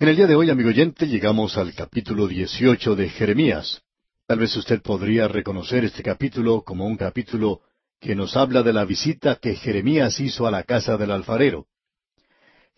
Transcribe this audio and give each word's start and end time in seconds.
En 0.00 0.08
el 0.08 0.16
día 0.16 0.26
de 0.26 0.34
hoy, 0.34 0.48
amigo 0.48 0.70
oyente, 0.70 1.06
llegamos 1.06 1.58
al 1.58 1.74
capítulo 1.74 2.26
18 2.26 2.96
de 2.96 3.10
Jeremías. 3.10 3.82
Tal 4.26 4.38
vez 4.38 4.56
usted 4.56 4.80
podría 4.80 5.28
reconocer 5.28 5.84
este 5.84 6.02
capítulo 6.02 6.62
como 6.62 6.86
un 6.86 6.96
capítulo 6.96 7.60
que 8.00 8.14
nos 8.14 8.34
habla 8.34 8.62
de 8.62 8.72
la 8.72 8.86
visita 8.86 9.36
que 9.36 9.56
Jeremías 9.56 10.18
hizo 10.18 10.46
a 10.46 10.50
la 10.50 10.62
casa 10.62 10.96
del 10.96 11.10
alfarero. 11.10 11.66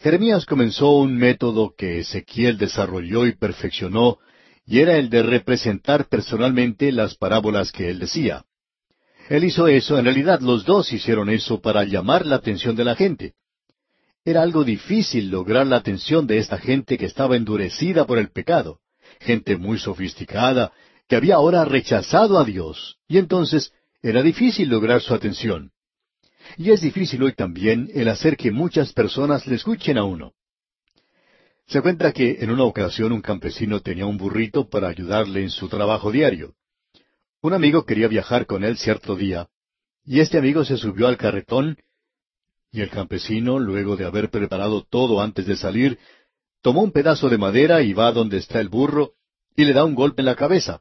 Jeremías 0.01 0.47
comenzó 0.47 0.97
un 0.97 1.17
método 1.17 1.77
que 1.79 2.01
Ezequiel 2.01 2.59
desarrolló 2.59 3.25
y 3.25 3.37
perfeccionó, 3.37 4.19
y 4.67 4.81
era 4.81 4.97
el 4.97 5.09
de 5.09 5.23
representar 5.23 6.09
personalmente 6.09 6.91
las 6.91 7.15
parábolas 7.15 7.71
que 7.71 7.89
él 7.89 8.01
decía. 8.01 8.47
Él 9.29 9.45
hizo 9.45 9.69
eso, 9.69 9.97
en 9.97 10.07
realidad 10.07 10.41
los 10.41 10.65
dos 10.65 10.93
hicieron 10.93 11.31
eso 11.31 11.61
para 11.61 11.85
llamar 11.85 12.27
la 12.27 12.35
atención 12.35 12.75
de 12.75 12.83
la 12.83 12.97
gente. 12.97 13.35
Era 14.25 14.43
algo 14.43 14.63
difícil 14.63 15.31
lograr 15.31 15.67
la 15.67 15.77
atención 15.77 16.27
de 16.27 16.39
esta 16.39 16.59
gente 16.59 16.97
que 16.97 17.07
estaba 17.07 17.37
endurecida 17.37 18.07
por 18.07 18.19
el 18.19 18.31
pecado, 18.31 18.79
gente 19.21 19.57
muy 19.57 19.79
sofisticada, 19.79 20.73
que 21.09 21.17
había 21.17 21.35
ahora 21.37 21.65
rechazado 21.65 22.39
a 22.39 22.45
Dios, 22.45 22.99
y 23.09 23.19
entonces 23.19 23.73
era 24.01 24.23
difícil 24.23 24.69
lograr 24.69 25.01
su 25.01 25.13
atención. 25.13 25.73
Y 26.57 26.71
es 26.71 26.81
difícil 26.81 27.23
hoy 27.23 27.33
también 27.33 27.91
el 27.95 28.09
hacer 28.09 28.37
que 28.37 28.53
muchas 28.53 28.93
personas 28.93 29.47
le 29.47 29.57
escuchen 29.57 29.99
a 29.99 30.05
uno. 30.05 30.33
Se 31.67 31.81
cuenta 31.81 32.13
que 32.13 32.39
en 32.41 32.51
una 32.51 32.65
ocasión 32.65 33.13
un 33.13 33.23
campesino 33.23 33.81
tenía 33.81 34.07
un 34.07 34.19
burrito 34.19 34.69
para 34.69 34.89
ayudarle 34.89 35.43
en 35.43 35.51
su 35.51 35.69
trabajo 35.69 36.13
diario. 36.13 36.55
Un 37.41 37.55
amigo 37.55 37.85
quería 37.85 38.07
viajar 38.07 38.47
con 38.47 38.63
él 38.63 38.77
cierto 38.77 39.17
día, 39.17 39.49
y 40.05 40.21
este 40.21 40.39
amigo 40.39 40.65
se 40.65 40.77
subió 40.77 41.09
al 41.09 41.17
carretón 41.17 41.77
y 42.73 42.81
el 42.81 42.89
campesino, 42.89 43.59
luego 43.59 43.97
de 43.97 44.07
haber 44.07 44.31
preparado 44.31 44.83
todo 44.83 45.21
antes 45.21 45.47
de 45.47 45.57
salir, 45.57 45.99
tomó 46.63 46.83
un 46.83 46.91
pedazo 46.91 47.29
de 47.29 47.37
madera 47.37 47.83
y 47.83 47.93
va 47.93 48.11
donde 48.13 48.39
está 48.39 48.61
el 48.61 48.71
burro 48.71 49.13
y 49.55 49.67
le 49.67 49.75
da 49.75 49.85
un 49.85 49.95
golpe 49.95 50.23
en 50.23 50.27
la 50.27 50.37
cabeza. 50.37 50.81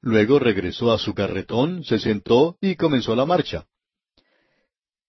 Luego 0.00 0.40
regresó 0.40 0.92
a 0.92 0.98
su 0.98 1.14
carretón, 1.14 1.84
se 1.84 2.00
sentó 2.00 2.58
y 2.60 2.74
comenzó 2.74 3.14
la 3.14 3.24
marcha. 3.24 3.66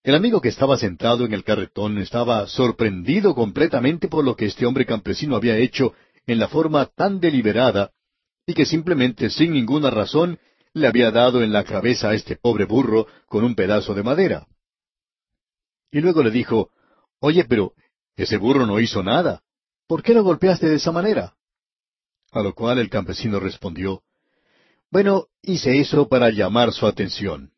El 0.03 0.13
amigo 0.13 0.39
que 0.39 0.49
estaba 0.49 0.77
sentado 0.77 1.25
en 1.25 1.33
el 1.33 1.43
carretón 1.43 1.97
estaba 1.97 2.45
sorprendido 2.45 3.33
completamente 3.33 4.07
por 4.07 4.23
lo 4.23 4.35
que 4.35 4.45
este 4.45 4.67
hombre 4.67 4.85
campesino 4.85 5.35
había 5.35 5.57
hecho 5.57 5.93
en 6.27 6.37
la 6.37 6.47
forma 6.47 6.85
tan 6.85 7.19
deliberada 7.19 7.91
y 8.45 8.53
que 8.53 8.67
simplemente 8.67 9.31
sin 9.31 9.53
ninguna 9.53 9.89
razón 9.89 10.37
le 10.73 10.85
había 10.85 11.09
dado 11.09 11.41
en 11.41 11.51
la 11.51 11.63
cabeza 11.63 12.09
a 12.09 12.13
este 12.13 12.35
pobre 12.35 12.65
burro 12.65 13.07
con 13.25 13.43
un 13.43 13.55
pedazo 13.55 13.95
de 13.95 14.03
madera. 14.03 14.45
Y 15.95 16.01
luego 16.01 16.21
le 16.21 16.29
dijo, 16.29 16.71
Oye, 17.21 17.45
pero 17.45 17.71
ese 18.17 18.35
burro 18.35 18.65
no 18.65 18.81
hizo 18.81 19.01
nada. 19.01 19.41
¿Por 19.87 20.03
qué 20.03 20.13
lo 20.13 20.25
golpeaste 20.25 20.67
de 20.67 20.75
esa 20.75 20.91
manera? 20.91 21.35
A 22.33 22.41
lo 22.41 22.53
cual 22.53 22.79
el 22.79 22.89
campesino 22.89 23.39
respondió, 23.39 24.03
Bueno, 24.91 25.27
hice 25.41 25.79
eso 25.79 26.09
para 26.09 26.31
llamar 26.31 26.73
su 26.73 26.85
atención. 26.85 27.53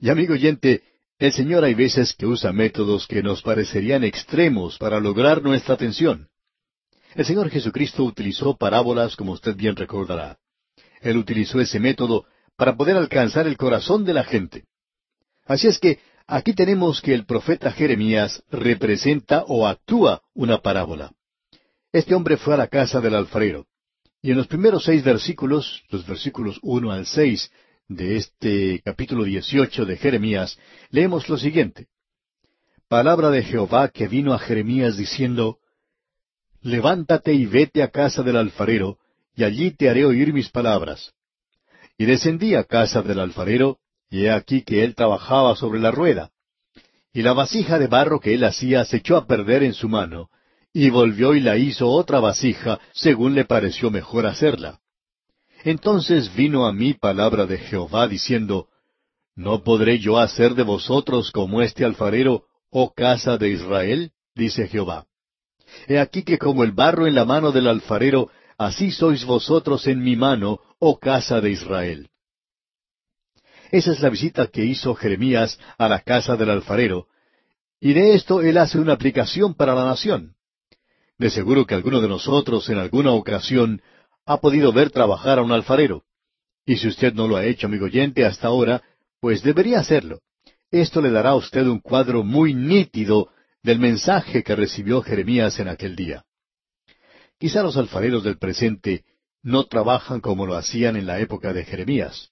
Y 0.00 0.10
amigo 0.10 0.32
oyente, 0.32 0.82
el 1.20 1.32
Señor 1.32 1.62
hay 1.62 1.74
veces 1.74 2.16
que 2.18 2.26
usa 2.26 2.52
métodos 2.52 3.06
que 3.06 3.22
nos 3.22 3.42
parecerían 3.42 4.02
extremos 4.02 4.76
para 4.76 4.98
lograr 4.98 5.40
nuestra 5.40 5.74
atención. 5.76 6.30
El 7.14 7.26
Señor 7.26 7.48
Jesucristo 7.48 8.02
utilizó 8.02 8.56
parábolas, 8.56 9.14
como 9.14 9.34
usted 9.34 9.54
bien 9.54 9.76
recordará. 9.76 10.40
Él 11.00 11.16
utilizó 11.16 11.60
ese 11.60 11.78
método 11.78 12.26
para 12.56 12.76
poder 12.76 12.96
alcanzar 12.96 13.46
el 13.46 13.56
corazón 13.56 14.04
de 14.04 14.14
la 14.14 14.24
gente. 14.24 14.64
Así 15.46 15.68
es 15.68 15.78
que 15.78 16.00
Aquí 16.32 16.54
tenemos 16.54 17.02
que 17.02 17.12
el 17.12 17.26
profeta 17.26 17.72
Jeremías 17.72 18.44
representa 18.52 19.42
o 19.48 19.66
actúa 19.66 20.22
una 20.32 20.58
parábola. 20.58 21.12
Este 21.90 22.14
hombre 22.14 22.36
fue 22.36 22.54
a 22.54 22.56
la 22.56 22.68
casa 22.68 23.00
del 23.00 23.16
alfarero. 23.16 23.66
Y 24.22 24.30
en 24.30 24.36
los 24.36 24.46
primeros 24.46 24.84
seis 24.84 25.02
versículos, 25.02 25.82
los 25.88 26.06
versículos 26.06 26.60
uno 26.62 26.92
al 26.92 27.06
seis 27.06 27.50
de 27.88 28.16
este 28.16 28.80
capítulo 28.84 29.24
dieciocho 29.24 29.84
de 29.84 29.96
Jeremías, 29.96 30.56
leemos 30.90 31.28
lo 31.28 31.36
siguiente. 31.36 31.88
Palabra 32.86 33.30
de 33.30 33.42
Jehová 33.42 33.88
que 33.88 34.06
vino 34.06 34.32
a 34.32 34.38
Jeremías 34.38 34.96
diciendo, 34.96 35.58
Levántate 36.62 37.34
y 37.34 37.46
vete 37.46 37.82
a 37.82 37.88
casa 37.88 38.22
del 38.22 38.36
alfarero, 38.36 38.98
y 39.34 39.42
allí 39.42 39.72
te 39.72 39.90
haré 39.90 40.04
oír 40.04 40.32
mis 40.32 40.48
palabras. 40.48 41.12
Y 41.98 42.04
descendí 42.04 42.54
a 42.54 42.62
casa 42.62 43.02
del 43.02 43.18
alfarero, 43.18 43.80
y 44.10 44.24
he 44.24 44.30
aquí 44.30 44.62
que 44.62 44.82
él 44.82 44.94
trabajaba 44.94 45.54
sobre 45.54 45.80
la 45.80 45.92
rueda. 45.92 46.30
Y 47.12 47.22
la 47.22 47.32
vasija 47.32 47.78
de 47.78 47.86
barro 47.86 48.20
que 48.20 48.34
él 48.34 48.44
hacía 48.44 48.84
se 48.84 48.98
echó 48.98 49.16
a 49.16 49.26
perder 49.26 49.62
en 49.62 49.72
su 49.72 49.88
mano, 49.88 50.28
y 50.72 50.90
volvió 50.90 51.34
y 51.34 51.40
la 51.40 51.56
hizo 51.56 51.88
otra 51.88 52.20
vasija, 52.20 52.80
según 52.92 53.34
le 53.34 53.44
pareció 53.44 53.90
mejor 53.90 54.26
hacerla. 54.26 54.80
Entonces 55.64 56.34
vino 56.34 56.66
a 56.66 56.72
mí 56.72 56.94
palabra 56.94 57.46
de 57.46 57.58
Jehová 57.58 58.08
diciendo, 58.08 58.68
¿No 59.36 59.62
podré 59.62 59.98
yo 59.98 60.18
hacer 60.18 60.54
de 60.54 60.64
vosotros 60.64 61.30
como 61.30 61.62
este 61.62 61.84
alfarero, 61.84 62.44
oh 62.70 62.92
casa 62.92 63.36
de 63.38 63.50
Israel? 63.50 64.12
dice 64.34 64.68
Jehová. 64.68 65.06
He 65.86 65.98
aquí 65.98 66.22
que 66.24 66.38
como 66.38 66.64
el 66.64 66.72
barro 66.72 67.06
en 67.06 67.14
la 67.14 67.24
mano 67.24 67.52
del 67.52 67.68
alfarero, 67.68 68.30
así 68.58 68.90
sois 68.90 69.24
vosotros 69.24 69.86
en 69.86 70.02
mi 70.02 70.16
mano, 70.16 70.60
oh 70.78 70.98
casa 70.98 71.40
de 71.40 71.50
Israel. 71.50 72.09
Esa 73.70 73.92
es 73.92 74.00
la 74.00 74.10
visita 74.10 74.48
que 74.48 74.64
hizo 74.64 74.94
Jeremías 74.94 75.58
a 75.78 75.88
la 75.88 76.00
casa 76.00 76.36
del 76.36 76.50
alfarero, 76.50 77.06
y 77.80 77.92
de 77.94 78.14
esto 78.14 78.42
él 78.42 78.58
hace 78.58 78.78
una 78.78 78.92
aplicación 78.92 79.54
para 79.54 79.74
la 79.74 79.84
nación. 79.84 80.34
De 81.18 81.30
seguro 81.30 81.66
que 81.66 81.74
alguno 81.74 82.00
de 82.00 82.08
nosotros 82.08 82.68
en 82.68 82.78
alguna 82.78 83.12
ocasión 83.12 83.80
ha 84.26 84.38
podido 84.40 84.72
ver 84.72 84.90
trabajar 84.90 85.38
a 85.38 85.42
un 85.42 85.52
alfarero. 85.52 86.04
Y 86.66 86.76
si 86.76 86.88
usted 86.88 87.14
no 87.14 87.26
lo 87.26 87.36
ha 87.36 87.44
hecho, 87.44 87.66
amigo 87.66 87.86
oyente, 87.86 88.24
hasta 88.24 88.48
ahora, 88.48 88.82
pues 89.20 89.42
debería 89.42 89.80
hacerlo. 89.80 90.20
Esto 90.70 91.00
le 91.00 91.10
dará 91.10 91.30
a 91.30 91.36
usted 91.36 91.66
un 91.66 91.80
cuadro 91.80 92.22
muy 92.22 92.54
nítido 92.54 93.28
del 93.62 93.78
mensaje 93.78 94.42
que 94.42 94.56
recibió 94.56 95.02
Jeremías 95.02 95.58
en 95.58 95.68
aquel 95.68 95.96
día. 95.96 96.24
Quizá 97.38 97.62
los 97.62 97.76
alfareros 97.76 98.24
del 98.24 98.38
presente 98.38 99.04
no 99.42 99.64
trabajan 99.64 100.20
como 100.20 100.46
lo 100.46 100.54
hacían 100.56 100.96
en 100.96 101.06
la 101.06 101.18
época 101.20 101.52
de 101.52 101.64
Jeremías. 101.64 102.30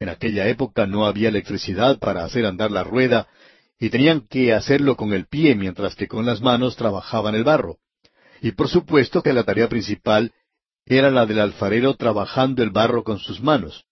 En 0.00 0.08
aquella 0.08 0.46
época 0.46 0.86
no 0.86 1.06
había 1.06 1.28
electricidad 1.28 1.98
para 1.98 2.24
hacer 2.24 2.46
andar 2.46 2.70
la 2.70 2.84
rueda 2.84 3.26
y 3.80 3.90
tenían 3.90 4.20
que 4.20 4.52
hacerlo 4.52 4.96
con 4.96 5.12
el 5.12 5.26
pie 5.26 5.56
mientras 5.56 5.96
que 5.96 6.06
con 6.06 6.24
las 6.24 6.40
manos 6.40 6.76
trabajaban 6.76 7.34
el 7.34 7.42
barro. 7.42 7.78
Y 8.40 8.52
por 8.52 8.68
supuesto 8.68 9.22
que 9.22 9.32
la 9.32 9.42
tarea 9.42 9.68
principal 9.68 10.32
era 10.86 11.10
la 11.10 11.26
del 11.26 11.40
alfarero 11.40 11.94
trabajando 11.94 12.62
el 12.62 12.70
barro 12.70 13.02
con 13.02 13.18
sus 13.18 13.40
manos. 13.40 13.86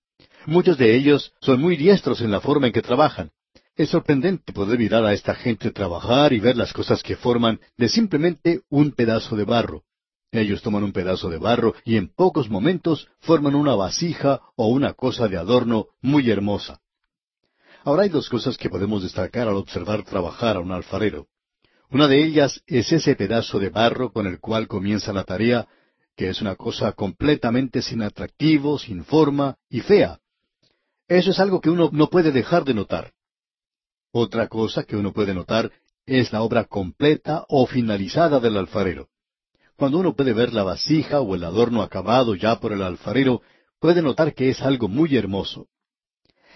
Muchos 0.47 0.79
de 0.79 0.95
ellos 0.95 1.33
son 1.41 1.61
muy 1.61 1.77
diestros 1.77 2.21
en 2.21 2.31
la 2.31 2.41
forma 2.41 2.69
en 2.69 2.73
que 2.73 2.83
trabajan. 2.83 3.33
Es 3.75 3.91
sorprendente 3.91 4.53
poder 4.53 4.79
mirar 4.79 5.05
a 5.05 5.13
esta 5.13 5.35
gente 5.35 5.73
trabajar 5.73 6.33
y 6.33 6.39
ver 6.39 6.57
las 6.57 6.73
cosas 6.73 7.03
que 7.03 7.17
forman 7.17 7.61
de 7.77 7.89
simplemente 7.89 8.61
un 8.71 8.93
pedazo 8.93 9.35
de 9.35 9.45
barro. 9.45 9.83
Ellos 10.37 10.63
toman 10.63 10.85
un 10.85 10.93
pedazo 10.93 11.29
de 11.31 11.39
barro 11.39 11.75
y 11.85 11.97
en 11.97 12.09
pocos 12.09 12.51
momentos 12.51 13.09
forman 13.21 13.55
una 13.55 13.75
vasija 13.75 14.41
o 14.57 14.69
una 14.69 14.95
cosa 14.95 15.29
de 15.29 15.37
adorno 15.37 15.89
muy 16.01 16.31
hermosa. 16.31 16.81
Ahora 17.85 18.03
hay 18.03 18.09
dos 18.09 18.29
cosas 18.29 18.59
que 18.59 18.69
podemos 18.69 19.03
destacar 19.03 19.49
al 19.49 19.55
observar 19.55 20.03
trabajar 20.03 20.57
a 20.57 20.61
un 20.61 20.73
alfarero. 20.73 21.29
Una 21.91 22.09
de 22.09 22.25
ellas 22.25 22.63
es 22.67 22.91
ese 22.93 23.15
pedazo 23.15 23.59
de 23.59 23.71
barro 23.71 24.13
con 24.13 24.27
el 24.27 24.41
cual 24.41 24.67
comienza 24.67 25.13
la 25.13 25.25
tarea, 25.25 25.69
que 26.17 26.29
es 26.29 26.41
una 26.41 26.57
cosa 26.57 26.93
completamente 26.93 27.83
sin 27.83 28.03
atractivo, 28.03 28.79
sin 28.79 29.05
forma 29.05 29.57
y 29.71 29.81
fea. 29.81 30.19
Eso 31.07 31.31
es 31.31 31.39
algo 31.39 31.61
que 31.61 31.71
uno 31.71 31.91
no 31.93 32.09
puede 32.11 32.33
dejar 32.33 32.65
de 32.65 32.75
notar. 32.75 33.13
Otra 34.11 34.49
cosa 34.49 34.83
que 34.83 34.97
uno 34.97 35.13
puede 35.13 35.35
notar 35.35 35.71
es 36.07 36.33
la 36.33 36.43
obra 36.43 36.65
completa 36.65 37.45
o 37.49 37.67
finalizada 37.67 38.41
del 38.41 38.57
alfarero. 38.57 39.09
Cuando 39.77 39.99
uno 39.99 40.15
puede 40.15 40.33
ver 40.33 40.53
la 40.55 40.63
vasija 40.63 41.21
o 41.21 41.35
el 41.35 41.45
adorno 41.45 41.83
acabado 41.83 42.35
ya 42.35 42.59
por 42.59 42.73
el 42.73 42.83
alfarero, 42.83 43.43
puede 43.79 44.01
notar 44.01 44.35
que 44.35 44.49
es 44.49 44.63
algo 44.63 44.89
muy 44.89 45.17
hermoso. 45.17 45.69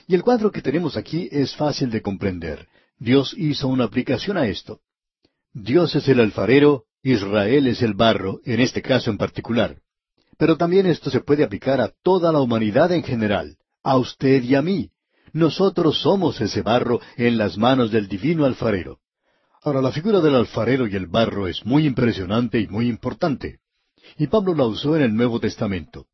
Y 0.06 0.14
el 0.14 0.22
cuadro 0.22 0.50
que 0.50 0.62
tenemos 0.62 0.96
aquí 0.96 1.28
es 1.30 1.54
fácil 1.54 1.90
de 1.90 2.00
comprender. 2.00 2.66
Dios 2.98 3.34
hizo 3.36 3.68
una 3.68 3.84
aplicación 3.84 4.38
a 4.38 4.46
esto. 4.46 4.80
Dios 5.52 5.94
es 5.94 6.08
el 6.08 6.20
alfarero, 6.20 6.84
Israel 7.02 7.66
es 7.66 7.82
el 7.82 7.94
barro, 7.94 8.40
en 8.44 8.60
este 8.60 8.80
caso 8.82 9.10
en 9.10 9.18
particular. 9.18 9.76
Pero 10.38 10.56
también 10.56 10.86
esto 10.86 11.10
se 11.10 11.20
puede 11.20 11.44
aplicar 11.44 11.80
a 11.80 11.92
toda 12.02 12.32
la 12.32 12.40
humanidad 12.40 12.90
en 12.92 13.02
general, 13.02 13.58
a 13.82 13.98
usted 13.98 14.42
y 14.42 14.54
a 14.54 14.62
mí. 14.62 14.90
Nosotros 15.32 16.00
somos 16.00 16.40
ese 16.40 16.62
barro 16.62 17.00
en 17.16 17.36
las 17.36 17.58
manos 17.58 17.90
del 17.90 18.08
divino 18.08 18.46
alfarero. 18.46 18.99
Ahora, 19.62 19.82
la 19.82 19.92
figura 19.92 20.20
del 20.20 20.36
alfarero 20.36 20.86
y 20.86 20.96
el 20.96 21.06
barro 21.06 21.46
es 21.46 21.66
muy 21.66 21.84
impresionante 21.84 22.58
y 22.60 22.66
muy 22.66 22.88
importante. 22.88 23.58
Y 24.16 24.26
Pablo 24.28 24.54
la 24.54 24.64
usó 24.64 24.96
en 24.96 25.02
el 25.02 25.14
Nuevo 25.14 25.38
Testamento. 25.38 26.06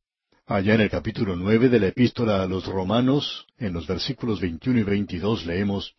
Allá 0.47 0.75
en 0.75 0.81
el 0.81 0.91
capítulo 0.91 1.37
nueve 1.37 1.69
de 1.69 1.79
la 1.79 1.87
epístola 1.87 2.43
a 2.43 2.47
los 2.47 2.67
Romanos, 2.67 3.47
en 3.59 3.73
los 3.73 3.87
versículos 3.87 4.41
veintiuno 4.41 4.81
y 4.81 4.83
veintidós 4.83 5.47
leemos, 5.47 5.95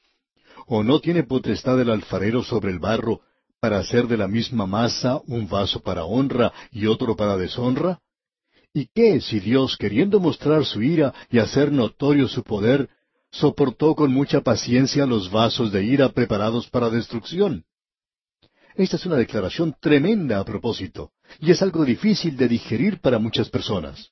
¿O 0.65 0.83
no 0.83 0.99
tiene 0.99 1.23
potestad 1.23 1.79
el 1.79 1.89
alfarero 1.89 2.43
sobre 2.43 2.71
el 2.71 2.79
barro 2.79 3.21
para 3.61 3.79
hacer 3.79 4.07
de 4.07 4.17
la 4.17 4.27
misma 4.27 4.67
masa 4.67 5.21
un 5.27 5.47
vaso 5.47 5.81
para 5.81 6.03
honra 6.03 6.51
y 6.71 6.87
otro 6.87 7.15
para 7.15 7.37
deshonra? 7.37 8.01
¿Y 8.73 8.87
qué 8.93 9.21
si 9.21 9.39
Dios, 9.39 9.77
queriendo 9.77 10.19
mostrar 10.19 10.65
su 10.65 10.83
ira 10.83 11.13
y 11.29 11.39
hacer 11.39 11.71
notorio 11.71 12.27
su 12.27 12.43
poder, 12.43 12.89
soportó 13.31 13.95
con 13.95 14.11
mucha 14.11 14.41
paciencia 14.41 15.05
los 15.05 15.31
vasos 15.31 15.71
de 15.71 15.83
ira 15.83 16.09
preparados 16.09 16.69
para 16.69 16.89
destrucción? 16.89 17.65
Esta 18.75 18.95
es 18.95 19.05
una 19.05 19.15
declaración 19.15 19.75
tremenda 19.79 20.39
a 20.39 20.45
propósito, 20.45 21.11
y 21.39 21.51
es 21.51 21.61
algo 21.61 21.83
difícil 21.83 22.37
de 22.37 22.47
digerir 22.47 22.99
para 22.99 23.17
muchas 23.17 23.49
personas. 23.49 24.11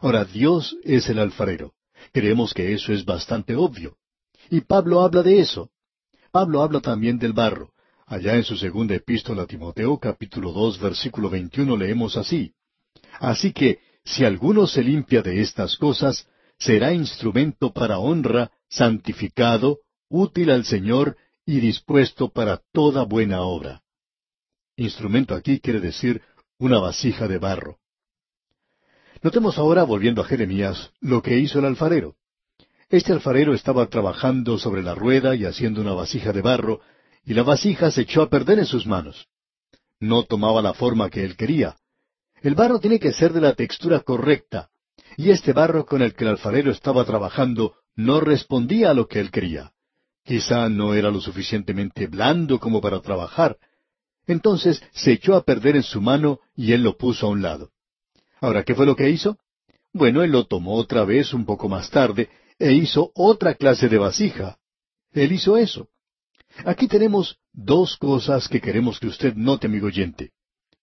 Ahora, 0.00 0.24
Dios 0.24 0.76
es 0.82 1.08
el 1.08 1.18
alfarero. 1.18 1.74
Creemos 2.12 2.54
que 2.54 2.72
eso 2.72 2.92
es 2.92 3.04
bastante 3.04 3.54
obvio. 3.54 3.96
Y 4.50 4.62
Pablo 4.62 5.02
habla 5.02 5.22
de 5.22 5.38
eso. 5.38 5.70
Pablo 6.30 6.62
habla 6.62 6.80
también 6.80 7.18
del 7.18 7.34
barro. 7.34 7.72
Allá 8.06 8.34
en 8.34 8.44
su 8.44 8.56
segunda 8.56 8.94
epístola 8.94 9.42
a 9.42 9.46
Timoteo, 9.46 9.98
capítulo 9.98 10.52
dos, 10.52 10.80
versículo 10.80 11.30
veintiuno, 11.30 11.76
leemos 11.76 12.16
así. 12.16 12.52
Así 13.20 13.52
que, 13.52 13.78
si 14.04 14.24
alguno 14.24 14.66
se 14.66 14.82
limpia 14.82 15.22
de 15.22 15.40
estas 15.40 15.76
cosas, 15.76 16.26
será 16.64 16.92
instrumento 16.92 17.72
para 17.72 17.98
honra, 17.98 18.50
santificado, 18.68 19.80
útil 20.08 20.50
al 20.50 20.64
Señor 20.64 21.16
y 21.44 21.60
dispuesto 21.60 22.28
para 22.28 22.60
toda 22.72 23.04
buena 23.04 23.42
obra. 23.42 23.82
Instrumento 24.76 25.34
aquí 25.34 25.60
quiere 25.60 25.80
decir 25.80 26.22
una 26.58 26.78
vasija 26.78 27.26
de 27.26 27.38
barro. 27.38 27.78
Notemos 29.22 29.58
ahora, 29.58 29.82
volviendo 29.84 30.22
a 30.22 30.24
Jeremías, 30.24 30.92
lo 31.00 31.22
que 31.22 31.38
hizo 31.38 31.58
el 31.58 31.64
alfarero. 31.64 32.16
Este 32.88 33.12
alfarero 33.12 33.54
estaba 33.54 33.86
trabajando 33.86 34.58
sobre 34.58 34.82
la 34.82 34.94
rueda 34.94 35.34
y 35.34 35.44
haciendo 35.44 35.80
una 35.80 35.94
vasija 35.94 36.32
de 36.32 36.42
barro, 36.42 36.80
y 37.24 37.34
la 37.34 37.42
vasija 37.42 37.90
se 37.90 38.02
echó 38.02 38.22
a 38.22 38.28
perder 38.28 38.58
en 38.58 38.66
sus 38.66 38.86
manos. 38.86 39.28
No 39.98 40.24
tomaba 40.24 40.60
la 40.62 40.74
forma 40.74 41.08
que 41.10 41.24
él 41.24 41.36
quería. 41.36 41.76
El 42.40 42.54
barro 42.54 42.80
tiene 42.80 42.98
que 42.98 43.12
ser 43.12 43.32
de 43.32 43.40
la 43.40 43.54
textura 43.54 44.00
correcta, 44.00 44.71
y 45.16 45.30
este 45.30 45.52
barro 45.52 45.86
con 45.86 46.02
el 46.02 46.14
que 46.14 46.24
el 46.24 46.30
alfarero 46.30 46.70
estaba 46.70 47.04
trabajando 47.04 47.74
no 47.94 48.20
respondía 48.20 48.90
a 48.90 48.94
lo 48.94 49.06
que 49.06 49.20
él 49.20 49.30
quería. 49.30 49.72
Quizá 50.24 50.68
no 50.68 50.94
era 50.94 51.10
lo 51.10 51.20
suficientemente 51.20 52.06
blando 52.06 52.58
como 52.58 52.80
para 52.80 53.00
trabajar, 53.00 53.58
entonces 54.26 54.82
se 54.92 55.12
echó 55.12 55.34
a 55.34 55.44
perder 55.44 55.76
en 55.76 55.82
su 55.82 56.00
mano 56.00 56.40
y 56.54 56.72
él 56.72 56.82
lo 56.82 56.96
puso 56.96 57.26
a 57.26 57.30
un 57.30 57.42
lado. 57.42 57.70
Ahora, 58.40 58.62
¿qué 58.62 58.74
fue 58.74 58.86
lo 58.86 58.96
que 58.96 59.10
hizo? 59.10 59.38
Bueno, 59.92 60.22
él 60.22 60.30
lo 60.30 60.46
tomó 60.46 60.74
otra 60.74 61.04
vez 61.04 61.34
un 61.34 61.44
poco 61.44 61.68
más 61.68 61.90
tarde 61.90 62.30
e 62.58 62.72
hizo 62.72 63.10
otra 63.14 63.54
clase 63.54 63.88
de 63.88 63.98
vasija. 63.98 64.58
Él 65.12 65.32
hizo 65.32 65.56
eso. 65.56 65.88
Aquí 66.64 66.86
tenemos 66.86 67.38
dos 67.52 67.96
cosas 67.96 68.48
que 68.48 68.60
queremos 68.60 69.00
que 69.00 69.08
usted 69.08 69.34
note, 69.34 69.66
amigo 69.66 69.86
oyente. 69.86 70.30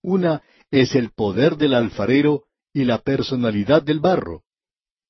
Una 0.01 0.41
es 0.71 0.95
el 0.95 1.11
poder 1.11 1.57
del 1.57 1.73
alfarero 1.73 2.43
y 2.73 2.83
la 2.83 2.99
personalidad 2.99 3.81
del 3.81 3.99
barro. 3.99 4.43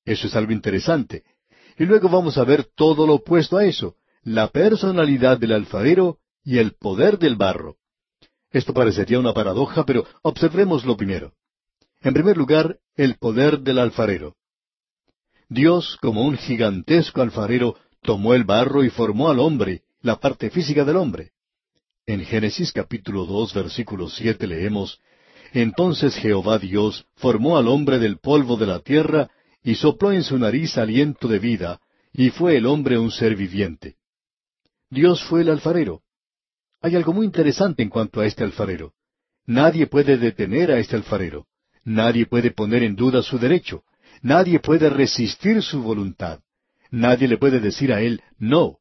Eso 0.06 0.28
es 0.28 0.36
algo 0.36 0.52
interesante. 0.52 1.24
Y 1.78 1.86
luego 1.86 2.10
vamos 2.10 2.38
a 2.38 2.44
ver 2.44 2.66
todo 2.76 3.06
lo 3.08 3.16
opuesto 3.16 3.58
a 3.58 3.66
eso, 3.66 3.96
la 4.24 4.50
personalidad 4.50 5.38
del 5.38 5.54
alfarero 5.54 6.20
y 6.44 6.58
el 6.58 6.74
poder 6.74 7.18
del 7.18 7.36
barro. 7.36 7.78
Esto 8.52 8.74
parecería 8.74 9.20
una 9.20 9.34
paradoja, 9.34 9.86
pero 9.86 10.06
observémoslo 10.24 10.98
primero. 10.98 11.34
En 12.02 12.14
primer 12.14 12.38
lugar, 12.38 12.80
el 12.96 13.16
poder 13.18 13.60
del 13.60 13.80
alfarero. 13.80 14.36
Dios, 15.48 15.98
como 16.02 16.24
un 16.24 16.38
gigantesco 16.38 17.22
alfarero, 17.22 17.76
tomó 18.02 18.34
el 18.34 18.44
barro 18.44 18.84
y 18.84 18.90
formó 18.90 19.30
al 19.30 19.40
hombre, 19.40 19.84
la 20.02 20.20
parte 20.20 20.50
física 20.50 20.86
del 20.86 20.98
hombre. 20.98 21.32
En 22.06 22.24
Génesis 22.26 22.72
capítulo 22.72 23.26
dos 23.26 23.54
versículo 23.54 24.10
siete 24.10 24.48
leemos 24.48 25.00
Entonces 25.54 26.16
Jehová 26.16 26.60
Dios 26.60 27.06
formó 27.16 27.58
al 27.58 27.68
hombre 27.68 28.00
del 28.00 28.20
polvo 28.20 28.58
de 28.58 28.68
la 28.68 28.80
tierra 28.80 29.30
y 29.64 29.76
sopló 29.76 30.12
en 30.12 30.24
su 30.24 30.38
nariz 30.38 30.78
aliento 30.78 31.28
de 31.28 31.40
vida, 31.40 31.82
y 32.14 32.30
fue 32.30 32.58
el 32.58 32.66
hombre 32.66 32.98
un 32.98 33.12
ser 33.12 33.36
viviente. 33.36 33.96
Dios 34.90 35.24
fue 35.24 35.42
el 35.42 35.50
alfarero. 35.50 36.02
Hay 36.82 36.96
algo 36.96 37.14
muy 37.14 37.26
interesante 37.26 37.84
en 37.84 37.90
cuanto 37.90 38.22
a 38.22 38.26
este 38.26 38.44
alfarero. 38.44 38.94
Nadie 39.46 39.88
puede 39.88 40.18
detener 40.18 40.72
a 40.72 40.80
este 40.80 40.96
alfarero. 40.96 41.48
Nadie 41.84 42.26
puede 42.26 42.52
poner 42.52 42.84
en 42.84 42.96
duda 42.96 43.22
su 43.22 43.38
derecho. 43.38 43.84
Nadie 44.22 44.60
puede 44.60 44.90
resistir 44.90 45.62
su 45.62 45.82
voluntad. 45.82 46.40
Nadie 46.92 47.28
le 47.28 47.38
puede 47.38 47.60
decir 47.60 47.94
a 47.94 48.02
él 48.02 48.22
no. 48.38 48.78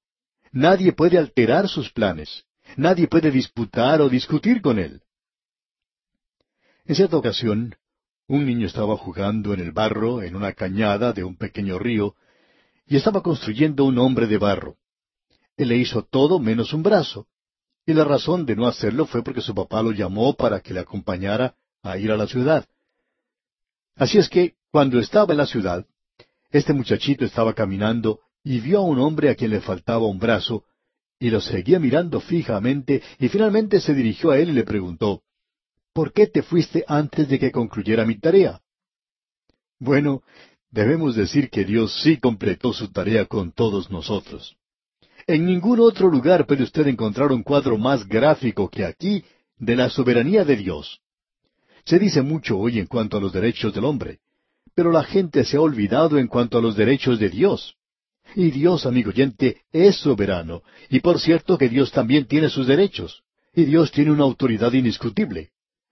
Nadie 0.52 0.92
puede 0.92 1.18
alterar 1.18 1.68
sus 1.68 1.90
planes. 1.90 2.44
Nadie 2.76 3.08
puede 3.08 3.30
disputar 3.30 4.00
o 4.00 4.08
discutir 4.08 4.60
con 4.60 4.78
él. 4.78 5.02
En 6.88 6.94
cierta 6.94 7.18
ocasión, 7.18 7.76
un 8.28 8.46
niño 8.46 8.66
estaba 8.66 8.96
jugando 8.96 9.52
en 9.52 9.60
el 9.60 9.72
barro 9.72 10.22
en 10.22 10.34
una 10.34 10.54
cañada 10.54 11.12
de 11.12 11.22
un 11.22 11.36
pequeño 11.36 11.78
río 11.78 12.14
y 12.86 12.96
estaba 12.96 13.22
construyendo 13.22 13.84
un 13.84 13.98
hombre 13.98 14.26
de 14.26 14.38
barro. 14.38 14.78
Él 15.58 15.68
le 15.68 15.76
hizo 15.76 16.02
todo 16.02 16.38
menos 16.38 16.72
un 16.72 16.82
brazo. 16.82 17.26
Y 17.84 17.92
la 17.92 18.04
razón 18.04 18.46
de 18.46 18.56
no 18.56 18.66
hacerlo 18.66 19.04
fue 19.04 19.22
porque 19.22 19.42
su 19.42 19.54
papá 19.54 19.82
lo 19.82 19.92
llamó 19.92 20.32
para 20.32 20.60
que 20.60 20.72
le 20.72 20.80
acompañara 20.80 21.56
a 21.82 21.98
ir 21.98 22.10
a 22.10 22.16
la 22.16 22.26
ciudad. 22.26 22.66
Así 23.94 24.16
es 24.16 24.30
que, 24.30 24.54
cuando 24.70 24.98
estaba 24.98 25.34
en 25.34 25.38
la 25.38 25.46
ciudad, 25.46 25.84
este 26.50 26.72
muchachito 26.72 27.26
estaba 27.26 27.52
caminando 27.52 28.20
y 28.42 28.60
vio 28.60 28.78
a 28.78 28.84
un 28.84 28.98
hombre 28.98 29.28
a 29.28 29.34
quien 29.34 29.50
le 29.50 29.60
faltaba 29.60 30.06
un 30.06 30.18
brazo, 30.18 30.64
y 31.20 31.28
lo 31.28 31.42
seguía 31.42 31.78
mirando 31.78 32.18
fijamente, 32.20 33.02
y 33.18 33.28
finalmente 33.28 33.78
se 33.78 33.92
dirigió 33.92 34.30
a 34.30 34.38
él 34.38 34.50
y 34.50 34.52
le 34.52 34.64
preguntó, 34.64 35.22
¿Por 35.98 36.12
qué 36.12 36.28
te 36.28 36.44
fuiste 36.44 36.84
antes 36.86 37.28
de 37.28 37.40
que 37.40 37.50
concluyera 37.50 38.06
mi 38.06 38.16
tarea? 38.20 38.60
Bueno, 39.80 40.22
debemos 40.70 41.16
decir 41.16 41.50
que 41.50 41.64
Dios 41.64 41.92
sí 42.04 42.18
completó 42.18 42.72
su 42.72 42.92
tarea 42.92 43.24
con 43.24 43.50
todos 43.50 43.90
nosotros. 43.90 44.56
En 45.26 45.44
ningún 45.44 45.80
otro 45.80 46.08
lugar 46.08 46.46
puede 46.46 46.62
usted 46.62 46.86
encontrar 46.86 47.32
un 47.32 47.42
cuadro 47.42 47.76
más 47.78 48.06
gráfico 48.06 48.70
que 48.70 48.84
aquí 48.84 49.24
de 49.56 49.74
la 49.74 49.90
soberanía 49.90 50.44
de 50.44 50.54
Dios. 50.54 51.00
Se 51.84 51.98
dice 51.98 52.22
mucho 52.22 52.56
hoy 52.58 52.78
en 52.78 52.86
cuanto 52.86 53.16
a 53.16 53.20
los 53.20 53.32
derechos 53.32 53.74
del 53.74 53.84
hombre, 53.84 54.20
pero 54.76 54.92
la 54.92 55.02
gente 55.02 55.42
se 55.44 55.56
ha 55.56 55.60
olvidado 55.60 56.16
en 56.16 56.28
cuanto 56.28 56.58
a 56.58 56.62
los 56.62 56.76
derechos 56.76 57.18
de 57.18 57.28
Dios. 57.28 57.74
Y 58.36 58.52
Dios, 58.52 58.86
amigo 58.86 59.10
oyente, 59.10 59.62
es 59.72 59.96
soberano, 59.96 60.62
y 60.90 61.00
por 61.00 61.18
cierto 61.18 61.58
que 61.58 61.68
Dios 61.68 61.90
también 61.90 62.26
tiene 62.26 62.50
sus 62.50 62.68
derechos, 62.68 63.24
y 63.52 63.64
Dios 63.64 63.90
tiene 63.90 64.12
una 64.12 64.22
autoridad 64.22 64.72
indiscutible. 64.74 65.50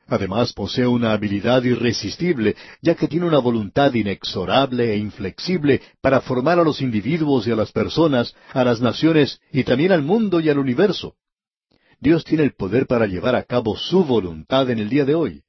Además 0.08 0.52
posee 0.52 0.86
una 0.86 1.12
habilidad 1.12 1.64
irresistible, 1.64 2.54
ya 2.80 2.94
que 2.94 3.08
tiene 3.08 3.26
una 3.26 3.38
voluntad 3.38 3.92
inexorable 3.92 4.92
e 4.92 4.98
inflexible 4.98 5.82
para 6.00 6.20
formar 6.20 6.60
a 6.60 6.64
los 6.64 6.80
individuos 6.80 7.46
y 7.46 7.50
a 7.50 7.56
las 7.56 7.72
personas, 7.72 8.34
a 8.52 8.62
las 8.62 8.80
naciones 8.80 9.40
y 9.52 9.64
también 9.64 9.90
al 9.90 10.02
mundo 10.02 10.38
y 10.38 10.48
al 10.48 10.58
universo. 10.58 11.14
Dios 11.98 12.25
tiene 12.25 12.44
el 12.44 12.54
poder 12.54 12.86
para 12.86 13.06
llevar 13.06 13.34
a 13.34 13.42
cabo 13.42 13.76
su 13.76 14.04
voluntad 14.04 14.70
en 14.70 14.78
el 14.78 14.88
día 14.88 15.04
de 15.04 15.16
hoy. 15.16 15.42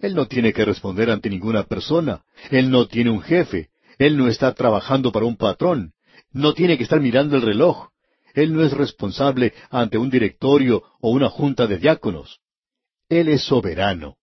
Él 0.00 0.14
no 0.14 0.26
tiene 0.26 0.52
que 0.52 0.66
responder 0.66 1.10
ante 1.10 1.30
ninguna 1.30 1.62
persona. 1.62 2.24
Él 2.50 2.70
no 2.70 2.86
tiene 2.86 3.08
un 3.08 3.22
jefe. 3.22 3.70
Él 3.98 4.18
no 4.18 4.28
está 4.28 4.52
trabajando 4.52 5.12
para 5.12 5.24
un 5.24 5.36
patrón. 5.36 5.92
No 6.30 6.52
tiene 6.52 6.76
que 6.76 6.82
estar 6.82 7.00
mirando 7.00 7.36
el 7.36 7.42
reloj. 7.42 7.88
Él 8.34 8.52
no 8.52 8.62
es 8.62 8.72
responsable 8.72 9.54
ante 9.70 9.96
un 9.96 10.10
directorio 10.10 10.82
o 11.00 11.10
una 11.10 11.30
junta 11.30 11.66
de 11.66 11.78
diáconos. 11.78 12.40
Él 13.08 13.28
es 13.28 13.44
soberano. 13.44 14.16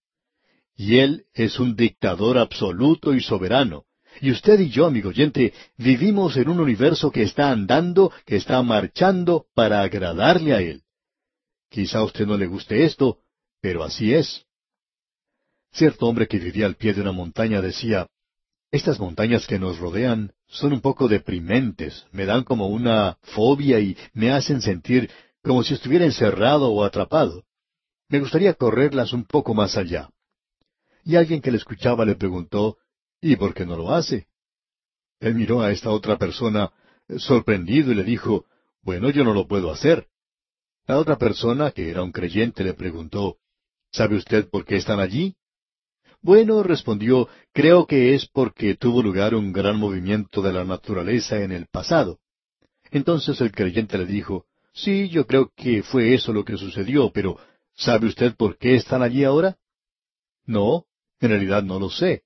Y 0.76 1.00
Él 1.00 1.26
es 1.34 1.60
un 1.60 1.76
dictador 1.76 2.38
absoluto 2.38 3.14
y 3.14 3.22
soberano. 3.22 3.86
Y 4.20 4.32
usted 4.32 4.60
y 4.60 4.70
yo, 4.70 4.88
amigo 4.88 5.10
oyente, 5.10 5.54
vivimos 5.78 6.36
en 6.38 6.50
un 6.50 6.60
universo 6.60 7.12
que 7.12 7.24
está 7.24 7.52
andando, 7.52 8.12
que 8.26 8.36
está 8.36 8.62
marchando 8.62 9.46
para 9.54 9.82
agradarle 9.82 10.54
a 10.54 10.62
Él. 10.62 10.82
Quizá 11.70 12.00
a 12.00 12.04
usted 12.04 12.26
no 12.26 12.38
le 12.38 12.48
guste 12.48 12.84
esto, 12.84 13.20
pero 13.62 13.84
así 13.84 14.14
es. 14.14 14.46
Cierto 15.72 16.08
hombre 16.08 16.28
que 16.28 16.40
vivía 16.40 16.66
al 16.66 16.76
pie 16.76 16.94
de 16.94 17.02
una 17.02 17.14
montaña 17.14 17.62
decía, 17.62 18.08
estas 18.72 19.00
montañas 19.00 19.48
que 19.48 19.60
nos 19.60 19.80
rodean 19.80 20.34
son 20.48 20.74
un 20.74 20.82
poco 20.82 21.08
deprimentes, 21.08 22.06
me 22.12 22.26
dan 22.26 22.44
como 22.44 22.68
una 22.68 23.18
fobia 23.22 23.80
y 23.80 23.98
me 24.14 24.32
hacen 24.32 24.62
sentir 24.62 25.10
como 25.44 25.64
si 25.64 25.74
estuviera 25.74 26.06
encerrado 26.06 26.72
o 26.72 26.84
atrapado. 26.84 27.44
Me 28.12 28.20
gustaría 28.20 28.54
correrlas 28.56 29.14
un 29.14 29.24
poco 29.24 29.54
más 29.54 29.78
allá. 29.78 30.10
Y 31.06 31.16
alguien 31.16 31.40
que 31.40 31.50
le 31.50 31.56
escuchaba 31.56 32.04
le 32.04 32.16
preguntó, 32.16 32.78
¿y 33.22 33.38
por 33.38 33.54
qué 33.54 33.66
no 33.66 33.78
lo 33.78 33.94
hace? 33.94 34.28
Él 35.22 35.34
miró 35.34 35.62
a 35.62 35.72
esta 35.72 35.92
otra 35.92 36.18
persona 36.18 36.74
eh, 37.08 37.20
sorprendido 37.20 37.90
y 37.90 37.96
le 37.96 38.04
dijo, 38.04 38.48
bueno, 38.82 39.10
yo 39.12 39.24
no 39.24 39.34
lo 39.34 39.48
puedo 39.48 39.72
hacer. 39.72 40.08
La 40.88 40.98
otra 40.98 41.18
persona, 41.18 41.72
que 41.72 41.90
era 41.90 42.04
un 42.04 42.12
creyente, 42.12 42.66
le 42.66 42.74
preguntó, 42.74 43.38
¿sabe 43.94 44.18
usted 44.18 44.50
por 44.50 44.66
qué 44.66 44.76
están 44.76 45.00
allí? 45.00 45.38
Bueno, 46.22 46.64
respondió, 46.64 47.30
creo 47.54 47.88
que 47.88 48.14
es 48.14 48.28
porque 48.28 48.76
tuvo 48.76 49.02
lugar 49.02 49.36
un 49.36 49.54
gran 49.54 49.78
movimiento 49.78 50.42
de 50.42 50.52
la 50.52 50.66
naturaleza 50.66 51.42
en 51.42 51.54
el 51.54 51.68
pasado. 51.68 52.20
Entonces 52.92 53.40
el 53.40 53.54
creyente 53.54 53.98
le 53.98 54.06
dijo, 54.06 54.48
sí, 54.74 55.08
yo 55.08 55.26
creo 55.26 55.54
que 55.56 55.82
fue 55.82 56.14
eso 56.14 56.34
lo 56.34 56.44
que 56.44 56.58
sucedió, 56.58 57.10
pero 57.14 57.38
¿Sabe 57.82 58.06
usted 58.06 58.36
por 58.36 58.60
qué 58.60 58.76
están 58.76 59.02
allí 59.02 59.24
ahora? 59.24 59.58
No, 60.46 60.86
en 61.20 61.30
realidad 61.30 61.64
no 61.64 61.80
lo 61.80 61.90
sé. 61.90 62.22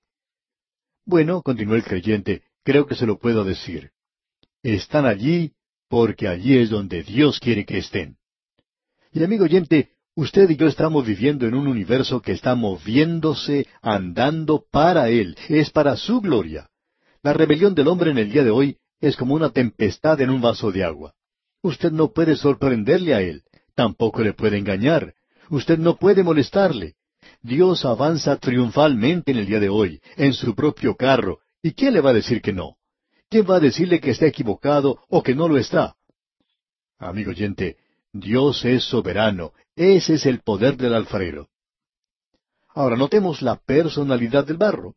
Bueno, 1.06 1.42
continuó 1.44 1.76
el 1.76 1.84
creyente, 1.86 2.44
creo 2.64 2.86
que 2.86 2.96
se 2.96 3.06
lo 3.06 3.20
puedo 3.20 3.46
decir. 3.46 3.92
Están 4.64 5.06
allí 5.06 5.54
porque 5.88 6.28
allí 6.28 6.58
es 6.58 6.70
donde 6.70 7.04
Dios 7.04 7.40
quiere 7.40 7.66
que 7.66 7.78
estén. 7.78 8.18
Y 9.14 9.24
amigo 9.24 9.46
oyente, 9.46 9.92
usted 10.14 10.50
y 10.50 10.58
yo 10.58 10.68
estamos 10.68 11.06
viviendo 11.06 11.48
en 11.48 11.54
un 11.54 11.68
universo 11.68 12.22
que 12.22 12.34
está 12.34 12.54
moviéndose, 12.56 13.66
andando 13.82 14.66
para 14.70 15.08
Él, 15.08 15.38
es 15.48 15.70
para 15.70 15.96
su 15.96 16.20
gloria. 16.20 16.70
La 17.24 17.32
rebelión 17.32 17.74
del 17.76 17.88
hombre 17.88 18.12
en 18.12 18.18
el 18.18 18.30
día 18.30 18.44
de 18.44 18.52
hoy 18.52 18.78
es 19.00 19.16
como 19.16 19.36
una 19.36 19.52
tempestad 19.52 20.20
en 20.20 20.32
un 20.32 20.42
vaso 20.42 20.74
de 20.74 20.84
agua. 20.84 21.14
Usted 21.62 21.94
no 21.94 22.12
puede 22.12 22.36
sorprenderle 22.36 23.14
a 23.14 23.22
Él, 23.22 23.44
tampoco 23.74 24.22
le 24.22 24.34
puede 24.34 24.58
engañar, 24.58 25.15
usted 25.50 25.78
no 25.78 25.98
puede 25.98 26.24
molestarle. 26.24 26.96
Dios 27.42 27.86
avanza 27.86 28.38
triunfalmente 28.38 29.32
en 29.32 29.38
el 29.38 29.46
día 29.46 29.60
de 29.60 29.70
hoy, 29.70 30.02
en 30.16 30.34
su 30.34 30.56
propio 30.56 30.96
carro, 30.96 31.40
¿y 31.62 31.74
quién 31.74 31.94
le 31.94 32.02
va 32.02 32.12
a 32.12 32.14
decir 32.14 32.42
que 32.42 32.54
no? 32.54 32.78
¿Quién 33.30 33.46
va 33.50 33.58
a 33.58 33.60
decirle 33.60 34.00
que 34.00 34.12
está 34.12 34.26
equivocado 34.28 35.00
o 35.10 35.24
que 35.24 35.36
no 35.36 35.48
lo 35.48 35.58
está? 35.58 35.96
Amigo 36.98 37.32
oyente, 37.32 37.78
Dios 38.14 38.64
es 38.66 38.84
soberano, 38.84 39.54
ese 39.76 40.14
es 40.14 40.26
el 40.26 40.40
poder 40.40 40.78
del 40.78 40.94
alfarero. 40.94 41.50
Ahora 42.74 42.96
notemos 42.96 43.42
la 43.42 43.58
personalidad 43.58 44.46
del 44.46 44.58
barro. 44.58 44.96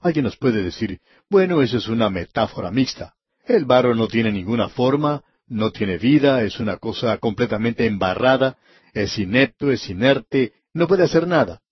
Alguien 0.00 0.24
nos 0.24 0.36
puede 0.36 0.62
decir, 0.62 1.00
bueno, 1.30 1.62
eso 1.62 1.78
es 1.78 1.88
una 1.88 2.10
metáfora 2.10 2.70
mixta. 2.70 3.14
El 3.44 3.64
barro 3.64 3.94
no 3.94 4.08
tiene 4.08 4.32
ninguna 4.32 4.68
forma, 4.68 5.22
no 5.46 5.70
tiene 5.70 5.98
vida, 5.98 6.42
es 6.42 6.58
una 6.60 6.76
cosa 6.78 7.18
completamente 7.18 7.86
embarrada, 7.86 8.56
es 8.92 9.18
inepto, 9.18 9.70
es 9.70 9.88
inerte, 9.88 10.52
no 10.74 10.86
puede 10.86 11.04
hacer 11.04 11.26
nada. 11.26 11.62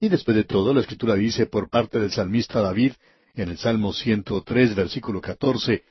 Y 0.00 0.08
después 0.08 0.36
de 0.36 0.44
todo, 0.44 0.74
la 0.74 0.80
Escritura 0.80 1.14
dice 1.14 1.46
por 1.46 1.70
parte 1.70 1.98
del 2.00 2.10
salmista 2.10 2.60
David, 2.60 2.92
en 3.34 3.50
el 3.50 3.58
Salmo 3.58 3.92
103, 3.92 4.74
versículo 4.74 5.20
14, 5.20 5.84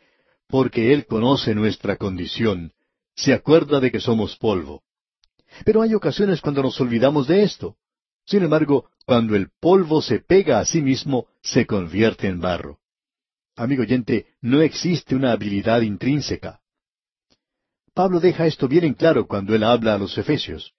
porque 0.48 0.94
Él 0.94 1.06
conoce 1.06 1.56
nuestra 1.56 1.96
condición, 1.96 2.74
se 3.16 3.34
acuerda 3.34 3.80
de 3.80 3.92
que 3.92 4.00
somos 4.00 4.38
polvo. 4.38 4.84
Pero 5.66 5.82
hay 5.82 5.94
ocasiones 5.94 6.42
cuando 6.42 6.64
nos 6.64 6.80
olvidamos 6.80 7.28
de 7.28 7.44
esto. 7.44 7.78
Sin 8.26 8.44
embargo, 8.44 8.90
cuando 9.06 9.36
el 9.36 9.50
polvo 9.60 10.02
se 10.02 10.20
pega 10.20 10.60
a 10.60 10.66
sí 10.66 10.82
mismo, 10.82 11.28
se 11.42 11.66
convierte 11.66 12.28
en 12.28 12.40
barro. 12.40 12.80
Amigo 13.56 13.84
oyente, 13.84 14.28
no 14.42 14.62
existe 14.62 15.16
una 15.16 15.34
habilidad 15.34 15.82
intrínseca. 15.82 16.61
Pablo 17.94 18.20
deja 18.20 18.48
esto 18.48 18.68
bien 18.68 18.86
en 18.86 18.94
claro 18.94 19.28
cuando 19.28 19.54
él 19.54 19.64
habla 19.64 19.96
a 19.96 19.98
los 19.98 20.18
Efesios. 20.18 20.74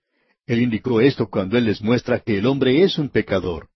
Él 0.47 0.61
indicó 0.61 1.01
esto 1.01 1.29
cuando 1.29 1.57
él 1.59 1.65
les 1.65 1.83
muestra 1.83 2.21
que 2.21 2.39
el 2.39 2.47
hombre 2.47 2.83
es 2.83 2.99
un 2.99 3.09
pecador. 3.09 3.69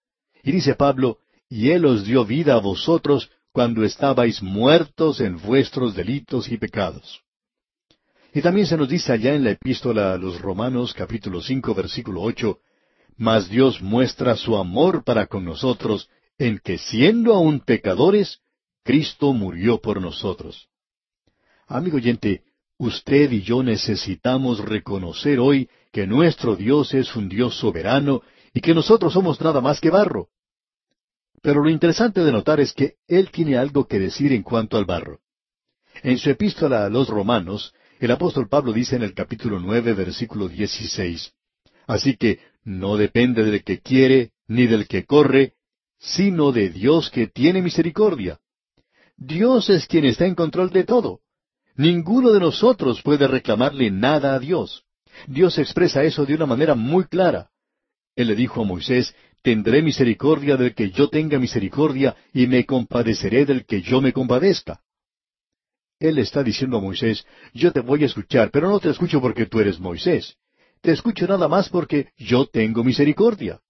Y 0.43 0.53
dice 0.53 0.75
Pablo, 0.75 1.19
y 1.49 1.71
Él 1.71 1.85
os 1.85 2.05
dio 2.05 2.25
vida 2.25 2.55
a 2.55 2.61
vosotros 2.61 3.31
cuando 3.53 3.85
estabais 3.85 4.43
muertos 4.43 5.21
en 5.21 5.39
vuestros 5.39 5.95
delitos 5.95 6.51
y 6.51 6.57
pecados. 6.57 7.23
Y 8.35 8.43
también 8.43 8.67
se 8.67 8.77
nos 8.77 8.89
dice 8.89 9.13
allá 9.13 9.35
en 9.35 9.45
la 9.45 9.53
epístola 9.53 10.13
a 10.13 10.19
los 10.19 10.41
Romanos 10.41 10.93
capítulo 10.93 11.41
cinco 11.41 11.75
versículo 11.75 12.23
ocho, 12.23 12.59
Mas 13.17 13.49
Dios 13.49 13.81
muestra 13.81 14.37
su 14.37 14.57
amor 14.57 15.05
para 15.05 15.27
con 15.27 15.45
nosotros 15.45 16.11
en 16.37 16.59
que 16.59 16.77
siendo 16.77 17.35
aún 17.35 17.61
pecadores, 17.61 18.41
Cristo 18.83 19.33
murió 19.33 19.81
por 19.81 20.03
nosotros. 20.03 20.69
Amigo 21.67 21.97
oyente, 21.97 22.43
usted 22.79 23.33
y 23.33 23.43
yo 23.43 23.63
necesitamos 23.63 24.59
reconocer 24.59 25.39
hoy 25.39 25.69
que 25.93 26.07
nuestro 26.07 26.57
Dios 26.57 26.95
es 26.95 27.15
un 27.17 27.29
Dios 27.29 27.57
soberano 27.57 28.23
y 28.53 28.61
que 28.61 28.75
nosotros 28.75 29.13
somos 29.13 29.41
nada 29.41 29.61
más 29.61 29.81
que 29.81 29.91
barro. 29.91 30.29
Pero 31.43 31.63
lo 31.63 31.71
interesante 31.71 32.23
de 32.23 32.33
notar 32.33 32.61
es 32.61 32.73
que 32.73 32.95
él 33.07 33.31
tiene 33.31 33.57
algo 33.57 33.87
que 33.87 33.99
decir 33.99 34.33
en 34.33 34.43
cuanto 34.43 34.77
al 34.77 34.85
barro. 34.85 35.21
En 36.03 36.19
su 36.19 36.31
epístola 36.31 36.85
a 36.85 36.89
los 36.91 37.09
romanos, 37.09 37.73
el 38.01 38.11
apóstol 38.11 38.49
Pablo 38.49 38.73
dice 38.73 38.97
en 38.97 39.03
el 39.03 39.15
capítulo 39.15 39.59
nueve, 39.59 39.95
versículo 39.95 40.49
dieciséis, 40.49 41.33
Así 41.87 42.17
que 42.17 42.41
no 42.65 42.97
depende 42.97 43.45
del 43.45 43.63
que 43.63 43.81
quiere, 43.81 44.33
ni 44.49 44.67
del 44.67 44.89
que 44.89 45.05
corre, 45.05 45.55
sino 45.99 46.53
de 46.53 46.69
Dios 46.71 47.11
que 47.11 47.29
tiene 47.29 47.63
misericordia. 47.63 48.41
Dios 49.17 49.71
es 49.71 49.87
quien 49.87 50.05
está 50.05 50.27
en 50.27 50.35
control 50.35 50.71
de 50.71 50.85
todo. 50.85 51.21
Ninguno 51.77 52.33
de 52.33 52.41
nosotros 52.41 53.03
puede 53.03 53.27
reclamarle 53.29 53.91
nada 53.91 54.35
a 54.35 54.39
Dios. 54.39 54.85
Dios 55.27 55.59
expresa 55.59 56.03
eso 56.05 56.25
de 56.25 56.35
una 56.35 56.47
manera 56.47 56.75
muy 56.75 57.05
clara. 57.05 57.51
Él 58.15 58.29
le 58.29 58.35
dijo 58.35 58.63
a 58.63 58.65
Moisés, 58.65 59.15
tendré 59.43 59.83
misericordia 59.83 60.57
del 60.57 60.75
que 60.75 60.91
yo 60.91 61.09
tenga 61.09 61.39
misericordia 61.39 62.17
y 62.33 62.47
me 62.47 62.65
compadeceré 62.65 63.45
del 63.45 63.67
que 63.67 63.83
yo 63.83 64.01
me 64.01 64.13
compadezca. 64.13 64.81
Él 65.99 66.19
está 66.19 66.43
diciendo 66.43 66.79
a 66.79 66.81
Moisés, 66.81 67.27
yo 67.55 67.73
te 67.73 67.81
voy 67.81 68.03
a 68.03 68.07
escuchar, 68.07 68.51
pero 68.51 68.69
no 68.69 68.81
te 68.81 68.91
escucho 68.91 69.21
porque 69.21 69.47
tú 69.47 69.61
eres 69.61 69.79
Moisés. 69.79 70.37
Te 70.81 70.93
escucho 70.93 71.27
nada 71.27 71.49
más 71.49 71.69
porque 71.69 72.11
yo 72.17 72.47
tengo 72.47 72.85
misericordia. 72.85 73.61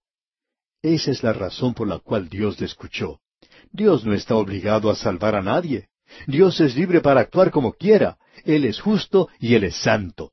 Esa 0.81 1.11
es 1.11 1.23
la 1.23 1.33
razón 1.33 1.73
por 1.73 1.87
la 1.87 1.99
cual 1.99 2.29
Dios 2.29 2.59
le 2.59 2.65
escuchó. 2.65 3.19
Dios 3.71 4.05
no 4.05 4.13
está 4.13 4.35
obligado 4.35 4.89
a 4.89 4.95
salvar 4.95 5.35
a 5.35 5.41
nadie. 5.41 5.89
Dios 6.25 6.59
es 6.59 6.75
libre 6.75 7.01
para 7.01 7.21
actuar 7.21 7.51
como 7.51 7.73
quiera. 7.73 8.17
Él 8.45 8.65
es 8.65 8.79
justo 8.79 9.29
y 9.39 9.55
Él 9.55 9.63
es 9.63 9.75
santo. 9.75 10.31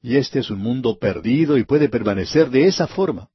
Y 0.00 0.16
este 0.16 0.38
es 0.38 0.50
un 0.50 0.60
mundo 0.60 0.98
perdido 0.98 1.58
y 1.58 1.64
puede 1.64 1.88
permanecer 1.88 2.50
de 2.50 2.66
esa 2.66 2.86
forma. 2.86 3.30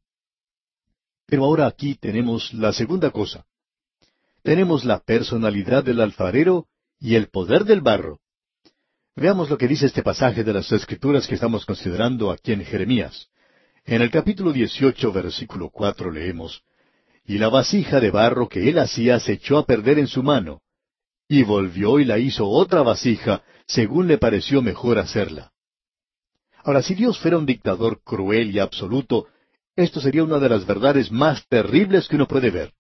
Pero 1.26 1.46
ahora 1.46 1.68
aquí 1.68 1.96
tenemos 1.96 2.54
la 2.54 2.74
segunda 2.74 3.12
cosa. 3.12 3.46
Tenemos 4.44 4.84
la 4.84 5.00
personalidad 5.00 5.84
del 5.84 6.02
alfarero 6.02 6.68
y 7.00 7.16
el 7.16 7.28
poder 7.28 7.66
del 7.66 7.82
barro. 7.82 8.20
Veamos 9.16 9.50
lo 9.50 9.58
que 9.58 9.68
dice 9.68 9.86
este 9.86 10.02
pasaje 10.02 10.44
de 10.44 10.54
las 10.54 10.72
Escrituras 10.72 11.28
que 11.28 11.36
estamos 11.36 11.66
considerando 11.66 12.32
aquí 12.32 12.52
en 12.52 12.66
Jeremías. 12.66 13.30
En 13.86 14.02
el 14.02 14.10
capítulo 14.10 14.52
18, 14.52 15.12
versículo 15.12 15.70
4 15.70 16.10
leemos, 16.12 16.64
Y 17.26 17.38
la 17.38 17.50
vasija 17.50 18.00
de 18.00 18.10
barro 18.10 18.50
que 18.50 18.70
él 18.70 18.80
hacía 18.80 19.20
se 19.20 19.34
echó 19.34 19.60
a 19.60 19.66
perder 19.66 20.00
en 20.00 20.08
su 20.08 20.24
mano, 20.24 20.63
y 21.34 21.42
volvió 21.42 22.00
y 22.00 22.06
la 22.06 22.20
hizo 22.20 22.48
otra 22.48 22.84
vasija, 22.84 23.42
según 23.66 24.08
le 24.08 24.20
pareció 24.20 24.62
mejor 24.62 25.00
hacerla. 25.00 25.52
Ahora, 26.64 26.84
si 26.84 26.94
Dios 26.94 27.18
fuera 27.18 27.40
un 27.40 27.48
dictador 27.48 28.04
cruel 28.04 28.52
y 28.52 28.60
absoluto, 28.60 29.26
esto 29.76 30.00
sería 30.00 30.24
una 30.24 30.38
de 30.38 30.50
las 30.50 30.68
verdades 30.68 31.12
más 31.12 31.48
terribles 31.48 32.08
que 32.08 32.18
uno 32.18 32.28
puede 32.28 32.52
ver. 32.52 32.74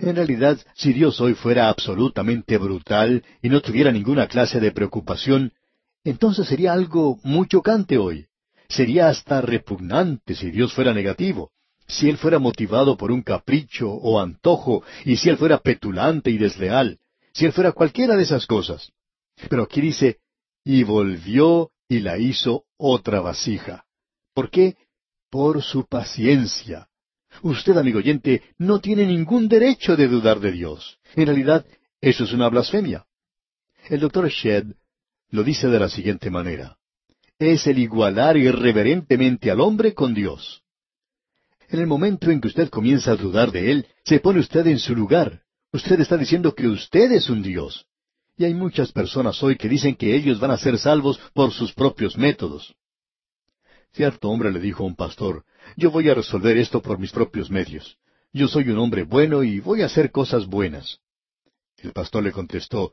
En 0.00 0.16
realidad, 0.16 0.58
si 0.74 0.92
Dios 0.92 1.20
hoy 1.20 1.34
fuera 1.34 1.68
absolutamente 1.68 2.58
brutal 2.58 3.22
y 3.42 3.48
no 3.48 3.60
tuviera 3.60 3.92
ninguna 3.92 4.26
clase 4.26 4.58
de 4.58 4.72
preocupación, 4.72 5.52
entonces 6.02 6.48
sería 6.48 6.72
algo 6.72 7.20
muy 7.22 7.46
chocante 7.46 7.96
hoy. 7.96 8.26
Sería 8.68 9.08
hasta 9.08 9.40
repugnante 9.40 10.34
si 10.34 10.50
Dios 10.50 10.72
fuera 10.72 10.92
negativo, 10.92 11.52
si 11.86 12.10
Él 12.10 12.16
fuera 12.16 12.40
motivado 12.40 12.96
por 12.96 13.12
un 13.12 13.22
capricho 13.22 13.88
o 13.88 14.20
antojo, 14.20 14.82
y 15.04 15.16
si 15.16 15.28
Él 15.28 15.36
fuera 15.36 15.58
petulante 15.58 16.32
y 16.32 16.38
desleal, 16.38 16.98
si 17.38 17.44
Él 17.44 17.52
fuera 17.52 17.70
cualquiera 17.70 18.16
de 18.16 18.24
esas 18.24 18.46
cosas. 18.46 18.90
Pero 19.48 19.62
aquí 19.62 19.80
dice, 19.80 20.18
y 20.64 20.82
volvió 20.82 21.70
y 21.88 22.00
la 22.00 22.18
hizo 22.18 22.64
otra 22.76 23.20
vasija. 23.20 23.84
¿Por 24.34 24.50
qué? 24.50 24.76
por 25.30 25.62
su 25.62 25.86
paciencia. 25.86 26.88
Usted, 27.42 27.76
amigo 27.76 27.98
oyente, 27.98 28.42
no 28.56 28.80
tiene 28.80 29.06
ningún 29.06 29.46
derecho 29.46 29.94
de 29.94 30.08
dudar 30.08 30.40
de 30.40 30.50
Dios. 30.50 30.98
En 31.14 31.26
realidad, 31.26 31.64
eso 32.00 32.24
es 32.24 32.32
una 32.32 32.48
blasfemia. 32.48 33.06
El 33.88 34.00
doctor 34.00 34.28
Shedd 34.28 34.72
lo 35.30 35.44
dice 35.44 35.68
de 35.68 35.78
la 35.78 35.88
siguiente 35.88 36.28
manera. 36.28 36.78
Es 37.38 37.68
el 37.68 37.78
igualar 37.78 38.36
irreverentemente 38.36 39.50
al 39.50 39.60
hombre 39.60 39.94
con 39.94 40.12
Dios. 40.12 40.64
En 41.68 41.78
el 41.78 41.86
momento 41.86 42.32
en 42.32 42.40
que 42.40 42.48
usted 42.48 42.68
comienza 42.68 43.12
a 43.12 43.16
dudar 43.16 43.52
de 43.52 43.70
Él, 43.70 43.86
se 44.02 44.18
pone 44.18 44.40
usted 44.40 44.66
en 44.66 44.80
su 44.80 44.96
lugar. 44.96 45.42
Usted 45.72 46.00
está 46.00 46.16
diciendo 46.16 46.54
que 46.54 46.66
usted 46.66 47.12
es 47.12 47.28
un 47.28 47.42
Dios. 47.42 47.86
Y 48.36 48.44
hay 48.44 48.54
muchas 48.54 48.92
personas 48.92 49.42
hoy 49.42 49.56
que 49.56 49.68
dicen 49.68 49.96
que 49.96 50.14
ellos 50.14 50.40
van 50.40 50.52
a 50.52 50.56
ser 50.56 50.78
salvos 50.78 51.18
por 51.34 51.52
sus 51.52 51.72
propios 51.72 52.16
métodos. 52.16 52.74
Cierto 53.92 54.30
hombre 54.30 54.52
le 54.52 54.60
dijo 54.60 54.84
a 54.84 54.86
un 54.86 54.94
pastor, 54.94 55.44
yo 55.76 55.90
voy 55.90 56.08
a 56.08 56.14
resolver 56.14 56.56
esto 56.56 56.80
por 56.80 56.98
mis 56.98 57.10
propios 57.10 57.50
medios. 57.50 57.98
Yo 58.32 58.48
soy 58.48 58.68
un 58.70 58.78
hombre 58.78 59.02
bueno 59.02 59.42
y 59.42 59.60
voy 59.60 59.82
a 59.82 59.86
hacer 59.86 60.10
cosas 60.10 60.46
buenas. 60.46 61.00
El 61.78 61.92
pastor 61.92 62.22
le 62.22 62.32
contestó, 62.32 62.92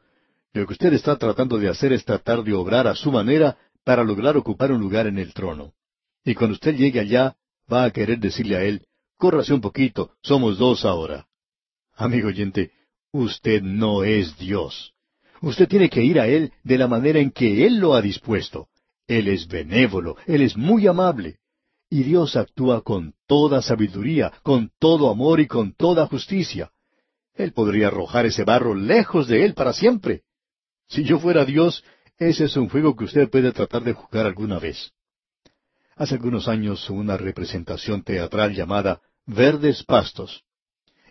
lo 0.54 0.66
que 0.66 0.74
usted 0.74 0.94
está 0.94 1.18
tratando 1.18 1.58
de 1.58 1.70
hacer 1.70 1.94
es 1.94 2.06
tratar 2.06 2.44
de 2.44 2.54
obrar 2.54 2.88
a 2.88 2.96
su 2.96 3.12
manera 3.12 3.58
para 3.84 4.04
lograr 4.04 4.36
ocupar 4.38 4.72
un 4.72 4.80
lugar 4.80 5.06
en 5.08 5.20
el 5.20 5.34
trono. 5.34 5.74
Y 6.24 6.34
cuando 6.34 6.54
usted 6.54 6.76
llegue 6.76 7.00
allá, 7.00 7.36
va 7.72 7.84
a 7.84 7.92
querer 7.92 8.20
decirle 8.20 8.56
a 8.56 8.64
él, 8.64 8.86
córrase 9.18 9.54
un 9.54 9.62
poquito, 9.62 10.12
somos 10.22 10.58
dos 10.58 10.86
ahora. 10.86 11.28
Amigo 11.96 12.28
oyente, 12.28 12.72
usted 13.12 13.62
no 13.62 14.04
es 14.04 14.38
Dios. 14.38 14.94
Usted 15.42 15.68
tiene 15.68 15.90
que 15.90 16.04
ir 16.04 16.20
a 16.20 16.28
Él 16.28 16.52
de 16.64 16.78
la 16.78 16.88
manera 16.88 17.20
en 17.20 17.32
que 17.32 17.66
Él 17.66 17.78
lo 17.78 17.94
ha 17.94 18.02
dispuesto. 18.02 18.68
Él 19.08 19.28
es 19.28 19.48
benévolo, 19.48 20.18
Él 20.26 20.42
es 20.42 20.58
muy 20.58 20.88
amable. 20.88 21.38
Y 21.90 22.04
Dios 22.04 22.36
actúa 22.36 22.82
con 22.82 23.14
toda 23.28 23.62
sabiduría, 23.62 24.34
con 24.44 24.72
todo 24.80 25.10
amor 25.10 25.40
y 25.40 25.48
con 25.48 25.74
toda 25.74 26.08
justicia. 26.08 26.72
Él 27.34 27.54
podría 27.54 27.88
arrojar 27.88 28.26
ese 28.26 28.44
barro 28.44 28.74
lejos 28.74 29.28
de 29.28 29.46
Él 29.46 29.54
para 29.54 29.72
siempre. 29.72 30.24
Si 30.88 31.04
yo 31.04 31.20
fuera 31.20 31.46
Dios, 31.46 31.84
ese 32.18 32.46
es 32.46 32.58
un 32.58 32.70
juego 32.70 32.96
que 32.96 33.06
usted 33.06 33.30
puede 33.30 33.52
tratar 33.52 33.84
de 33.84 33.94
jugar 33.94 34.26
alguna 34.26 34.60
vez. 34.60 34.92
Hace 35.96 36.16
algunos 36.16 36.48
años 36.48 36.90
hubo 36.90 37.00
una 37.00 37.18
representación 37.18 38.04
teatral 38.04 38.54
llamada 38.54 39.02
Verdes 39.26 39.84
Pastos. 39.84 40.44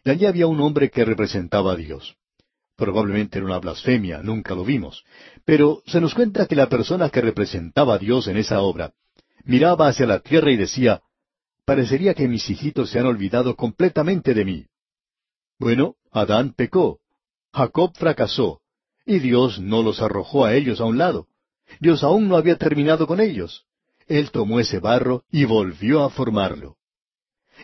Y 0.04 0.10
allí 0.10 0.26
había 0.26 0.46
un 0.46 0.60
hombre 0.60 0.90
que 0.90 1.04
representaba 1.04 1.72
a 1.72 1.76
Dios. 1.76 2.16
Probablemente 2.76 3.38
era 3.38 3.46
una 3.46 3.58
blasfemia, 3.58 4.22
nunca 4.22 4.54
lo 4.54 4.64
vimos. 4.64 5.04
Pero 5.44 5.82
se 5.86 6.00
nos 6.00 6.14
cuenta 6.14 6.46
que 6.46 6.56
la 6.56 6.68
persona 6.68 7.08
que 7.08 7.20
representaba 7.20 7.94
a 7.94 7.98
Dios 7.98 8.26
en 8.28 8.36
esa 8.36 8.60
obra 8.60 8.92
miraba 9.44 9.88
hacia 9.88 10.06
la 10.06 10.20
tierra 10.20 10.50
y 10.50 10.56
decía, 10.56 11.02
parecería 11.64 12.14
que 12.14 12.28
mis 12.28 12.48
hijitos 12.50 12.90
se 12.90 12.98
han 12.98 13.06
olvidado 13.06 13.56
completamente 13.56 14.34
de 14.34 14.44
mí. 14.44 14.66
Bueno, 15.58 15.96
Adán 16.10 16.52
pecó, 16.52 16.98
Jacob 17.52 17.92
fracasó, 17.96 18.60
y 19.06 19.20
Dios 19.20 19.60
no 19.60 19.82
los 19.82 20.02
arrojó 20.02 20.44
a 20.44 20.54
ellos 20.54 20.80
a 20.80 20.84
un 20.84 20.98
lado. 20.98 21.28
Dios 21.80 22.02
aún 22.02 22.28
no 22.28 22.36
había 22.36 22.56
terminado 22.56 23.06
con 23.06 23.20
ellos. 23.20 23.64
Él 24.06 24.30
tomó 24.30 24.60
ese 24.60 24.80
barro 24.80 25.24
y 25.30 25.44
volvió 25.44 26.02
a 26.02 26.10
formarlo. 26.10 26.76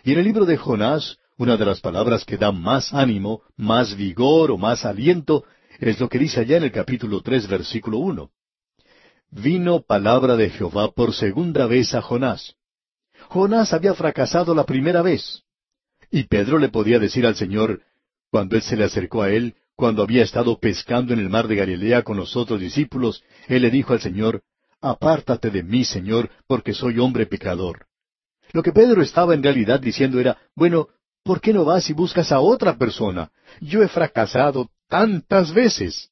Y 0.03 0.13
en 0.13 0.19
el 0.19 0.25
libro 0.25 0.45
de 0.45 0.57
Jonás, 0.57 1.17
una 1.41 1.57
de 1.57 1.65
las 1.65 1.81
palabras 1.81 2.23
que 2.23 2.37
da 2.37 2.51
más 2.51 2.93
ánimo, 2.93 3.41
más 3.57 3.97
vigor 3.97 4.51
o 4.51 4.59
más 4.59 4.85
aliento, 4.85 5.43
es 5.79 5.99
lo 5.99 6.07
que 6.07 6.19
dice 6.19 6.41
allá 6.41 6.57
en 6.57 6.63
el 6.65 6.71
capítulo 6.71 7.21
tres, 7.21 7.47
versículo 7.47 7.97
uno. 7.97 8.29
Vino 9.31 9.81
palabra 9.81 10.35
de 10.35 10.51
Jehová 10.51 10.91
por 10.91 11.15
segunda 11.15 11.65
vez 11.65 11.95
a 11.95 12.01
Jonás. 12.03 12.53
Jonás 13.29 13.73
había 13.73 13.95
fracasado 13.95 14.53
la 14.53 14.67
primera 14.67 15.01
vez. 15.01 15.41
Y 16.11 16.25
Pedro 16.25 16.59
le 16.59 16.69
podía 16.69 16.99
decir 16.99 17.25
al 17.25 17.35
Señor, 17.35 17.81
cuando 18.29 18.55
él 18.55 18.61
se 18.61 18.77
le 18.77 18.83
acercó 18.83 19.23
a 19.23 19.31
él, 19.31 19.55
cuando 19.75 20.03
había 20.03 20.21
estado 20.21 20.59
pescando 20.59 21.11
en 21.11 21.19
el 21.19 21.29
mar 21.29 21.47
de 21.47 21.55
Galilea 21.55 22.03
con 22.03 22.17
los 22.17 22.35
otros 22.35 22.59
discípulos, 22.59 23.23
él 23.47 23.63
le 23.63 23.71
dijo 23.71 23.93
al 23.93 23.99
Señor, 23.99 24.43
Apártate 24.79 25.49
de 25.49 25.63
mí, 25.63 25.85
Señor, 25.85 26.29
porque 26.45 26.75
soy 26.75 26.99
hombre 26.99 27.25
pecador. 27.25 27.87
Lo 28.53 28.61
que 28.61 28.71
Pedro 28.73 29.01
estaba 29.01 29.33
en 29.33 29.41
realidad 29.41 29.79
diciendo 29.79 30.19
era, 30.19 30.37
bueno, 30.55 30.89
¿por 31.23 31.41
qué 31.41 31.53
no 31.53 31.65
vas 31.65 31.89
y 31.89 31.93
buscas 31.93 32.31
a 32.31 32.39
otra 32.39 32.77
persona? 32.77 33.31
Yo 33.59 33.83
he 33.83 33.87
fracasado 33.87 34.69
tantas 34.87 35.53
veces. 35.53 36.11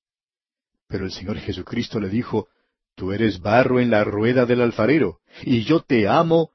Pero 0.87 1.05
el 1.05 1.11
Señor 1.11 1.37
Jesucristo 1.39 1.99
le 1.99 2.09
dijo, 2.09 2.47
Tú 2.95 3.13
eres 3.13 3.39
barro 3.39 3.79
en 3.79 3.91
la 3.91 4.03
rueda 4.03 4.45
del 4.45 4.61
alfarero, 4.61 5.19
y 5.43 5.63
yo 5.63 5.79
te 5.79 6.07
amo, 6.07 6.51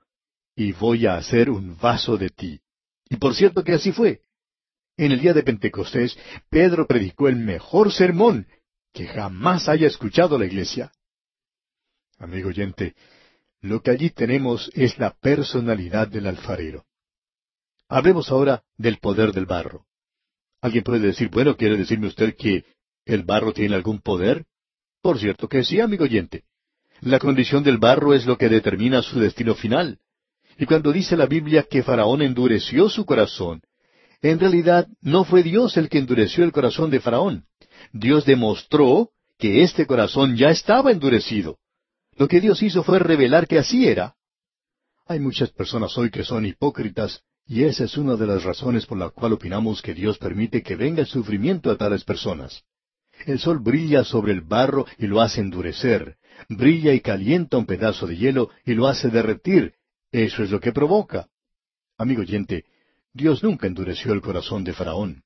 y 0.55 0.73
voy 0.73 1.07
a 1.07 1.17
hacer 1.17 1.49
un 1.49 1.79
vaso 1.79 2.19
de 2.19 2.29
ti. 2.29 2.61
Y 3.09 3.17
por 3.17 3.35
cierto 3.35 3.65
que 3.65 3.73
así 3.73 3.93
fue. 3.93 4.21
En 4.97 5.11
el 5.11 5.21
día 5.21 5.33
de 5.33 5.43
Pentecostés, 5.43 6.19
Pedro 6.51 6.87
predicó 6.87 7.29
el 7.29 7.37
mejor 7.37 7.93
sermón 7.93 8.47
que 8.93 9.07
jamás 9.07 9.69
haya 9.69 9.87
escuchado 9.87 10.39
la 10.39 10.45
iglesia. 10.45 10.93
Amigo 12.19 12.51
oyente, 12.51 12.95
lo 13.61 13.81
que 13.81 13.91
allí 13.91 14.11
tenemos 14.11 14.71
es 14.75 14.99
la 14.99 15.15
personalidad 15.15 16.09
del 16.09 16.27
alfarero. 16.27 16.85
Hablemos 17.89 18.31
ahora 18.31 18.63
del 18.77 18.99
poder 18.99 19.33
del 19.33 19.47
barro. 19.47 19.87
Alguien 20.61 20.85
puede 20.85 21.01
decir, 21.01 21.29
bueno, 21.31 21.57
¿quiere 21.57 21.77
decirme 21.77 22.07
usted 22.07 22.35
que 22.37 22.65
el 23.05 23.23
barro 23.23 23.53
tiene 23.53 23.75
algún 23.75 24.01
poder? 24.01 24.47
Por 25.03 25.19
cierto 25.19 25.49
que 25.49 25.63
sí, 25.65 25.81
amigo 25.81 26.05
oyente. 26.05 26.45
La 27.01 27.19
condición 27.19 27.63
del 27.63 27.79
barro 27.79 28.15
es 28.15 28.25
lo 28.25 28.39
que 28.39 28.49
determina 28.49 29.03
su 29.03 29.21
destino 29.21 29.55
final. 29.55 29.99
Y 30.59 30.67
cuando 30.67 30.93
dice 30.93 31.17
la 31.17 31.27
Biblia 31.27 31.67
que 31.69 31.83
Faraón 31.83 32.23
endureció 32.23 32.89
su 32.89 33.05
corazón, 33.05 33.63
en 34.23 34.41
realidad 34.41 34.89
no 35.03 35.25
fue 35.25 35.43
Dios 35.43 35.77
el 35.77 35.91
que 35.91 35.99
endureció 35.99 36.45
el 36.45 36.53
corazón 36.53 36.91
de 36.91 37.01
Faraón. 37.01 37.45
Dios 37.93 38.25
demostró 38.25 39.11
que 39.39 39.63
este 39.63 39.87
corazón 39.87 40.37
ya 40.37 40.49
estaba 40.49 40.93
endurecido. 40.93 41.59
Lo 42.17 42.29
que 42.29 42.41
Dios 42.41 42.63
hizo 42.63 42.83
fue 42.83 42.99
revelar 42.99 43.47
que 43.47 43.59
así 43.59 43.87
era. 43.87 44.15
Hay 45.07 45.21
muchas 45.21 45.51
personas 45.51 45.99
hoy 45.99 46.11
que 46.11 46.25
son 46.25 46.47
hipócritas, 46.47 47.23
y 47.47 47.65
esa 47.65 47.85
es 47.85 47.97
una 47.99 48.17
de 48.17 48.27
las 48.27 48.43
razones 48.43 48.87
por 48.87 48.99
la 48.99 49.11
cual 49.11 49.35
opinamos 49.35 49.83
que 49.83 49.95
Dios 49.95 50.19
permite 50.19 50.63
que 50.63 50.77
venga 50.77 51.01
el 51.01 51.07
sufrimiento 51.07 51.71
a 51.71 51.77
tales 51.77 52.05
personas. 52.05 52.65
El 53.27 53.39
sol 53.39 53.59
brilla 53.59 54.03
sobre 54.03 54.33
el 54.33 54.41
barro 54.41 54.87
y 54.99 55.07
lo 55.07 55.21
hace 55.21 55.41
endurecer, 55.41 56.17
brilla 56.49 56.93
y 56.93 57.01
calienta 57.01 57.59
un 57.59 57.67
pedazo 57.67 58.07
de 58.07 58.17
hielo 58.17 58.51
y 58.65 58.75
lo 58.75 58.89
hace 58.89 59.09
derretir. 59.09 59.75
Eso 60.11 60.43
es 60.43 60.51
lo 60.51 60.61
que 60.61 60.73
provoca. 60.73 61.29
Amigo 61.99 62.23
oyente, 62.23 62.65
Dios 63.13 63.43
nunca 63.43 63.67
endureció 63.67 64.13
el 64.13 64.21
corazón 64.21 64.65
de 64.65 64.73
Faraón. 64.73 65.23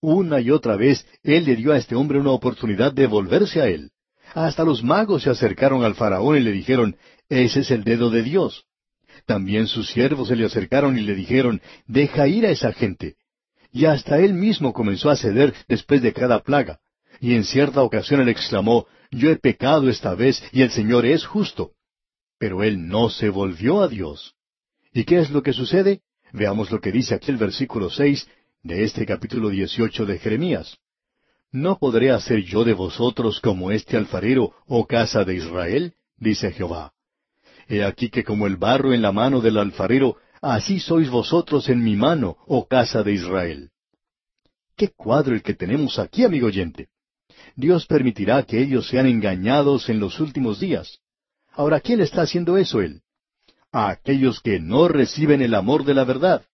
Una 0.00 0.40
y 0.40 0.50
otra 0.50 0.76
vez 0.76 1.06
Él 1.22 1.44
le 1.44 1.56
dio 1.56 1.72
a 1.72 1.78
este 1.78 1.94
hombre 1.94 2.18
una 2.18 2.30
oportunidad 2.30 2.92
de 2.92 3.06
volverse 3.06 3.60
a 3.60 3.68
Él. 3.68 3.90
Hasta 4.34 4.64
los 4.64 4.82
magos 4.82 5.24
se 5.24 5.30
acercaron 5.30 5.84
al 5.84 5.94
Faraón 5.94 6.36
y 6.36 6.40
le 6.40 6.52
dijeron, 6.52 6.96
Ese 7.28 7.60
es 7.60 7.70
el 7.70 7.84
dedo 7.84 8.10
de 8.10 8.22
Dios. 8.22 8.65
También 9.26 9.66
sus 9.66 9.88
siervos 9.88 10.28
se 10.28 10.36
le 10.36 10.46
acercaron 10.46 10.96
y 10.96 11.02
le 11.02 11.14
dijeron, 11.14 11.60
Deja 11.86 12.28
ir 12.28 12.46
a 12.46 12.50
esa 12.50 12.72
gente. 12.72 13.16
Y 13.72 13.84
hasta 13.84 14.18
él 14.20 14.34
mismo 14.34 14.72
comenzó 14.72 15.10
a 15.10 15.16
ceder 15.16 15.52
después 15.68 16.00
de 16.00 16.12
cada 16.12 16.42
plaga. 16.42 16.78
Y 17.20 17.34
en 17.34 17.44
cierta 17.44 17.82
ocasión 17.82 18.20
él 18.20 18.28
exclamó, 18.28 18.86
Yo 19.10 19.30
he 19.30 19.36
pecado 19.36 19.88
esta 19.88 20.14
vez 20.14 20.42
y 20.52 20.62
el 20.62 20.70
Señor 20.70 21.04
es 21.04 21.26
justo. 21.26 21.72
Pero 22.38 22.62
él 22.62 22.86
no 22.86 23.10
se 23.10 23.28
volvió 23.28 23.82
a 23.82 23.88
Dios. 23.88 24.34
¿Y 24.92 25.04
qué 25.04 25.18
es 25.18 25.30
lo 25.30 25.42
que 25.42 25.52
sucede? 25.52 26.02
Veamos 26.32 26.70
lo 26.70 26.80
que 26.80 26.92
dice 26.92 27.14
aquí 27.14 27.30
el 27.30 27.36
versículo 27.36 27.90
seis 27.90 28.28
de 28.62 28.84
este 28.84 29.04
capítulo 29.06 29.48
dieciocho 29.48 30.06
de 30.06 30.18
Jeremías. 30.18 30.78
¿No 31.50 31.78
podré 31.78 32.10
hacer 32.10 32.42
yo 32.42 32.64
de 32.64 32.74
vosotros 32.74 33.40
como 33.40 33.70
este 33.70 33.96
alfarero, 33.96 34.52
oh 34.66 34.86
casa 34.86 35.24
de 35.24 35.34
Israel? 35.34 35.94
dice 36.16 36.52
Jehová. 36.52 36.95
He 37.68 37.84
aquí 37.84 38.10
que 38.10 38.24
como 38.24 38.46
el 38.46 38.56
barro 38.56 38.92
en 38.92 39.02
la 39.02 39.12
mano 39.12 39.40
del 39.40 39.58
alfarero, 39.58 40.16
así 40.40 40.78
sois 40.80 41.10
vosotros 41.10 41.68
en 41.68 41.82
mi 41.82 41.96
mano, 41.96 42.36
oh 42.46 42.66
casa 42.66 43.02
de 43.02 43.12
Israel. 43.12 43.70
Qué 44.76 44.88
cuadro 44.88 45.34
el 45.34 45.42
que 45.42 45.54
tenemos 45.54 45.98
aquí, 45.98 46.24
amigo 46.24 46.46
oyente. 46.46 46.88
Dios 47.54 47.86
permitirá 47.86 48.42
que 48.42 48.60
ellos 48.60 48.88
sean 48.88 49.06
engañados 49.06 49.88
en 49.88 49.98
los 49.98 50.20
últimos 50.20 50.60
días. 50.60 50.98
Ahora, 51.52 51.80
¿quién 51.80 52.00
está 52.00 52.22
haciendo 52.22 52.58
eso 52.58 52.80
él? 52.80 53.02
a 53.76 53.90
aquellos 53.90 54.40
que 54.40 54.58
no 54.58 54.88
reciben 54.88 55.42
el 55.42 55.54
amor 55.54 55.84
de 55.84 55.92
la 55.92 56.04
verdad. 56.04 56.46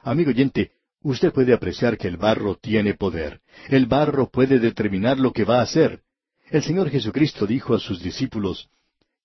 Amigo 0.00 0.30
oyente, 0.30 0.72
usted 1.02 1.30
puede 1.30 1.52
apreciar 1.52 1.98
que 1.98 2.08
el 2.08 2.16
barro 2.16 2.56
tiene 2.56 2.94
poder. 2.94 3.40
El 3.68 3.84
barro 3.84 4.30
puede 4.30 4.58
determinar 4.58 5.18
lo 5.18 5.34
que 5.34 5.44
va 5.44 5.58
a 5.58 5.64
hacer. 5.64 6.00
El 6.48 6.62
Señor 6.62 6.88
Jesucristo 6.88 7.46
dijo 7.46 7.74
a 7.74 7.78
sus 7.78 8.02
discípulos, 8.02 8.70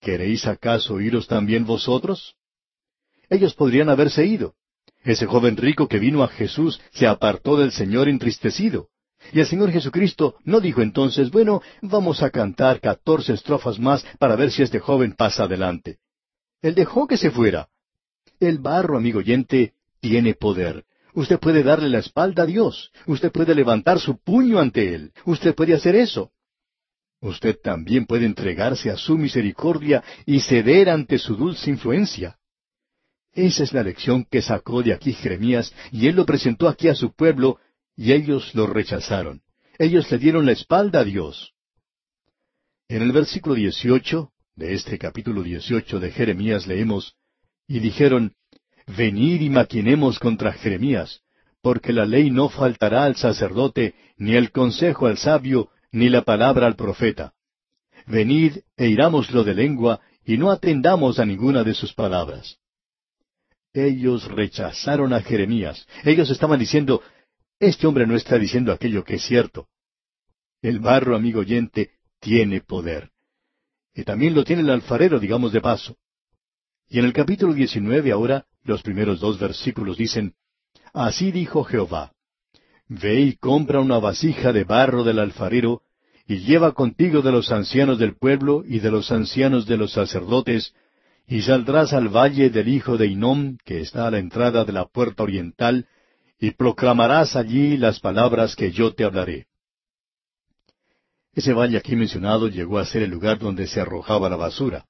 ¿Queréis 0.02 0.48
acaso 0.48 1.00
iros 1.00 1.28
también 1.28 1.64
vosotros? 1.64 2.36
Ellos 3.30 3.54
podrían 3.54 3.88
haberse 3.88 4.26
ido. 4.26 4.56
Ese 5.04 5.28
joven 5.28 5.58
rico 5.58 5.88
que 5.88 6.00
vino 6.00 6.24
a 6.24 6.28
Jesús 6.28 6.82
se 6.92 7.06
apartó 7.06 7.56
del 7.56 7.72
Señor 7.72 8.10
entristecido. 8.10 8.90
Y 9.32 9.40
el 9.40 9.46
Señor 9.46 9.72
Jesucristo 9.72 10.36
no 10.44 10.60
dijo 10.60 10.82
entonces, 10.82 11.30
bueno, 11.30 11.62
vamos 11.84 12.24
a 12.24 12.32
cantar 12.32 12.80
catorce 12.80 13.34
estrofas 13.34 13.78
más 13.78 14.04
para 14.18 14.36
ver 14.36 14.52
si 14.52 14.64
este 14.64 14.80
joven 14.80 15.14
pasa 15.14 15.44
adelante. 15.44 16.00
Él 16.64 16.74
dejó 16.74 17.08
que 17.08 17.18
se 17.18 17.30
fuera. 17.30 17.70
El 18.40 18.58
barro, 18.58 18.98
amigo 18.98 19.20
oyente, 19.20 19.74
tiene 20.00 20.34
poder. 20.34 20.84
Usted 21.14 21.40
puede 21.40 21.62
darle 21.62 21.90
la 21.90 22.00
espalda 22.00 22.44
a 22.44 22.48
Dios. 22.48 22.92
Usted 23.06 23.32
puede 23.32 23.54
levantar 23.54 24.00
su 24.00 24.18
puño 24.18 24.58
ante 24.58 24.96
Él. 24.96 25.12
Usted 25.26 25.54
puede 25.54 25.76
hacer 25.76 25.96
eso. 25.96 26.32
Usted 27.22 27.58
también 27.62 28.06
puede 28.06 28.26
entregarse 28.26 28.90
a 28.90 28.98
su 28.98 29.18
misericordia 29.18 30.04
y 30.26 30.40
ceder 30.40 30.90
ante 30.90 31.20
su 31.20 31.36
dulce 31.36 31.70
influencia. 31.70 32.38
Esa 33.34 33.64
es 33.64 33.74
la 33.74 33.84
lección 33.84 34.26
que 34.30 34.42
sacó 34.42 34.82
de 34.84 34.94
aquí 34.94 35.14
Jeremías 35.14 35.74
y 35.92 36.08
él 36.08 36.16
lo 36.16 36.26
presentó 36.26 36.68
aquí 36.68 36.88
a 36.88 36.96
su 36.96 37.14
pueblo 37.14 37.60
y 37.96 38.12
ellos 38.12 38.54
lo 38.56 38.68
rechazaron. 38.68 39.42
Ellos 39.78 40.12
le 40.12 40.18
dieron 40.18 40.46
la 40.46 40.52
espalda 40.52 41.02
a 41.02 41.04
Dios. 41.04 41.54
En 42.90 43.04
el 43.04 43.12
versículo 43.12 43.56
18 43.56 44.32
de 44.56 44.74
este 44.74 44.98
capítulo 44.98 45.44
18 45.44 46.00
de 46.00 46.12
Jeremías 46.12 46.68
leemos, 46.68 47.16
y 47.68 47.80
dijeron, 47.80 48.34
Venid 48.86 49.42
y 49.42 49.50
maquinemos 49.50 50.20
contra 50.20 50.52
Jeremías, 50.52 51.22
porque 51.62 51.94
la 51.94 52.06
ley 52.06 52.32
no 52.32 52.50
faltará 52.50 53.06
al 53.06 53.16
sacerdote, 53.16 53.96
ni 54.18 54.36
el 54.36 54.52
consejo 54.52 55.08
al 55.08 55.18
sabio, 55.18 55.70
ni 55.92 56.10
la 56.10 56.24
palabra 56.24 56.68
al 56.68 56.76
profeta. 56.76 57.34
Venid 58.08 58.60
e 58.78 58.88
irámoslo 58.88 59.44
de 59.44 59.54
lengua, 59.54 60.00
y 60.26 60.38
no 60.38 60.52
atendamos 60.52 61.20
a 61.20 61.26
ninguna 61.26 61.64
de 61.64 61.74
sus 61.74 61.94
palabras. 61.94 62.58
Ellos 63.74 64.26
rechazaron 64.30 65.14
a 65.14 65.22
Jeremías. 65.22 65.88
Ellos 66.04 66.30
estaban 66.30 66.60
diciendo, 66.60 67.02
este 67.60 67.88
hombre 67.88 68.06
no 68.06 68.16
está 68.16 68.38
diciendo 68.38 68.72
aquello 68.72 69.04
que 69.04 69.16
es 69.16 69.24
cierto. 69.24 69.68
El 70.62 70.80
barro, 70.80 71.16
amigo 71.16 71.40
oyente, 71.40 71.92
tiene 72.20 72.62
poder. 72.62 73.10
Y 73.94 74.04
también 74.04 74.36
lo 74.36 74.44
tiene 74.44 74.62
el 74.62 74.70
alfarero, 74.70 75.20
digamos 75.20 75.52
de 75.52 75.62
paso. 75.62 75.98
Y 76.88 77.00
en 77.00 77.06
el 77.06 77.14
capítulo 77.14 77.54
19 77.54 78.12
ahora, 78.12 78.46
los 78.64 78.82
primeros 78.84 79.20
dos 79.20 79.40
versículos 79.40 79.98
dicen, 79.98 80.36
Así 80.94 81.32
dijo 81.32 81.64
Jehová, 81.64 82.14
Ve 82.94 83.22
y 83.22 83.36
compra 83.38 83.80
una 83.80 84.00
vasija 84.00 84.52
de 84.52 84.66
barro 84.66 85.06
del 85.06 85.20
alfarero, 85.20 85.82
y 86.28 86.40
lleva 86.40 86.74
contigo 86.74 87.22
de 87.22 87.32
los 87.32 87.50
ancianos 87.50 87.98
del 87.98 88.18
pueblo 88.18 88.66
y 88.68 88.80
de 88.80 88.92
los 88.92 89.14
ancianos 89.14 89.66
de 89.66 89.78
los 89.78 89.94
sacerdotes, 89.94 90.74
y 91.26 91.42
saldrás 91.42 91.94
al 91.94 92.10
valle 92.10 92.50
del 92.50 92.68
hijo 92.68 92.98
de 92.98 93.08
Inom, 93.08 93.56
que 93.64 93.80
está 93.80 94.08
a 94.08 94.12
la 94.12 94.20
entrada 94.20 94.66
de 94.66 94.74
la 94.74 94.88
puerta 94.88 95.24
oriental, 95.24 95.88
y 96.38 96.52
proclamarás 96.52 97.38
allí 97.38 97.78
las 97.78 98.02
palabras 98.02 98.58
que 98.58 98.74
yo 98.74 98.94
te 98.94 99.06
hablaré. 99.06 99.46
Ese 101.34 101.54
valle 101.54 101.78
aquí 101.78 101.96
mencionado 101.96 102.50
llegó 102.50 102.78
a 102.78 102.86
ser 102.86 103.04
el 103.04 103.12
lugar 103.12 103.40
donde 103.40 103.68
se 103.68 103.80
arrojaba 103.80 104.28
la 104.28 104.36
basura. 104.36 104.84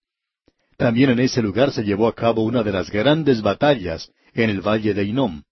También 0.76 1.12
en 1.12 1.20
ese 1.20 1.44
lugar 1.44 1.72
se 1.72 1.84
llevó 1.84 2.08
a 2.08 2.16
cabo 2.16 2.42
una 2.42 2.64
de 2.64 2.72
las 2.72 2.90
grandes 2.90 3.44
batallas 3.44 4.12
en 4.34 4.50
el 4.50 4.62
valle 4.62 4.96
de 4.96 5.04
Inom. 5.04 5.44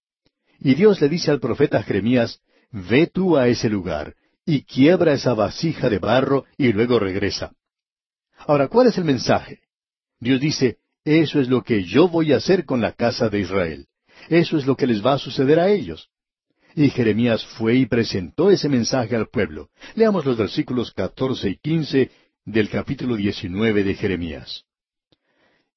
Y 0.60 0.74
Dios 0.74 1.00
le 1.00 1.08
dice 1.08 1.30
al 1.30 1.40
profeta 1.40 1.82
Jeremías, 1.82 2.40
Ve 2.70 3.08
tú 3.12 3.36
a 3.36 3.48
ese 3.48 3.68
lugar, 3.68 4.14
y 4.44 4.62
quiebra 4.62 5.14
esa 5.14 5.34
vasija 5.34 5.88
de 5.88 5.98
barro, 5.98 6.44
y 6.56 6.72
luego 6.72 6.98
regresa. 6.98 7.52
Ahora, 8.38 8.68
¿cuál 8.68 8.88
es 8.88 8.98
el 8.98 9.04
mensaje? 9.04 9.60
Dios 10.20 10.40
dice, 10.40 10.78
eso 11.04 11.40
es 11.40 11.48
lo 11.48 11.62
que 11.62 11.84
yo 11.84 12.08
voy 12.08 12.32
a 12.32 12.36
hacer 12.36 12.64
con 12.64 12.80
la 12.80 12.92
casa 12.92 13.28
de 13.28 13.40
Israel. 13.40 13.86
Eso 14.28 14.58
es 14.58 14.66
lo 14.66 14.76
que 14.76 14.86
les 14.86 15.04
va 15.04 15.14
a 15.14 15.18
suceder 15.18 15.58
a 15.58 15.70
ellos. 15.70 16.10
Y 16.74 16.90
Jeremías 16.90 17.44
fue 17.44 17.76
y 17.76 17.86
presentó 17.86 18.50
ese 18.50 18.68
mensaje 18.68 19.16
al 19.16 19.28
pueblo. 19.28 19.70
Leamos 19.94 20.24
los 20.24 20.36
versículos 20.36 20.92
catorce 20.92 21.50
y 21.50 21.56
quince 21.56 22.10
del 22.44 22.68
capítulo 22.68 23.16
diecinueve 23.16 23.82
de 23.82 23.94
Jeremías. 23.94 24.64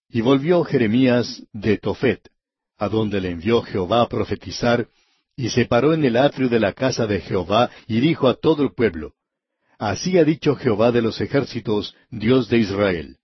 Y 0.10 0.22
volvió 0.22 0.64
Jeremías 0.64 1.44
de 1.54 1.78
Tofet, 1.78 2.30
a 2.78 2.90
donde 2.90 3.22
le 3.22 3.32
envió 3.32 3.62
Jehová 3.62 4.02
a 4.02 4.10
profetizar, 4.10 4.88
y 5.36 5.50
se 5.50 5.66
paró 5.66 5.94
en 5.94 6.06
el 6.06 6.18
atrio 6.18 6.50
de 6.50 6.60
la 6.60 6.74
casa 6.74 7.08
de 7.08 7.22
Jehová, 7.22 7.70
y 7.88 8.00
dijo 8.00 8.28
a 8.28 8.36
todo 8.36 8.64
el 8.64 8.74
pueblo, 8.74 9.14
Así 9.80 10.18
ha 10.18 10.24
dicho 10.24 10.56
Jehová 10.56 10.92
de 10.92 11.02
los 11.02 11.20
ejércitos, 11.20 11.96
Dios 12.10 12.48
de 12.50 12.60
Israel. 12.60 13.18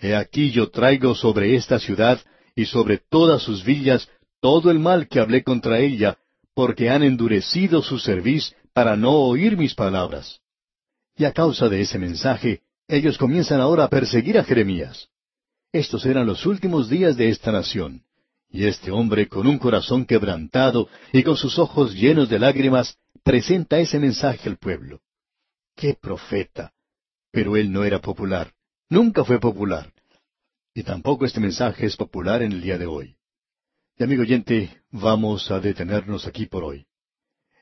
He 0.00 0.14
aquí 0.14 0.50
yo 0.50 0.70
traigo 0.70 1.14
sobre 1.14 1.54
esta 1.54 1.78
ciudad 1.78 2.20
y 2.54 2.64
sobre 2.66 2.98
todas 2.98 3.42
sus 3.42 3.64
villas 3.64 4.08
todo 4.40 4.70
el 4.70 4.78
mal 4.78 5.08
que 5.08 5.20
hablé 5.20 5.42
contra 5.42 5.80
ella, 5.80 6.18
porque 6.54 6.90
han 6.90 7.02
endurecido 7.02 7.82
su 7.82 7.98
cerviz 7.98 8.54
para 8.72 8.96
no 8.96 9.12
oír 9.12 9.56
mis 9.56 9.74
palabras. 9.74 10.40
Y 11.16 11.24
a 11.24 11.32
causa 11.32 11.68
de 11.68 11.80
ese 11.82 11.98
mensaje, 11.98 12.62
ellos 12.88 13.18
comienzan 13.18 13.60
ahora 13.60 13.84
a 13.84 13.88
perseguir 13.88 14.38
a 14.38 14.44
Jeremías. 14.44 15.08
Estos 15.72 16.04
eran 16.04 16.26
los 16.26 16.44
últimos 16.46 16.88
días 16.88 17.16
de 17.16 17.28
esta 17.28 17.52
nación. 17.52 18.02
Y 18.52 18.66
este 18.66 18.90
hombre, 18.90 19.28
con 19.28 19.46
un 19.46 19.58
corazón 19.58 20.04
quebrantado 20.04 20.86
y 21.10 21.22
con 21.22 21.36
sus 21.36 21.58
ojos 21.58 21.94
llenos 21.94 22.28
de 22.28 22.38
lágrimas, 22.38 22.98
presenta 23.22 23.78
ese 23.80 23.98
mensaje 23.98 24.46
al 24.46 24.58
pueblo. 24.58 25.00
¡Qué 25.74 25.96
profeta! 25.98 26.74
Pero 27.30 27.56
él 27.56 27.72
no 27.72 27.82
era 27.82 28.00
popular. 28.00 28.52
Nunca 28.90 29.24
fue 29.24 29.40
popular. 29.40 29.90
Y 30.74 30.82
tampoco 30.82 31.24
este 31.24 31.40
mensaje 31.40 31.86
es 31.86 31.96
popular 31.96 32.42
en 32.42 32.52
el 32.52 32.60
día 32.60 32.76
de 32.76 32.84
hoy. 32.84 33.16
Y 33.96 34.04
amigo 34.04 34.20
oyente, 34.20 34.82
vamos 34.90 35.50
a 35.50 35.58
detenernos 35.58 36.26
aquí 36.26 36.44
por 36.44 36.62
hoy. 36.62 36.84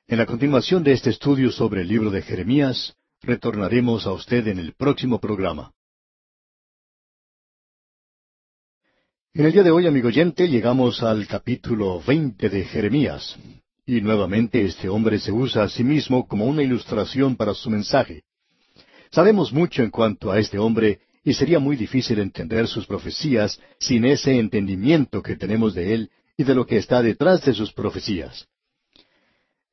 En 0.09 0.19
la 0.19 0.27
continuación 0.27 0.83
de 0.83 0.93
este 0.93 1.11
estudio 1.11 1.53
sobre 1.53 1.83
el 1.83 1.89
libro 1.89 2.11
de 2.11 2.23
Jeremías, 2.23 2.97
retornaremos 3.23 4.07
a 4.07 4.13
usted 4.13 4.49
en 4.49 4.59
el 4.59 4.75
próximo 4.75 5.21
programa. 5.21 5.73
En 9.33 9.47
el 9.47 9.53
día 9.53 9.63
de 9.63 9.71
hoy, 9.71 9.87
amigo 9.87 10.09
oyente, 10.09 10.49
llegamos 10.49 11.05
al 11.05 11.29
capítulo 11.29 12.03
veinte 12.05 12.49
de 12.49 12.65
Jeremías. 12.65 13.37
Y 13.87 14.01
nuevamente 14.01 14.65
este 14.65 14.89
hombre 14.89 15.21
se 15.21 15.31
usa 15.31 15.63
a 15.63 15.69
sí 15.69 15.85
mismo 15.85 16.27
como 16.27 16.47
una 16.47 16.65
ilustración 16.65 17.37
para 17.37 17.55
su 17.55 17.71
mensaje. 17.71 18.25
Sabemos 19.13 19.53
mucho 19.53 19.85
en 19.85 19.91
cuanto 19.91 20.33
a 20.33 20.41
este 20.41 20.59
hombre 20.59 20.99
y 21.23 21.35
sería 21.35 21.61
muy 21.61 21.77
difícil 21.77 22.19
entender 22.19 22.67
sus 22.67 22.89
profecías 22.89 23.61
sin 23.79 24.05
ese 24.05 24.37
entendimiento 24.37 25.23
que 25.23 25.37
tenemos 25.37 25.75
de 25.75 25.95
él 25.95 26.11
y 26.37 26.43
de 26.43 26.57
lo 26.57 26.67
que 26.67 26.79
está 26.79 27.01
detrás 27.01 27.45
de 27.45 27.55
sus 27.55 27.73
profecías. 27.73 28.49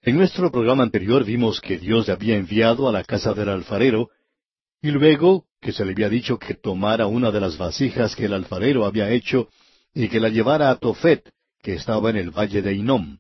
En 0.04 0.18
nuestro 0.18 0.52
programa 0.52 0.84
anterior 0.84 1.26
vimos 1.26 1.62
que 1.62 1.80
Dios 1.80 2.06
le 2.06 2.14
había 2.14 2.38
enviado 2.38 2.88
a 2.88 2.92
la 2.92 3.04
casa 3.04 3.34
del 3.34 3.50
alfarero 3.50 4.12
y 4.84 4.92
luego 4.92 5.47
que 5.62 5.72
se 5.72 5.86
le 5.86 5.92
había 5.92 6.10
dicho 6.10 6.38
que 6.38 6.54
tomara 6.54 7.08
una 7.08 7.32
de 7.32 7.40
las 7.40 7.58
vasijas 7.58 8.16
que 8.16 8.26
el 8.26 8.34
alfarero 8.34 8.86
había 8.86 9.10
hecho 9.10 9.50
y 9.94 10.08
que 10.10 10.20
la 10.20 10.30
llevara 10.30 10.70
a 10.70 10.76
Tofet, 10.76 11.32
que 11.62 11.74
estaba 11.74 12.10
en 12.10 12.18
el 12.18 12.32
valle 12.32 12.62
de 12.62 12.74
Inom. 12.74 13.18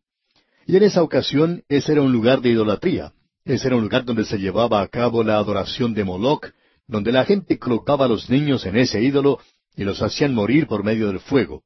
Y 0.65 0.75
en 0.75 0.83
esa 0.83 1.01
ocasión 1.01 1.63
ese 1.69 1.93
era 1.93 2.01
un 2.01 2.11
lugar 2.11 2.41
de 2.41 2.49
idolatría, 2.49 3.13
ese 3.45 3.67
era 3.67 3.77
un 3.77 3.83
lugar 3.83 4.05
donde 4.05 4.25
se 4.25 4.37
llevaba 4.37 4.81
a 4.81 4.87
cabo 4.87 5.23
la 5.23 5.37
adoración 5.37 5.93
de 5.93 6.03
Moloch, 6.03 6.47
donde 6.87 7.11
la 7.11 7.25
gente 7.25 7.57
colocaba 7.57 8.05
a 8.05 8.07
los 8.07 8.29
niños 8.29 8.65
en 8.65 8.77
ese 8.77 9.01
ídolo 9.01 9.39
y 9.75 9.83
los 9.83 10.01
hacían 10.01 10.33
morir 10.33 10.67
por 10.67 10.83
medio 10.83 11.07
del 11.07 11.19
fuego. 11.19 11.63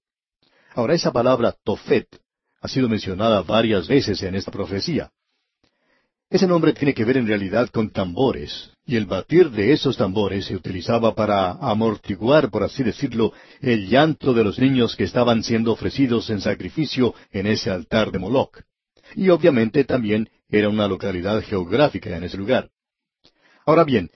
Ahora 0.74 0.94
esa 0.94 1.12
palabra 1.12 1.56
Tofet 1.64 2.08
ha 2.62 2.68
sido 2.68 2.88
mencionada 2.88 3.42
varias 3.42 3.88
veces 3.88 4.22
en 4.24 4.36
esta 4.36 4.52
profecía. 4.52 5.12
Ese 6.30 6.48
nombre 6.48 6.74
tiene 6.74 6.94
que 6.94 7.04
ver 7.04 7.18
en 7.18 7.28
realidad 7.28 7.70
con 7.70 7.90
tambores, 7.90 8.71
y 8.86 8.96
el 8.96 9.06
batir 9.06 9.52
de 9.52 9.74
esos 9.74 9.98
tambores 9.98 10.46
se 10.46 10.56
utilizaba 10.56 11.14
para 11.14 11.52
amortiguar, 11.52 12.50
por 12.50 12.64
así 12.64 12.84
decirlo, 12.84 13.34
el 13.62 13.88
llanto 13.88 14.34
de 14.34 14.44
los 14.44 14.60
niños 14.60 14.96
que 14.96 15.04
estaban 15.04 15.44
siendo 15.44 15.72
ofrecidos 15.72 16.30
en 16.30 16.42
sacrificio 16.42 17.14
en 17.32 17.48
ese 17.48 17.70
altar 17.70 18.12
de 18.12 18.20
Moloch. 18.20 18.60
Y 19.16 19.30
obviamente 19.30 19.84
también 19.84 20.30
era 20.50 20.70
una 20.70 20.88
localidad 20.88 21.42
geográfica 21.44 22.16
en 22.16 22.24
ese 22.24 22.38
lugar. 22.38 22.70
Ahora 23.66 23.84
bien, 23.84 24.10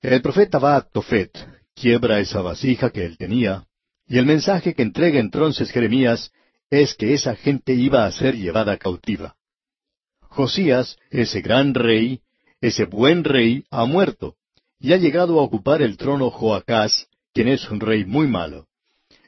el 0.00 0.20
profeta 0.20 0.58
va 0.58 0.76
a 0.76 0.82
Tofet, 0.82 1.30
quiebra 1.74 2.18
esa 2.18 2.42
vasija 2.42 2.90
que 2.90 3.04
él 3.04 3.16
tenía, 3.16 3.66
y 4.06 4.18
el 4.18 4.26
mensaje 4.26 4.74
que 4.74 4.82
entrega 4.82 5.20
entonces 5.20 5.70
Jeremías 5.70 6.32
es 6.70 6.94
que 6.94 7.14
esa 7.14 7.36
gente 7.36 7.74
iba 7.74 8.04
a 8.04 8.12
ser 8.12 8.36
llevada 8.36 8.76
cautiva. 8.78 9.36
Josías, 10.22 10.96
ese 11.10 11.40
gran 11.40 11.74
rey, 11.74 12.20
ese 12.62 12.86
buen 12.86 13.24
rey, 13.24 13.64
ha 13.70 13.84
muerto, 13.84 14.36
y 14.80 14.92
ha 14.92 14.96
llegado 14.96 15.38
a 15.38 15.42
ocupar 15.42 15.82
el 15.82 15.96
trono 15.96 16.30
Joacás, 16.30 17.08
quien 17.34 17.48
es 17.48 17.68
un 17.68 17.80
rey 17.80 18.04
muy 18.04 18.28
malo. 18.28 18.68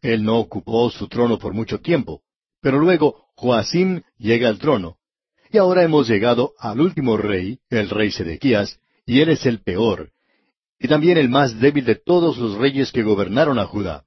Él 0.01 0.25
no 0.25 0.39
ocupó 0.39 0.89
su 0.91 1.09
trono 1.09 1.39
por 1.39 1.53
mucho 1.53 1.81
tiempo, 1.81 2.23
pero 2.61 2.79
luego 2.79 3.27
Joacim 3.37 4.03
llega 4.19 4.49
al 4.49 4.59
trono. 4.59 4.99
Y 5.51 5.59
ahora 5.59 5.83
hemos 5.83 6.09
llegado 6.09 6.53
al 6.59 6.81
último 6.81 7.17
rey, 7.17 7.59
el 7.71 7.91
rey 7.91 8.13
Sedequías, 8.13 8.79
y 9.05 9.21
él 9.21 9.29
es 9.29 9.45
el 9.47 9.61
peor, 9.61 10.13
y 10.79 10.87
también 10.87 11.19
el 11.19 11.29
más 11.29 11.59
débil 11.59 11.85
de 11.85 11.97
todos 11.97 12.39
los 12.39 12.57
reyes 12.57 12.93
que 12.93 13.03
gobernaron 13.03 13.59
a 13.59 13.67
Judá. 13.67 14.05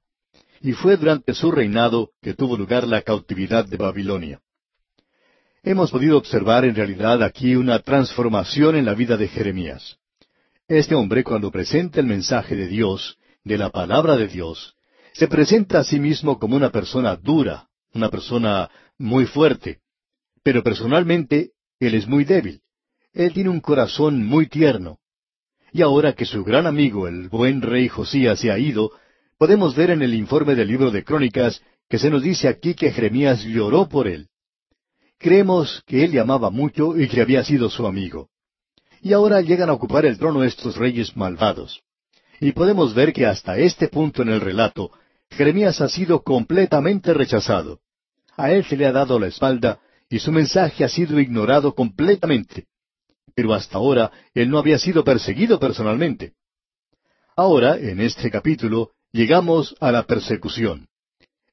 Y 0.60 0.72
fue 0.72 0.96
durante 0.96 1.34
su 1.34 1.52
reinado 1.52 2.12
que 2.22 2.34
tuvo 2.34 2.56
lugar 2.56 2.88
la 2.88 3.02
cautividad 3.02 3.66
de 3.66 3.76
Babilonia. 3.76 4.40
Hemos 5.68 5.90
podido 5.90 6.16
observar 6.16 6.64
en 6.64 6.74
realidad 6.74 7.22
aquí 7.22 7.54
una 7.54 7.80
transformación 7.80 8.74
en 8.74 8.86
la 8.86 8.94
vida 8.94 9.18
de 9.18 9.28
Jeremías. 9.28 9.98
Este 10.66 10.94
hombre, 10.94 11.22
cuando 11.22 11.50
presenta 11.50 12.00
el 12.00 12.06
mensaje 12.06 12.56
de 12.56 12.68
Dios, 12.68 13.18
de 13.44 13.58
la 13.58 13.68
palabra 13.68 14.16
de 14.16 14.28
Dios, 14.28 14.76
se 15.12 15.28
presenta 15.28 15.80
a 15.80 15.84
sí 15.84 16.00
mismo 16.00 16.38
como 16.38 16.56
una 16.56 16.70
persona 16.70 17.16
dura, 17.16 17.68
una 17.92 18.08
persona 18.08 18.70
muy 18.96 19.26
fuerte. 19.26 19.80
Pero 20.42 20.62
personalmente, 20.62 21.50
él 21.80 21.94
es 21.94 22.08
muy 22.08 22.24
débil. 22.24 22.62
Él 23.12 23.34
tiene 23.34 23.50
un 23.50 23.60
corazón 23.60 24.24
muy 24.24 24.46
tierno. 24.46 25.00
Y 25.70 25.82
ahora 25.82 26.14
que 26.14 26.24
su 26.24 26.44
gran 26.44 26.66
amigo, 26.66 27.08
el 27.08 27.28
buen 27.28 27.60
rey 27.60 27.88
Josías, 27.88 28.38
se 28.38 28.50
ha 28.50 28.58
ido, 28.58 28.92
podemos 29.36 29.76
ver 29.76 29.90
en 29.90 30.00
el 30.00 30.14
informe 30.14 30.54
del 30.54 30.68
libro 30.68 30.90
de 30.90 31.04
Crónicas 31.04 31.60
que 31.90 31.98
se 31.98 32.08
nos 32.08 32.22
dice 32.22 32.48
aquí 32.48 32.72
que 32.72 32.90
Jeremías 32.90 33.44
lloró 33.44 33.86
por 33.86 34.08
él. 34.08 34.30
Creemos 35.18 35.82
que 35.86 36.04
él 36.04 36.12
le 36.12 36.20
amaba 36.20 36.50
mucho 36.50 36.96
y 36.96 37.08
que 37.08 37.20
había 37.20 37.42
sido 37.42 37.68
su 37.68 37.86
amigo. 37.86 38.28
Y 39.02 39.12
ahora 39.12 39.40
llegan 39.40 39.68
a 39.68 39.72
ocupar 39.72 40.06
el 40.06 40.16
trono 40.16 40.44
estos 40.44 40.76
reyes 40.76 41.16
malvados. 41.16 41.82
Y 42.40 42.52
podemos 42.52 42.94
ver 42.94 43.12
que 43.12 43.26
hasta 43.26 43.58
este 43.58 43.88
punto 43.88 44.22
en 44.22 44.28
el 44.28 44.40
relato, 44.40 44.92
Jeremías 45.30 45.80
ha 45.80 45.88
sido 45.88 46.22
completamente 46.22 47.12
rechazado. 47.12 47.80
A 48.36 48.52
él 48.52 48.64
se 48.64 48.76
le 48.76 48.86
ha 48.86 48.92
dado 48.92 49.18
la 49.18 49.26
espalda 49.26 49.80
y 50.08 50.20
su 50.20 50.30
mensaje 50.30 50.84
ha 50.84 50.88
sido 50.88 51.18
ignorado 51.18 51.74
completamente. 51.74 52.66
Pero 53.34 53.52
hasta 53.54 53.78
ahora 53.78 54.12
él 54.34 54.48
no 54.48 54.58
había 54.58 54.78
sido 54.78 55.02
perseguido 55.02 55.58
personalmente. 55.58 56.34
Ahora, 57.36 57.76
en 57.76 58.00
este 58.00 58.30
capítulo, 58.30 58.92
llegamos 59.12 59.74
a 59.80 59.92
la 59.92 60.04
persecución. 60.04 60.88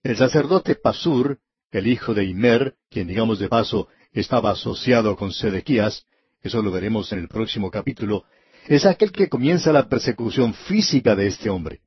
El 0.04 0.18
sacerdote 0.18 0.76
Pasur 0.76 1.40
el 1.78 1.88
hijo 1.88 2.14
de 2.14 2.24
Imer, 2.24 2.76
quien 2.90 3.08
digamos 3.08 3.38
de 3.40 3.50
paso 3.50 3.90
estaba 4.14 4.52
asociado 4.52 5.16
con 5.18 5.34
Sedequías, 5.34 6.06
eso 6.42 6.62
lo 6.62 6.72
veremos 6.72 7.12
en 7.12 7.20
el 7.20 7.28
próximo 7.28 7.70
capítulo, 7.70 8.24
es 8.68 8.86
aquel 8.86 9.12
que 9.12 9.28
comienza 9.28 9.74
la 9.74 9.90
persecución 9.90 10.54
física 10.54 11.16
de 11.16 11.28
este 11.28 11.50
hombre. 11.50 11.82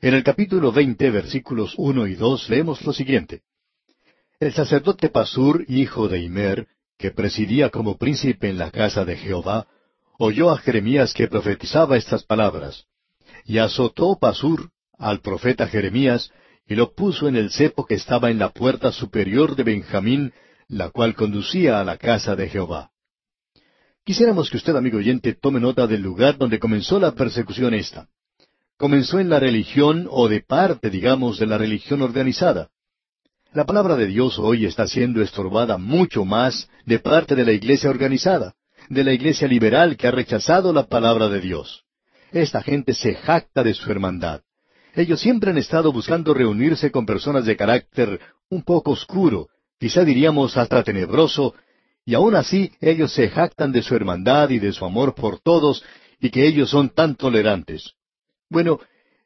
En 0.00 0.14
el 0.14 0.24
capítulo 0.24 0.72
veinte, 0.72 1.10
versículos 1.10 1.74
uno 1.76 2.08
y 2.08 2.14
dos, 2.16 2.48
leemos 2.50 2.84
lo 2.84 2.92
siguiente. 2.92 3.42
El 4.40 4.52
sacerdote 4.52 5.08
Pasur, 5.10 5.64
hijo 5.68 6.08
de 6.08 6.20
Imer, 6.20 6.66
que 6.98 7.12
presidía 7.12 7.70
como 7.70 7.96
príncipe 7.96 8.48
en 8.48 8.58
la 8.58 8.72
casa 8.72 9.04
de 9.04 9.16
Jehová, 9.16 9.68
oyó 10.18 10.50
a 10.50 10.58
Jeremías 10.58 11.14
que 11.14 11.28
profetizaba 11.28 11.96
estas 11.96 12.24
palabras. 12.24 12.86
Y 13.44 13.58
azotó 13.58 14.18
Pasur 14.18 14.70
al 14.98 15.20
profeta 15.20 15.68
Jeremías, 15.68 16.32
y 16.66 16.74
lo 16.74 16.94
puso 16.94 17.28
en 17.28 17.36
el 17.36 17.50
cepo 17.50 17.84
que 17.86 17.94
estaba 17.94 18.30
en 18.30 18.38
la 18.38 18.50
puerta 18.50 18.92
superior 18.92 19.54
de 19.56 19.64
Benjamín, 19.64 20.32
la 20.68 20.90
cual 20.90 21.14
conducía 21.14 21.80
a 21.80 21.84
la 21.84 21.98
casa 21.98 22.36
de 22.36 22.48
Jehová. 22.48 22.90
Quisiéramos 24.04 24.50
que 24.50 24.56
usted, 24.56 24.76
amigo 24.76 24.98
oyente, 24.98 25.34
tome 25.34 25.60
nota 25.60 25.86
del 25.86 26.02
lugar 26.02 26.36
donde 26.36 26.58
comenzó 26.58 26.98
la 26.98 27.12
persecución 27.12 27.74
esta. 27.74 28.08
Comenzó 28.76 29.18
en 29.18 29.30
la 29.30 29.40
religión 29.40 30.08
o 30.10 30.28
de 30.28 30.40
parte, 30.40 30.90
digamos, 30.90 31.38
de 31.38 31.46
la 31.46 31.58
religión 31.58 32.02
organizada. 32.02 32.68
La 33.52 33.64
palabra 33.64 33.96
de 33.96 34.06
Dios 34.06 34.38
hoy 34.38 34.66
está 34.66 34.86
siendo 34.86 35.22
estorbada 35.22 35.78
mucho 35.78 36.24
más 36.24 36.68
de 36.84 36.98
parte 36.98 37.34
de 37.34 37.44
la 37.44 37.52
iglesia 37.52 37.88
organizada, 37.88 38.54
de 38.88 39.04
la 39.04 39.12
iglesia 39.12 39.46
liberal 39.46 39.96
que 39.96 40.08
ha 40.08 40.10
rechazado 40.10 40.72
la 40.72 40.86
palabra 40.86 41.28
de 41.28 41.40
Dios. 41.40 41.84
Esta 42.32 42.62
gente 42.62 42.94
se 42.94 43.14
jacta 43.14 43.62
de 43.62 43.74
su 43.74 43.90
hermandad. 43.90 44.42
Ellos 44.94 45.20
siempre 45.20 45.50
han 45.50 45.58
estado 45.58 45.92
buscando 45.92 46.34
reunirse 46.34 46.90
con 46.90 47.04
personas 47.04 47.44
de 47.44 47.56
carácter 47.56 48.20
un 48.48 48.62
poco 48.62 48.92
oscuro, 48.92 49.48
quizá 49.78 50.04
diríamos 50.04 50.56
hasta 50.56 50.82
tenebroso, 50.84 51.54
y 52.06 52.14
aun 52.14 52.36
así 52.36 52.70
ellos 52.80 53.12
se 53.12 53.28
jactan 53.28 53.72
de 53.72 53.82
su 53.82 53.96
hermandad 53.96 54.50
y 54.50 54.58
de 54.58 54.72
su 54.72 54.84
amor 54.84 55.14
por 55.14 55.40
todos, 55.40 55.84
y 56.20 56.30
que 56.30 56.46
ellos 56.46 56.70
son 56.70 56.90
tan 56.90 57.16
tolerantes. 57.16 57.94
Bueno, 58.48 58.78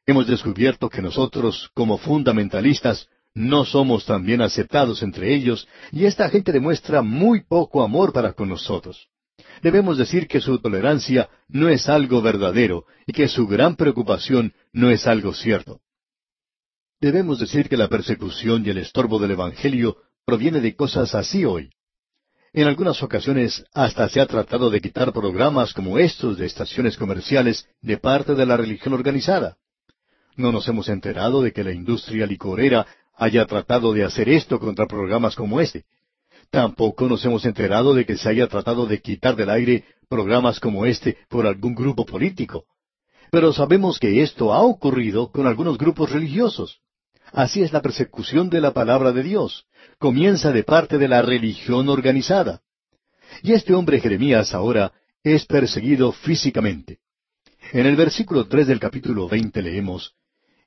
hemos 0.07 0.27
descubierto 0.27 0.89
que 0.89 1.03
nosotros, 1.03 1.71
como 1.75 1.99
fundamentalistas, 1.99 3.09
no 3.35 3.65
somos 3.65 4.07
tan 4.07 4.25
bien 4.25 4.41
aceptados 4.41 5.03
entre 5.03 5.35
ellos, 5.35 5.69
y 5.93 6.07
esta 6.07 6.31
gente 6.31 6.51
demuestra 6.51 7.03
muy 7.03 7.45
poco 7.45 7.83
amor 7.83 8.13
para 8.13 8.33
con 8.33 8.49
nosotros. 8.49 9.09
Debemos 9.63 9.99
decir 9.99 10.29
que 10.29 10.41
su 10.41 10.59
tolerancia 10.61 11.29
no 11.49 11.69
es 11.69 11.89
algo 11.89 12.23
verdadero 12.23 12.85
y 13.07 13.13
que 13.13 13.29
su 13.29 13.47
gran 13.47 13.77
preocupación 13.77 14.53
no 14.73 14.91
es 14.91 15.07
algo 15.07 15.33
cierto. 15.33 15.81
Debemos 17.01 17.39
decir 17.39 17.69
que 17.69 17.77
la 17.77 17.89
persecución 17.89 18.65
y 18.67 18.71
el 18.71 18.79
estorbo 18.79 19.19
del 19.19 19.33
Evangelio 19.33 19.99
proviene 20.25 20.61
de 20.61 20.75
cosas 20.75 21.15
así 21.15 21.45
hoy. 21.45 21.71
En 22.53 22.67
algunas 22.67 23.03
ocasiones 23.03 23.65
hasta 23.73 24.09
se 24.09 24.21
ha 24.21 24.27
tratado 24.27 24.71
de 24.71 24.81
quitar 24.81 25.13
programas 25.13 25.73
como 25.73 25.99
estos 25.99 26.39
de 26.39 26.47
estaciones 26.47 26.97
comerciales 26.97 27.69
de 27.83 27.99
parte 27.99 28.35
de 28.35 28.47
la 28.47 28.57
religión 28.57 28.95
organizada. 28.95 29.57
No 30.37 30.51
nos 30.51 30.67
hemos 30.69 30.89
enterado 30.89 31.43
de 31.43 31.53
que 31.53 31.65
la 31.65 31.73
industria 31.73 32.27
licorera 32.27 32.87
haya 33.15 33.45
tratado 33.47 33.93
de 33.93 34.05
hacer 34.05 34.29
esto 34.29 34.59
contra 34.59 34.87
programas 34.87 35.35
como 35.35 35.61
este. 35.61 35.85
Tampoco 36.51 37.09
nos 37.09 37.25
hemos 37.25 37.45
enterado 37.45 37.95
de 37.95 38.07
que 38.07 38.17
se 38.17 38.29
haya 38.29 38.47
tratado 38.47 38.87
de 38.87 39.01
quitar 39.01 39.37
del 39.37 39.51
aire 39.51 39.85
programas 40.09 40.61
como 40.61 40.87
este 40.87 41.19
por 41.29 41.47
algún 41.47 41.75
grupo 41.75 42.07
político. 42.07 42.65
Pero 43.31 43.53
sabemos 43.53 43.99
que 43.99 44.23
esto 44.23 44.55
ha 44.55 44.63
ocurrido 44.63 45.31
con 45.31 45.47
algunos 45.47 45.77
grupos 45.77 46.11
religiosos. 46.11 46.81
Así 47.33 47.63
es 47.63 47.73
la 47.73 47.83
persecución 47.83 48.49
de 48.49 48.63
la 48.63 48.73
palabra 48.73 49.13
de 49.13 49.23
Dios. 49.23 49.67
Comienza 49.99 50.51
de 50.51 50.65
parte 50.65 50.97
de 50.97 51.09
la 51.09 51.21
religión 51.21 51.91
organizada. 51.91 52.63
Y 53.43 53.53
este 53.53 53.75
hombre 53.75 54.01
Jeremías 54.01 54.55
ahora 54.55 54.93
es 55.23 55.45
perseguido 55.45 56.13
físicamente. 56.13 57.01
En 57.73 57.85
el 57.85 57.97
versículo 57.97 58.47
tres 58.47 58.67
del 58.67 58.81
capítulo 58.81 59.29
veinte 59.29 59.61
leemos, 59.61 60.15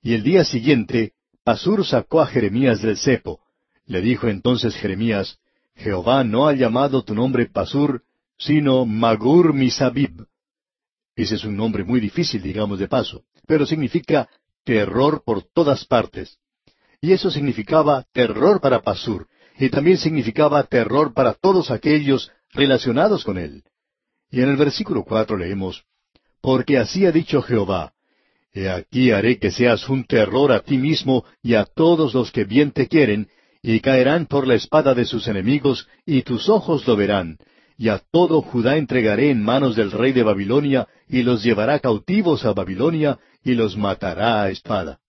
Y 0.04 0.14
el 0.14 0.22
día 0.22 0.46
siguiente 0.46 1.14
Pasur 1.44 1.84
sacó 1.84 2.22
a 2.22 2.28
Jeremías 2.28 2.84
del 2.84 2.98
cepo. 2.98 3.40
Le 3.88 4.02
dijo 4.02 4.28
entonces 4.28 4.76
Jeremías, 4.76 5.40
Jehová 5.82 6.24
no 6.24 6.48
ha 6.48 6.54
llamado 6.54 7.04
tu 7.04 7.16
nombre 7.16 7.48
Pasur, 7.48 8.04
sino 8.38 8.86
Magur 8.86 9.54
Misabib. 9.54 10.26
Ese 11.16 11.36
es 11.36 11.44
un 11.44 11.58
nombre 11.58 11.84
muy 11.84 12.00
difícil, 12.00 12.42
digamos 12.42 12.80
de 12.80 12.88
paso, 12.88 13.24
pero 13.48 13.66
significa 13.66 14.30
terror 14.64 15.24
por 15.26 15.44
todas 15.44 15.86
partes. 15.86 16.38
Y 17.02 17.12
eso 17.14 17.32
significaba 17.32 18.06
terror 18.14 18.62
para 18.62 18.82
Pasur, 18.82 19.28
y 19.58 19.70
también 19.70 19.98
significaba 19.98 20.64
terror 20.64 21.14
para 21.14 21.34
todos 21.34 21.72
aquellos 21.72 22.32
relacionados 22.52 23.24
con 23.24 23.38
él. 23.38 23.64
Y 24.30 24.42
en 24.42 24.50
el 24.50 24.58
versículo 24.58 25.04
cuatro 25.04 25.36
leemos, 25.36 25.84
Porque 26.42 26.78
así 26.78 27.06
ha 27.06 27.12
dicho 27.12 27.42
Jehová, 27.42 27.94
He 28.54 28.70
aquí 28.70 29.12
haré 29.12 29.40
que 29.40 29.50
seas 29.50 29.88
un 29.88 30.04
terror 30.04 30.52
a 30.52 30.60
ti 30.60 30.78
mismo 30.78 31.24
y 31.42 31.54
a 31.56 31.66
todos 31.66 32.14
los 32.14 32.32
que 32.32 32.44
bien 32.44 32.72
te 32.72 32.88
quieren, 32.88 33.30
y 33.62 33.80
caerán 33.80 34.26
por 34.26 34.48
la 34.48 34.56
espada 34.56 34.94
de 34.94 35.06
sus 35.06 35.28
enemigos, 35.28 35.88
y 36.06 36.24
tus 36.24 36.50
ojos 36.50 36.88
lo 36.88 36.96
verán, 36.96 37.38
y 37.78 37.90
a 37.90 38.02
todo 38.12 38.42
Judá 38.42 38.78
entregaré 38.78 39.30
en 39.30 39.44
manos 39.44 39.76
del 39.76 39.92
rey 39.92 40.12
de 40.14 40.24
Babilonia, 40.24 40.88
y 41.08 41.24
los 41.24 41.44
llevará 41.44 41.80
cautivos 41.80 42.46
a 42.46 42.54
Babilonia, 42.54 43.20
y 43.44 43.54
los 43.54 43.78
matará 43.78 44.44
a 44.44 44.50
espada. 44.50 45.00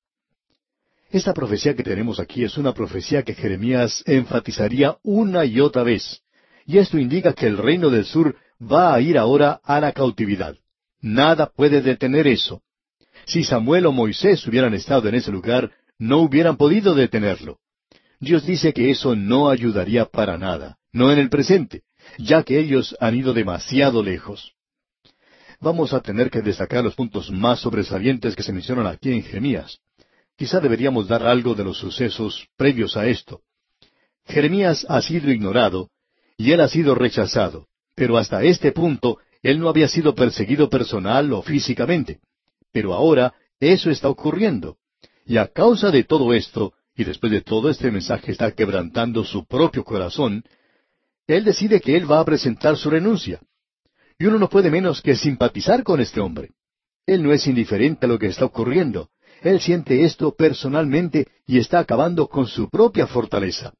Esta 1.10 1.34
profecía 1.34 1.76
que 1.76 1.82
tenemos 1.82 2.18
aquí 2.18 2.42
es 2.42 2.56
una 2.56 2.72
profecía 2.72 3.22
que 3.22 3.34
Jeremías 3.34 4.02
enfatizaría 4.06 4.96
una 5.02 5.44
y 5.44 5.60
otra 5.60 5.82
vez. 5.82 6.22
Y 6.64 6.78
esto 6.78 6.98
indica 6.98 7.34
que 7.34 7.46
el 7.46 7.58
reino 7.58 7.90
del 7.90 8.06
sur 8.06 8.34
va 8.60 8.94
a 8.94 9.00
ir 9.02 9.18
ahora 9.18 9.60
a 9.62 9.78
la 9.78 9.92
cautividad. 9.92 10.56
Nada 11.02 11.50
puede 11.54 11.82
detener 11.82 12.26
eso. 12.26 12.62
Si 13.26 13.44
Samuel 13.44 13.86
o 13.86 13.92
Moisés 13.92 14.46
hubieran 14.46 14.72
estado 14.72 15.08
en 15.08 15.16
ese 15.16 15.30
lugar, 15.30 15.70
no 15.98 16.20
hubieran 16.20 16.56
podido 16.56 16.94
detenerlo. 16.94 17.58
Dios 18.22 18.46
dice 18.46 18.72
que 18.72 18.88
eso 18.92 19.16
no 19.16 19.50
ayudaría 19.50 20.04
para 20.04 20.38
nada, 20.38 20.78
no 20.92 21.10
en 21.10 21.18
el 21.18 21.28
presente, 21.28 21.82
ya 22.18 22.44
que 22.44 22.60
ellos 22.60 22.96
han 23.00 23.16
ido 23.16 23.32
demasiado 23.32 24.00
lejos. 24.00 24.52
Vamos 25.60 25.92
a 25.92 26.00
tener 26.00 26.30
que 26.30 26.40
destacar 26.40 26.84
los 26.84 26.94
puntos 26.94 27.32
más 27.32 27.58
sobresalientes 27.58 28.36
que 28.36 28.44
se 28.44 28.52
mencionan 28.52 28.86
aquí 28.86 29.10
en 29.10 29.24
Jeremías. 29.24 29.80
Quizá 30.36 30.60
deberíamos 30.60 31.08
dar 31.08 31.26
algo 31.26 31.56
de 31.56 31.64
los 31.64 31.78
sucesos 31.78 32.46
previos 32.56 32.96
a 32.96 33.08
esto. 33.08 33.40
Jeremías 34.24 34.86
ha 34.88 35.02
sido 35.02 35.32
ignorado 35.32 35.90
y 36.36 36.52
él 36.52 36.60
ha 36.60 36.68
sido 36.68 36.94
rechazado, 36.94 37.66
pero 37.96 38.18
hasta 38.18 38.44
este 38.44 38.70
punto 38.70 39.18
él 39.42 39.58
no 39.58 39.68
había 39.68 39.88
sido 39.88 40.14
perseguido 40.14 40.70
personal 40.70 41.32
o 41.32 41.42
físicamente. 41.42 42.20
Pero 42.70 42.94
ahora 42.94 43.34
eso 43.58 43.90
está 43.90 44.08
ocurriendo. 44.08 44.76
Y 45.26 45.38
a 45.38 45.48
causa 45.48 45.90
de 45.90 46.04
todo 46.04 46.32
esto, 46.34 46.72
y 46.96 47.04
después 47.04 47.32
de 47.32 47.40
todo 47.40 47.70
este 47.70 47.90
mensaje 47.90 48.32
está 48.32 48.52
quebrantando 48.52 49.24
su 49.24 49.44
propio 49.46 49.84
corazón, 49.84 50.44
él 51.26 51.44
decide 51.44 51.80
que 51.80 51.96
él 51.96 52.10
va 52.10 52.20
a 52.20 52.24
presentar 52.24 52.76
su 52.76 52.90
renuncia. 52.90 53.40
Y 54.18 54.26
uno 54.26 54.38
no 54.38 54.48
puede 54.48 54.70
menos 54.70 55.00
que 55.00 55.16
simpatizar 55.16 55.82
con 55.82 56.00
este 56.00 56.20
hombre. 56.20 56.50
Él 57.06 57.22
no 57.22 57.32
es 57.32 57.46
indiferente 57.46 58.06
a 58.06 58.08
lo 58.08 58.18
que 58.18 58.26
está 58.26 58.44
ocurriendo. 58.44 59.10
Él 59.42 59.60
siente 59.60 60.04
esto 60.04 60.34
personalmente 60.34 61.26
y 61.46 61.58
está 61.58 61.80
acabando 61.80 62.28
con 62.28 62.46
su 62.46 62.68
propia 62.68 63.06
fortaleza. 63.06 63.72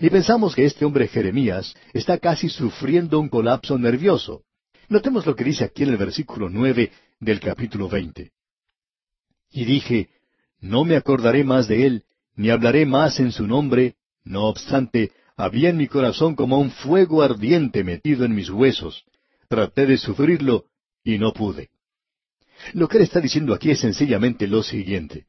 Y 0.00 0.10
pensamos 0.10 0.54
que 0.54 0.64
este 0.64 0.84
hombre 0.84 1.08
Jeremías 1.08 1.74
está 1.92 2.18
casi 2.18 2.48
sufriendo 2.48 3.20
un 3.20 3.28
colapso 3.28 3.78
nervioso. 3.78 4.42
Notemos 4.88 5.26
lo 5.26 5.36
que 5.36 5.44
dice 5.44 5.64
aquí 5.64 5.82
en 5.82 5.90
el 5.90 5.96
versículo 5.96 6.48
nueve 6.48 6.92
del 7.20 7.40
capítulo 7.40 7.88
veinte. 7.88 8.32
Y 9.50 9.64
dije, 9.64 10.08
no 10.60 10.84
me 10.84 10.96
acordaré 10.96 11.44
más 11.44 11.68
de 11.68 11.86
él, 11.86 12.04
ni 12.38 12.50
hablaré 12.50 12.86
más 12.86 13.18
en 13.18 13.32
su 13.32 13.48
nombre, 13.48 13.96
no 14.24 14.44
obstante, 14.44 15.10
había 15.36 15.70
en 15.70 15.76
mi 15.76 15.88
corazón 15.88 16.36
como 16.36 16.58
un 16.58 16.70
fuego 16.70 17.22
ardiente 17.22 17.82
metido 17.82 18.24
en 18.24 18.32
mis 18.32 18.48
huesos. 18.48 19.04
Traté 19.48 19.86
de 19.86 19.98
sufrirlo 19.98 20.66
y 21.02 21.18
no 21.18 21.32
pude. 21.32 21.70
Lo 22.74 22.86
que 22.86 22.98
él 22.98 23.02
está 23.02 23.20
diciendo 23.20 23.52
aquí 23.54 23.72
es 23.72 23.80
sencillamente 23.80 24.46
lo 24.46 24.62
siguiente. 24.62 25.26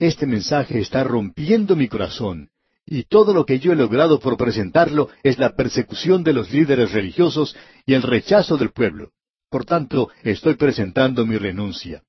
Este 0.00 0.26
mensaje 0.26 0.80
está 0.80 1.04
rompiendo 1.04 1.76
mi 1.76 1.86
corazón, 1.86 2.50
y 2.84 3.04
todo 3.04 3.32
lo 3.32 3.46
que 3.46 3.60
yo 3.60 3.72
he 3.72 3.76
logrado 3.76 4.18
por 4.18 4.36
presentarlo 4.36 5.10
es 5.22 5.38
la 5.38 5.54
persecución 5.54 6.24
de 6.24 6.32
los 6.32 6.50
líderes 6.50 6.90
religiosos 6.90 7.56
y 7.86 7.94
el 7.94 8.02
rechazo 8.02 8.56
del 8.56 8.72
pueblo. 8.72 9.12
Por 9.48 9.64
tanto, 9.64 10.10
estoy 10.24 10.54
presentando 10.54 11.24
mi 11.24 11.36
renuncia. 11.36 12.02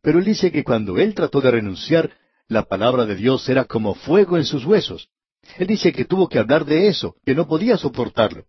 Pero 0.00 0.20
él 0.20 0.24
dice 0.24 0.50
que 0.50 0.64
cuando 0.64 0.96
él 0.96 1.14
trató 1.14 1.42
de 1.42 1.50
renunciar, 1.50 2.12
la 2.52 2.64
palabra 2.64 3.06
de 3.06 3.16
Dios 3.16 3.48
era 3.48 3.64
como 3.64 3.94
fuego 3.94 4.36
en 4.36 4.44
sus 4.44 4.64
huesos. 4.64 5.08
Él 5.58 5.66
dice 5.66 5.92
que 5.92 6.04
tuvo 6.04 6.28
que 6.28 6.38
hablar 6.38 6.64
de 6.64 6.88
eso, 6.88 7.16
que 7.24 7.34
no 7.34 7.48
podía 7.48 7.76
soportarlo. 7.76 8.44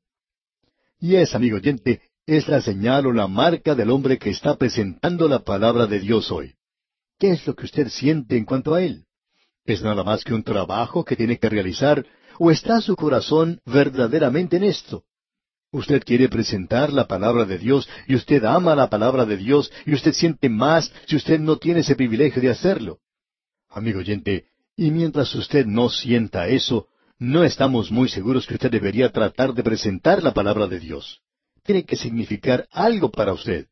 Y 1.00 1.16
es, 1.16 1.34
amigo 1.36 1.58
oyente, 1.58 2.02
es 2.26 2.48
la 2.48 2.62
señal 2.62 3.08
o 3.08 3.14
la 3.14 3.28
marca 3.28 3.76
del 3.76 3.90
hombre 3.90 4.18
que 4.18 4.30
está 4.30 4.56
presentando 4.56 5.28
la 5.28 5.40
palabra 5.40 5.88
de 5.88 6.00
Dios 6.00 6.32
hoy. 6.32 6.54
¿Qué 7.20 7.32
es 7.32 7.46
lo 7.48 7.56
que 7.56 7.66
usted 7.66 7.90
siente 7.90 8.38
en 8.38 8.46
cuanto 8.46 8.74
a 8.74 8.82
él? 8.82 9.06
¿Es 9.66 9.82
nada 9.82 10.04
más 10.04 10.24
que 10.24 10.34
un 10.34 10.44
trabajo 10.44 11.04
que 11.04 11.16
tiene 11.16 11.40
que 11.40 11.50
realizar 11.50 12.06
o 12.40 12.52
está 12.52 12.82
su 12.82 12.96
corazón 12.96 13.62
verdaderamente 13.66 14.58
en 14.58 14.64
esto? 14.64 15.04
Usted 15.72 16.04
quiere 16.04 16.30
presentar 16.30 16.94
la 16.94 17.08
palabra 17.08 17.46
de 17.46 17.58
Dios 17.58 17.90
y 18.08 18.16
usted 18.16 18.44
ama 18.46 18.76
la 18.76 18.90
palabra 18.90 19.26
de 19.26 19.38
Dios 19.38 19.72
y 19.86 19.94
usted 19.94 20.14
siente 20.14 20.48
más 20.48 20.92
si 21.08 21.16
usted 21.16 21.40
no 21.40 21.58
tiene 21.58 21.80
ese 21.80 21.96
privilegio 21.96 22.42
de 22.42 22.52
hacerlo. 22.52 23.00
Amigo 23.74 24.00
oyente, 24.00 24.46
y 24.78 24.92
mientras 24.92 25.34
usted 25.34 25.66
no 25.66 25.90
sienta 25.90 26.48
eso, 26.48 26.90
no 27.18 27.44
estamos 27.44 27.92
muy 27.92 28.08
seguros 28.08 28.46
que 28.46 28.54
usted 28.54 28.70
debería 28.70 29.12
tratar 29.12 29.56
de 29.56 29.64
presentar 29.64 30.22
la 30.22 30.32
palabra 30.32 30.68
de 30.68 30.80
Dios. 30.80 31.22
Tiene 31.64 31.84
que 31.84 31.96
significar 31.96 32.68
algo 32.72 33.10
para 33.10 33.34
usted. 33.34 33.68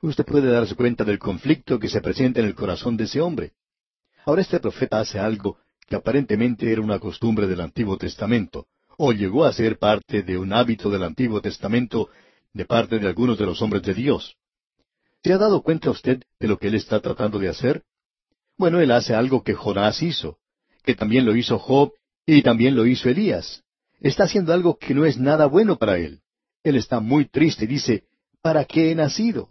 Usted 0.00 0.24
puede 0.24 0.48
darse 0.48 0.76
cuenta 0.76 1.02
del 1.02 1.18
conflicto 1.18 1.80
que 1.80 1.88
se 1.88 2.00
presenta 2.00 2.38
en 2.38 2.46
el 2.46 2.54
corazón 2.54 2.96
de 2.96 3.04
ese 3.04 3.20
hombre. 3.20 3.52
Ahora 4.24 4.42
este 4.42 4.60
profeta 4.60 5.00
hace 5.00 5.18
algo 5.18 5.58
que 5.88 5.96
aparentemente 5.96 6.70
era 6.70 6.80
una 6.80 7.00
costumbre 7.00 7.48
del 7.48 7.62
Antiguo 7.62 7.96
Testamento, 7.96 8.68
o 8.96 9.12
llegó 9.12 9.44
a 9.44 9.52
ser 9.52 9.76
parte 9.76 10.22
de 10.22 10.38
un 10.38 10.52
hábito 10.52 10.88
del 10.88 11.02
Antiguo 11.02 11.40
Testamento 11.40 12.10
de 12.52 12.64
parte 12.64 13.00
de 13.00 13.08
algunos 13.08 13.38
de 13.38 13.46
los 13.46 13.60
hombres 13.60 13.82
de 13.82 13.94
Dios. 13.94 14.36
¿Se 15.24 15.32
ha 15.32 15.38
dado 15.38 15.62
cuenta 15.62 15.90
usted 15.90 16.22
de 16.38 16.46
lo 16.46 16.58
que 16.58 16.68
él 16.68 16.76
está 16.76 17.00
tratando 17.00 17.40
de 17.40 17.48
hacer? 17.48 17.82
Bueno, 18.62 18.78
él 18.78 18.92
hace 18.92 19.12
algo 19.12 19.42
que 19.42 19.54
Jonás 19.54 20.04
hizo, 20.04 20.38
que 20.84 20.94
también 20.94 21.26
lo 21.26 21.34
hizo 21.34 21.58
Job 21.58 21.94
y 22.24 22.42
también 22.42 22.76
lo 22.76 22.86
hizo 22.86 23.08
Elías. 23.08 23.64
Está 23.98 24.22
haciendo 24.22 24.52
algo 24.52 24.78
que 24.78 24.94
no 24.94 25.04
es 25.04 25.18
nada 25.18 25.46
bueno 25.46 25.78
para 25.78 25.98
él. 25.98 26.20
Él 26.62 26.76
está 26.76 27.00
muy 27.00 27.24
triste 27.24 27.64
y 27.64 27.66
dice, 27.66 28.04
¿para 28.40 28.64
qué 28.64 28.92
he 28.92 28.94
nacido? 28.94 29.48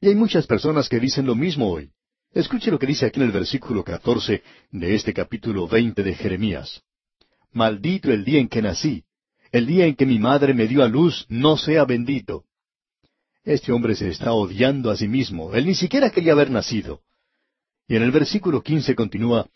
Y 0.00 0.08
hay 0.08 0.16
muchas 0.16 0.48
personas 0.48 0.88
que 0.88 0.98
dicen 0.98 1.26
lo 1.26 1.36
mismo 1.36 1.70
hoy. 1.70 1.92
Escuche 2.32 2.72
lo 2.72 2.78
que 2.80 2.88
dice 2.88 3.06
aquí 3.06 3.20
en 3.20 3.26
el 3.26 3.30
versículo 3.30 3.84
catorce 3.84 4.42
de 4.72 4.96
este 4.96 5.14
capítulo 5.14 5.68
veinte 5.68 6.02
de 6.02 6.16
Jeremías. 6.16 6.82
Maldito 7.52 8.10
el 8.10 8.24
día 8.24 8.40
en 8.40 8.48
que 8.48 8.62
nací, 8.62 9.04
el 9.52 9.64
día 9.64 9.86
en 9.86 9.94
que 9.94 10.06
mi 10.06 10.18
madre 10.18 10.54
me 10.54 10.66
dio 10.66 10.82
a 10.82 10.88
luz, 10.88 11.24
no 11.28 11.56
sea 11.56 11.84
bendito. 11.84 12.46
Este 13.44 13.70
hombre 13.70 13.94
se 13.94 14.08
está 14.08 14.32
odiando 14.32 14.90
a 14.90 14.96
sí 14.96 15.06
mismo. 15.06 15.54
Él 15.54 15.66
ni 15.66 15.76
siquiera 15.76 16.10
quería 16.10 16.32
haber 16.32 16.50
nacido. 16.50 17.00
Y 17.86 17.96
en 17.96 18.02
el 18.02 18.10
versículo 18.10 18.62
quince 18.62 18.94
continúa, 18.94 19.48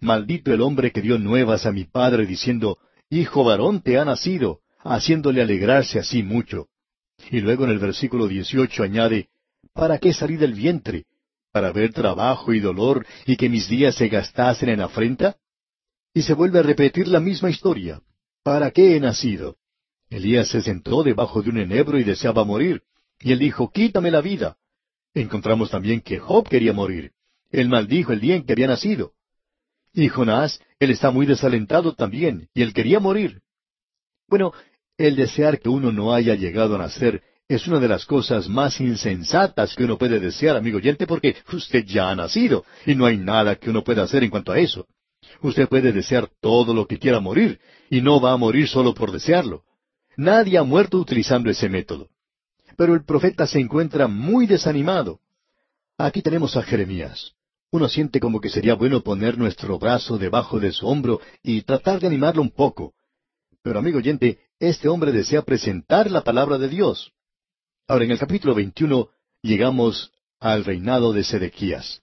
Maldito 0.00 0.52
el 0.52 0.60
hombre 0.62 0.90
que 0.90 1.00
dio 1.00 1.18
nuevas 1.18 1.64
a 1.64 1.72
mi 1.72 1.84
padre 1.84 2.26
diciendo, 2.26 2.78
Hijo 3.08 3.44
varón 3.44 3.82
te 3.82 3.98
ha 3.98 4.04
nacido, 4.04 4.60
haciéndole 4.80 5.42
alegrarse 5.42 5.98
así 5.98 6.22
mucho. 6.22 6.66
Y 7.30 7.40
luego 7.40 7.64
en 7.64 7.70
el 7.70 7.78
versículo 7.78 8.26
dieciocho 8.26 8.82
añade, 8.82 9.28
¿Para 9.72 9.98
qué 9.98 10.12
salí 10.12 10.36
del 10.36 10.54
vientre? 10.54 11.04
¿Para 11.52 11.72
ver 11.72 11.92
trabajo 11.92 12.52
y 12.52 12.60
dolor 12.60 13.06
y 13.26 13.36
que 13.36 13.48
mis 13.48 13.68
días 13.68 13.94
se 13.94 14.08
gastasen 14.08 14.70
en 14.70 14.80
afrenta? 14.80 15.36
Y 16.14 16.22
se 16.22 16.34
vuelve 16.34 16.58
a 16.58 16.62
repetir 16.62 17.08
la 17.08 17.20
misma 17.20 17.50
historia. 17.50 18.00
¿Para 18.42 18.70
qué 18.70 18.96
he 18.96 19.00
nacido? 19.00 19.56
Elías 20.10 20.48
se 20.48 20.62
sentó 20.62 21.02
debajo 21.02 21.42
de 21.42 21.50
un 21.50 21.58
enebro 21.58 21.98
y 21.98 22.04
deseaba 22.04 22.44
morir. 22.44 22.82
Y 23.20 23.32
él 23.32 23.38
dijo, 23.38 23.70
Quítame 23.70 24.10
la 24.10 24.20
vida. 24.20 24.56
Encontramos 25.14 25.70
también 25.70 26.00
que 26.00 26.18
Job 26.18 26.48
quería 26.48 26.72
morir. 26.72 27.12
Él 27.52 27.68
maldijo 27.68 28.12
el 28.12 28.20
día 28.20 28.34
en 28.34 28.44
que 28.44 28.54
había 28.54 28.66
nacido. 28.66 29.12
Y 29.92 30.08
Jonás, 30.08 30.60
él 30.80 30.90
está 30.90 31.10
muy 31.10 31.26
desalentado 31.26 31.94
también, 31.94 32.48
y 32.54 32.62
él 32.62 32.72
quería 32.72 32.98
morir. 32.98 33.42
Bueno, 34.26 34.52
el 34.96 35.16
desear 35.16 35.60
que 35.60 35.68
uno 35.68 35.92
no 35.92 36.14
haya 36.14 36.34
llegado 36.34 36.74
a 36.74 36.78
nacer 36.78 37.22
es 37.46 37.66
una 37.66 37.78
de 37.78 37.88
las 37.88 38.06
cosas 38.06 38.48
más 38.48 38.80
insensatas 38.80 39.76
que 39.76 39.84
uno 39.84 39.98
puede 39.98 40.18
desear, 40.18 40.56
amigo 40.56 40.78
oyente, 40.78 41.06
porque 41.06 41.36
usted 41.52 41.84
ya 41.84 42.10
ha 42.10 42.16
nacido, 42.16 42.64
y 42.86 42.94
no 42.94 43.04
hay 43.04 43.18
nada 43.18 43.56
que 43.56 43.68
uno 43.68 43.84
pueda 43.84 44.04
hacer 44.04 44.24
en 44.24 44.30
cuanto 44.30 44.52
a 44.52 44.58
eso. 44.58 44.86
Usted 45.42 45.68
puede 45.68 45.92
desear 45.92 46.30
todo 46.40 46.72
lo 46.72 46.86
que 46.86 46.98
quiera 46.98 47.20
morir, 47.20 47.60
y 47.90 48.00
no 48.00 48.20
va 48.20 48.32
a 48.32 48.38
morir 48.38 48.68
solo 48.68 48.94
por 48.94 49.12
desearlo. 49.12 49.64
Nadie 50.16 50.56
ha 50.56 50.62
muerto 50.62 50.98
utilizando 50.98 51.50
ese 51.50 51.68
método. 51.68 52.08
Pero 52.76 52.94
el 52.94 53.04
profeta 53.04 53.46
se 53.46 53.60
encuentra 53.60 54.06
muy 54.06 54.46
desanimado. 54.46 55.20
Aquí 55.98 56.22
tenemos 56.22 56.56
a 56.56 56.62
Jeremías. 56.62 57.34
Uno 57.72 57.88
siente 57.88 58.20
como 58.20 58.38
que 58.38 58.50
sería 58.50 58.74
bueno 58.74 59.00
poner 59.00 59.38
nuestro 59.38 59.78
brazo 59.78 60.18
debajo 60.18 60.60
de 60.60 60.72
su 60.72 60.86
hombro 60.86 61.22
y 61.42 61.62
tratar 61.62 62.00
de 62.00 62.06
animarlo 62.06 62.42
un 62.42 62.50
poco. 62.50 62.92
Pero 63.62 63.78
amigo 63.78 63.96
oyente, 63.96 64.40
este 64.60 64.88
hombre 64.88 65.10
desea 65.10 65.40
presentar 65.40 66.10
la 66.10 66.20
palabra 66.20 66.58
de 66.58 66.68
Dios. 66.68 67.12
Ahora, 67.88 68.04
en 68.04 68.10
el 68.10 68.18
capítulo 68.18 68.54
21 68.54 69.08
llegamos 69.40 70.12
al 70.38 70.66
reinado 70.66 71.14
de 71.14 71.24
Sedequías. 71.24 72.02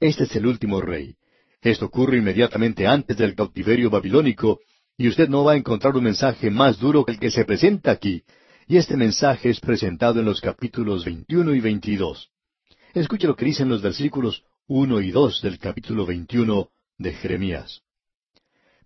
Este 0.00 0.24
es 0.24 0.34
el 0.34 0.46
último 0.46 0.80
rey. 0.80 1.14
Esto 1.60 1.84
ocurre 1.84 2.16
inmediatamente 2.16 2.86
antes 2.86 3.18
del 3.18 3.34
cautiverio 3.34 3.90
babilónico, 3.90 4.60
y 4.96 5.08
usted 5.08 5.28
no 5.28 5.44
va 5.44 5.52
a 5.52 5.56
encontrar 5.56 5.94
un 5.94 6.04
mensaje 6.04 6.50
más 6.50 6.78
duro 6.78 7.04
que 7.04 7.12
el 7.12 7.18
que 7.18 7.30
se 7.30 7.44
presenta 7.44 7.90
aquí, 7.90 8.24
y 8.66 8.78
este 8.78 8.96
mensaje 8.96 9.50
es 9.50 9.60
presentado 9.60 10.20
en 10.20 10.24
los 10.24 10.40
capítulos 10.40 11.04
21 11.04 11.54
y 11.54 11.60
22. 11.60 12.30
Escuche 12.94 13.26
lo 13.26 13.36
que 13.36 13.44
dicen 13.44 13.68
los 13.68 13.82
versículos 13.82 14.42
uno 14.68 15.00
y 15.00 15.10
dos 15.10 15.42
del 15.42 15.58
capítulo 15.58 16.06
21 16.06 16.68
de 16.98 17.12
Jeremías. 17.14 17.82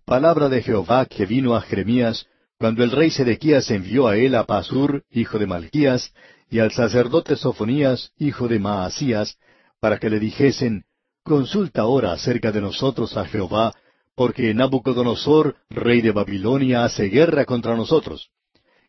Palabra 0.05 0.49
de 0.49 0.63
Jehová 0.63 1.05
que 1.05 1.25
vino 1.25 1.55
a 1.55 1.61
Jeremías 1.61 2.25
cuando 2.57 2.83
el 2.83 2.91
rey 2.91 3.11
Sedequías 3.11 3.69
envió 3.69 4.07
a 4.07 4.17
él 4.17 4.33
a 4.33 4.45
Pasur, 4.45 5.03
hijo 5.11 5.37
de 5.37 5.45
Malquías, 5.45 6.13
y 6.49 6.59
al 6.59 6.71
sacerdote 6.71 7.35
Sofonías, 7.35 8.11
hijo 8.17 8.47
de 8.47 8.57
Maasías, 8.57 9.37
para 9.79 9.99
que 9.99 10.09
le 10.09 10.19
dijesen, 10.19 10.85
Consulta 11.23 11.81
ahora 11.81 12.13
acerca 12.13 12.51
de 12.51 12.61
nosotros 12.61 13.15
a 13.15 13.25
Jehová, 13.25 13.73
porque 14.15 14.53
Nabucodonosor, 14.53 15.57
rey 15.69 16.01
de 16.01 16.11
Babilonia, 16.11 16.85
hace 16.85 17.09
guerra 17.09 17.45
contra 17.45 17.75
nosotros. 17.75 18.31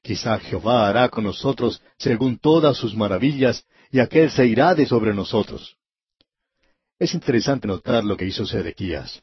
Quizá 0.03 0.39
Jehová 0.39 0.89
hará 0.89 1.11
con 1.11 1.25
nosotros 1.25 1.83
según 1.99 2.39
todas 2.39 2.79
sus 2.79 2.95
maravillas, 2.95 3.67
y 3.91 3.99
aquel 3.99 4.31
se 4.31 4.47
irá 4.47 4.75
de 4.75 4.87
sobre 4.87 5.13
nosotros. 5.13 5.78
Es 6.99 7.15
interesante 7.15 7.69
notar 7.69 8.05
lo 8.05 8.17
que 8.17 8.27
hizo 8.27 8.45
Sedequías. 8.45 9.23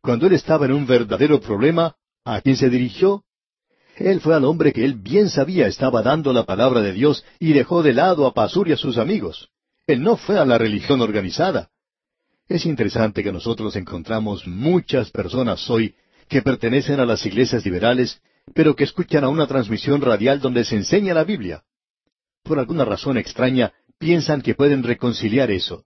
Cuando 0.00 0.26
él 0.26 0.34
estaba 0.34 0.66
en 0.66 0.72
un 0.72 0.86
verdadero 0.86 1.40
problema, 1.40 1.96
¿a 2.24 2.40
quién 2.40 2.56
se 2.56 2.70
dirigió? 2.70 3.24
Él 3.96 4.20
fue 4.20 4.34
al 4.34 4.44
hombre 4.44 4.72
que 4.72 4.84
él 4.84 4.94
bien 4.94 5.28
sabía 5.28 5.66
estaba 5.66 6.02
dando 6.02 6.32
la 6.32 6.44
palabra 6.44 6.80
de 6.80 6.92
Dios 6.92 7.24
y 7.40 7.52
dejó 7.52 7.82
de 7.82 7.94
lado 7.94 8.26
a 8.26 8.34
Pasur 8.34 8.68
y 8.68 8.72
a 8.72 8.76
sus 8.76 8.98
amigos. 8.98 9.48
Él 9.86 10.02
no 10.02 10.16
fue 10.16 10.38
a 10.38 10.44
la 10.44 10.58
religión 10.58 11.00
organizada. 11.00 11.70
Es 12.48 12.66
interesante 12.66 13.24
que 13.24 13.32
nosotros 13.32 13.74
encontramos 13.74 14.46
muchas 14.46 15.10
personas 15.10 15.68
hoy 15.68 15.94
que 16.28 16.42
pertenecen 16.42 17.00
a 17.00 17.06
las 17.06 17.24
iglesias 17.26 17.64
liberales, 17.64 18.20
pero 18.54 18.76
que 18.76 18.84
escuchan 18.84 19.24
a 19.24 19.28
una 19.28 19.46
transmisión 19.46 20.00
radial 20.00 20.40
donde 20.40 20.64
se 20.64 20.76
enseña 20.76 21.14
la 21.14 21.24
Biblia. 21.24 21.64
Por 22.44 22.60
alguna 22.60 22.84
razón 22.84 23.18
extraña, 23.18 23.72
piensan 23.98 24.42
que 24.42 24.54
pueden 24.54 24.84
reconciliar 24.84 25.50
eso. 25.50 25.84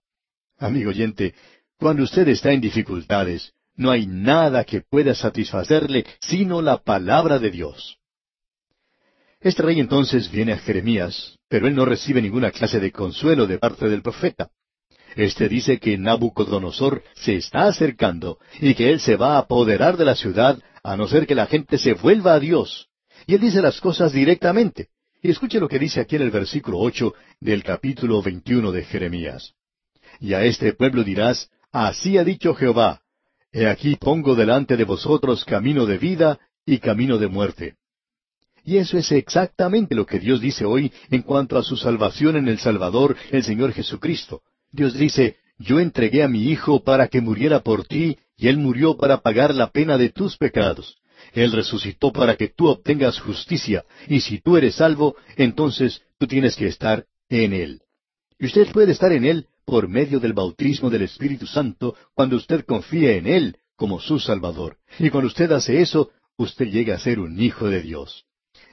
Amigo 0.60 0.90
oyente, 0.90 1.34
cuando 1.78 2.02
usted 2.02 2.28
está 2.28 2.52
en 2.52 2.60
dificultades, 2.60 3.54
no 3.76 3.90
hay 3.90 4.06
nada 4.06 4.64
que 4.64 4.82
pueda 4.82 5.14
satisfacerle 5.14 6.04
sino 6.20 6.60
la 6.60 6.76
palabra 6.76 7.38
de 7.38 7.50
Dios. 7.50 7.96
Este 9.40 9.62
rey 9.62 9.80
entonces 9.80 10.30
viene 10.30 10.52
a 10.52 10.58
Jeremías, 10.58 11.38
pero 11.48 11.66
él 11.66 11.74
no 11.74 11.86
recibe 11.86 12.20
ninguna 12.20 12.50
clase 12.50 12.78
de 12.78 12.92
consuelo 12.92 13.46
de 13.46 13.58
parte 13.58 13.88
del 13.88 14.02
profeta. 14.02 14.50
Este 15.16 15.48
dice 15.48 15.78
que 15.78 15.96
Nabucodonosor 15.96 17.02
se 17.14 17.36
está 17.36 17.66
acercando 17.66 18.38
y 18.60 18.74
que 18.74 18.90
él 18.90 19.00
se 19.00 19.16
va 19.16 19.36
a 19.36 19.38
apoderar 19.38 19.96
de 19.96 20.04
la 20.04 20.14
ciudad 20.14 20.62
a 20.82 20.94
no 20.94 21.08
ser 21.08 21.26
que 21.26 21.34
la 21.34 21.46
gente 21.46 21.78
se 21.78 21.94
vuelva 21.94 22.34
a 22.34 22.40
Dios. 22.40 22.90
Y 23.26 23.34
él 23.34 23.40
dice 23.40 23.62
las 23.62 23.80
cosas 23.80 24.12
directamente. 24.12 24.88
Y 25.22 25.30
escuche 25.30 25.58
lo 25.58 25.68
que 25.68 25.78
dice 25.78 26.00
aquí 26.00 26.16
en 26.16 26.22
el 26.22 26.30
versículo 26.30 26.78
ocho 26.78 27.14
del 27.40 27.64
capítulo 27.64 28.20
veintiuno 28.20 28.72
de 28.72 28.84
Jeremías. 28.84 29.54
Y 30.20 30.34
a 30.34 30.44
este 30.44 30.74
pueblo 30.74 31.02
dirás, 31.02 31.50
Así 31.72 32.18
ha 32.18 32.24
dicho 32.24 32.54
Jehová, 32.54 33.00
He 33.52 33.66
aquí 33.66 33.96
pongo 33.96 34.36
delante 34.36 34.76
de 34.76 34.84
vosotros 34.84 35.44
camino 35.44 35.86
de 35.86 35.98
vida 35.98 36.38
y 36.64 36.78
camino 36.78 37.18
de 37.18 37.26
muerte. 37.26 37.74
Y 38.64 38.76
eso 38.76 38.98
es 38.98 39.10
exactamente 39.10 39.94
lo 39.94 40.06
que 40.06 40.20
Dios 40.20 40.40
dice 40.40 40.64
hoy 40.64 40.92
en 41.10 41.22
cuanto 41.22 41.58
a 41.58 41.62
su 41.62 41.76
salvación 41.76 42.36
en 42.36 42.46
el 42.46 42.58
Salvador, 42.58 43.16
el 43.32 43.42
Señor 43.42 43.72
Jesucristo. 43.72 44.42
Dios 44.70 44.94
dice, 44.94 45.36
yo 45.58 45.80
entregué 45.80 46.22
a 46.22 46.28
mi 46.28 46.44
Hijo 46.44 46.84
para 46.84 47.08
que 47.08 47.20
muriera 47.20 47.60
por 47.60 47.86
ti, 47.86 48.18
y 48.36 48.48
Él 48.48 48.58
murió 48.58 48.96
para 48.96 49.22
pagar 49.22 49.54
la 49.54 49.70
pena 49.70 49.98
de 49.98 50.10
tus 50.10 50.36
pecados. 50.36 50.98
Él 51.32 51.52
resucitó 51.52 52.12
para 52.12 52.36
que 52.36 52.48
tú 52.48 52.68
obtengas 52.68 53.18
justicia, 53.18 53.84
y 54.08 54.20
si 54.20 54.40
tú 54.40 54.56
eres 54.56 54.76
salvo, 54.76 55.16
entonces 55.36 56.02
tú 56.18 56.26
tienes 56.26 56.56
que 56.56 56.66
estar 56.66 57.06
en 57.28 57.52
Él. 57.52 57.82
Y 58.38 58.46
usted 58.46 58.70
puede 58.72 58.92
estar 58.92 59.12
en 59.12 59.24
Él 59.24 59.46
por 59.64 59.88
medio 59.88 60.20
del 60.20 60.32
bautismo 60.32 60.90
del 60.90 61.02
Espíritu 61.02 61.46
Santo 61.46 61.96
cuando 62.14 62.36
usted 62.36 62.64
confía 62.64 63.12
en 63.12 63.26
Él 63.26 63.56
como 63.76 64.00
su 64.00 64.18
Salvador. 64.18 64.78
Y 64.98 65.10
cuando 65.10 65.28
usted 65.28 65.50
hace 65.52 65.80
eso, 65.80 66.10
usted 66.36 66.66
llega 66.66 66.94
a 66.94 66.98
ser 66.98 67.18
un 67.18 67.40
hijo 67.40 67.68
de 67.68 67.82
Dios. 67.82 68.24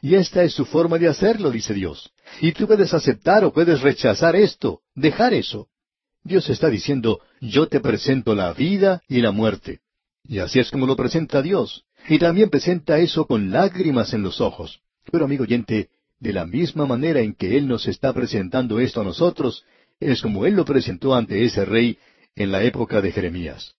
Y 0.01 0.15
esta 0.15 0.43
es 0.43 0.53
su 0.53 0.65
forma 0.65 0.97
de 0.97 1.07
hacerlo, 1.07 1.49
dice 1.51 1.73
Dios. 1.73 2.11
Y 2.41 2.51
tú 2.51 2.67
puedes 2.67 2.93
aceptar 2.93 3.43
o 3.43 3.53
puedes 3.53 3.81
rechazar 3.81 4.35
esto, 4.35 4.81
dejar 4.95 5.33
eso. 5.33 5.69
Dios 6.23 6.49
está 6.49 6.69
diciendo, 6.69 7.21
yo 7.39 7.67
te 7.67 7.79
presento 7.79 8.35
la 8.35 8.53
vida 8.53 9.01
y 9.07 9.21
la 9.21 9.31
muerte. 9.31 9.79
Y 10.27 10.39
así 10.39 10.59
es 10.59 10.71
como 10.71 10.85
lo 10.85 10.95
presenta 10.95 11.41
Dios. 11.41 11.85
Y 12.09 12.19
también 12.19 12.49
presenta 12.49 12.99
eso 12.99 13.25
con 13.25 13.51
lágrimas 13.51 14.13
en 14.13 14.23
los 14.23 14.41
ojos. 14.41 14.81
Pero 15.09 15.25
amigo 15.25 15.43
oyente, 15.43 15.89
de 16.19 16.33
la 16.33 16.45
misma 16.45 16.85
manera 16.85 17.21
en 17.21 17.33
que 17.33 17.57
Él 17.57 17.67
nos 17.67 17.87
está 17.87 18.13
presentando 18.13 18.79
esto 18.79 19.01
a 19.01 19.03
nosotros, 19.03 19.63
es 19.99 20.21
como 20.21 20.45
Él 20.45 20.55
lo 20.55 20.65
presentó 20.65 21.15
ante 21.15 21.43
ese 21.43 21.65
rey 21.65 21.97
en 22.35 22.51
la 22.51 22.63
época 22.63 23.01
de 23.01 23.11
Jeremías. 23.11 23.75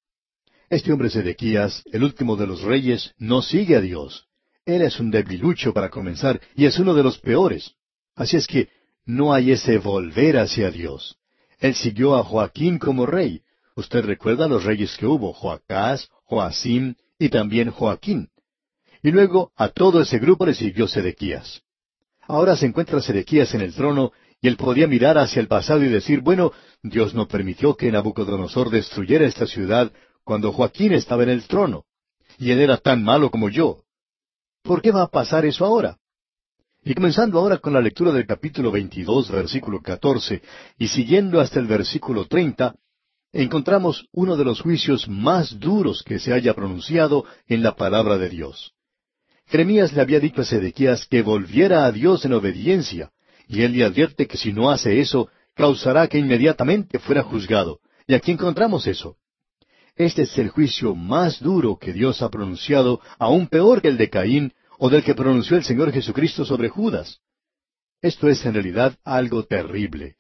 Este 0.71 0.93
hombre 0.93 1.11
Sedequías, 1.11 1.83
el 1.93 2.05
último 2.05 2.37
de 2.37 2.47
los 2.47 2.63
reyes, 2.63 3.15
no 3.19 3.41
sigue 3.41 3.77
a 3.77 3.81
Dios. 3.81 4.27
Él 4.67 4.83
es 4.83 5.01
un 5.01 5.11
debilucho 5.11 5.73
para 5.73 5.89
comenzar 5.89 6.41
y 6.55 6.67
es 6.67 6.79
uno 6.79 6.93
de 6.93 7.03
los 7.03 7.19
peores. 7.19 7.73
Así 8.15 8.37
es 8.37 8.47
que 8.47 8.69
no 9.07 9.33
hay 9.33 9.53
ese 9.53 9.79
volver 9.79 10.37
hacia 10.37 10.71
Dios. 10.71 11.17
Él 11.59 11.75
siguió 11.75 12.17
a 12.17 12.25
Joaquín 12.25 12.79
como 12.79 13.07
rey. 13.07 13.41
Usted 13.77 14.05
recuerda 14.05 14.49
los 14.49 14.65
reyes 14.65 14.97
que 14.99 15.07
hubo, 15.07 15.33
Joacás, 15.33 16.09
Joacim 16.25 16.97
y 17.19 17.31
también 17.31 17.71
Joaquín. 17.71 18.29
Y 19.03 19.11
luego 19.11 19.53
a 19.57 19.69
todo 19.69 20.03
ese 20.03 20.19
grupo 20.19 20.45
le 20.45 20.55
siguió 20.55 20.87
Sedequías. 20.87 21.63
Ahora 22.27 22.57
se 22.57 22.67
encuentra 22.67 23.01
Sedequías 23.01 23.55
en 23.55 23.63
el 23.63 23.73
trono 23.73 24.13
y 24.41 24.49
él 24.49 24.57
podía 24.57 24.87
mirar 24.87 25.19
hacia 25.19 25.41
el 25.41 25.49
pasado 25.49 25.85
y 25.85 25.89
decir, 25.89 26.21
bueno, 26.21 26.53
Dios 26.83 27.15
no 27.15 27.27
permitió 27.27 27.77
que 27.77 27.91
Nabucodonosor 27.91 28.71
destruyera 28.71 29.27
esta 29.27 29.47
ciudad 29.47 29.93
cuando 30.25 30.53
Joaquín 30.53 30.93
estaba 30.93 31.25
en 31.25 31.31
el 31.31 31.47
trono. 31.47 31.85
Y 32.39 32.53
él 32.53 32.61
era 32.61 32.77
tan 32.77 33.03
malo 33.03 33.31
como 33.31 33.49
yo. 33.49 33.83
¿Por 34.63 34.81
qué 34.81 34.93
va 34.93 35.03
a 35.03 35.09
pasar 35.09 35.45
eso 35.45 35.65
ahora? 35.65 35.99
Y 36.85 36.95
comenzando 36.95 37.39
ahora 37.41 37.59
con 37.59 37.73
la 37.73 37.81
lectura 37.81 38.13
del 38.13 38.27
capítulo 38.27 38.71
22, 38.71 39.31
versículo 39.31 39.83
14, 39.83 40.41
y 40.79 40.89
siguiendo 40.89 41.41
hasta 41.41 41.59
el 41.59 41.67
versículo 41.67 42.27
30, 42.27 42.77
encontramos 43.33 44.07
uno 44.13 44.37
de 44.37 44.45
los 44.45 44.61
juicios 44.61 45.09
más 45.09 45.59
duros 45.59 46.03
que 46.05 46.21
se 46.21 46.33
haya 46.33 46.55
pronunciado 46.55 47.25
en 47.47 47.63
la 47.63 47.75
palabra 47.75 48.19
de 48.19 48.29
Dios. 48.29 48.73
Jeremías 49.47 49.93
le 49.93 50.03
había 50.03 50.21
dicho 50.21 50.43
a 50.43 50.45
Sedequías 50.45 51.07
que 51.07 51.23
volviera 51.23 51.85
a 51.85 51.93
Dios 51.93 52.25
en 52.25 52.35
obediencia, 52.35 53.11
y 53.49 53.63
él 53.63 53.73
le 53.73 53.85
advierte 53.85 54.27
que 54.27 54.37
si 54.37 54.53
no 54.53 54.71
hace 54.71 55.01
eso, 55.01 55.31
causará 55.55 56.07
que 56.07 56.19
inmediatamente 56.19 56.99
fuera 56.99 57.23
juzgado. 57.23 57.81
Y 58.07 58.15
aquí 58.15 58.31
encontramos 58.31 58.87
eso. 58.87 59.17
Este 59.97 60.23
es 60.23 60.39
el 60.39 60.51
juicio 60.51 60.95
más 60.95 61.41
duro 61.41 61.77
que 61.77 61.93
Dios 61.93 62.23
ha 62.23 62.31
pronunciado, 62.31 63.01
aún 63.19 63.49
peor 63.49 63.83
que 63.83 63.89
el 63.89 63.97
de 63.97 64.11
Caín 64.11 64.53
o 64.79 64.89
del 64.89 65.03
que 65.03 65.15
pronunció 65.15 65.57
el 65.57 65.65
Señor 65.65 65.91
Jesucristo 65.93 66.45
sobre 66.45 66.69
Judas. 66.69 67.19
Esto 68.01 68.29
es 68.29 68.45
en 68.47 68.55
realidad 68.55 68.97
algo 69.03 69.45
terrible, 69.45 70.15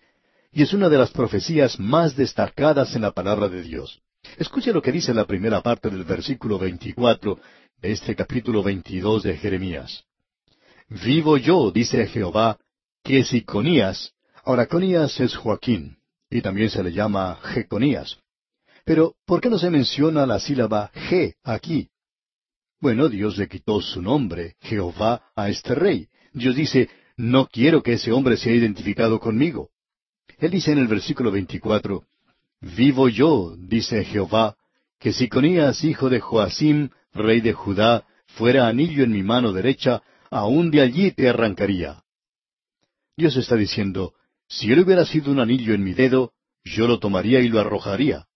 y 0.51 0.63
es 0.63 0.73
una 0.73 0.89
de 0.89 0.99
las 0.99 1.11
profecías 1.11 1.79
más 1.79 2.17
destacadas 2.17 2.97
en 2.97 3.03
la 3.03 3.13
palabra 3.13 3.49
de 3.49 3.63
Dios. 3.63 4.03
Escuche 4.37 4.73
lo 4.73 4.83
que 4.83 4.91
dice 4.91 5.15
la 5.15 5.27
primera 5.27 5.63
parte 5.63 5.89
del 5.91 6.03
versículo 6.03 6.59
24 6.59 7.39
de 7.81 7.93
este 7.93 8.17
capítulo 8.17 8.65
22 8.65 9.23
de 9.23 9.37
Jeremías. 9.37 10.05
Vivo 10.89 11.37
yo, 11.37 11.71
dice 11.71 12.05
Jehová, 12.07 12.59
que 13.03 13.25
si 13.25 13.43
Conías, 13.43 14.13
ahora 14.45 14.67
Conías 14.67 15.19
es 15.21 15.37
Joaquín, 15.37 15.99
y 16.31 16.43
también 16.43 16.71
se 16.71 16.83
le 16.83 16.93
llama 16.93 17.39
Jeconías, 17.43 18.19
pero, 18.89 19.17
¿por 19.27 19.43
qué 19.43 19.51
no 19.51 19.59
se 19.59 19.69
menciona 19.69 20.25
la 20.25 20.41
sílaba 20.41 20.91
G 20.93 21.35
aquí? 21.45 21.91
Bueno, 22.81 23.11
Dios 23.11 23.37
le 23.37 23.47
quitó 23.47 23.83
su 23.83 24.01
nombre, 24.01 24.57
Jehová, 24.63 25.31
a 25.37 25.51
este 25.51 25.75
rey. 25.75 26.09
Dios 26.33 26.57
dice, 26.57 26.89
no 27.15 27.49
quiero 27.49 27.83
que 27.83 27.93
ese 27.93 28.13
hombre 28.13 28.39
sea 28.39 28.55
identificado 28.55 29.21
conmigo. 29.21 29.69
Él 30.39 30.53
dice 30.53 30.73
en 30.73 30.79
el 30.79 30.89
versículo 30.89 31.31
24, 31.31 32.03
Vivo 32.63 33.11
yo, 33.11 33.57
dice 33.59 34.05
Jehová, 34.05 34.57
que 34.99 35.13
si 35.13 35.29
Conías, 35.29 35.85
hijo 35.85 36.09
de 36.09 36.21
Joacim, 36.21 36.89
rey 37.13 37.43
de 37.43 37.53
Judá, 37.53 38.07
fuera 38.29 38.69
anillo 38.69 39.05
en 39.05 39.13
mi 39.13 39.23
mano 39.23 39.53
derecha, 39.53 40.03
aún 40.31 40.71
de 40.71 40.81
allí 40.81 41.11
te 41.11 41.29
arrancaría. 41.29 42.05
Dios 43.19 43.37
está 43.37 43.57
diciendo, 43.57 44.15
si 44.47 44.71
él 44.71 44.79
hubiera 44.79 45.05
sido 45.05 45.33
un 45.33 45.41
anillo 45.41 45.75
en 45.75 45.83
mi 45.83 45.93
dedo, 45.93 46.35
yo 46.63 46.87
lo 46.87 47.01
tomaría 47.01 47.41
y 47.41 47.49
lo 47.49 47.59
arrojaría. 47.59 48.27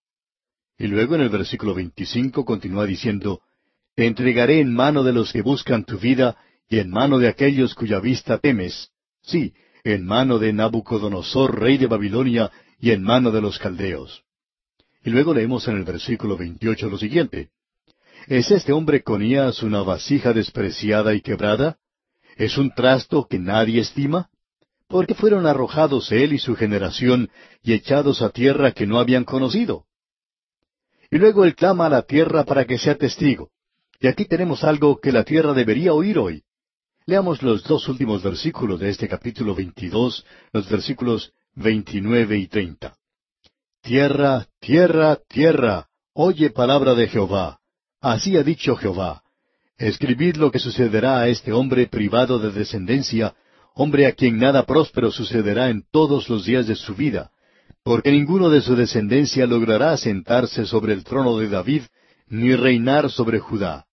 Y 0.76 0.88
luego 0.88 1.14
en 1.14 1.20
el 1.20 1.28
versículo 1.28 1.72
25 1.72 2.44
continúa 2.44 2.84
diciendo, 2.84 3.42
Te 3.94 4.06
entregaré 4.06 4.58
en 4.58 4.74
mano 4.74 5.04
de 5.04 5.12
los 5.12 5.32
que 5.32 5.40
buscan 5.40 5.84
tu 5.84 5.98
vida 5.98 6.36
y 6.68 6.80
en 6.80 6.90
mano 6.90 7.20
de 7.20 7.28
aquellos 7.28 7.76
cuya 7.76 8.00
vista 8.00 8.38
temes. 8.38 8.90
Sí, 9.22 9.54
en 9.84 10.04
mano 10.04 10.40
de 10.40 10.52
Nabucodonosor, 10.52 11.60
rey 11.60 11.78
de 11.78 11.86
Babilonia, 11.86 12.50
y 12.80 12.90
en 12.90 13.04
mano 13.04 13.30
de 13.30 13.40
los 13.40 13.60
caldeos. 13.60 14.24
Y 15.04 15.10
luego 15.10 15.32
leemos 15.32 15.68
en 15.68 15.76
el 15.76 15.84
versículo 15.84 16.36
28 16.36 16.90
lo 16.90 16.98
siguiente. 16.98 17.50
¿Es 18.26 18.50
este 18.50 18.72
hombre 18.72 19.04
Conías 19.04 19.62
una 19.62 19.82
vasija 19.82 20.32
despreciada 20.32 21.14
y 21.14 21.20
quebrada? 21.20 21.78
¿Es 22.36 22.58
un 22.58 22.74
trasto 22.74 23.28
que 23.30 23.38
nadie 23.38 23.80
estima? 23.80 24.31
Porque 24.92 25.14
fueron 25.14 25.46
arrojados 25.46 26.12
él 26.12 26.34
y 26.34 26.38
su 26.38 26.54
generación 26.54 27.30
y 27.62 27.72
echados 27.72 28.20
a 28.20 28.28
tierra 28.28 28.72
que 28.72 28.86
no 28.86 28.98
habían 28.98 29.24
conocido. 29.24 29.86
Y 31.10 31.16
luego 31.16 31.46
él 31.46 31.54
clama 31.54 31.86
a 31.86 31.88
la 31.88 32.02
tierra 32.02 32.44
para 32.44 32.66
que 32.66 32.76
sea 32.76 32.96
testigo. 32.96 33.48
Y 34.00 34.06
aquí 34.06 34.26
tenemos 34.26 34.64
algo 34.64 35.00
que 35.00 35.10
la 35.10 35.24
tierra 35.24 35.54
debería 35.54 35.94
oír 35.94 36.18
hoy. 36.18 36.42
Leamos 37.06 37.42
los 37.42 37.64
dos 37.64 37.88
últimos 37.88 38.22
versículos 38.22 38.80
de 38.80 38.90
este 38.90 39.08
capítulo 39.08 39.54
22, 39.54 40.26
los 40.52 40.68
versículos 40.68 41.32
29 41.54 42.36
y 42.36 42.46
30. 42.48 42.94
Tierra, 43.80 44.46
tierra, 44.60 45.18
tierra, 45.26 45.88
oye 46.12 46.50
palabra 46.50 46.94
de 46.94 47.08
Jehová. 47.08 47.60
Así 47.98 48.36
ha 48.36 48.42
dicho 48.42 48.76
Jehová. 48.76 49.22
Escribid 49.78 50.36
lo 50.36 50.50
que 50.50 50.58
sucederá 50.58 51.20
a 51.20 51.28
este 51.28 51.50
hombre 51.50 51.86
privado 51.86 52.38
de 52.38 52.50
descendencia, 52.52 53.34
hombre 53.74 54.06
a 54.06 54.12
quien 54.12 54.38
nada 54.38 54.64
próspero 54.66 55.10
sucederá 55.10 55.70
en 55.70 55.84
todos 55.90 56.28
los 56.28 56.44
días 56.44 56.66
de 56.66 56.76
su 56.76 56.94
vida, 56.94 57.30
porque 57.82 58.12
ninguno 58.12 58.50
de 58.50 58.60
su 58.60 58.76
descendencia 58.76 59.46
logrará 59.46 59.96
sentarse 59.96 60.66
sobre 60.66 60.92
el 60.92 61.04
trono 61.04 61.36
de 61.38 61.48
David, 61.48 61.82
ni 62.28 62.54
reinar 62.54 63.10
sobre 63.10 63.38
Judá. 63.38 63.86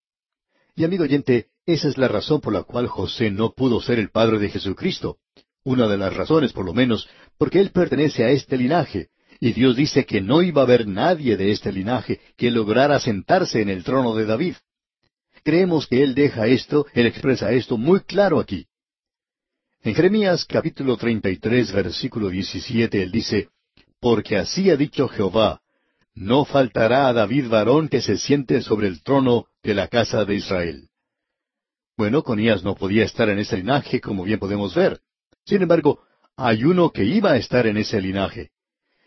Y 0.76 0.84
amigo 0.84 1.04
oyente, 1.04 1.48
esa 1.66 1.88
es 1.88 1.98
la 1.98 2.08
razón 2.08 2.42
por 2.42 2.54
la 2.54 2.64
cual 2.64 2.88
José 2.88 3.32
no 3.32 3.52
pudo 3.52 3.82
ser 3.82 4.00
el 4.00 4.10
padre 4.10 4.40
de 4.40 4.50
Jesucristo. 4.50 5.18
Una 5.64 5.88
de 5.88 5.98
las 5.98 6.16
razones, 6.16 6.54
por 6.54 6.66
lo 6.66 6.74
menos, 6.74 7.10
porque 7.38 7.60
él 7.60 7.72
pertenece 7.72 8.24
a 8.24 8.30
este 8.30 8.58
linaje, 8.58 9.10
y 9.40 9.54
Dios 9.54 9.76
dice 9.76 10.06
que 10.06 10.22
no 10.22 10.42
iba 10.42 10.62
a 10.62 10.66
haber 10.66 10.88
nadie 10.88 11.38
de 11.38 11.52
este 11.52 11.72
linaje 11.72 12.20
que 12.38 12.52
lograra 12.52 13.00
sentarse 13.00 13.62
en 13.62 13.70
el 13.70 13.84
trono 13.84 14.16
de 14.16 14.26
David. 14.26 14.56
Creemos 15.44 15.88
que 15.88 16.04
él 16.04 16.16
deja 16.16 16.48
esto, 16.48 16.86
él 16.94 17.06
expresa 17.06 17.52
esto 17.52 17.78
muy 17.78 18.02
claro 18.02 18.40
aquí. 18.40 18.68
En 19.82 19.96
Jeremías 19.96 20.44
capítulo 20.44 20.98
33, 20.98 21.72
versículo 21.72 22.28
17, 22.30 23.02
él 23.02 23.12
dice, 23.12 23.48
porque 24.02 24.36
así 24.36 24.70
ha 24.70 24.76
dicho 24.76 25.08
Jehová, 25.08 25.62
no 26.14 26.44
faltará 26.44 27.08
a 27.08 27.14
David 27.14 27.48
varón 27.48 27.88
que 27.88 28.02
se 28.02 28.18
siente 28.18 28.62
sobre 28.62 28.88
el 28.88 29.02
trono 29.04 29.46
de 29.64 29.74
la 29.74 29.88
casa 29.88 30.26
de 30.26 30.36
Israel. 30.36 30.90
Bueno, 31.96 32.24
Conías 32.24 32.62
no 32.62 32.76
podía 32.76 33.06
estar 33.06 33.30
en 33.30 33.40
ese 33.40 33.56
linaje, 33.56 34.02
como 34.02 34.26
bien 34.26 34.38
podemos 34.38 34.76
ver. 34.76 35.00
Sin 35.46 35.62
embargo, 35.62 36.02
hay 36.36 36.66
uno 36.66 36.90
que 36.90 37.06
iba 37.06 37.32
a 37.32 37.38
estar 37.38 37.66
en 37.66 37.78
ese 37.78 38.02
linaje. 38.02 38.50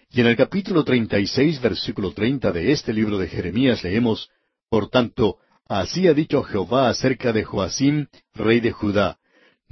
Y 0.08 0.22
en 0.22 0.26
el 0.26 0.36
capítulo 0.36 0.84
36, 0.84 1.60
versículo 1.60 2.12
30 2.12 2.50
de 2.50 2.72
este 2.72 2.94
libro 2.94 3.18
de 3.18 3.28
Jeremías 3.28 3.84
leemos, 3.84 4.30
Por 4.70 4.88
tanto, 4.88 5.36
así 5.68 6.08
ha 6.08 6.14
dicho 6.14 6.42
Jehová 6.42 6.88
acerca 6.88 7.30
de 7.34 7.44
Joacim, 7.44 8.06
rey 8.32 8.60
de 8.60 8.72
Judá, 8.72 9.18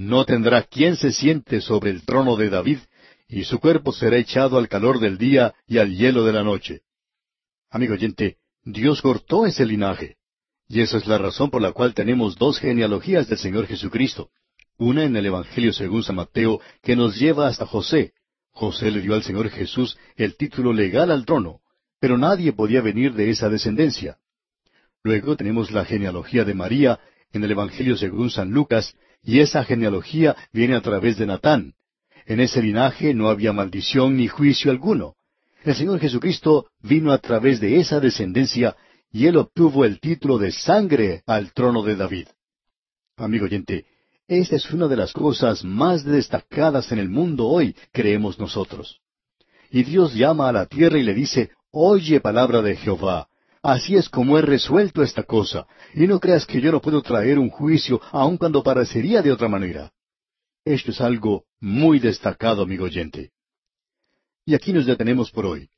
no 0.01 0.25
tendrá 0.25 0.63
quien 0.63 0.95
se 0.95 1.11
siente 1.11 1.61
sobre 1.61 1.91
el 1.91 2.03
trono 2.03 2.35
de 2.35 2.49
David, 2.49 2.79
y 3.27 3.43
su 3.43 3.59
cuerpo 3.59 3.93
será 3.93 4.17
echado 4.17 4.57
al 4.57 4.67
calor 4.67 4.99
del 4.99 5.17
día 5.17 5.53
y 5.67 5.77
al 5.77 5.95
hielo 5.95 6.25
de 6.25 6.33
la 6.33 6.43
noche. 6.43 6.81
Amigo 7.69 7.93
oyente, 7.93 8.37
Dios 8.63 9.01
cortó 9.01 9.45
ese 9.45 9.65
linaje. 9.65 10.17
Y 10.67 10.81
esa 10.81 10.97
es 10.97 11.05
la 11.05 11.17
razón 11.17 11.51
por 11.51 11.61
la 11.61 11.71
cual 11.71 11.93
tenemos 11.93 12.35
dos 12.35 12.59
genealogías 12.59 13.27
del 13.29 13.37
Señor 13.37 13.67
Jesucristo. 13.67 14.31
Una 14.77 15.03
en 15.03 15.15
el 15.15 15.27
Evangelio 15.27 15.71
según 15.71 16.03
San 16.03 16.15
Mateo, 16.15 16.59
que 16.81 16.95
nos 16.95 17.19
lleva 17.19 17.47
hasta 17.47 17.67
José. 17.67 18.13
José 18.49 18.89
le 18.89 19.01
dio 19.01 19.13
al 19.13 19.23
Señor 19.23 19.49
Jesús 19.49 19.97
el 20.15 20.35
título 20.35 20.73
legal 20.73 21.11
al 21.11 21.25
trono, 21.25 21.61
pero 21.99 22.17
nadie 22.17 22.53
podía 22.53 22.81
venir 22.81 23.13
de 23.13 23.29
esa 23.29 23.49
descendencia. 23.49 24.17
Luego 25.03 25.35
tenemos 25.35 25.71
la 25.71 25.85
genealogía 25.85 26.43
de 26.43 26.55
María 26.55 26.99
en 27.31 27.43
el 27.43 27.51
Evangelio 27.51 27.95
según 27.95 28.29
San 28.29 28.51
Lucas, 28.51 28.95
y 29.23 29.39
esa 29.39 29.63
genealogía 29.63 30.35
viene 30.51 30.75
a 30.75 30.81
través 30.81 31.17
de 31.17 31.25
Natán, 31.25 31.73
en 32.25 32.39
ese 32.39 32.61
linaje 32.61 33.13
no 33.13 33.29
había 33.29 33.53
maldición 33.53 34.17
ni 34.17 34.27
juicio 34.27 34.71
alguno. 34.71 35.15
El 35.63 35.75
Señor 35.75 35.99
Jesucristo 35.99 36.67
vino 36.81 37.11
a 37.11 37.17
través 37.17 37.59
de 37.59 37.79
esa 37.79 37.99
descendencia 37.99 38.75
y 39.11 39.27
él 39.27 39.37
obtuvo 39.37 39.85
el 39.85 39.99
título 39.99 40.37
de 40.37 40.51
sangre 40.51 41.23
al 41.25 41.51
trono 41.53 41.83
de 41.83 41.95
David. 41.95 42.27
Amigo 43.17 43.45
oyente, 43.45 43.85
esta 44.27 44.55
es 44.55 44.71
una 44.71 44.87
de 44.87 44.95
las 44.95 45.13
cosas 45.13 45.63
más 45.63 46.05
destacadas 46.05 46.91
en 46.91 46.99
el 46.99 47.09
mundo 47.09 47.47
hoy, 47.47 47.75
creemos 47.91 48.39
nosotros. 48.39 49.01
Y 49.69 49.83
Dios 49.83 50.13
llama 50.15 50.49
a 50.49 50.53
la 50.53 50.65
tierra 50.65 50.97
y 50.97 51.03
le 51.03 51.13
dice, 51.13 51.51
Oye 51.71 52.19
palabra 52.19 52.61
de 52.61 52.75
Jehová. 52.75 53.27
Así 53.63 53.95
es 53.95 54.09
como 54.09 54.39
he 54.39 54.41
resuelto 54.41 55.03
esta 55.03 55.23
cosa, 55.23 55.67
y 55.93 56.07
no 56.07 56.19
creas 56.19 56.45
que 56.47 56.59
yo 56.61 56.71
no 56.71 56.81
puedo 56.81 57.01
traer 57.01 57.37
un 57.37 57.49
juicio 57.49 58.01
aun 58.11 58.37
cuando 58.37 58.63
parecería 58.63 59.21
de 59.21 59.31
otra 59.31 59.47
manera. 59.47 59.91
Esto 60.65 60.91
es 60.91 60.99
algo 60.99 61.45
muy 61.59 61.99
destacado, 61.99 62.63
amigo 62.63 62.85
oyente. 62.85 63.31
Y 64.45 64.55
aquí 64.55 64.73
nos 64.73 64.87
detenemos 64.87 65.31
por 65.31 65.45
hoy. 65.45 65.69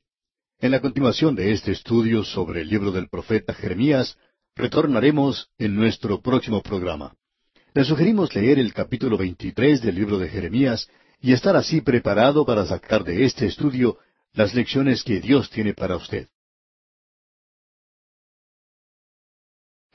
En 0.58 0.70
la 0.70 0.80
continuación 0.80 1.34
de 1.34 1.52
este 1.52 1.72
estudio 1.72 2.24
sobre 2.24 2.62
el 2.62 2.68
libro 2.70 2.90
del 2.90 3.08
profeta 3.08 3.52
Jeremías, 3.52 4.16
retornaremos 4.56 5.50
en 5.58 5.76
nuestro 5.76 6.22
próximo 6.22 6.62
programa. 6.62 7.14
Le 7.74 7.84
sugerimos 7.84 8.34
leer 8.34 8.58
el 8.58 8.72
capítulo 8.72 9.18
23 9.18 9.82
del 9.82 9.94
libro 9.94 10.18
de 10.18 10.28
Jeremías 10.28 10.88
y 11.20 11.32
estar 11.32 11.54
así 11.56 11.82
preparado 11.82 12.46
para 12.46 12.64
sacar 12.64 13.04
de 13.04 13.24
este 13.24 13.46
estudio 13.46 13.98
las 14.32 14.54
lecciones 14.54 15.02
que 15.02 15.20
Dios 15.20 15.50
tiene 15.50 15.74
para 15.74 15.96
usted. 15.96 16.28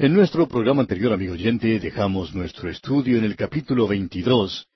En 0.01 0.13
nuestro 0.13 0.47
programa 0.47 0.83
anterior, 0.83 1.11
amigo 1.11 1.33
oyente, 1.33 1.77
dejamos 1.77 2.33
nuestro 2.33 2.69
estudio 2.69 3.17
en 3.17 3.25
el 3.25 3.35
capítulo 3.35 3.85
22, 3.85 4.69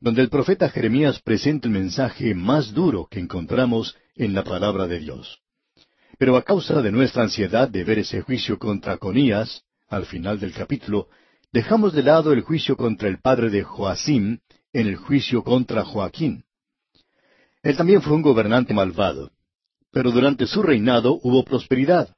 donde 0.00 0.22
el 0.22 0.30
profeta 0.30 0.70
Jeremías 0.70 1.20
presenta 1.20 1.68
el 1.68 1.74
mensaje 1.74 2.34
más 2.34 2.72
duro 2.72 3.06
que 3.10 3.20
encontramos 3.20 3.94
en 4.16 4.32
la 4.32 4.42
palabra 4.42 4.86
de 4.86 5.00
Dios. 5.00 5.42
Pero 6.16 6.34
a 6.34 6.44
causa 6.44 6.80
de 6.80 6.90
nuestra 6.92 7.24
ansiedad 7.24 7.68
de 7.68 7.84
ver 7.84 7.98
ese 7.98 8.22
juicio 8.22 8.58
contra 8.58 8.96
Conías, 8.96 9.64
al 9.86 10.06
final 10.06 10.40
del 10.40 10.54
capítulo, 10.54 11.08
dejamos 11.52 11.92
de 11.92 12.02
lado 12.02 12.32
el 12.32 12.40
juicio 12.40 12.74
contra 12.74 13.10
el 13.10 13.20
padre 13.20 13.50
de 13.50 13.62
Joacim 13.62 14.38
en 14.72 14.86
el 14.86 14.96
juicio 14.96 15.44
contra 15.44 15.84
Joaquín. 15.84 16.44
Él 17.62 17.76
también 17.76 18.00
fue 18.00 18.14
un 18.14 18.22
gobernante 18.22 18.72
malvado, 18.72 19.30
pero 19.92 20.10
durante 20.10 20.46
su 20.46 20.62
reinado 20.62 21.20
hubo 21.22 21.44
prosperidad. 21.44 22.16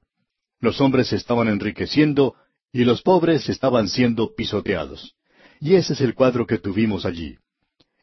Los 0.61 0.81
hombres 0.81 1.13
estaban 1.13 1.49
enriqueciendo 1.49 2.37
y 2.73 2.85
los 2.85 3.03
pobres 3.03 3.49
estaban 3.49 3.89
siendo 3.89 4.35
pisoteados. 4.35 5.15
Y 5.61 5.75
ese 5.75 5.93
es 5.93 6.01
el 6.01 6.15
cuadro 6.15 6.47
que 6.47 6.59
tuvimos 6.59 7.05
allí. 7.05 7.37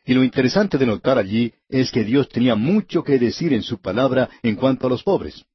Y 0.05 0.13
lo 0.13 0.23
interesante 0.23 0.77
de 0.77 0.85
notar 0.85 1.17
allí 1.17 1.53
es 1.67 1.91
que 1.91 2.03
Dios 2.03 2.29
tenía 2.29 2.55
mucho 2.55 3.03
que 3.03 3.19
decir 3.19 3.53
en 3.53 3.63
su 3.63 3.79
palabra 3.79 4.29
en 4.43 4.55
cuanto 4.55 4.87
a 4.87 4.89
los 4.89 5.03
pobres. 5.03 5.45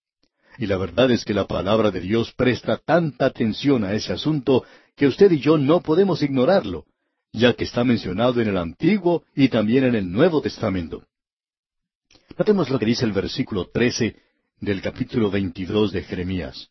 Y 0.59 0.67
la 0.67 0.77
verdad 0.77 1.11
es 1.11 1.25
que 1.25 1.35
la 1.35 1.47
palabra 1.47 1.91
de 1.91 2.01
Dios 2.01 2.33
presta 2.33 2.77
tanta 2.77 3.27
atención 3.27 3.85
a 3.85 3.95
ese 3.95 4.13
asunto 4.13 4.65
que 4.97 5.07
usted 5.07 5.33
y 5.33 5.41
yo 5.41 5.59
no 5.59 5.81
podemos 5.81 6.23
ignorarlo, 6.23 6.85
ya 7.33 7.55
que 7.55 7.65
está 7.65 7.83
mencionado 7.83 8.41
en 8.41 8.49
el 8.49 8.57
Antiguo 8.57 9.25
y 9.35 9.49
también 9.49 9.85
en 9.85 9.97
el 9.97 10.11
Nuevo 10.11 10.41
Testamento. 10.41 11.05
Notemos 12.39 12.71
lo 12.71 12.79
que 12.79 12.87
dice 12.87 13.05
el 13.05 13.13
versículo 13.13 13.69
13 13.73 14.17
del 14.61 14.83
capítulo 14.83 15.31
22 15.31 15.93
de 15.93 16.03
Jeremías. 16.03 16.71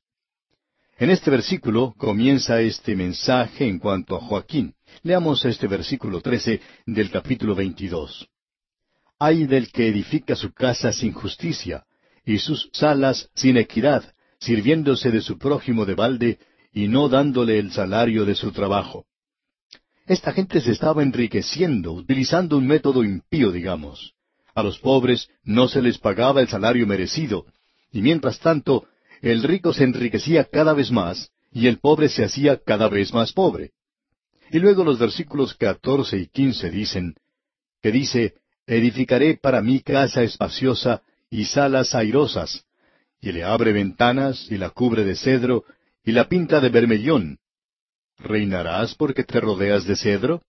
En 1.04 1.10
este 1.10 1.30
versículo 1.30 1.94
comienza 1.98 2.62
este 2.62 2.96
mensaje 2.96 3.68
en 3.68 3.78
cuanto 3.78 4.16
a 4.16 4.22
Joaquín. 4.22 4.74
Leamos 5.02 5.44
este 5.44 5.68
versículo 5.68 6.22
13 6.22 6.62
del 6.86 7.12
capítulo 7.12 7.56
22. 7.56 8.30
Hay 9.20 9.46
del 9.46 9.70
que 9.70 9.90
edifica 9.90 10.34
su 10.38 10.54
casa 10.54 10.94
sin 10.94 11.12
justicia, 11.12 11.84
y 12.26 12.38
sus 12.38 12.70
salas 12.72 13.30
sin 13.36 13.58
equidad, 13.58 14.14
sirviéndose 14.40 15.12
de 15.12 15.20
su 15.20 15.38
prójimo 15.38 15.86
de 15.86 15.96
balde, 15.96 16.40
y 16.72 16.88
no 16.88 17.10
dándole 17.10 17.60
el 17.60 17.74
salario 17.74 18.24
de 18.24 18.36
su 18.36 18.54
trabajo. 18.54 19.06
Esta 20.08 20.32
gente 20.32 20.62
se 20.62 20.72
estaba 20.72 21.04
enriqueciendo, 21.04 21.92
utilizando 21.92 22.58
un 22.58 22.66
método 22.66 23.04
impío, 23.04 23.52
digamos. 23.52 24.14
A 24.56 24.64
los 24.64 24.80
pobres 24.80 25.28
no 25.44 25.68
se 25.68 25.82
les 25.82 25.98
pagaba 25.98 26.40
el 26.40 26.48
salario 26.48 26.88
merecido, 26.88 27.46
y 27.92 28.02
mientras 28.02 28.40
tanto 28.40 28.88
el 29.32 29.42
rico 29.42 29.72
se 29.72 29.86
enriquecía 29.86 30.44
cada 30.44 30.74
vez 30.74 30.92
más 30.92 31.32
y 31.50 31.68
el 31.68 31.80
pobre 31.80 32.10
se 32.10 32.26
hacía 32.26 32.58
cada 32.58 32.90
vez 32.90 33.14
más 33.14 33.32
pobre. 33.32 33.72
Y 34.52 34.60
luego 34.60 34.84
los 34.84 35.00
versículos 35.00 35.54
catorce 35.56 36.18
y 36.18 36.28
quince 36.28 36.70
dicen, 36.70 37.16
que 37.82 37.92
dice, 37.92 38.34
edificaré 38.68 39.38
para 39.38 39.62
mí 39.62 39.80
casa 39.80 40.24
espaciosa 40.24 41.04
y 41.30 41.46
salas 41.46 41.96
airosas, 41.96 42.66
y 43.22 43.32
le 43.32 43.46
abre 43.46 43.72
ventanas 43.72 44.52
y 44.52 44.58
la 44.58 44.72
cubre 44.72 45.06
de 45.06 45.16
cedro 45.16 45.64
y 46.04 46.12
la 46.12 46.28
pinta 46.28 46.60
de 46.60 46.68
bermellón. 46.68 47.40
¿Reinarás 48.18 48.94
porque 48.94 49.24
te 49.24 49.40
rodeas 49.40 49.86
de 49.86 49.96
cedro? 49.96 50.42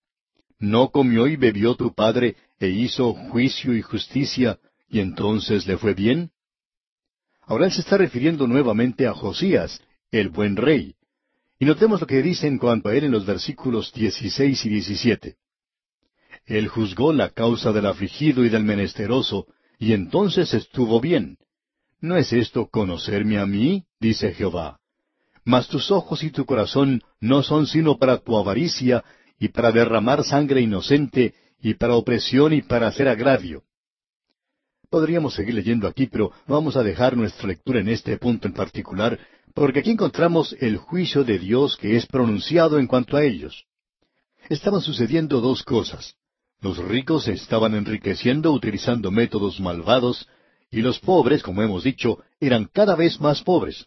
¿No 0.58 0.90
comió 0.90 1.28
y 1.28 1.36
bebió 1.36 1.76
tu 1.76 1.94
padre 1.94 2.36
e 2.58 2.68
hizo 2.70 3.12
juicio 3.12 3.76
y 3.76 3.82
justicia, 3.82 4.58
y 4.88 4.98
entonces 4.98 5.64
le 5.66 5.78
fue 5.78 5.94
bien? 5.94 6.32
Ahora 7.46 7.70
se 7.70 7.80
está 7.80 7.96
refiriendo 7.96 8.46
nuevamente 8.46 9.06
a 9.06 9.12
Josías, 9.12 9.80
el 10.10 10.30
buen 10.30 10.56
rey. 10.56 10.94
Y 11.58 11.66
notemos 11.66 12.00
lo 12.00 12.06
que 12.06 12.22
dice 12.22 12.46
en 12.46 12.58
cuanto 12.58 12.88
a 12.88 12.94
él 12.94 13.04
en 13.04 13.12
los 13.12 13.26
versículos 13.26 13.92
16 13.92 14.64
y 14.64 14.68
17. 14.68 15.36
Él 16.46 16.68
juzgó 16.68 17.12
la 17.12 17.30
causa 17.30 17.72
del 17.72 17.86
afligido 17.86 18.44
y 18.44 18.48
del 18.48 18.64
menesteroso, 18.64 19.46
y 19.78 19.92
entonces 19.92 20.52
estuvo 20.54 21.00
bien. 21.00 21.38
¿No 22.00 22.16
es 22.16 22.32
esto 22.32 22.68
conocerme 22.68 23.38
a 23.38 23.46
mí? 23.46 23.84
dice 24.00 24.32
Jehová. 24.32 24.78
Mas 25.44 25.68
tus 25.68 25.90
ojos 25.90 26.22
y 26.22 26.30
tu 26.30 26.44
corazón 26.46 27.02
no 27.20 27.42
son 27.42 27.66
sino 27.66 27.98
para 27.98 28.18
tu 28.18 28.36
avaricia, 28.36 29.04
y 29.38 29.48
para 29.48 29.72
derramar 29.72 30.24
sangre 30.24 30.60
inocente, 30.60 31.34
y 31.60 31.74
para 31.74 31.96
opresión 31.96 32.52
y 32.52 32.62
para 32.62 32.88
hacer 32.88 33.08
agravio. 33.08 33.62
Podríamos 34.94 35.34
seguir 35.34 35.56
leyendo 35.56 35.88
aquí, 35.88 36.06
pero 36.06 36.30
vamos 36.46 36.76
a 36.76 36.84
dejar 36.84 37.16
nuestra 37.16 37.48
lectura 37.48 37.80
en 37.80 37.88
este 37.88 38.16
punto 38.16 38.46
en 38.46 38.54
particular, 38.54 39.18
porque 39.52 39.80
aquí 39.80 39.90
encontramos 39.90 40.54
el 40.60 40.76
juicio 40.76 41.24
de 41.24 41.40
Dios 41.40 41.76
que 41.76 41.96
es 41.96 42.06
pronunciado 42.06 42.78
en 42.78 42.86
cuanto 42.86 43.16
a 43.16 43.24
ellos. 43.24 43.64
Estaban 44.48 44.80
sucediendo 44.80 45.40
dos 45.40 45.64
cosas. 45.64 46.14
Los 46.60 46.78
ricos 46.78 47.24
se 47.24 47.32
estaban 47.32 47.74
enriqueciendo 47.74 48.52
utilizando 48.52 49.10
métodos 49.10 49.58
malvados, 49.58 50.28
y 50.70 50.80
los 50.80 51.00
pobres, 51.00 51.42
como 51.42 51.60
hemos 51.60 51.82
dicho, 51.82 52.20
eran 52.38 52.70
cada 52.72 52.94
vez 52.94 53.20
más 53.20 53.42
pobres. 53.42 53.86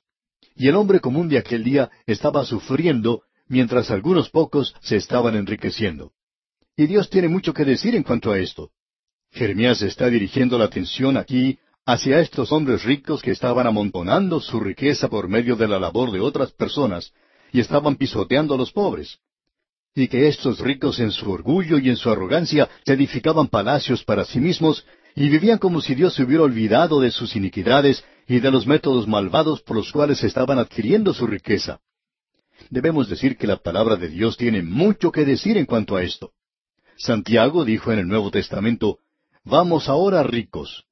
Y 0.58 0.68
el 0.68 0.76
hombre 0.76 1.00
común 1.00 1.30
de 1.30 1.38
aquel 1.38 1.64
día 1.64 1.90
estaba 2.06 2.44
sufriendo, 2.44 3.22
mientras 3.48 3.92
algunos 3.92 4.30
pocos 4.30 4.76
se 4.82 4.98
estaban 4.98 5.38
enriqueciendo. 5.38 6.12
Y 6.76 6.86
Dios 6.86 7.10
tiene 7.10 7.30
mucho 7.30 7.54
que 7.54 7.64
decir 7.64 7.96
en 7.96 8.04
cuanto 8.04 8.30
a 8.30 8.40
esto. 8.40 8.72
Jeremías 9.38 9.82
está 9.84 10.10
dirigiendo 10.10 10.58
la 10.58 10.66
atención 10.66 11.16
aquí 11.16 11.60
hacia 11.86 12.20
estos 12.20 12.52
hombres 12.52 12.84
ricos 12.84 13.22
que 13.22 13.32
estaban 13.32 13.68
amontonando 13.68 14.42
su 14.42 14.60
riqueza 14.60 15.08
por 15.08 15.30
medio 15.30 15.56
de 15.56 15.68
la 15.68 15.80
labor 15.80 16.12
de 16.12 16.20
otras 16.20 16.52
personas 16.52 17.14
y 17.54 17.60
estaban 17.60 17.96
pisoteando 17.96 18.56
a 18.56 18.58
los 18.58 18.72
pobres. 18.72 19.20
Y 19.96 20.08
que 20.08 20.28
estos 20.28 20.60
ricos 20.60 21.00
en 21.00 21.12
su 21.12 21.32
orgullo 21.32 21.78
y 21.78 21.90
en 21.90 21.96
su 21.96 22.10
arrogancia 22.10 22.68
se 22.86 22.94
edificaban 22.94 23.48
palacios 23.48 24.04
para 24.04 24.26
sí 24.26 24.40
mismos 24.40 24.86
y 25.16 25.30
vivían 25.30 25.60
como 25.60 25.82
si 25.82 25.96
Dios 25.96 26.14
se 26.16 26.24
hubiera 26.24 26.44
olvidado 26.44 27.00
de 27.00 27.12
sus 27.12 27.36
iniquidades 27.36 28.04
y 28.28 28.40
de 28.40 28.52
los 28.52 28.68
métodos 28.68 29.08
malvados 29.08 29.62
por 29.62 29.78
los 29.78 29.92
cuales 29.92 30.24
estaban 30.24 30.60
adquiriendo 30.60 31.14
su 31.14 31.26
riqueza. 31.26 31.80
Debemos 32.70 33.08
decir 33.08 33.38
que 33.38 33.48
la 33.48 33.58
palabra 33.58 33.96
de 33.96 34.10
Dios 34.10 34.36
tiene 34.36 34.62
mucho 34.62 35.12
que 35.12 35.26
decir 35.26 35.58
en 35.58 35.66
cuanto 35.66 35.96
a 35.96 36.04
esto. 36.04 36.32
Santiago 36.98 37.64
dijo 37.64 37.92
en 37.92 38.00
el 38.00 38.08
Nuevo 38.08 38.32
Testamento, 38.32 39.00
Vamos 39.50 39.88
ahora 39.88 40.24
ricos, 40.24 40.84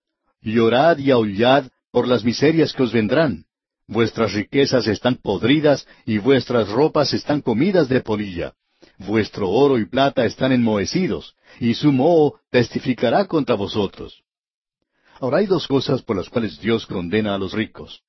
llorad 0.41 0.97
y 0.99 1.11
aullad 1.11 1.65
por 1.91 2.07
las 2.07 2.23
miserias 2.23 2.71
que 2.71 2.83
os 2.83 2.93
vendrán. 2.93 3.43
Vuestras 3.85 4.31
riquezas 4.31 4.87
están 4.87 5.15
podridas 5.15 5.85
y 6.05 6.19
vuestras 6.19 6.69
ropas 6.69 7.13
están 7.13 7.41
comidas 7.41 7.89
de 7.89 7.99
polilla. 7.99 8.53
Vuestro 8.97 9.49
oro 9.49 9.77
y 9.77 9.83
plata 9.83 10.23
están 10.23 10.53
enmohecidos, 10.53 11.35
y 11.59 11.73
su 11.73 11.91
moho 11.91 12.39
testificará 12.49 13.25
contra 13.25 13.55
vosotros. 13.55 14.23
Ahora 15.19 15.39
hay 15.39 15.47
dos 15.47 15.67
cosas 15.67 16.01
por 16.01 16.15
las 16.15 16.29
cuales 16.29 16.57
Dios 16.61 16.85
condena 16.85 17.35
a 17.35 17.37
los 17.37 17.51
ricos. 17.51 18.03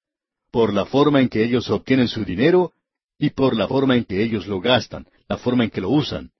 Por 0.52 0.72
la 0.72 0.84
forma 0.84 1.20
en 1.20 1.28
que 1.28 1.42
ellos 1.42 1.68
obtienen 1.70 2.06
su 2.06 2.24
dinero 2.24 2.72
y 3.18 3.30
por 3.30 3.56
la 3.56 3.66
forma 3.66 3.96
en 3.96 4.04
que 4.04 4.22
ellos 4.22 4.46
lo 4.46 4.60
gastan, 4.60 5.08
la 5.28 5.38
forma 5.38 5.64
en 5.64 5.70
que 5.70 5.80
lo 5.80 5.90
usan. 5.90 6.30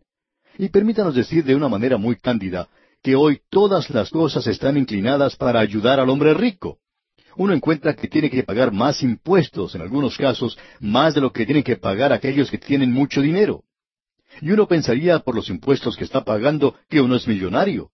Y 0.59 0.68
permítanos 0.68 1.16
decir 1.16 1.42
de 1.42 1.57
una 1.57 1.68
manera 1.68 1.96
muy 1.96 2.14
cándida 2.14 2.68
que 3.07 3.14
hoy 3.14 3.40
todas 3.50 3.88
las 3.90 4.11
cosas 4.11 4.48
están 4.48 4.76
inclinadas 4.76 5.36
para 5.36 5.61
ayudar 5.61 6.00
al 6.00 6.11
hombre 6.11 6.34
rico. 6.34 6.78
Uno 7.36 7.52
encuentra 7.52 7.94
que 7.94 8.09
tiene 8.09 8.28
que 8.28 8.42
pagar 8.42 8.72
más 8.72 9.00
impuestos, 9.00 9.76
en 9.76 9.82
algunos 9.82 10.18
casos, 10.18 10.59
más 10.80 11.14
de 11.14 11.20
lo 11.20 11.30
que 11.32 11.46
tienen 11.46 11.62
que 11.62 11.76
pagar 11.76 12.12
aquellos 12.12 12.50
que 12.50 12.59
tienen 12.59 12.92
mucho 12.92 13.20
dinero. 13.20 13.62
Y 14.40 14.50
uno 14.50 14.66
pensaría 14.66 15.20
por 15.20 15.36
los 15.36 15.48
impuestos 15.50 15.96
que 15.96 16.02
está 16.02 16.24
pagando 16.24 16.74
que 16.88 17.00
uno 17.00 17.14
es 17.14 17.28
millonario. 17.28 17.92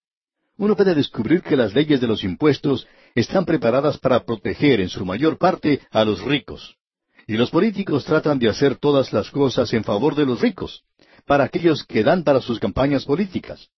Uno 0.56 0.74
puede 0.76 0.94
descubrir 0.94 1.42
que 1.42 1.58
las 1.58 1.74
leyes 1.74 2.00
de 2.00 2.06
los 2.06 2.24
impuestos 2.24 2.86
están 3.14 3.44
preparadas 3.44 3.98
para 3.98 4.24
proteger 4.24 4.80
en 4.80 4.88
su 4.88 5.04
mayor 5.04 5.36
parte 5.36 5.82
a 5.90 6.06
los 6.06 6.22
ricos. 6.22 6.78
Y 7.26 7.34
los 7.34 7.50
políticos 7.50 8.06
tratan 8.06 8.38
de 8.38 8.48
hacer 8.48 8.76
todas 8.76 9.12
las 9.12 9.30
cosas 9.30 9.74
en 9.74 9.84
favor 9.84 10.14
de 10.14 10.24
los 10.24 10.40
ricos, 10.40 10.84
para 11.26 11.44
aquellos 11.44 11.84
que 11.84 12.02
dan 12.02 12.24
para 12.24 12.40
sus 12.40 12.58
campañas 12.58 13.04
políticas. 13.04 13.68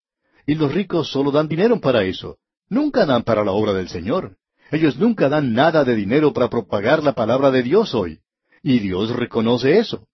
Y 0.47 0.55
los 0.55 0.73
ricos 0.73 1.11
solo 1.11 1.31
dan 1.31 1.49
dinero 1.49 1.81
para 1.81 2.05
eso. 2.05 2.39
Nunca 2.69 3.07
dan 3.07 3.23
para 3.23 3.45
la 3.45 3.53
obra 3.53 3.73
del 3.73 3.89
Señor. 3.89 4.37
Ellos 4.71 4.99
nunca 4.99 5.29
dan 5.29 5.53
nada 5.53 5.85
de 5.85 5.95
dinero 5.95 6.33
para 6.33 6.49
propagar 6.49 7.03
la 7.03 7.13
palabra 7.13 7.51
de 7.51 7.63
Dios 7.63 7.95
hoy. 7.95 8.21
Y 8.63 8.79
Dios 8.79 9.11
reconoce 9.15 9.79
eso. 9.79 10.07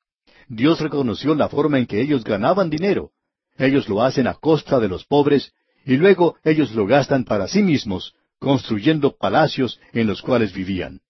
Dios 0.48 0.80
reconoció 0.80 1.34
la 1.34 1.48
forma 1.48 1.78
en 1.78 1.86
que 1.86 2.00
ellos 2.00 2.24
ganaban 2.24 2.70
dinero. 2.70 3.12
Ellos 3.56 3.88
lo 3.88 4.02
hacen 4.02 4.26
a 4.26 4.34
costa 4.34 4.80
de 4.80 4.88
los 4.88 5.04
pobres 5.04 5.52
y 5.84 5.96
luego 5.96 6.36
ellos 6.44 6.72
lo 6.74 6.86
gastan 6.86 7.24
para 7.24 7.46
sí 7.46 7.62
mismos, 7.62 8.14
construyendo 8.38 9.16
palacios 9.16 9.80
en 9.92 10.06
los 10.06 10.22
cuales 10.22 10.52
vivían. 10.52 11.00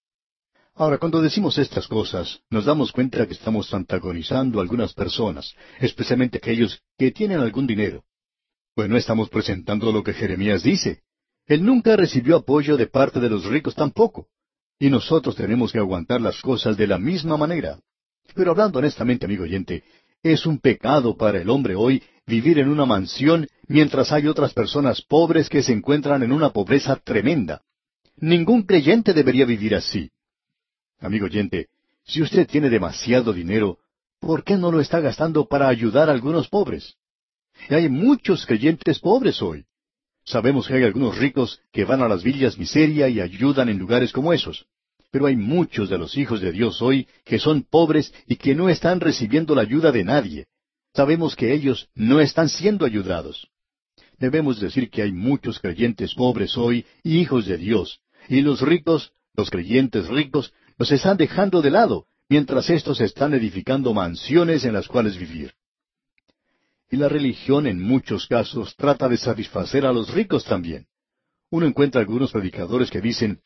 Ahora, 0.75 0.99
cuando 0.99 1.21
decimos 1.21 1.59
estas 1.59 1.87
cosas, 1.89 2.41
nos 2.49 2.65
damos 2.65 2.93
cuenta 2.93 3.27
que 3.27 3.35
estamos 3.35 3.73
antagonizando 3.75 4.59
a 4.59 4.63
algunas 4.63 4.95
personas, 4.95 5.55
especialmente 5.79 6.39
aquellos 6.39 6.81
que 6.97 7.11
tienen 7.11 7.41
algún 7.41 7.67
dinero. 7.67 8.05
Pues 8.81 8.89
no 8.89 8.97
estamos 8.97 9.29
presentando 9.29 9.93
lo 9.93 10.03
que 10.03 10.15
Jeremías 10.15 10.63
dice. 10.63 11.03
Él 11.47 11.63
nunca 11.67 11.97
recibió 11.97 12.37
apoyo 12.37 12.79
de 12.79 12.87
parte 12.87 13.21
de 13.21 13.29
los 13.29 13.45
ricos 13.45 13.75
tampoco. 13.75 14.29
Y 14.79 14.89
nosotros 14.89 15.37
tenemos 15.37 15.71
que 15.71 15.79
aguantar 15.79 16.23
las 16.23 16.41
cosas 16.41 16.79
de 16.79 16.87
la 16.87 16.99
misma 16.99 17.37
manera. 17.37 17.79
Pero 18.35 18.53
hablando 18.53 18.79
honestamente, 18.79 19.27
amigo 19.27 19.45
oyente, 19.45 19.85
es 20.23 20.47
un 20.47 20.61
pecado 20.61 21.15
para 21.15 21.43
el 21.43 21.51
hombre 21.51 21.75
hoy 21.75 22.03
vivir 22.27 22.59
en 22.59 22.71
una 22.71 22.87
mansión 22.87 23.47
mientras 23.69 24.13
hay 24.13 24.27
otras 24.27 24.55
personas 24.55 25.03
pobres 25.03 25.51
que 25.51 25.63
se 25.63 25.75
encuentran 25.75 26.23
en 26.23 26.33
una 26.33 26.49
pobreza 26.49 26.97
tremenda. 26.97 27.61
Ningún 28.17 28.63
creyente 28.63 29.13
debería 29.13 29.45
vivir 29.45 29.75
así. 29.75 30.11
Amigo 31.01 31.27
oyente, 31.27 31.67
si 32.03 32.23
usted 32.23 32.49
tiene 32.49 32.71
demasiado 32.71 33.35
dinero, 33.35 33.77
¿por 34.21 34.43
qué 34.43 34.57
no 34.57 34.73
lo 34.73 34.81
está 34.81 35.01
gastando 35.01 35.47
para 35.47 35.69
ayudar 35.69 36.09
a 36.09 36.13
algunos 36.13 36.49
pobres? 36.49 36.97
Y 37.69 37.75
hay 37.75 37.89
muchos 37.89 38.47
creyentes 38.47 38.99
pobres 38.99 39.43
hoy. 39.43 39.65
Sabemos 40.25 40.67
que 40.67 40.75
hay 40.75 40.85
algunos 40.85 41.19
ricos 41.19 41.61
que 41.73 41.85
van 41.85 42.03
a 42.03 42.09
las 42.09 42.23
villas 42.23 42.59
miseria 42.59 43.09
y 43.09 43.21
ayudan 43.21 43.69
en 43.69 43.79
lugares 43.79 44.13
como 44.13 44.33
esos. 44.33 44.67
Pero 45.11 45.27
hay 45.27 45.37
muchos 45.37 45.91
de 45.91 45.99
los 45.99 46.17
hijos 46.17 46.41
de 46.41 46.53
Dios 46.53 46.81
hoy 46.81 47.09
que 47.25 47.39
son 47.39 47.63
pobres 47.63 48.15
y 48.27 48.37
que 48.37 48.55
no 48.55 48.69
están 48.69 49.01
recibiendo 49.01 49.55
la 49.55 49.63
ayuda 49.63 49.91
de 49.91 50.05
nadie. 50.05 50.47
Sabemos 50.95 51.37
que 51.37 51.53
ellos 51.53 51.89
no 51.95 52.21
están 52.21 52.49
siendo 52.49 52.85
ayudados. 52.85 53.49
Debemos 54.19 54.61
decir 54.61 54.91
que 54.91 55.03
hay 55.03 55.13
muchos 55.13 55.59
creyentes 55.59 56.15
pobres 56.15 56.57
hoy, 56.57 56.85
hijos 57.03 57.47
de 57.47 57.57
Dios, 57.57 58.01
y 58.29 58.43
los 58.43 58.61
ricos, 58.61 59.13
los 59.35 59.51
creyentes 59.51 60.09
ricos, 60.09 60.53
los 60.79 60.93
están 60.93 61.17
dejando 61.17 61.63
de 61.63 61.71
lado, 61.71 62.07
mientras 62.29 62.71
éstos 62.71 63.01
están 63.01 63.35
edificando 63.35 63.95
mansiones 63.95 64.65
en 64.65 64.75
las 64.75 64.89
cuales 64.89 65.17
vivir. 65.17 65.55
Y 66.91 66.97
la 66.97 67.09
religión 67.09 67.69
en 67.69 67.81
muchos 67.81 68.27
casos 68.27 68.75
trata 68.77 69.09
de 69.09 69.17
satisfacer 69.17 69.87
a 69.87 69.93
los 69.93 70.13
ricos 70.13 70.45
también. 70.45 70.87
Uno 71.51 71.67
encuentra 71.67 72.01
algunos 72.01 72.33
predicadores 72.33 72.91
que 72.91 73.01
dicen, 73.01 73.41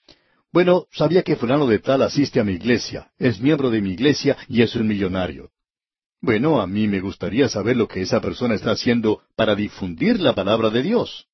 bueno, 0.51 0.87
sabía 0.93 1.23
que 1.23 1.37
fulano 1.37 1.67
de 1.67 1.79
tal 1.79 2.03
asiste 2.03 2.41
a 2.41 2.45
mi 2.45 2.53
iglesia, 2.53 3.11
es 3.19 3.41
miembro 3.41 3.71
de 3.71 3.83
mi 3.83 3.91
iglesia 3.93 4.37
y 4.49 4.63
es 4.63 4.75
un 4.77 4.87
millonario. 4.87 5.51
Bueno, 6.21 6.61
a 6.61 6.67
mí 6.67 6.89
me 6.89 7.01
gustaría 7.01 7.49
saber 7.49 7.77
lo 7.77 7.87
que 7.87 8.01
esa 8.01 8.21
persona 8.21 8.55
está 8.55 8.71
haciendo 8.71 9.21
para 9.37 9.55
difundir 9.55 10.21
la 10.21 10.35
palabra 10.35 10.71
de 10.71 10.83
Dios. 10.83 11.27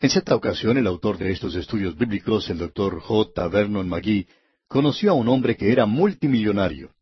En 0.00 0.08
cierta 0.08 0.34
ocasión, 0.34 0.78
el 0.78 0.86
autor 0.86 1.18
de 1.18 1.30
estos 1.30 1.54
estudios 1.54 1.96
bíblicos, 1.96 2.48
el 2.48 2.58
doctor 2.58 3.00
J. 3.00 3.48
Vernon 3.48 3.88
McGee, 3.88 4.26
conoció 4.66 5.10
a 5.10 5.14
un 5.14 5.28
hombre 5.28 5.56
que 5.56 5.70
era 5.70 5.84
multimillonario. 5.84 6.94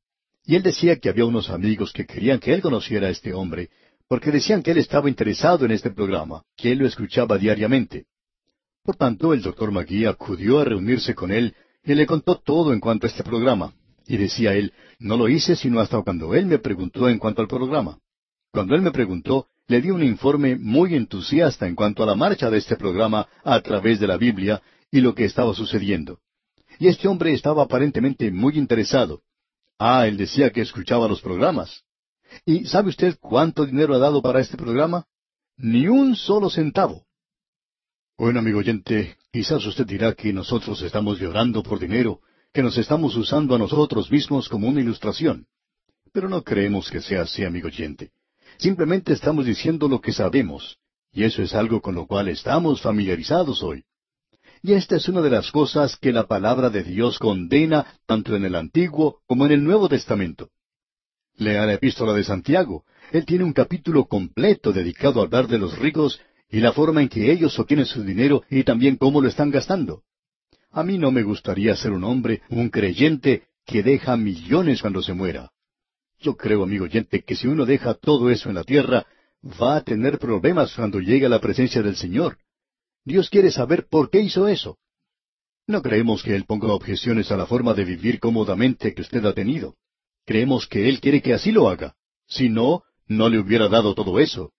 Y 0.45 0.57
él 0.57 0.63
decía 0.63 0.97
que 0.99 1.09
había 1.09 1.27
unos 1.27 1.49
amigos 1.51 1.93
que 1.93 2.07
querían 2.07 2.41
que 2.41 2.53
él 2.53 2.61
conociera 2.61 3.07
a 3.07 3.11
este 3.11 3.33
hombre, 3.33 3.71
porque 4.11 4.33
decían 4.33 4.61
que 4.65 4.73
él 4.73 4.79
estaba 4.79 5.09
interesado 5.09 5.65
en 5.65 5.71
este 5.71 5.93
programa, 5.93 6.43
que 6.57 6.73
él 6.73 6.79
lo 6.79 6.87
escuchaba 6.89 7.39
diariamente. 7.39 8.07
Por 8.83 8.97
tanto, 8.97 9.33
el 9.33 9.41
doctor 9.41 9.71
Magui 9.71 10.05
acudió 10.05 10.59
a 10.59 10.65
reunirse 10.65 11.15
con 11.15 11.31
él 11.31 11.55
y 11.85 11.95
le 11.95 12.07
contó 12.07 12.35
todo 12.35 12.73
en 12.73 12.81
cuanto 12.81 13.07
a 13.07 13.11
este 13.11 13.23
programa. 13.23 13.73
Y 14.09 14.17
decía 14.17 14.53
él, 14.55 14.73
no 14.99 15.17
lo 15.17 15.29
hice 15.29 15.55
sino 15.55 15.79
hasta 15.79 16.03
cuando 16.03 16.35
él 16.35 16.47
me 16.47 16.59
preguntó 16.59 17.09
en 17.09 17.21
cuanto 17.21 17.41
al 17.41 17.47
programa. 17.47 18.01
Cuando 18.51 18.75
él 18.75 18.83
me 18.83 18.91
preguntó, 18.91 19.47
le 19.69 19.81
di 19.81 19.93
un 19.93 20.03
informe 20.03 20.57
muy 20.57 20.97
entusiasta 20.97 21.69
en 21.69 21.77
cuanto 21.77 22.03
a 22.03 22.07
la 22.07 22.17
marcha 22.17 22.51
de 22.51 22.59
este 22.59 22.75
programa 22.75 23.29
a 23.45 23.61
través 23.61 24.01
de 24.01 24.09
la 24.09 24.17
Biblia 24.17 24.61
y 24.91 25.03
lo 25.03 25.15
que 25.15 25.25
estaba 25.25 25.55
sucediendo. 25.55 26.19
Y 26.81 26.89
este 26.89 27.07
hombre 27.07 27.33
estaba 27.33 27.63
aparentemente 27.63 28.33
muy 28.33 28.59
interesado. 28.59 29.23
Ah, 29.79 30.09
él 30.09 30.17
decía 30.17 30.51
que 30.51 30.63
escuchaba 30.63 31.07
los 31.07 31.21
programas. 31.21 31.85
¿Y 32.45 32.67
sabe 32.67 32.91
usted 32.91 33.19
cuánto 33.21 33.67
dinero 33.67 33.95
ha 33.95 33.99
dado 33.99 34.23
para 34.23 34.41
este 34.41 34.57
programa? 34.57 35.07
Ni 35.57 35.89
un 35.89 36.17
solo 36.17 36.51
centavo. 36.51 37.05
Bueno, 38.17 38.41
amigo 38.41 38.59
oyente, 38.59 39.17
quizás 39.33 39.65
usted 39.65 39.87
dirá 39.87 40.15
que 40.15 40.33
nosotros 40.33 40.83
estamos 40.83 41.19
llorando 41.19 41.63
por 41.63 41.79
dinero, 41.79 42.21
que 42.53 42.63
nos 42.63 42.77
estamos 42.77 43.17
usando 43.17 43.55
a 43.55 43.59
nosotros 43.59 44.11
mismos 44.11 44.49
como 44.49 44.69
una 44.69 44.81
ilustración. 44.81 45.47
Pero 46.13 46.29
no 46.29 46.43
creemos 46.43 46.91
que 46.91 47.01
sea 47.01 47.23
así, 47.23 47.45
amigo 47.45 47.69
oyente. 47.69 48.11
Simplemente 48.59 49.13
estamos 49.13 49.47
diciendo 49.47 49.89
lo 49.89 50.01
que 50.01 50.13
sabemos, 50.13 50.79
y 51.13 51.25
eso 51.25 51.43
es 51.43 51.55
algo 51.55 51.81
con 51.81 51.95
lo 51.95 52.07
cual 52.07 52.29
estamos 52.29 52.83
familiarizados 52.83 53.63
hoy. 53.63 53.85
Y 54.63 54.75
esta 54.75 54.97
es 54.97 55.09
una 55.09 55.23
de 55.23 55.31
las 55.31 55.51
cosas 55.51 55.97
que 55.97 56.13
la 56.13 56.27
palabra 56.27 56.69
de 56.69 56.83
Dios 56.83 57.19
condena 57.19 57.87
tanto 58.07 58.37
en 58.37 58.45
el 58.45 58.55
Antiguo 58.55 59.21
como 59.27 59.47
en 59.47 59.53
el 59.53 59.65
Nuevo 59.65 59.89
Testamento. 59.89 60.51
Lea 61.41 61.65
la 61.65 61.73
epístola 61.73 62.13
de 62.13 62.23
Santiago. 62.23 62.85
Él 63.13 63.25
tiene 63.25 63.45
un 63.45 63.55
capítulo 63.55 64.05
completo 64.05 64.75
dedicado 64.75 65.21
a 65.21 65.25
hablar 65.25 65.49
de 65.49 65.59
los 65.59 65.79
ricos 65.79 66.21
y 66.51 66.61
la 66.61 66.75
forma 66.75 67.01
en 67.01 67.09
que 67.09 67.33
ellos 67.33 67.59
obtienen 67.59 67.87
su 67.87 68.05
dinero 68.05 68.45
y 68.51 68.63
también 68.63 68.97
cómo 68.97 69.23
lo 69.23 69.29
están 69.29 69.51
gastando. 69.51 70.03
A 70.71 70.83
mí 70.83 70.99
no 70.99 71.11
me 71.11 71.23
gustaría 71.23 71.75
ser 71.77 71.93
un 71.93 72.05
hombre, 72.05 72.43
un 72.51 72.69
creyente, 72.69 73.45
que 73.65 73.83
deja 73.83 74.19
millones 74.19 74.83
cuando 74.83 75.03
se 75.03 75.15
muera. 75.15 75.51
Yo 76.21 76.37
creo, 76.37 76.63
amigo 76.63 76.85
oyente, 76.85 77.23
que 77.23 77.35
si 77.35 77.49
uno 77.49 77.65
deja 77.65 77.95
todo 77.95 78.29
eso 78.29 78.51
en 78.51 78.57
la 78.57 78.65
tierra, 78.65 79.07
va 79.43 79.77
a 79.77 79.81
tener 79.83 80.19
problemas 80.19 80.75
cuando 80.75 81.01
llegue 81.01 81.25
a 81.25 81.31
la 81.31 81.41
presencia 81.41 81.81
del 81.81 81.97
Señor. 81.97 82.37
Dios 83.03 83.31
quiere 83.31 83.51
saber 83.51 83.87
por 83.89 84.11
qué 84.11 84.21
hizo 84.21 84.47
eso. 84.47 84.77
No 85.67 85.81
creemos 85.81 86.23
que 86.23 86.37
Él 86.37 86.45
ponga 86.45 86.69
objeciones 86.69 87.33
a 87.33 87.39
la 87.39 87.47
forma 87.47 87.73
de 87.73 87.87
vivir 87.87 88.21
cómodamente 88.21 88.93
que 88.93 89.01
usted 89.01 89.25
ha 89.25 89.33
tenido. 89.33 89.77
Creemos 90.31 90.69
que 90.69 90.89
Él 90.89 91.01
quiere 91.01 91.21
que 91.21 91.35
así 91.35 91.51
lo 91.51 91.69
haga. 91.69 91.97
Si 92.29 92.49
no, 92.49 92.85
no 93.09 93.29
le 93.29 93.41
hubiera 93.41 93.69
dado 93.69 93.97
todo 93.97 94.21
eso. 94.21 94.53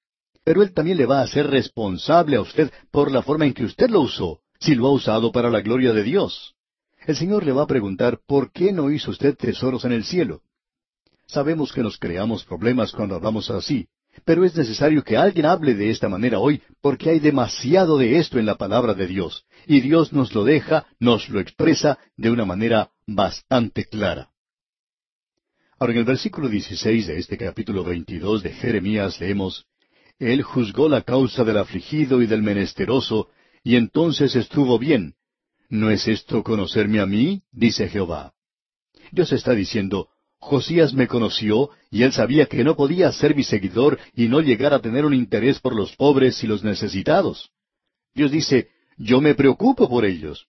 Pero 0.43 0.63
Él 0.63 0.73
también 0.73 0.97
le 0.97 1.05
va 1.05 1.19
a 1.19 1.23
hacer 1.23 1.47
responsable 1.47 2.35
a 2.35 2.41
usted 2.41 2.69
por 2.91 3.09
la 3.09 3.21
forma 3.21 3.45
en 3.45 3.53
que 3.53 3.63
usted 3.63 3.89
lo 3.89 4.01
usó, 4.01 4.41
si 4.59 4.75
lo 4.75 4.87
ha 4.87 4.91
usado 4.91 5.31
para 5.31 5.49
la 5.49 5.61
gloria 5.61 5.93
de 5.93 6.03
Dios. 6.03 6.55
El 7.07 7.15
Señor 7.15 7.45
le 7.45 7.53
va 7.53 7.61
a 7.61 7.67
preguntar 7.67 8.19
por 8.27 8.51
qué 8.51 8.73
no 8.73 8.91
hizo 8.91 9.11
usted 9.11 9.37
tesoros 9.37 9.85
en 9.85 9.93
el 9.93 10.03
cielo. 10.03 10.41
Sabemos 11.25 11.71
que 11.71 11.83
nos 11.83 11.97
creamos 11.97 12.43
problemas 12.43 12.91
cuando 12.91 13.15
hablamos 13.15 13.49
así, 13.49 13.87
pero 14.25 14.43
es 14.43 14.53
necesario 14.53 15.05
que 15.05 15.15
alguien 15.15 15.45
hable 15.45 15.73
de 15.73 15.89
esta 15.89 16.09
manera 16.09 16.39
hoy 16.39 16.61
porque 16.81 17.11
hay 17.11 17.21
demasiado 17.21 17.97
de 17.97 18.17
esto 18.17 18.39
en 18.39 18.45
la 18.45 18.55
palabra 18.55 18.93
de 18.93 19.07
Dios, 19.07 19.45
y 19.65 19.79
Dios 19.79 20.11
nos 20.11 20.35
lo 20.35 20.43
deja, 20.43 20.85
nos 20.99 21.29
lo 21.29 21.39
expresa 21.39 21.97
de 22.17 22.29
una 22.29 22.43
manera 22.43 22.91
bastante 23.07 23.85
clara. 23.85 24.31
Ahora 25.81 25.93
en 25.93 25.99
el 25.99 26.05
versículo 26.05 26.47
16 26.47 27.07
de 27.07 27.17
este 27.17 27.39
capítulo 27.39 27.83
22 27.83 28.43
de 28.43 28.51
Jeremías 28.51 29.19
leemos, 29.19 29.65
Él 30.19 30.43
juzgó 30.43 30.87
la 30.87 31.01
causa 31.01 31.43
del 31.43 31.57
afligido 31.57 32.21
y 32.21 32.27
del 32.27 32.43
menesteroso, 32.43 33.29
y 33.63 33.77
entonces 33.77 34.35
estuvo 34.35 34.77
bien. 34.77 35.15
¿No 35.69 35.89
es 35.89 36.07
esto 36.07 36.43
conocerme 36.43 36.99
a 36.99 37.07
mí? 37.07 37.41
dice 37.51 37.87
Jehová. 37.87 38.33
Dios 39.11 39.31
está 39.31 39.55
diciendo, 39.55 40.09
Josías 40.37 40.93
me 40.93 41.07
conoció, 41.07 41.71
y 41.89 42.03
él 42.03 42.13
sabía 42.13 42.45
que 42.45 42.63
no 42.63 42.75
podía 42.75 43.11
ser 43.11 43.35
mi 43.35 43.43
seguidor 43.43 43.97
y 44.13 44.27
no 44.27 44.39
llegar 44.39 44.75
a 44.75 44.81
tener 44.81 45.03
un 45.03 45.15
interés 45.15 45.59
por 45.59 45.75
los 45.75 45.95
pobres 45.95 46.43
y 46.43 46.45
los 46.45 46.63
necesitados. 46.63 47.49
Dios 48.13 48.29
dice, 48.29 48.69
yo 48.97 49.19
me 49.19 49.33
preocupo 49.33 49.89
por 49.89 50.05
ellos. 50.05 50.45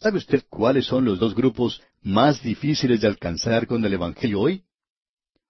¿Sabe 0.00 0.18
usted 0.18 0.44
cuáles 0.48 0.86
son 0.86 1.04
los 1.04 1.18
dos 1.18 1.34
grupos 1.34 1.82
más 2.02 2.40
difíciles 2.40 3.00
de 3.00 3.08
alcanzar 3.08 3.66
con 3.66 3.84
el 3.84 3.92
Evangelio 3.92 4.40
hoy? 4.40 4.62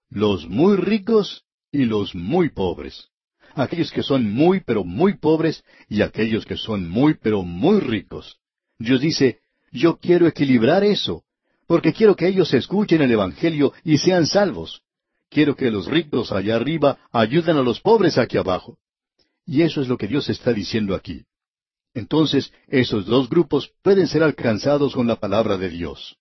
Los 0.09 0.49
muy 0.49 0.75
ricos 0.75 1.45
y 1.71 1.85
los 1.85 2.15
muy 2.15 2.49
pobres. 2.49 3.09
Aquellos 3.53 3.91
que 3.91 4.01
son 4.01 4.31
muy 4.31 4.61
pero 4.61 4.83
muy 4.83 5.17
pobres 5.17 5.63
y 5.87 6.01
aquellos 6.01 6.45
que 6.47 6.57
son 6.57 6.89
muy 6.89 7.13
pero 7.13 7.43
muy 7.43 7.79
ricos. 7.79 8.39
Dios 8.79 9.01
dice, 9.01 9.39
yo 9.71 9.99
quiero 9.99 10.25
equilibrar 10.25 10.83
eso, 10.83 11.23
porque 11.67 11.93
quiero 11.93 12.15
que 12.15 12.27
ellos 12.27 12.51
escuchen 12.51 13.03
el 13.03 13.11
Evangelio 13.11 13.73
y 13.83 13.99
sean 13.99 14.25
salvos. 14.25 14.81
Quiero 15.29 15.55
que 15.55 15.69
los 15.69 15.85
ricos 15.85 16.31
allá 16.31 16.55
arriba 16.55 16.97
ayuden 17.11 17.57
a 17.57 17.61
los 17.61 17.81
pobres 17.81 18.17
aquí 18.17 18.37
abajo. 18.37 18.79
Y 19.45 19.61
eso 19.61 19.79
es 19.79 19.87
lo 19.87 19.97
que 19.97 20.07
Dios 20.07 20.27
está 20.27 20.53
diciendo 20.53 20.95
aquí. 20.95 21.23
Entonces, 21.93 22.53
esos 22.67 23.05
dos 23.05 23.29
grupos 23.29 23.71
pueden 23.81 24.07
ser 24.07 24.23
alcanzados 24.23 24.93
con 24.93 25.07
la 25.07 25.19
palabra 25.19 25.57
de 25.57 25.69
Dios. 25.69 26.17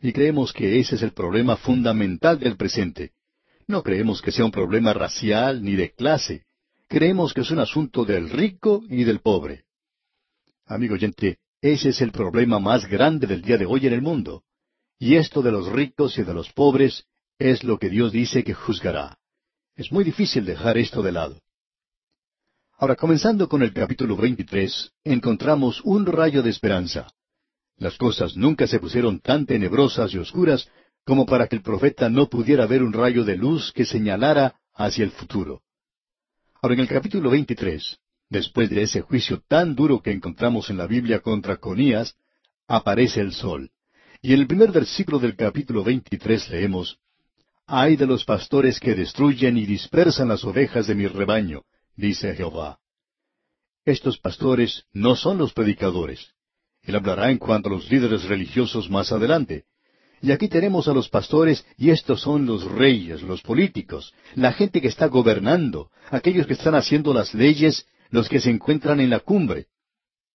Y 0.00 0.12
creemos 0.12 0.52
que 0.52 0.80
ese 0.80 0.96
es 0.96 1.02
el 1.02 1.12
problema 1.12 1.56
fundamental 1.56 2.38
del 2.38 2.56
presente. 2.56 3.12
No 3.66 3.82
creemos 3.82 4.20
que 4.20 4.32
sea 4.32 4.44
un 4.44 4.50
problema 4.50 4.92
racial 4.92 5.62
ni 5.62 5.76
de 5.76 5.92
clase. 5.92 6.44
Creemos 6.88 7.32
que 7.32 7.42
es 7.42 7.50
un 7.50 7.60
asunto 7.60 8.04
del 8.04 8.28
rico 8.30 8.82
y 8.88 9.04
del 9.04 9.20
pobre. 9.20 9.64
Amigo 10.66 10.94
oyente, 10.94 11.38
ese 11.60 11.90
es 11.90 12.00
el 12.00 12.10
problema 12.10 12.58
más 12.58 12.88
grande 12.88 13.26
del 13.26 13.42
día 13.42 13.56
de 13.56 13.66
hoy 13.66 13.86
en 13.86 13.92
el 13.92 14.02
mundo. 14.02 14.42
Y 14.98 15.16
esto 15.16 15.42
de 15.42 15.52
los 15.52 15.70
ricos 15.70 16.18
y 16.18 16.22
de 16.22 16.34
los 16.34 16.52
pobres 16.52 17.04
es 17.38 17.64
lo 17.64 17.78
que 17.78 17.88
Dios 17.88 18.12
dice 18.12 18.44
que 18.44 18.54
juzgará. 18.54 19.18
Es 19.76 19.90
muy 19.92 20.04
difícil 20.04 20.44
dejar 20.44 20.78
esto 20.78 21.02
de 21.02 21.12
lado. 21.12 21.40
Ahora, 22.78 22.96
comenzando 22.96 23.48
con 23.48 23.62
el 23.62 23.72
capítulo 23.72 24.16
23, 24.16 24.92
encontramos 25.04 25.80
un 25.84 26.04
rayo 26.04 26.42
de 26.42 26.50
esperanza. 26.50 27.12
Las 27.76 27.96
cosas 27.96 28.36
nunca 28.36 28.66
se 28.66 28.80
pusieron 28.80 29.20
tan 29.20 29.46
tenebrosas 29.46 30.12
y 30.14 30.18
oscuras 30.18 30.68
como 31.04 31.26
para 31.26 31.46
que 31.46 31.56
el 31.56 31.62
profeta 31.62 32.08
no 32.08 32.28
pudiera 32.28 32.66
ver 32.66 32.82
un 32.82 32.92
rayo 32.92 33.24
de 33.24 33.36
luz 33.36 33.72
que 33.72 33.84
señalara 33.84 34.56
hacia 34.74 35.04
el 35.04 35.10
futuro. 35.10 35.62
Ahora 36.60 36.74
en 36.74 36.80
el 36.80 36.88
capítulo 36.88 37.30
23, 37.30 37.98
después 38.28 38.70
de 38.70 38.82
ese 38.82 39.00
juicio 39.00 39.42
tan 39.48 39.74
duro 39.74 40.00
que 40.00 40.12
encontramos 40.12 40.70
en 40.70 40.78
la 40.78 40.86
Biblia 40.86 41.20
contra 41.20 41.56
Conías, 41.56 42.14
aparece 42.68 43.20
el 43.20 43.32
sol. 43.32 43.70
Y 44.20 44.32
en 44.32 44.40
el 44.40 44.46
primer 44.46 44.70
versículo 44.70 45.18
del 45.18 45.34
capítulo 45.34 45.82
23 45.82 46.50
leemos, 46.50 46.98
Ay 47.66 47.96
de 47.96 48.06
los 48.06 48.24
pastores 48.24 48.78
que 48.78 48.94
destruyen 48.94 49.56
y 49.56 49.66
dispersan 49.66 50.28
las 50.28 50.44
ovejas 50.44 50.86
de 50.86 50.94
mi 50.94 51.06
rebaño, 51.06 51.62
dice 51.96 52.34
Jehová. 52.34 52.78
Estos 53.84 54.18
pastores 54.18 54.84
no 54.92 55.16
son 55.16 55.38
los 55.38 55.52
predicadores. 55.52 56.28
Él 56.82 56.96
hablará 56.96 57.30
en 57.30 57.38
cuanto 57.38 57.68
a 57.68 57.72
los 57.72 57.90
líderes 57.90 58.24
religiosos 58.24 58.90
más 58.90 59.12
adelante. 59.12 59.64
Y 60.20 60.30
aquí 60.30 60.48
tenemos 60.48 60.86
a 60.86 60.94
los 60.94 61.08
pastores 61.08 61.66
y 61.76 61.90
estos 61.90 62.20
son 62.20 62.46
los 62.46 62.64
reyes, 62.64 63.22
los 63.22 63.42
políticos, 63.42 64.14
la 64.36 64.52
gente 64.52 64.80
que 64.80 64.86
está 64.86 65.06
gobernando, 65.06 65.90
aquellos 66.10 66.46
que 66.46 66.52
están 66.52 66.76
haciendo 66.76 67.12
las 67.12 67.34
leyes, 67.34 67.86
los 68.10 68.28
que 68.28 68.40
se 68.40 68.50
encuentran 68.50 69.00
en 69.00 69.10
la 69.10 69.18
cumbre. 69.18 69.66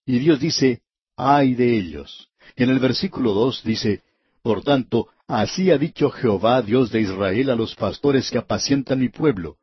Y 0.06 0.20
Dios 0.20 0.42
dice, 0.42 0.82
ay 1.16 1.56
de 1.56 1.78
ellos. 1.78 2.30
Y 2.58 2.64
en 2.64 2.70
el 2.70 2.80
versículo 2.80 3.34
dos 3.34 3.64
dice, 3.64 4.02
Por 4.42 4.62
tanto, 4.62 5.08
así 5.26 5.72
ha 5.72 5.78
dicho 5.78 6.10
Jehová, 6.10 6.62
Dios 6.62 6.92
de 6.92 7.02
Israel, 7.02 7.50
a 7.50 7.56
los 7.56 7.76
pastores 7.76 8.30
que 8.30 8.38
apacientan 8.38 9.00
mi 9.00 9.10
pueblo. 9.10 9.58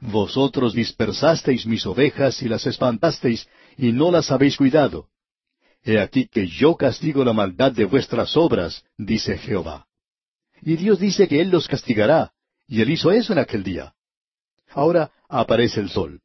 Vosotros 0.00 0.74
dispersasteis 0.74 1.66
mis 1.66 1.86
ovejas 1.86 2.42
y 2.42 2.48
las 2.48 2.66
espantasteis, 2.66 3.48
y 3.76 3.92
no 3.92 4.10
las 4.10 4.30
habéis 4.30 4.56
cuidado. 4.56 5.08
He 5.82 5.98
aquí 5.98 6.26
que 6.26 6.46
yo 6.46 6.74
castigo 6.76 7.24
la 7.24 7.32
maldad 7.32 7.72
de 7.72 7.84
vuestras 7.84 8.36
obras, 8.36 8.84
dice 8.98 9.38
Jehová. 9.38 9.86
Y 10.62 10.76
Dios 10.76 10.98
dice 10.98 11.28
que 11.28 11.40
Él 11.40 11.50
los 11.50 11.68
castigará, 11.68 12.32
y 12.66 12.82
Él 12.82 12.90
hizo 12.90 13.10
eso 13.10 13.32
en 13.32 13.38
aquel 13.38 13.62
día. 13.62 13.94
Ahora 14.70 15.12
aparece 15.28 15.80
el 15.80 15.90
sol. 15.90 16.20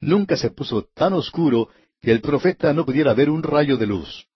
Nunca 0.00 0.36
se 0.36 0.50
puso 0.50 0.88
tan 0.94 1.12
oscuro 1.12 1.68
que 2.02 2.10
el 2.10 2.20
profeta 2.20 2.72
no 2.74 2.84
pudiera 2.84 3.14
ver 3.14 3.30
un 3.30 3.42
rayo 3.42 3.76
de 3.76 3.86
luz. 3.86 4.26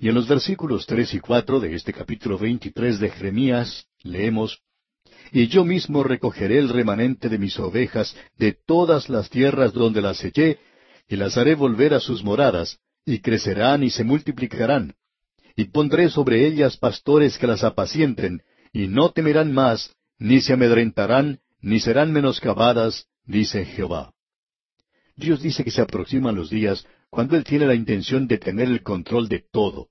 Y 0.00 0.08
en 0.08 0.14
los 0.14 0.26
versículos 0.26 0.86
tres 0.86 1.14
y 1.14 1.20
cuatro 1.20 1.60
de 1.60 1.74
este 1.74 1.92
capítulo 1.92 2.38
veintitrés 2.38 2.98
de 2.98 3.10
Jeremías 3.10 3.86
leemos 4.02 4.60
Y 5.34 5.48
yo 5.48 5.64
mismo 5.64 6.04
recogeré 6.04 6.58
el 6.58 6.68
remanente 6.68 7.28
de 7.28 7.38
mis 7.38 7.58
ovejas 7.58 8.16
de 8.38 8.52
todas 8.52 9.08
las 9.08 9.30
tierras 9.30 9.72
donde 9.72 10.00
las 10.00 10.24
eché, 10.24 10.60
y 11.08 11.16
las 11.16 11.36
haré 11.36 11.56
volver 11.56 11.92
a 11.92 11.98
sus 11.98 12.22
moradas, 12.22 12.78
y 13.04 13.18
crecerán 13.18 13.82
y 13.82 13.90
se 13.90 14.04
multiplicarán. 14.04 14.94
Y 15.56 15.64
pondré 15.64 16.08
sobre 16.08 16.46
ellas 16.46 16.76
pastores 16.76 17.36
que 17.36 17.48
las 17.48 17.64
apacienten, 17.64 18.42
y 18.72 18.86
no 18.86 19.10
temerán 19.10 19.52
más, 19.52 19.96
ni 20.20 20.40
se 20.40 20.52
amedrentarán, 20.52 21.40
ni 21.60 21.80
serán 21.80 22.12
menoscabadas, 22.12 23.08
dice 23.24 23.64
Jehová. 23.64 24.12
Dios 25.16 25.42
dice 25.42 25.64
que 25.64 25.72
se 25.72 25.82
aproximan 25.82 26.36
los 26.36 26.48
días 26.48 26.86
cuando 27.10 27.36
Él 27.36 27.42
tiene 27.42 27.66
la 27.66 27.74
intención 27.74 28.28
de 28.28 28.38
tener 28.38 28.68
el 28.68 28.84
control 28.84 29.28
de 29.28 29.44
todo. 29.50 29.88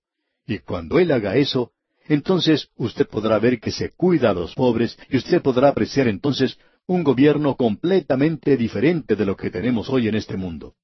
Y 0.47 0.59
cuando 0.59 0.99
Él 0.99 1.11
haga 1.11 1.35
eso, 1.35 1.73
entonces 2.07 2.69
usted 2.75 3.07
podrá 3.07 3.39
ver 3.39 3.59
que 3.59 3.71
se 3.71 3.91
cuida 3.91 4.31
a 4.31 4.33
los 4.33 4.55
pobres 4.55 4.97
y 5.09 5.17
usted 5.17 5.41
podrá 5.41 5.69
apreciar 5.69 6.07
entonces 6.07 6.57
un 6.85 7.03
gobierno 7.03 7.55
completamente 7.55 8.57
diferente 8.57 9.15
de 9.15 9.25
lo 9.25 9.35
que 9.35 9.49
tenemos 9.49 9.89
hoy 9.89 10.07
en 10.07 10.15
este 10.15 10.35
mundo. 10.35 10.75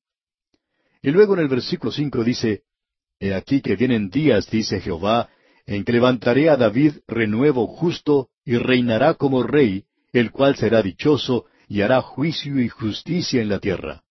Y 1.02 1.12
luego 1.12 1.34
en 1.34 1.42
el 1.42 1.48
versículo 1.48 1.92
cinco 1.92 2.24
dice, 2.24 2.64
He 3.20 3.34
aquí 3.34 3.62
que 3.62 3.76
vienen 3.76 4.10
días, 4.10 4.50
dice 4.50 4.80
Jehová, 4.80 5.30
en 5.66 5.84
que 5.84 5.92
levantaré 5.92 6.50
a 6.50 6.56
David 6.56 6.94
renuevo 7.08 7.68
justo 7.68 8.30
y 8.46 8.58
reinará 8.58 9.16
como 9.16 9.44
rey, 9.44 9.86
el 10.14 10.32
cual 10.32 10.56
será 10.56 10.82
dichoso 10.82 11.46
y 11.68 11.82
hará 11.82 12.02
juicio 12.02 12.60
y 12.60 12.70
justicia 12.70 13.42
en 13.42 13.50
la 13.50 13.60
tierra. 13.60 14.04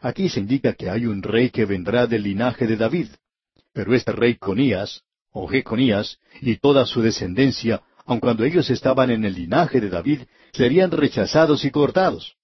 Aquí 0.00 0.28
se 0.28 0.40
indica 0.40 0.74
que 0.74 0.90
hay 0.90 1.06
un 1.06 1.22
rey 1.22 1.50
que 1.50 1.64
vendrá 1.64 2.06
del 2.06 2.22
linaje 2.22 2.66
de 2.66 2.76
David. 2.76 3.08
Pero 3.72 3.94
este 3.94 4.12
rey 4.12 4.36
Conías, 4.36 5.02
o 5.34 5.46
Jeconías, 5.46 6.18
y 6.40 6.56
toda 6.56 6.86
su 6.86 7.02
descendencia, 7.02 7.82
aun 8.06 8.20
cuando 8.20 8.44
ellos 8.44 8.70
estaban 8.70 9.10
en 9.10 9.26
el 9.26 9.34
linaje 9.34 9.82
de 9.82 9.90
David, 9.90 10.20
serían 10.52 10.90
rechazados 10.90 11.66
y 11.66 11.70
cortados. 11.70 12.36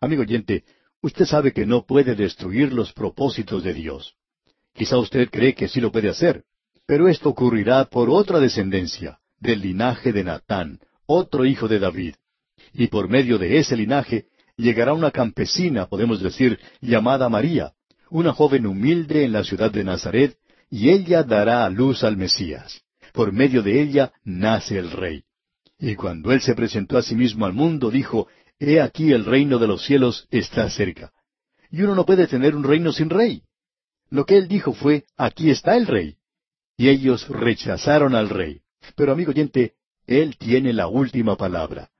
Amigo 0.00 0.22
oyente, 0.22 0.64
Usted 1.02 1.24
sabe 1.24 1.52
que 1.52 1.66
no 1.66 1.84
puede 1.84 2.14
destruir 2.14 2.72
los 2.72 2.92
propósitos 2.92 3.64
de 3.64 3.74
Dios. 3.74 4.14
Quizá 4.72 4.98
usted 4.98 5.28
cree 5.30 5.52
que 5.52 5.66
sí 5.66 5.80
lo 5.80 5.90
puede 5.90 6.08
hacer, 6.08 6.44
pero 6.86 7.08
esto 7.08 7.28
ocurrirá 7.28 7.84
por 7.86 8.08
otra 8.08 8.38
descendencia, 8.38 9.18
del 9.40 9.62
linaje 9.62 10.12
de 10.12 10.22
Natán, 10.22 10.78
otro 11.04 11.44
hijo 11.44 11.66
de 11.66 11.80
David. 11.80 12.14
Y 12.72 12.86
por 12.86 13.08
medio 13.08 13.36
de 13.36 13.58
ese 13.58 13.76
linaje 13.76 14.26
llegará 14.56 14.92
una 14.92 15.10
campesina, 15.10 15.86
podemos 15.86 16.22
decir, 16.22 16.60
llamada 16.80 17.28
María, 17.28 17.72
una 18.08 18.32
joven 18.32 18.66
humilde 18.66 19.24
en 19.24 19.32
la 19.32 19.42
ciudad 19.42 19.72
de 19.72 19.82
Nazaret, 19.82 20.36
y 20.72 20.88
ella 20.88 21.22
dará 21.22 21.66
a 21.66 21.68
luz 21.68 22.02
al 22.02 22.16
Mesías. 22.16 22.80
Por 23.12 23.30
medio 23.30 23.62
de 23.62 23.82
ella 23.82 24.10
nace 24.24 24.78
el 24.78 24.90
Rey. 24.90 25.22
Y 25.78 25.96
cuando 25.96 26.32
él 26.32 26.40
se 26.40 26.54
presentó 26.54 26.96
a 26.96 27.02
sí 27.02 27.14
mismo 27.14 27.44
al 27.44 27.52
mundo, 27.52 27.90
dijo, 27.90 28.26
He 28.58 28.80
aquí 28.80 29.12
el 29.12 29.26
reino 29.26 29.58
de 29.58 29.66
los 29.66 29.84
cielos 29.84 30.26
está 30.30 30.70
cerca. 30.70 31.12
Y 31.70 31.82
uno 31.82 31.94
no 31.94 32.06
puede 32.06 32.26
tener 32.26 32.56
un 32.56 32.64
reino 32.64 32.90
sin 32.90 33.10
rey. 33.10 33.42
Lo 34.08 34.24
que 34.24 34.38
él 34.38 34.48
dijo 34.48 34.72
fue, 34.72 35.04
aquí 35.18 35.50
está 35.50 35.76
el 35.76 35.86
rey. 35.86 36.16
Y 36.78 36.88
ellos 36.88 37.28
rechazaron 37.28 38.14
al 38.14 38.30
rey. 38.30 38.62
Pero 38.96 39.12
amigo 39.12 39.30
oyente, 39.30 39.74
él 40.06 40.38
tiene 40.38 40.72
la 40.72 40.86
última 40.86 41.36
palabra. 41.36 41.90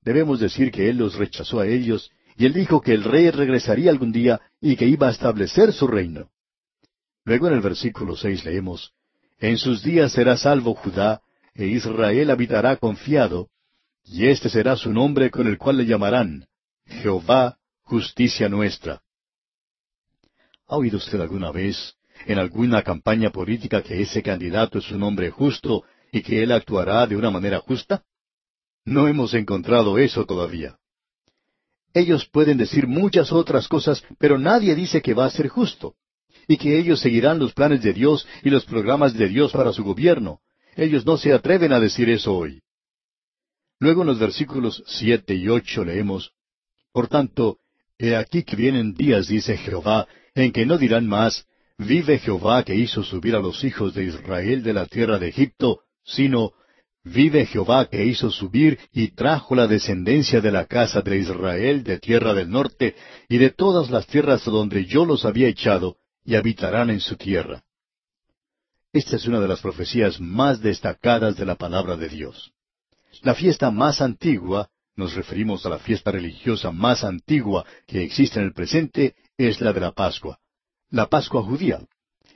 Debemos 0.00 0.40
decir 0.40 0.70
que 0.70 0.88
él 0.88 0.96
los 0.96 1.16
rechazó 1.16 1.60
a 1.60 1.66
ellos, 1.66 2.10
y 2.38 2.46
él 2.46 2.54
dijo 2.54 2.80
que 2.80 2.94
el 2.94 3.04
rey 3.04 3.30
regresaría 3.30 3.90
algún 3.90 4.10
día 4.10 4.40
y 4.58 4.76
que 4.76 4.86
iba 4.86 5.08
a 5.08 5.10
establecer 5.10 5.74
su 5.74 5.86
reino. 5.86 6.30
Luego 7.26 7.48
en 7.48 7.54
el 7.54 7.60
versículo 7.60 8.16
seis 8.16 8.44
leemos, 8.44 8.92
En 9.40 9.58
sus 9.58 9.82
días 9.82 10.12
será 10.12 10.36
salvo 10.36 10.74
Judá, 10.74 11.20
e 11.54 11.66
Israel 11.66 12.30
habitará 12.30 12.76
confiado, 12.76 13.48
y 14.04 14.26
este 14.28 14.48
será 14.48 14.76
su 14.76 14.92
nombre 14.92 15.28
con 15.32 15.48
el 15.48 15.58
cual 15.58 15.78
le 15.78 15.86
llamarán 15.86 16.46
Jehová, 16.86 17.58
justicia 17.82 18.48
nuestra. 18.48 19.02
¿Ha 20.68 20.76
oído 20.76 20.98
usted 20.98 21.20
alguna 21.20 21.50
vez 21.50 21.96
en 22.26 22.38
alguna 22.38 22.82
campaña 22.82 23.30
política 23.30 23.82
que 23.82 24.00
ese 24.00 24.22
candidato 24.22 24.78
es 24.78 24.88
un 24.92 25.02
hombre 25.02 25.30
justo 25.30 25.82
y 26.12 26.22
que 26.22 26.44
él 26.44 26.52
actuará 26.52 27.08
de 27.08 27.16
una 27.16 27.30
manera 27.30 27.58
justa? 27.58 28.04
No 28.84 29.08
hemos 29.08 29.34
encontrado 29.34 29.98
eso 29.98 30.26
todavía. 30.26 30.78
Ellos 31.92 32.24
pueden 32.26 32.56
decir 32.56 32.86
muchas 32.86 33.32
otras 33.32 33.66
cosas, 33.66 34.04
pero 34.16 34.38
nadie 34.38 34.76
dice 34.76 35.02
que 35.02 35.12
va 35.12 35.24
a 35.24 35.30
ser 35.30 35.48
justo, 35.48 35.96
y 36.48 36.56
que 36.56 36.78
ellos 36.78 37.00
seguirán 37.00 37.38
los 37.38 37.52
planes 37.52 37.82
de 37.82 37.92
Dios 37.92 38.26
y 38.42 38.50
los 38.50 38.64
programas 38.64 39.14
de 39.14 39.28
Dios 39.28 39.52
para 39.52 39.72
su 39.72 39.84
gobierno. 39.84 40.40
Ellos 40.76 41.04
no 41.06 41.16
se 41.16 41.32
atreven 41.32 41.72
a 41.72 41.80
decir 41.80 42.08
eso 42.08 42.34
hoy. 42.34 42.60
Luego 43.78 44.02
en 44.02 44.08
los 44.08 44.18
versículos 44.18 44.82
siete 44.86 45.34
y 45.34 45.48
ocho 45.48 45.84
leemos, 45.84 46.32
Por 46.92 47.08
tanto, 47.08 47.58
he 47.98 48.16
aquí 48.16 48.42
que 48.42 48.56
vienen 48.56 48.94
días, 48.94 49.28
dice 49.28 49.56
Jehová, 49.56 50.06
en 50.34 50.52
que 50.52 50.66
no 50.66 50.78
dirán 50.78 51.06
más, 51.06 51.46
Vive 51.78 52.18
Jehová 52.18 52.62
que 52.62 52.74
hizo 52.74 53.02
subir 53.02 53.34
a 53.36 53.40
los 53.40 53.62
hijos 53.62 53.94
de 53.94 54.04
Israel 54.04 54.62
de 54.62 54.72
la 54.72 54.86
tierra 54.86 55.18
de 55.18 55.28
Egipto, 55.28 55.80
sino, 56.04 56.52
Vive 57.04 57.46
Jehová 57.46 57.86
que 57.90 58.04
hizo 58.04 58.30
subir 58.30 58.78
y 58.92 59.08
trajo 59.08 59.54
la 59.54 59.66
descendencia 59.66 60.40
de 60.40 60.50
la 60.50 60.64
casa 60.64 61.02
de 61.02 61.18
Israel 61.18 61.84
de 61.84 61.98
tierra 61.98 62.34
del 62.34 62.50
norte 62.50 62.96
y 63.28 63.38
de 63.38 63.50
todas 63.50 63.90
las 63.90 64.06
tierras 64.06 64.44
donde 64.44 64.86
yo 64.86 65.04
los 65.04 65.24
había 65.24 65.48
echado, 65.48 65.98
y 66.26 66.34
habitarán 66.34 66.90
en 66.90 67.00
su 67.00 67.16
tierra. 67.16 67.62
Esta 68.92 69.16
es 69.16 69.26
una 69.26 69.40
de 69.40 69.48
las 69.48 69.60
profecías 69.60 70.20
más 70.20 70.60
destacadas 70.60 71.36
de 71.36 71.46
la 71.46 71.54
palabra 71.54 71.96
de 71.96 72.08
Dios. 72.08 72.52
La 73.22 73.34
fiesta 73.34 73.70
más 73.70 74.00
antigua, 74.00 74.68
nos 74.96 75.14
referimos 75.14 75.64
a 75.64 75.68
la 75.68 75.78
fiesta 75.78 76.10
religiosa 76.10 76.72
más 76.72 77.04
antigua 77.04 77.64
que 77.86 78.02
existe 78.02 78.40
en 78.40 78.46
el 78.46 78.52
presente, 78.52 79.14
es 79.38 79.60
la 79.60 79.72
de 79.72 79.80
la 79.80 79.92
Pascua, 79.92 80.38
la 80.90 81.06
Pascua 81.06 81.42
judía. 81.42 81.80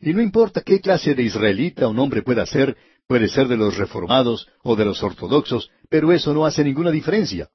Y 0.01 0.13
no 0.15 0.23
importa 0.23 0.63
qué 0.63 0.81
clase 0.81 1.15
de 1.15 1.23
israelita 1.23 1.89
un 1.89 1.99
hombre 1.99 2.23
pueda 2.23 2.47
ser, 2.47 2.77
puede 3.07 3.29
ser 3.29 3.49
de 3.49 3.57
los 3.57 3.77
reformados 3.77 4.49
o 4.63 4.77
de 4.77 4.85
los 4.85 5.03
ortodoxos, 5.03 5.71
pero 5.89 6.13
eso 6.13 6.33
no 6.33 6.47
hace 6.47 6.63
ninguna 6.63 6.91
diferencia. 6.91 7.49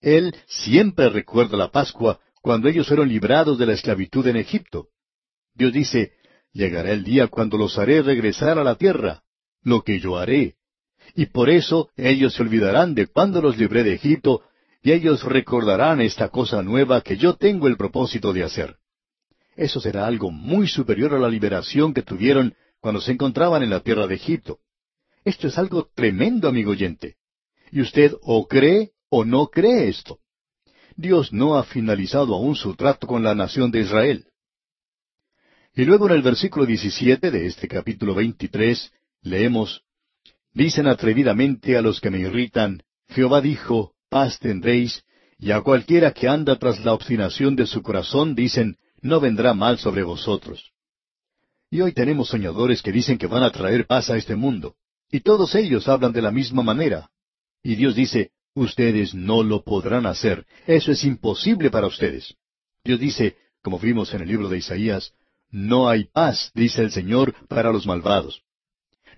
Él 0.00 0.34
siempre 0.46 1.08
recuerda 1.08 1.56
la 1.56 1.70
Pascua 1.70 2.20
cuando 2.40 2.68
ellos 2.68 2.86
fueron 2.86 3.08
librados 3.08 3.58
de 3.58 3.66
la 3.66 3.72
esclavitud 3.72 4.26
en 4.28 4.36
Egipto. 4.36 4.88
Dios 5.54 5.72
dice, 5.72 6.12
llegará 6.52 6.92
el 6.92 7.04
día 7.04 7.28
cuando 7.28 7.56
los 7.56 7.78
haré 7.78 8.02
regresar 8.02 8.58
a 8.58 8.64
la 8.64 8.76
tierra, 8.76 9.22
lo 9.62 9.82
que 9.82 10.00
yo 10.00 10.16
haré, 10.16 10.56
y 11.14 11.26
por 11.26 11.50
eso 11.50 11.90
ellos 11.96 12.34
se 12.34 12.42
olvidarán 12.42 12.94
de 12.94 13.06
cuando 13.06 13.42
los 13.42 13.58
libré 13.58 13.84
de 13.84 13.94
Egipto, 13.94 14.42
y 14.82 14.92
ellos 14.92 15.24
recordarán 15.24 16.00
esta 16.00 16.28
cosa 16.28 16.62
nueva 16.62 17.02
que 17.02 17.16
yo 17.16 17.34
tengo 17.36 17.68
el 17.68 17.76
propósito 17.76 18.32
de 18.32 18.44
hacer. 18.44 18.76
Eso 19.56 19.80
será 19.80 20.06
algo 20.06 20.30
muy 20.30 20.68
superior 20.68 21.14
a 21.14 21.18
la 21.18 21.28
liberación 21.28 21.92
que 21.92 22.02
tuvieron 22.02 22.54
cuando 22.80 23.00
se 23.00 23.12
encontraban 23.12 23.62
en 23.62 23.70
la 23.70 23.80
tierra 23.80 24.06
de 24.06 24.14
Egipto. 24.14 24.60
Esto 25.24 25.48
es 25.48 25.58
algo 25.58 25.90
tremendo, 25.94 26.48
amigo 26.48 26.70
oyente. 26.70 27.16
Y 27.70 27.82
usted 27.82 28.14
o 28.22 28.46
cree 28.46 28.92
o 29.10 29.24
no 29.24 29.48
cree 29.48 29.88
esto. 29.88 30.18
Dios 30.96 31.32
no 31.32 31.56
ha 31.56 31.64
finalizado 31.64 32.34
aún 32.34 32.56
su 32.56 32.74
trato 32.74 33.06
con 33.06 33.22
la 33.22 33.34
nación 33.34 33.70
de 33.70 33.80
Israel. 33.80 34.26
Y 35.74 35.84
luego 35.84 36.08
en 36.08 36.14
el 36.14 36.22
versículo 36.22 36.66
17 36.66 37.30
de 37.30 37.46
este 37.46 37.68
capítulo 37.68 38.14
23 38.14 38.92
leemos, 39.22 39.82
Dicen 40.52 40.88
atrevidamente 40.88 41.76
a 41.76 41.82
los 41.82 42.00
que 42.00 42.10
me 42.10 42.18
irritan, 42.18 42.82
Jehová 43.08 43.40
dijo, 43.40 43.92
paz 44.08 44.40
tendréis, 44.40 45.04
y 45.38 45.52
a 45.52 45.60
cualquiera 45.60 46.12
que 46.12 46.28
anda 46.28 46.56
tras 46.56 46.84
la 46.84 46.92
obstinación 46.92 47.54
de 47.54 47.66
su 47.66 47.82
corazón 47.82 48.34
dicen, 48.34 48.76
no 49.00 49.20
vendrá 49.20 49.54
mal 49.54 49.78
sobre 49.78 50.02
vosotros. 50.02 50.72
Y 51.70 51.82
hoy 51.82 51.92
tenemos 51.92 52.28
soñadores 52.28 52.82
que 52.82 52.90
dicen 52.90 53.16
que 53.16 53.28
van 53.28 53.44
a 53.44 53.52
traer 53.52 53.86
paz 53.86 54.10
a 54.10 54.16
este 54.16 54.34
mundo, 54.34 54.74
y 55.08 55.20
todos 55.20 55.54
ellos 55.54 55.86
hablan 55.86 56.12
de 56.12 56.22
la 56.22 56.32
misma 56.32 56.64
manera. 56.64 57.10
Y 57.62 57.76
Dios 57.76 57.94
dice, 57.94 58.32
ustedes 58.54 59.14
no 59.14 59.44
lo 59.44 59.62
podrán 59.62 60.04
hacer, 60.06 60.46
eso 60.66 60.90
es 60.90 61.04
imposible 61.04 61.70
para 61.70 61.86
ustedes. 61.86 62.34
Dios 62.82 62.98
dice, 62.98 63.36
como 63.62 63.78
vimos 63.78 64.12
en 64.14 64.22
el 64.22 64.28
libro 64.28 64.48
de 64.48 64.58
Isaías, 64.58 65.14
no 65.50 65.88
hay 65.88 66.04
paz, 66.04 66.50
dice 66.54 66.82
el 66.82 66.90
Señor, 66.90 67.34
para 67.48 67.72
los 67.72 67.86
malvados. 67.86 68.42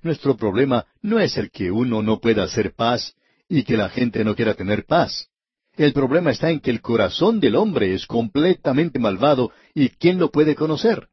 Nuestro 0.02 0.36
problema 0.36 0.86
no 1.00 1.20
es 1.20 1.36
el 1.36 1.50
que 1.50 1.70
uno 1.70 2.02
no 2.02 2.20
pueda 2.20 2.44
hacer 2.44 2.74
paz 2.74 3.14
y 3.48 3.62
que 3.64 3.76
la 3.76 3.88
gente 3.88 4.24
no 4.24 4.34
quiera 4.34 4.54
tener 4.54 4.84
paz. 4.84 5.28
El 5.76 5.92
problema 5.92 6.30
está 6.30 6.50
en 6.50 6.60
que 6.60 6.70
el 6.70 6.80
corazón 6.80 7.40
del 7.40 7.56
hombre 7.56 7.94
es 7.94 8.06
completamente 8.06 8.98
malvado 8.98 9.52
y 9.74 9.88
¿quién 9.90 10.18
lo 10.18 10.30
puede 10.30 10.54
conocer? 10.54 11.08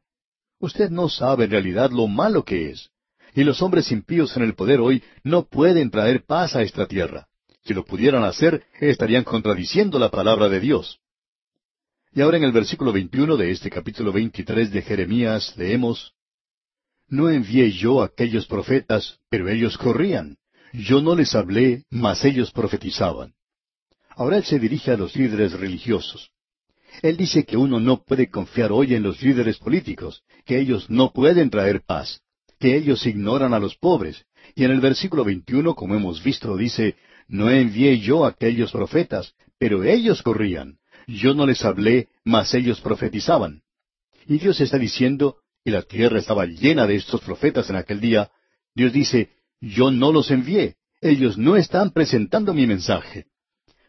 Usted 0.58 0.90
no 0.90 1.08
sabe 1.08 1.44
en 1.44 1.52
realidad 1.52 1.90
lo 1.90 2.06
malo 2.06 2.44
que 2.44 2.70
es. 2.70 2.90
Y 3.34 3.44
los 3.44 3.62
hombres 3.62 3.90
impíos 3.92 4.36
en 4.36 4.42
el 4.42 4.54
poder 4.54 4.80
hoy 4.80 5.02
no 5.22 5.44
pueden 5.44 5.90
traer 5.90 6.24
paz 6.26 6.56
a 6.56 6.62
esta 6.62 6.86
tierra. 6.86 7.28
Si 7.64 7.72
lo 7.72 7.84
pudieran 7.84 8.24
hacer, 8.24 8.64
estarían 8.80 9.24
contradiciendo 9.24 9.98
la 9.98 10.10
palabra 10.10 10.48
de 10.48 10.60
Dios. 10.60 10.98
Y 12.12 12.22
ahora 12.22 12.38
en 12.38 12.44
el 12.44 12.50
versículo 12.50 12.92
21 12.92 13.36
de 13.36 13.52
este 13.52 13.70
capítulo 13.70 14.12
23 14.12 14.72
de 14.72 14.82
Jeremías 14.82 15.54
leemos, 15.56 16.12
No 17.06 17.30
envié 17.30 17.70
yo 17.70 18.02
a 18.02 18.06
aquellos 18.06 18.46
profetas, 18.46 19.20
pero 19.28 19.48
ellos 19.48 19.78
corrían. 19.78 20.36
Yo 20.72 21.00
no 21.00 21.14
les 21.14 21.36
hablé, 21.36 21.84
mas 21.88 22.24
ellos 22.24 22.50
profetizaban. 22.50 23.34
Ahora 24.16 24.38
él 24.38 24.44
se 24.44 24.58
dirige 24.58 24.90
a 24.90 24.96
los 24.96 25.14
líderes 25.14 25.52
religiosos. 25.52 26.30
Él 27.00 27.16
dice 27.16 27.44
que 27.44 27.56
uno 27.56 27.78
no 27.78 28.02
puede 28.02 28.28
confiar 28.28 28.72
hoy 28.72 28.94
en 28.94 29.04
los 29.04 29.22
líderes 29.22 29.58
políticos, 29.58 30.24
que 30.44 30.58
ellos 30.58 30.90
no 30.90 31.12
pueden 31.12 31.48
traer 31.48 31.82
paz, 31.82 32.22
que 32.58 32.76
ellos 32.76 33.06
ignoran 33.06 33.54
a 33.54 33.60
los 33.60 33.76
pobres. 33.76 34.24
Y 34.56 34.64
en 34.64 34.72
el 34.72 34.80
versículo 34.80 35.24
21, 35.24 35.76
como 35.76 35.94
hemos 35.94 36.20
visto, 36.24 36.56
dice, 36.56 36.96
No 37.28 37.48
envié 37.48 38.00
yo 38.00 38.24
a 38.24 38.30
aquellos 38.30 38.72
profetas, 38.72 39.32
pero 39.58 39.84
ellos 39.84 40.22
corrían. 40.22 40.79
Yo 41.10 41.34
no 41.34 41.44
les 41.44 41.64
hablé, 41.64 42.08
mas 42.24 42.54
ellos 42.54 42.80
profetizaban. 42.80 43.62
Y 44.28 44.38
Dios 44.38 44.60
está 44.60 44.78
diciendo, 44.78 45.38
y 45.64 45.70
la 45.70 45.82
tierra 45.82 46.20
estaba 46.20 46.46
llena 46.46 46.86
de 46.86 46.94
estos 46.94 47.20
profetas 47.20 47.68
en 47.68 47.76
aquel 47.76 48.00
día, 48.00 48.30
Dios 48.76 48.92
dice, 48.92 49.32
yo 49.60 49.90
no 49.90 50.12
los 50.12 50.30
envié, 50.30 50.76
ellos 51.00 51.36
no 51.36 51.56
están 51.56 51.90
presentando 51.90 52.54
mi 52.54 52.64
mensaje. 52.66 53.26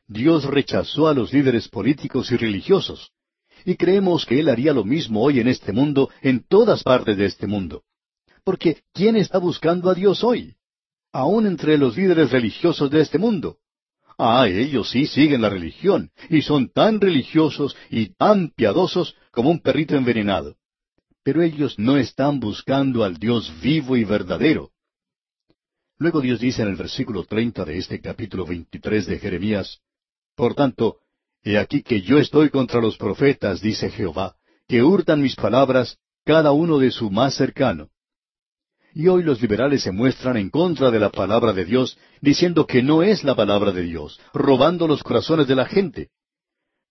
Dios 0.07 0.45
rechazó 0.45 1.07
a 1.07 1.13
los 1.13 1.31
líderes 1.31 1.67
políticos 1.67 2.31
y 2.31 2.37
religiosos, 2.37 3.11
y 3.65 3.75
creemos 3.75 4.25
que 4.25 4.39
Él 4.39 4.49
haría 4.49 4.73
lo 4.73 4.83
mismo 4.83 5.21
hoy 5.21 5.39
en 5.39 5.47
este 5.47 5.71
mundo, 5.71 6.09
en 6.23 6.43
todas 6.47 6.81
partes 6.81 7.17
de 7.17 7.25
este 7.25 7.45
mundo. 7.45 7.83
Porque 8.43 8.81
¿quién 8.93 9.15
está 9.15 9.37
buscando 9.37 9.91
a 9.91 9.93
Dios 9.93 10.23
hoy? 10.23 10.55
Aún 11.13 11.45
entre 11.45 11.77
los 11.77 11.95
líderes 11.95 12.31
religiosos 12.31 12.89
de 12.89 13.01
este 13.01 13.19
mundo. 13.19 13.59
Ah, 14.23 14.47
ellos 14.47 14.91
sí 14.91 15.07
siguen 15.07 15.41
la 15.41 15.49
religión, 15.49 16.11
y 16.29 16.43
son 16.43 16.69
tan 16.69 17.01
religiosos 17.01 17.75
y 17.89 18.13
tan 18.13 18.51
piadosos 18.51 19.15
como 19.31 19.49
un 19.49 19.59
perrito 19.59 19.95
envenenado. 19.95 20.57
Pero 21.23 21.41
ellos 21.41 21.79
no 21.79 21.97
están 21.97 22.39
buscando 22.39 23.03
al 23.03 23.17
Dios 23.17 23.51
vivo 23.63 23.97
y 23.97 24.03
verdadero. 24.03 24.69
Luego 25.97 26.21
Dios 26.21 26.39
dice 26.39 26.61
en 26.61 26.67
el 26.67 26.75
versículo 26.75 27.23
treinta 27.23 27.65
de 27.65 27.79
este 27.79 27.99
capítulo 27.99 28.45
veintitrés 28.45 29.07
de 29.07 29.17
Jeremías, 29.17 29.79
Por 30.35 30.53
tanto, 30.53 30.97
he 31.41 31.57
aquí 31.57 31.81
que 31.81 32.01
yo 32.01 32.19
estoy 32.19 32.51
contra 32.51 32.79
los 32.79 32.97
profetas, 32.97 33.59
dice 33.59 33.89
Jehová, 33.89 34.35
que 34.67 34.83
hurtan 34.83 35.19
mis 35.19 35.35
palabras, 35.35 35.97
cada 36.25 36.51
uno 36.51 36.77
de 36.77 36.91
su 36.91 37.09
más 37.09 37.33
cercano. 37.33 37.89
Y 38.93 39.07
hoy 39.07 39.23
los 39.23 39.41
liberales 39.41 39.83
se 39.83 39.91
muestran 39.91 40.37
en 40.37 40.49
contra 40.49 40.91
de 40.91 40.99
la 40.99 41.09
palabra 41.09 41.53
de 41.53 41.63
Dios, 41.65 41.97
diciendo 42.19 42.65
que 42.65 42.83
no 42.83 43.03
es 43.03 43.23
la 43.23 43.35
palabra 43.35 43.71
de 43.71 43.83
Dios, 43.83 44.19
robando 44.33 44.87
los 44.87 45.01
corazones 45.01 45.47
de 45.47 45.55
la 45.55 45.65
gente. 45.65 46.09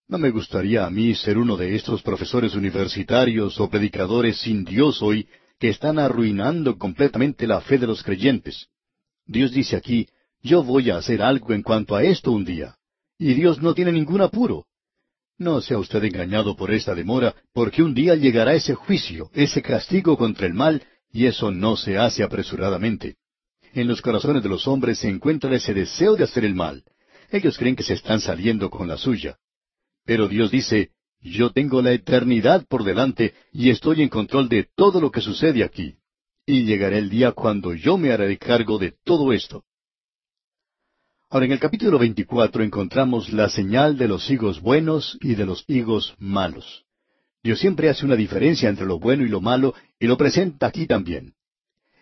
No 0.08 0.18
me 0.18 0.30
gustaría 0.30 0.86
a 0.86 0.90
mí 0.90 1.14
ser 1.14 1.38
uno 1.38 1.56
de 1.56 1.76
estos 1.76 2.02
profesores 2.02 2.54
universitarios 2.54 3.60
o 3.60 3.68
predicadores 3.68 4.38
sin 4.38 4.64
Dios 4.64 5.02
hoy 5.02 5.28
que 5.58 5.68
están 5.68 5.98
arruinando 5.98 6.78
completamente 6.78 7.46
la 7.46 7.60
fe 7.60 7.78
de 7.78 7.86
los 7.86 8.02
creyentes. 8.02 8.68
Dios 9.26 9.52
dice 9.52 9.76
aquí, 9.76 10.08
yo 10.42 10.64
voy 10.64 10.90
a 10.90 10.96
hacer 10.96 11.20
algo 11.22 11.52
en 11.52 11.62
cuanto 11.62 11.94
a 11.94 12.02
esto 12.02 12.32
un 12.32 12.44
día. 12.44 12.74
Y 13.18 13.34
Dios 13.34 13.60
no 13.60 13.74
tiene 13.74 13.92
ningún 13.92 14.22
apuro. 14.22 14.64
No 15.36 15.60
sea 15.60 15.78
usted 15.78 16.02
engañado 16.04 16.56
por 16.56 16.70
esta 16.70 16.94
demora, 16.94 17.34
porque 17.52 17.82
un 17.82 17.94
día 17.94 18.14
llegará 18.14 18.54
ese 18.54 18.74
juicio, 18.74 19.30
ese 19.34 19.62
castigo 19.62 20.16
contra 20.16 20.46
el 20.46 20.54
mal, 20.54 20.82
y 21.12 21.26
eso 21.26 21.50
no 21.50 21.76
se 21.76 21.98
hace 21.98 22.22
apresuradamente. 22.22 23.16
En 23.72 23.88
los 23.88 24.02
corazones 24.02 24.42
de 24.42 24.48
los 24.48 24.66
hombres 24.66 24.98
se 24.98 25.08
encuentra 25.08 25.54
ese 25.54 25.74
deseo 25.74 26.16
de 26.16 26.24
hacer 26.24 26.44
el 26.44 26.54
mal. 26.54 26.84
Ellos 27.30 27.56
creen 27.56 27.76
que 27.76 27.84
se 27.84 27.94
están 27.94 28.20
saliendo 28.20 28.70
con 28.70 28.88
la 28.88 28.96
suya. 28.96 29.38
Pero 30.04 30.28
Dios 30.28 30.50
dice, 30.50 30.90
yo 31.20 31.50
tengo 31.50 31.82
la 31.82 31.92
eternidad 31.92 32.66
por 32.66 32.82
delante 32.82 33.34
y 33.52 33.70
estoy 33.70 34.02
en 34.02 34.08
control 34.08 34.48
de 34.48 34.68
todo 34.74 35.00
lo 35.00 35.10
que 35.10 35.20
sucede 35.20 35.62
aquí. 35.62 35.94
Y 36.46 36.64
llegará 36.64 36.98
el 36.98 37.10
día 37.10 37.32
cuando 37.32 37.74
yo 37.74 37.96
me 37.96 38.10
haré 38.10 38.36
cargo 38.38 38.78
de 38.78 38.94
todo 39.04 39.32
esto. 39.32 39.64
Ahora 41.28 41.46
en 41.46 41.52
el 41.52 41.60
capítulo 41.60 41.98
24 41.98 42.64
encontramos 42.64 43.32
la 43.32 43.48
señal 43.48 43.96
de 43.96 44.08
los 44.08 44.28
higos 44.30 44.60
buenos 44.60 45.16
y 45.20 45.36
de 45.36 45.46
los 45.46 45.64
higos 45.68 46.16
malos. 46.18 46.84
Dios 47.42 47.58
siempre 47.58 47.88
hace 47.88 48.04
una 48.04 48.16
diferencia 48.16 48.68
entre 48.68 48.86
lo 48.86 48.98
bueno 48.98 49.24
y 49.24 49.28
lo 49.28 49.40
malo 49.40 49.74
y 49.98 50.06
lo 50.06 50.16
presenta 50.16 50.66
aquí 50.66 50.86
también. 50.86 51.34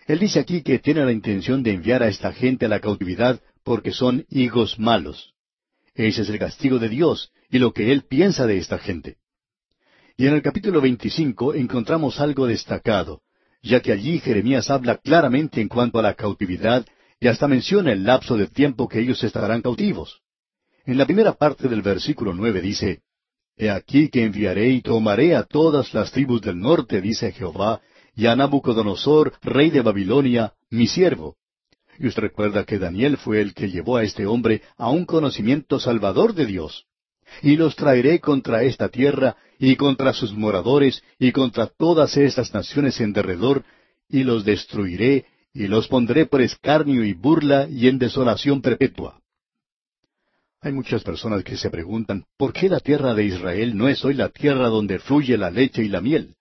Él 0.06 0.18
dice 0.18 0.40
aquí 0.40 0.62
que 0.62 0.78
tiene 0.78 1.04
la 1.04 1.12
intención 1.12 1.62
de 1.62 1.72
enviar 1.72 2.02
a 2.02 2.08
esta 2.08 2.32
gente 2.32 2.66
a 2.66 2.68
la 2.68 2.80
cautividad 2.80 3.40
porque 3.62 3.92
son 3.92 4.24
higos 4.30 4.78
malos. 4.78 5.34
Ese 5.94 6.22
es 6.22 6.28
el 6.28 6.38
castigo 6.38 6.78
de 6.78 6.88
Dios 6.88 7.30
y 7.50 7.58
lo 7.58 7.72
que 7.72 7.92
Él 7.92 8.04
piensa 8.08 8.46
de 8.46 8.58
esta 8.58 8.78
gente. 8.78 9.16
Y 10.16 10.26
en 10.26 10.34
el 10.34 10.42
capítulo 10.42 10.80
25 10.80 11.54
encontramos 11.54 12.18
algo 12.18 12.46
destacado, 12.46 13.20
ya 13.62 13.80
que 13.80 13.92
allí 13.92 14.18
Jeremías 14.18 14.70
habla 14.70 14.96
claramente 14.96 15.60
en 15.60 15.68
cuanto 15.68 15.98
a 15.98 16.02
la 16.02 16.14
cautividad 16.14 16.84
y 17.20 17.28
hasta 17.28 17.46
menciona 17.46 17.92
el 17.92 18.04
lapso 18.04 18.36
de 18.36 18.46
tiempo 18.46 18.88
que 18.88 19.00
ellos 19.00 19.22
estarán 19.22 19.62
cautivos. 19.62 20.20
En 20.86 20.98
la 20.98 21.04
primera 21.04 21.34
parte 21.34 21.68
del 21.68 21.82
versículo 21.82 22.32
nueve 22.32 22.60
dice, 22.60 23.02
He 23.58 23.70
aquí 23.70 24.08
que 24.08 24.24
enviaré 24.24 24.70
y 24.70 24.82
tomaré 24.82 25.34
a 25.34 25.42
todas 25.42 25.92
las 25.92 26.12
tribus 26.12 26.40
del 26.40 26.60
norte, 26.60 27.00
dice 27.00 27.32
Jehová, 27.32 27.80
y 28.14 28.26
a 28.26 28.36
Nabucodonosor, 28.36 29.32
rey 29.42 29.70
de 29.70 29.82
Babilonia, 29.82 30.54
mi 30.70 30.86
siervo. 30.86 31.36
Y 31.98 32.06
usted 32.06 32.22
recuerda 32.22 32.64
que 32.64 32.78
Daniel 32.78 33.16
fue 33.16 33.40
el 33.40 33.54
que 33.54 33.68
llevó 33.68 33.96
a 33.96 34.04
este 34.04 34.26
hombre 34.26 34.62
a 34.76 34.90
un 34.90 35.04
conocimiento 35.04 35.80
salvador 35.80 36.34
de 36.34 36.46
Dios. 36.46 36.86
Y 37.42 37.56
los 37.56 37.74
traeré 37.74 38.20
contra 38.20 38.62
esta 38.62 38.88
tierra, 38.90 39.36
y 39.58 39.74
contra 39.74 40.12
sus 40.12 40.32
moradores, 40.32 41.02
y 41.18 41.32
contra 41.32 41.66
todas 41.66 42.16
estas 42.16 42.54
naciones 42.54 43.00
en 43.00 43.12
derredor, 43.12 43.64
y 44.08 44.22
los 44.22 44.44
destruiré, 44.44 45.26
y 45.52 45.66
los 45.66 45.88
pondré 45.88 46.26
por 46.26 46.42
escarnio 46.42 47.04
y 47.04 47.12
burla 47.12 47.68
y 47.68 47.88
en 47.88 47.98
desolación 47.98 48.62
perpetua. 48.62 49.20
Hay 50.60 50.72
muchas 50.72 51.04
personas 51.04 51.44
que 51.44 51.56
se 51.56 51.70
preguntan, 51.70 52.24
¿por 52.36 52.52
qué 52.52 52.68
la 52.68 52.80
tierra 52.80 53.14
de 53.14 53.24
Israel 53.24 53.76
no 53.76 53.88
es 53.88 54.04
hoy 54.04 54.14
la 54.14 54.28
tierra 54.28 54.68
donde 54.68 54.98
fluye 54.98 55.38
la 55.38 55.50
leche 55.50 55.84
y 55.84 55.88
la 55.88 56.00
miel? 56.00 56.34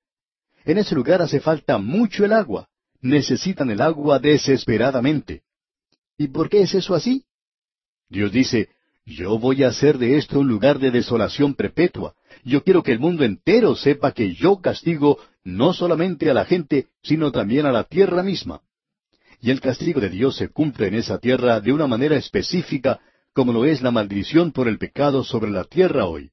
En 0.66 0.80
ese 0.80 0.96
lugar 0.96 1.22
hace 1.22 1.40
falta 1.40 1.78
mucho 1.78 2.26
el 2.26 2.34
agua. 2.34 2.68
Necesitan 3.00 3.70
el 3.70 3.80
agua 3.80 4.18
desesperadamente. 4.18 5.44
¿Y 6.18 6.30
por 6.30 6.50
qué 6.50 6.62
es 6.62 6.74
eso 6.74 6.96
así? 6.96 7.26
Dios 8.10 8.32
dice, 8.32 8.70
yo 9.06 9.38
voy 9.38 9.64
a 9.64 9.68
hacer 9.68 10.00
de 10.00 10.18
esto 10.18 10.40
un 10.40 10.48
lugar 10.48 10.80
de 10.80 10.90
desolación 10.90 11.54
perpetua. 11.54 12.16
Yo 12.44 12.64
quiero 12.64 12.82
que 12.82 12.94
el 12.94 13.00
mundo 13.00 13.24
entero 13.24 13.76
sepa 13.76 14.14
que 14.14 14.34
yo 14.34 14.62
castigo 14.62 15.20
no 15.44 15.74
solamente 15.74 16.30
a 16.30 16.34
la 16.34 16.46
gente, 16.46 16.88
sino 17.04 17.32
también 17.32 17.68
a 17.68 17.72
la 17.72 17.84
tierra 17.84 18.24
misma. 18.24 18.62
Y 19.40 19.52
el 19.52 19.62
castigo 19.62 20.02
de 20.02 20.10
Dios 20.10 20.36
se 20.36 20.50
cumple 20.50 20.88
en 20.88 20.96
esa 20.96 21.20
tierra 21.20 21.62
de 21.62 21.72
una 21.72 21.86
manera 21.86 22.18
específica 22.18 23.00
como 23.38 23.54
lo 23.54 23.66
es 23.66 23.84
la 23.84 23.92
maldición 23.92 24.52
por 24.52 24.68
el 24.68 24.80
pecado 24.80 25.24
sobre 25.24 25.52
la 25.52 25.64
tierra 25.64 26.08
hoy. 26.08 26.32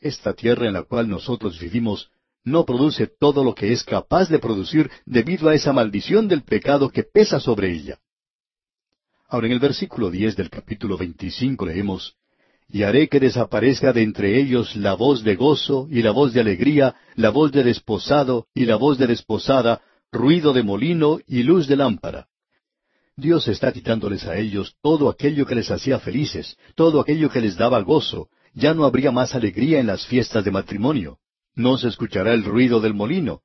Esta 0.00 0.34
tierra 0.34 0.66
en 0.66 0.72
la 0.72 0.82
cual 0.82 1.08
nosotros 1.08 1.60
vivimos 1.60 2.10
no 2.42 2.64
produce 2.64 3.06
todo 3.06 3.44
lo 3.44 3.54
que 3.54 3.72
es 3.72 3.84
capaz 3.84 4.28
de 4.28 4.40
producir 4.40 4.90
debido 5.06 5.48
a 5.48 5.54
esa 5.54 5.72
maldición 5.72 6.26
del 6.26 6.42
pecado 6.42 6.90
que 6.90 7.04
pesa 7.04 7.38
sobre 7.38 7.72
ella. 7.72 8.00
Ahora 9.28 9.46
en 9.46 9.52
el 9.52 9.60
versículo 9.60 10.10
diez 10.10 10.34
del 10.34 10.50
capítulo 10.50 10.96
veinticinco 10.98 11.66
leemos 11.66 12.16
Y 12.68 12.82
haré 12.82 13.08
que 13.08 13.20
desaparezca 13.20 13.92
de 13.92 14.02
entre 14.02 14.40
ellos 14.40 14.74
la 14.74 14.94
voz 14.94 15.22
de 15.22 15.36
gozo 15.36 15.86
y 15.88 16.02
la 16.02 16.10
voz 16.10 16.32
de 16.32 16.40
alegría, 16.40 16.96
la 17.14 17.30
voz 17.30 17.52
de 17.52 17.62
desposado 17.62 18.48
y 18.54 18.64
la 18.64 18.74
voz 18.74 18.98
de 18.98 19.06
desposada, 19.06 19.82
ruido 20.10 20.52
de 20.52 20.64
molino 20.64 21.20
y 21.28 21.44
luz 21.44 21.68
de 21.68 21.76
lámpara. 21.76 22.26
Dios 23.16 23.46
está 23.48 23.72
quitándoles 23.72 24.24
a 24.24 24.36
ellos 24.36 24.76
todo 24.82 25.10
aquello 25.10 25.44
que 25.44 25.54
les 25.54 25.70
hacía 25.70 25.98
felices, 25.98 26.56
todo 26.74 27.00
aquello 27.00 27.30
que 27.30 27.40
les 27.40 27.56
daba 27.56 27.80
gozo. 27.82 28.28
Ya 28.54 28.74
no 28.74 28.84
habría 28.84 29.10
más 29.10 29.34
alegría 29.34 29.80
en 29.80 29.86
las 29.86 30.06
fiestas 30.06 30.44
de 30.44 30.50
matrimonio. 30.50 31.18
No 31.54 31.76
se 31.76 31.88
escuchará 31.88 32.32
el 32.32 32.44
ruido 32.44 32.80
del 32.80 32.94
molino. 32.94 33.42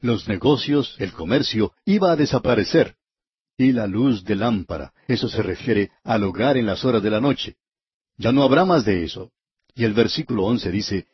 Los 0.00 0.28
negocios, 0.28 0.94
el 0.98 1.12
comercio, 1.12 1.72
iba 1.84 2.12
a 2.12 2.16
desaparecer. 2.16 2.96
Y 3.58 3.72
la 3.72 3.86
luz 3.86 4.24
de 4.24 4.36
lámpara, 4.36 4.92
eso 5.08 5.28
se 5.28 5.42
refiere 5.42 5.90
al 6.04 6.24
hogar 6.24 6.56
en 6.56 6.66
las 6.66 6.84
horas 6.84 7.02
de 7.02 7.10
la 7.10 7.20
noche. 7.20 7.56
Ya 8.18 8.32
no 8.32 8.42
habrá 8.42 8.64
más 8.64 8.84
de 8.84 9.04
eso. 9.04 9.30
Y 9.74 9.84
el 9.84 9.92
versículo 9.92 10.44
once 10.44 10.70
dice, 10.70 11.06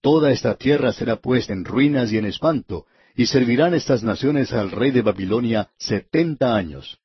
Toda 0.00 0.32
esta 0.32 0.54
tierra 0.54 0.92
será 0.92 1.16
puesta 1.16 1.52
en 1.52 1.64
ruinas 1.64 2.10
y 2.12 2.18
en 2.18 2.26
espanto, 2.26 2.86
y 3.14 3.26
servirán 3.26 3.74
estas 3.74 4.02
naciones 4.02 4.52
al 4.52 4.70
rey 4.70 4.90
de 4.90 5.02
Babilonia 5.02 5.70
setenta 5.78 6.54
años. 6.54 6.98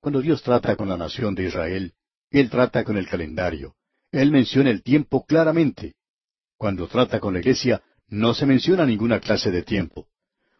Cuando 0.00 0.22
Dios 0.22 0.42
trata 0.42 0.76
con 0.76 0.88
la 0.88 0.96
nación 0.96 1.34
de 1.34 1.44
Israel, 1.44 1.92
Él 2.30 2.48
trata 2.48 2.84
con 2.84 2.96
el 2.96 3.06
calendario. 3.06 3.74
Él 4.10 4.30
menciona 4.30 4.70
el 4.70 4.82
tiempo 4.82 5.26
claramente. 5.26 5.94
Cuando 6.56 6.88
trata 6.88 7.20
con 7.20 7.34
la 7.34 7.40
iglesia, 7.40 7.82
no 8.08 8.32
se 8.32 8.46
menciona 8.46 8.86
ninguna 8.86 9.20
clase 9.20 9.50
de 9.50 9.62
tiempo. 9.62 10.08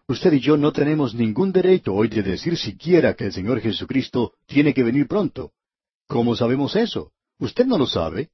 Usted 0.06 0.34
y 0.34 0.40
yo 0.40 0.56
no 0.56 0.72
tenemos 0.72 1.14
ningún 1.14 1.52
derecho 1.52 1.94
hoy 1.94 2.08
de 2.08 2.22
decir 2.22 2.58
siquiera 2.58 3.14
que 3.14 3.26
el 3.26 3.32
Señor 3.32 3.60
Jesucristo 3.60 4.34
tiene 4.46 4.74
que 4.74 4.82
venir 4.82 5.08
pronto. 5.08 5.52
¿Cómo 6.06 6.36
sabemos 6.36 6.76
eso? 6.76 7.12
Usted 7.38 7.64
no 7.64 7.78
lo 7.78 7.86
sabe. 7.86 8.30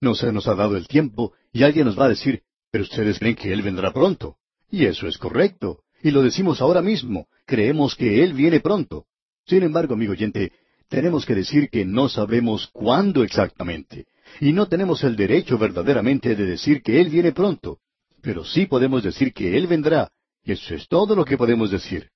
No 0.00 0.14
se 0.14 0.32
nos 0.32 0.46
ha 0.46 0.54
dado 0.54 0.76
el 0.76 0.86
tiempo 0.86 1.32
y 1.52 1.64
alguien 1.64 1.86
nos 1.86 1.98
va 1.98 2.04
a 2.04 2.10
decir, 2.10 2.42
pero 2.70 2.84
ustedes 2.84 3.18
creen 3.18 3.34
que 3.34 3.52
Él 3.52 3.62
vendrá 3.62 3.92
pronto. 3.92 4.36
Y 4.70 4.86
eso 4.86 5.08
es 5.08 5.18
correcto. 5.18 5.82
Y 6.02 6.10
lo 6.12 6.22
decimos 6.22 6.60
ahora 6.60 6.80
mismo. 6.80 7.26
Creemos 7.44 7.96
que 7.96 8.22
Él 8.22 8.34
viene 8.34 8.60
pronto. 8.60 9.06
Sin 9.46 9.62
embargo, 9.62 9.94
amigo 9.94 10.12
oyente, 10.12 10.52
tenemos 10.88 11.24
que 11.26 11.34
decir 11.34 11.68
que 11.70 11.84
no 11.84 12.08
sabemos 12.08 12.68
cuándo 12.72 13.22
exactamente, 13.24 14.06
y 14.40 14.52
no 14.52 14.66
tenemos 14.66 15.02
el 15.04 15.16
derecho 15.16 15.58
verdaderamente 15.58 16.34
de 16.36 16.46
decir 16.46 16.82
que 16.82 17.00
Él 17.00 17.08
viene 17.08 17.32
pronto, 17.32 17.78
pero 18.20 18.44
sí 18.44 18.66
podemos 18.66 19.02
decir 19.02 19.32
que 19.32 19.56
Él 19.56 19.66
vendrá, 19.66 20.10
y 20.44 20.52
eso 20.52 20.74
es 20.74 20.86
todo 20.88 21.16
lo 21.16 21.24
que 21.24 21.36
podemos 21.36 21.70
decir. 21.70 22.10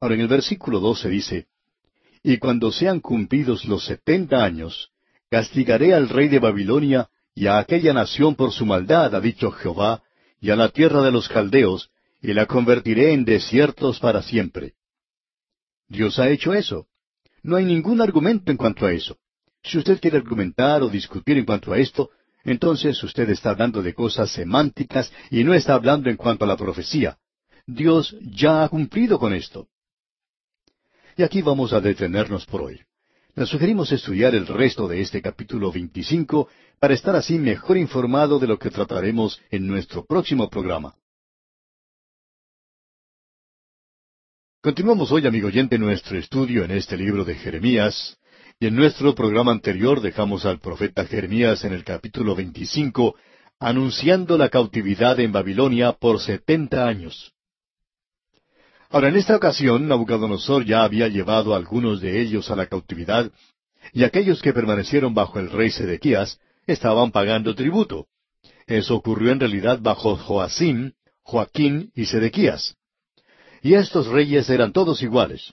Ahora 0.00 0.14
en 0.14 0.20
el 0.20 0.28
versículo 0.28 0.78
12 0.80 1.08
dice, 1.08 1.46
Y 2.22 2.38
cuando 2.38 2.70
sean 2.70 3.00
cumplidos 3.00 3.64
los 3.64 3.84
setenta 3.84 4.44
años, 4.44 4.90
castigaré 5.30 5.94
al 5.94 6.08
rey 6.08 6.28
de 6.28 6.38
Babilonia 6.38 7.08
y 7.34 7.46
a 7.46 7.58
aquella 7.58 7.92
nación 7.92 8.34
por 8.34 8.52
su 8.52 8.66
maldad, 8.66 9.14
ha 9.14 9.20
dicho 9.20 9.50
Jehová, 9.50 10.02
y 10.40 10.50
a 10.50 10.56
la 10.56 10.68
tierra 10.68 11.02
de 11.02 11.12
los 11.12 11.28
caldeos, 11.28 11.90
y 12.20 12.32
la 12.32 12.46
convertiré 12.46 13.12
en 13.12 13.24
desiertos 13.24 14.00
para 14.00 14.22
siempre. 14.22 14.74
Dios 15.88 16.18
ha 16.18 16.28
hecho 16.28 16.52
eso. 16.54 16.86
No 17.42 17.56
hay 17.56 17.64
ningún 17.64 18.00
argumento 18.00 18.50
en 18.50 18.56
cuanto 18.56 18.86
a 18.86 18.92
eso. 18.92 19.16
Si 19.62 19.78
usted 19.78 20.00
quiere 20.00 20.16
argumentar 20.16 20.82
o 20.82 20.88
discutir 20.88 21.38
en 21.38 21.44
cuanto 21.44 21.72
a 21.72 21.78
esto, 21.78 22.10
entonces 22.44 23.02
usted 23.02 23.28
está 23.30 23.50
hablando 23.50 23.82
de 23.82 23.94
cosas 23.94 24.30
semánticas 24.30 25.12
y 25.30 25.42
no 25.44 25.54
está 25.54 25.74
hablando 25.74 26.08
en 26.08 26.16
cuanto 26.16 26.44
a 26.44 26.48
la 26.48 26.56
profecía. 26.56 27.18
Dios 27.66 28.16
ya 28.20 28.62
ha 28.62 28.68
cumplido 28.68 29.18
con 29.18 29.34
esto. 29.34 29.68
Y 31.16 31.22
aquí 31.22 31.42
vamos 31.42 31.72
a 31.72 31.80
detenernos 31.80 32.46
por 32.46 32.62
hoy. 32.62 32.80
Le 33.34 33.46
sugerimos 33.46 33.90
estudiar 33.92 34.34
el 34.34 34.46
resto 34.46 34.86
de 34.86 35.00
este 35.00 35.20
capítulo 35.20 35.72
25 35.72 36.48
para 36.78 36.94
estar 36.94 37.16
así 37.16 37.38
mejor 37.38 37.76
informado 37.76 38.38
de 38.38 38.46
lo 38.46 38.58
que 38.58 38.70
trataremos 38.70 39.40
en 39.50 39.66
nuestro 39.66 40.04
próximo 40.04 40.48
programa. 40.48 40.94
Continuamos 44.66 45.12
hoy, 45.12 45.24
amigo 45.24 45.46
oyente, 45.46 45.78
nuestro 45.78 46.18
estudio 46.18 46.64
en 46.64 46.72
este 46.72 46.96
libro 46.96 47.24
de 47.24 47.36
Jeremías, 47.36 48.18
y 48.58 48.66
en 48.66 48.74
nuestro 48.74 49.14
programa 49.14 49.52
anterior 49.52 50.00
dejamos 50.00 50.44
al 50.44 50.58
profeta 50.58 51.04
Jeremías 51.04 51.62
en 51.62 51.72
el 51.72 51.84
capítulo 51.84 52.34
25 52.34 53.14
anunciando 53.60 54.36
la 54.36 54.48
cautividad 54.48 55.20
en 55.20 55.30
Babilonia 55.30 55.92
por 55.92 56.18
setenta 56.18 56.88
años. 56.88 57.32
Ahora, 58.90 59.06
en 59.10 59.14
esta 59.14 59.36
ocasión, 59.36 59.86
Nabucodonosor 59.86 60.64
ya 60.64 60.82
había 60.82 61.06
llevado 61.06 61.54
a 61.54 61.58
algunos 61.58 62.00
de 62.00 62.20
ellos 62.20 62.50
a 62.50 62.56
la 62.56 62.66
cautividad, 62.66 63.30
y 63.92 64.02
aquellos 64.02 64.42
que 64.42 64.52
permanecieron 64.52 65.14
bajo 65.14 65.38
el 65.38 65.48
rey 65.48 65.70
Sedequías 65.70 66.40
estaban 66.66 67.12
pagando 67.12 67.54
tributo. 67.54 68.08
Eso 68.66 68.96
ocurrió 68.96 69.30
en 69.30 69.38
realidad 69.38 69.78
bajo 69.80 70.16
Joacim, 70.16 70.90
Joaquín 71.22 71.92
y 71.94 72.06
Sedequías. 72.06 72.76
Y 73.66 73.74
estos 73.74 74.06
reyes 74.06 74.48
eran 74.48 74.72
todos 74.72 75.02
iguales. 75.02 75.52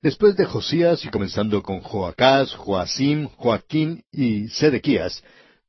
Después 0.00 0.36
de 0.36 0.44
Josías 0.44 1.04
y 1.04 1.08
comenzando 1.08 1.60
con 1.60 1.80
Joacás, 1.80 2.54
Joacim, 2.54 3.26
Joaquín 3.30 4.04
y 4.12 4.46
Sedequías, 4.46 5.24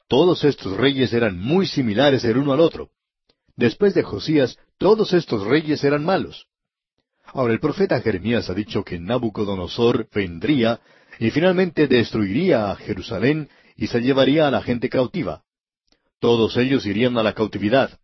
todos 0.07 0.43
estos 0.43 0.77
reyes 0.77 1.13
eran 1.13 1.39
muy 1.39 1.65
similares 1.65 2.23
el 2.25 2.37
uno 2.37 2.53
al 2.53 2.59
otro. 2.59 2.91
Después 3.55 3.95
de 3.95 4.03
Josías, 4.03 4.59
todos 4.77 5.13
estos 5.13 5.47
reyes 5.47 5.83
eran 5.83 6.05
malos. 6.05 6.45
Ahora 7.25 7.53
el 7.53 7.59
profeta 7.59 8.01
Jeremías 8.01 8.51
ha 8.51 8.53
dicho 8.53 8.83
que 8.83 8.99
Nabucodonosor 8.99 10.07
vendría 10.13 10.79
y 11.17 11.31
finalmente 11.31 11.87
destruiría 11.87 12.69
a 12.69 12.75
Jerusalén 12.75 13.49
y 13.75 13.87
se 13.87 14.01
llevaría 14.01 14.47
a 14.47 14.51
la 14.51 14.61
gente 14.61 14.89
cautiva. 14.89 15.41
Todos 16.19 16.55
ellos 16.57 16.85
irían 16.85 17.17
a 17.17 17.23
la 17.23 17.33
cautividad. 17.33 17.99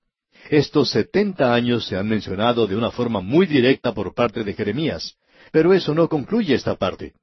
Estos 0.49 0.89
setenta 0.89 1.53
años 1.53 1.85
se 1.85 1.95
han 1.95 2.07
mencionado 2.07 2.67
de 2.67 2.75
una 2.75 2.91
forma 2.91 3.21
muy 3.21 3.45
directa 3.45 3.93
por 3.93 4.13
parte 4.13 4.43
de 4.43 4.53
Jeremías, 4.53 5.15
pero 5.51 5.73
eso 5.73 5.93
no 5.93 6.09
concluye 6.09 6.53
esta 6.53 6.75
parte. 6.75 7.13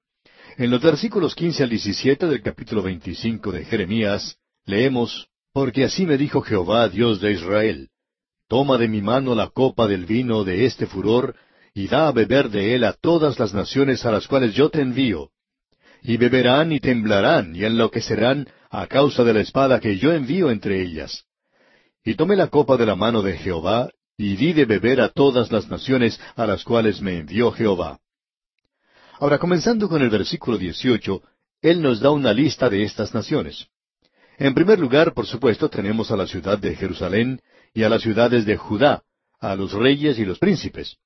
En 0.56 0.70
los 0.70 0.80
versículos 0.82 1.34
quince 1.34 1.62
al 1.62 1.70
diecisiete 1.70 2.26
del 2.26 2.42
capítulo 2.42 2.82
veinticinco 2.82 3.52
de 3.52 3.64
Jeremías, 3.64 4.36
leemos, 4.64 5.28
Porque 5.52 5.84
así 5.84 6.06
me 6.06 6.16
dijo 6.16 6.42
Jehová, 6.42 6.88
Dios 6.88 7.20
de 7.20 7.32
Israel, 7.32 7.88
Toma 8.48 8.78
de 8.78 8.88
mi 8.88 9.00
mano 9.00 9.34
la 9.34 9.48
copa 9.48 9.86
del 9.86 10.06
vino 10.06 10.42
de 10.42 10.64
este 10.64 10.86
furor, 10.86 11.36
y 11.72 11.86
da 11.86 12.08
a 12.08 12.12
beber 12.12 12.50
de 12.50 12.74
él 12.74 12.84
a 12.84 12.94
todas 12.94 13.38
las 13.38 13.54
naciones 13.54 14.04
a 14.04 14.10
las 14.10 14.26
cuales 14.26 14.54
yo 14.54 14.70
te 14.70 14.80
envío. 14.80 15.30
Y 16.02 16.16
beberán 16.16 16.72
y 16.72 16.80
temblarán 16.80 17.54
y 17.54 17.64
enloquecerán 17.64 18.48
a 18.70 18.86
causa 18.86 19.22
de 19.22 19.34
la 19.34 19.40
espada 19.40 19.78
que 19.78 19.98
yo 19.98 20.12
envío 20.12 20.50
entre 20.50 20.82
ellas. 20.82 21.26
Y 22.04 22.14
tomé 22.14 22.36
la 22.36 22.48
copa 22.48 22.76
de 22.76 22.86
la 22.86 22.96
mano 22.96 23.22
de 23.22 23.36
Jehová, 23.36 23.90
y 24.16 24.36
di 24.36 24.52
de 24.52 24.64
beber 24.64 25.00
a 25.00 25.08
todas 25.08 25.50
las 25.50 25.68
naciones 25.68 26.20
a 26.36 26.46
las 26.46 26.64
cuales 26.64 27.00
me 27.00 27.18
envió 27.18 27.52
Jehová. 27.52 28.00
Ahora, 29.18 29.38
comenzando 29.38 29.88
con 29.88 30.02
el 30.02 30.10
versículo 30.10 30.58
18, 30.58 31.22
Él 31.62 31.82
nos 31.82 32.00
da 32.00 32.10
una 32.10 32.32
lista 32.32 32.68
de 32.68 32.82
estas 32.84 33.14
naciones. 33.14 33.66
En 34.38 34.54
primer 34.54 34.78
lugar, 34.78 35.12
por 35.12 35.26
supuesto, 35.26 35.68
tenemos 35.68 36.10
a 36.10 36.16
la 36.16 36.26
ciudad 36.26 36.58
de 36.58 36.74
Jerusalén 36.74 37.40
y 37.74 37.82
a 37.82 37.90
las 37.90 38.02
ciudades 38.02 38.46
de 38.46 38.56
Judá, 38.56 39.02
a 39.38 39.54
los 39.54 39.72
reyes 39.72 40.18
y 40.18 40.24
los 40.24 40.38
príncipes. 40.38 40.96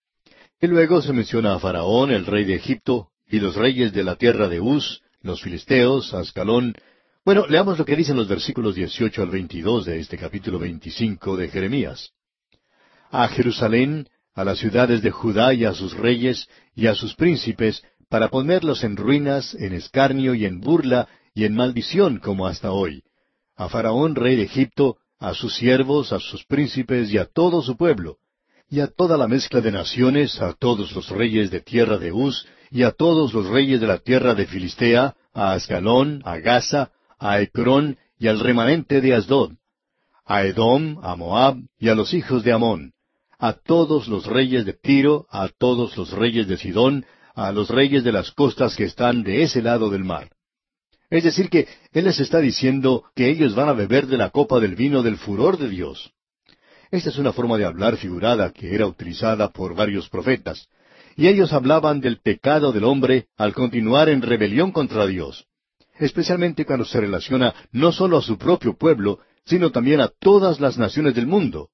Y 0.60 0.68
luego 0.68 1.02
se 1.02 1.12
menciona 1.12 1.54
a 1.54 1.58
Faraón, 1.58 2.12
el 2.12 2.26
rey 2.26 2.44
de 2.44 2.54
Egipto, 2.54 3.08
y 3.26 3.40
los 3.40 3.56
reyes 3.56 3.92
de 3.92 4.04
la 4.04 4.16
tierra 4.16 4.48
de 4.48 4.60
Uz, 4.60 5.02
los 5.20 5.42
filisteos, 5.42 6.14
Ascalón, 6.14 6.74
bueno, 7.24 7.46
leamos 7.46 7.78
lo 7.78 7.86
que 7.86 7.96
dicen 7.96 8.16
los 8.16 8.28
versículos 8.28 8.74
18 8.74 9.22
al 9.22 9.30
22 9.30 9.86
de 9.86 9.98
este 9.98 10.18
capítulo 10.18 10.58
25 10.58 11.38
de 11.38 11.48
Jeremías. 11.48 12.10
A 13.10 13.28
Jerusalén, 13.28 14.08
a 14.34 14.44
las 14.44 14.58
ciudades 14.58 15.00
de 15.00 15.10
Judá 15.10 15.54
y 15.54 15.64
a 15.64 15.72
sus 15.72 15.94
reyes 15.94 16.46
y 16.74 16.86
a 16.86 16.94
sus 16.94 17.14
príncipes, 17.14 17.82
para 18.10 18.28
ponerlos 18.28 18.84
en 18.84 18.96
ruinas, 18.96 19.54
en 19.54 19.72
escarnio 19.72 20.34
y 20.34 20.44
en 20.44 20.60
burla 20.60 21.08
y 21.34 21.44
en 21.44 21.54
maldición 21.54 22.18
como 22.18 22.46
hasta 22.46 22.72
hoy. 22.72 23.02
A 23.56 23.70
Faraón, 23.70 24.16
rey 24.16 24.36
de 24.36 24.42
Egipto, 24.42 24.98
a 25.18 25.32
sus 25.32 25.54
siervos, 25.54 26.12
a 26.12 26.20
sus 26.20 26.44
príncipes 26.44 27.10
y 27.10 27.16
a 27.16 27.24
todo 27.24 27.62
su 27.62 27.78
pueblo, 27.78 28.18
y 28.68 28.80
a 28.80 28.88
toda 28.88 29.16
la 29.16 29.28
mezcla 29.28 29.62
de 29.62 29.72
naciones, 29.72 30.42
a 30.42 30.52
todos 30.52 30.92
los 30.92 31.08
reyes 31.08 31.50
de 31.50 31.60
tierra 31.60 31.96
de 31.96 32.12
Uz, 32.12 32.46
y 32.70 32.82
a 32.82 32.90
todos 32.90 33.32
los 33.32 33.46
reyes 33.46 33.80
de 33.80 33.86
la 33.86 33.98
tierra 33.98 34.34
de 34.34 34.46
Filistea, 34.46 35.14
a 35.32 35.52
Ascalón, 35.52 36.20
a 36.24 36.38
Gaza, 36.38 36.90
a 37.18 37.40
Ecrón 37.40 37.98
y 38.18 38.28
al 38.28 38.40
remanente 38.40 39.00
de 39.00 39.14
Asdod, 39.14 39.52
a 40.24 40.44
Edom, 40.44 40.98
a 41.02 41.16
Moab 41.16 41.58
y 41.78 41.88
a 41.88 41.94
los 41.94 42.14
hijos 42.14 42.44
de 42.44 42.52
Amón, 42.52 42.92
a 43.38 43.52
todos 43.52 44.08
los 44.08 44.26
reyes 44.26 44.64
de 44.64 44.72
Tiro, 44.72 45.26
a 45.30 45.48
todos 45.48 45.96
los 45.96 46.10
reyes 46.12 46.48
de 46.48 46.56
Sidón, 46.56 47.04
a 47.34 47.52
los 47.52 47.68
reyes 47.68 48.04
de 48.04 48.12
las 48.12 48.30
costas 48.30 48.76
que 48.76 48.84
están 48.84 49.22
de 49.22 49.42
ese 49.42 49.60
lado 49.60 49.90
del 49.90 50.04
mar. 50.04 50.30
Es 51.10 51.24
decir, 51.24 51.50
que 51.50 51.68
Él 51.92 52.04
les 52.04 52.20
está 52.20 52.40
diciendo 52.40 53.04
que 53.14 53.28
ellos 53.28 53.54
van 53.54 53.68
a 53.68 53.72
beber 53.72 54.06
de 54.06 54.16
la 54.16 54.30
copa 54.30 54.60
del 54.60 54.74
vino 54.74 55.02
del 55.02 55.16
furor 55.16 55.58
de 55.58 55.68
Dios. 55.68 56.12
Esta 56.90 57.10
es 57.10 57.18
una 57.18 57.32
forma 57.32 57.58
de 57.58 57.64
hablar 57.64 57.96
figurada 57.96 58.52
que 58.52 58.74
era 58.74 58.86
utilizada 58.86 59.50
por 59.50 59.74
varios 59.74 60.08
profetas, 60.08 60.68
y 61.16 61.28
ellos 61.28 61.52
hablaban 61.52 62.00
del 62.00 62.20
pecado 62.20 62.72
del 62.72 62.84
hombre 62.84 63.26
al 63.36 63.52
continuar 63.52 64.08
en 64.08 64.22
rebelión 64.22 64.72
contra 64.72 65.06
Dios, 65.06 65.46
especialmente 65.98 66.64
cuando 66.64 66.84
se 66.84 67.00
relaciona 67.00 67.54
no 67.72 67.92
solo 67.92 68.18
a 68.18 68.22
su 68.22 68.38
propio 68.38 68.76
pueblo, 68.76 69.20
sino 69.44 69.70
también 69.70 70.00
a 70.00 70.08
todas 70.08 70.60
las 70.60 70.78
naciones 70.78 71.14
del 71.14 71.26
mundo. 71.26 71.70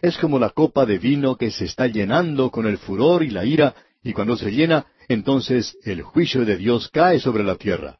Es 0.00 0.16
como 0.16 0.38
la 0.38 0.50
copa 0.50 0.86
de 0.86 0.98
vino 0.98 1.36
que 1.36 1.50
se 1.50 1.64
está 1.64 1.86
llenando 1.86 2.50
con 2.50 2.66
el 2.66 2.78
furor 2.78 3.22
y 3.22 3.30
la 3.30 3.44
ira, 3.44 3.74
y 4.02 4.12
cuando 4.12 4.36
se 4.36 4.50
llena, 4.50 4.86
entonces 5.08 5.76
el 5.84 6.02
juicio 6.02 6.44
de 6.44 6.56
Dios 6.56 6.88
cae 6.92 7.18
sobre 7.18 7.42
la 7.42 7.56
tierra. 7.56 7.98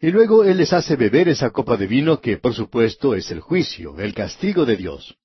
Y 0.00 0.10
luego 0.10 0.44
Él 0.44 0.58
les 0.58 0.72
hace 0.74 0.96
beber 0.96 1.28
esa 1.28 1.50
copa 1.50 1.76
de 1.76 1.86
vino 1.86 2.20
que, 2.20 2.36
por 2.36 2.54
supuesto, 2.54 3.14
es 3.14 3.30
el 3.30 3.40
juicio, 3.40 3.98
el 3.98 4.12
castigo 4.12 4.66
de 4.66 4.76
Dios. 4.76 5.16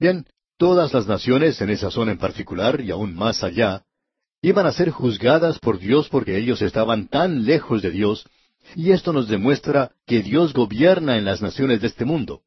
Bien, 0.00 0.26
todas 0.56 0.92
las 0.92 1.06
naciones 1.06 1.60
en 1.60 1.70
esa 1.70 1.90
zona 1.90 2.12
en 2.12 2.18
particular, 2.18 2.80
y 2.80 2.90
aún 2.90 3.14
más 3.14 3.44
allá, 3.44 3.84
iban 4.42 4.66
a 4.66 4.72
ser 4.72 4.90
juzgadas 4.90 5.58
por 5.58 5.78
Dios 5.78 6.08
porque 6.08 6.36
ellos 6.36 6.62
estaban 6.62 7.08
tan 7.08 7.44
lejos 7.44 7.82
de 7.82 7.90
Dios, 7.90 8.26
y 8.74 8.92
esto 8.92 9.12
nos 9.12 9.28
demuestra 9.28 9.92
que 10.06 10.22
Dios 10.22 10.52
gobierna 10.52 11.16
en 11.16 11.24
las 11.24 11.40
naciones 11.42 11.80
de 11.80 11.86
este 11.88 12.04
mundo. 12.04 12.42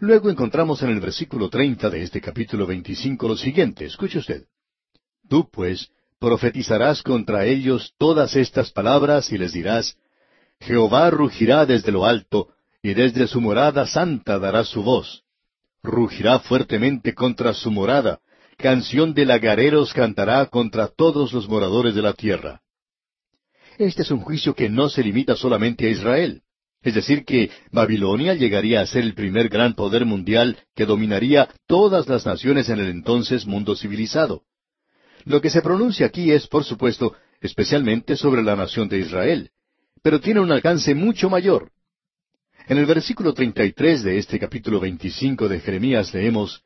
Luego 0.00 0.30
encontramos 0.30 0.82
en 0.82 0.90
el 0.90 1.00
versículo 1.00 1.50
treinta 1.50 1.90
de 1.90 2.02
este 2.02 2.20
capítulo 2.20 2.66
veinticinco 2.66 3.28
lo 3.28 3.36
siguiente, 3.36 3.84
escuche 3.84 4.18
usted. 4.18 4.44
Tú, 5.28 5.48
pues, 5.50 5.90
profetizarás 6.18 7.02
contra 7.02 7.44
ellos 7.44 7.92
todas 7.98 8.34
estas 8.36 8.70
palabras 8.70 9.30
y 9.32 9.38
les 9.38 9.52
dirás, 9.52 9.96
Jehová 10.60 11.10
rugirá 11.10 11.66
desde 11.66 11.92
lo 11.92 12.06
alto, 12.06 12.48
y 12.82 12.94
desde 12.94 13.26
su 13.26 13.40
morada 13.40 13.86
santa 13.86 14.38
dará 14.38 14.64
su 14.64 14.82
voz. 14.82 15.24
Rugirá 15.82 16.38
fuertemente 16.38 17.14
contra 17.14 17.52
su 17.52 17.70
morada, 17.70 18.20
canción 18.62 19.12
de 19.12 19.26
lagareros 19.26 19.92
cantará 19.92 20.46
contra 20.46 20.88
todos 20.88 21.32
los 21.34 21.48
moradores 21.48 21.94
de 21.94 22.00
la 22.00 22.14
tierra. 22.14 22.62
Este 23.76 24.02
es 24.02 24.10
un 24.10 24.20
juicio 24.20 24.54
que 24.54 24.70
no 24.70 24.88
se 24.88 25.02
limita 25.02 25.36
solamente 25.36 25.86
a 25.86 25.90
Israel. 25.90 26.42
Es 26.80 26.94
decir, 26.94 27.24
que 27.24 27.50
Babilonia 27.70 28.34
llegaría 28.34 28.80
a 28.80 28.86
ser 28.86 29.02
el 29.02 29.14
primer 29.14 29.48
gran 29.48 29.74
poder 29.74 30.04
mundial 30.04 30.58
que 30.74 30.86
dominaría 30.86 31.48
todas 31.66 32.08
las 32.08 32.24
naciones 32.24 32.68
en 32.68 32.80
el 32.80 32.88
entonces 32.88 33.46
mundo 33.46 33.76
civilizado. 33.76 34.42
Lo 35.24 35.40
que 35.40 35.50
se 35.50 35.62
pronuncia 35.62 36.06
aquí 36.06 36.32
es, 36.32 36.46
por 36.48 36.64
supuesto, 36.64 37.14
especialmente 37.40 38.16
sobre 38.16 38.42
la 38.42 38.56
nación 38.56 38.88
de 38.88 38.98
Israel, 39.00 39.50
pero 40.02 40.20
tiene 40.20 40.40
un 40.40 40.50
alcance 40.50 40.94
mucho 40.94 41.28
mayor. 41.28 41.70
En 42.68 42.78
el 42.78 42.86
versículo 42.86 43.32
33 43.32 44.02
de 44.02 44.18
este 44.18 44.38
capítulo 44.38 44.80
25 44.80 45.48
de 45.48 45.60
Jeremías 45.60 46.12
leemos, 46.14 46.62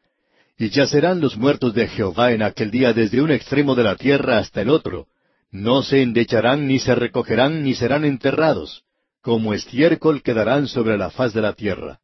Y 0.59 0.71
yacerán 0.71 1.21
los 1.21 1.37
muertos 1.37 1.75
de 1.75 1.87
Jehová 1.89 2.33
en 2.33 2.43
aquel 2.43 2.71
día 2.71 2.93
desde 2.93 3.21
un 3.21 3.31
extremo 3.31 3.75
de 3.75 3.85
la 3.85 3.97
tierra 3.97 4.39
hasta 4.39 4.63
el 4.63 4.71
otro. 4.71 5.07
No 5.51 5.83
se 5.83 6.03
endecharán, 6.03 6.67
ni 6.67 6.79
se 6.79 6.95
recogerán, 6.95 7.63
ni 7.63 7.75
serán 7.75 8.05
enterrados. 8.05 8.85
Como 9.21 9.53
estiércol 9.53 10.23
quedarán 10.23 10.67
sobre 10.67 10.97
la 10.97 11.11
faz 11.11 11.35
de 11.35 11.43
la 11.43 11.53
tierra. 11.53 12.01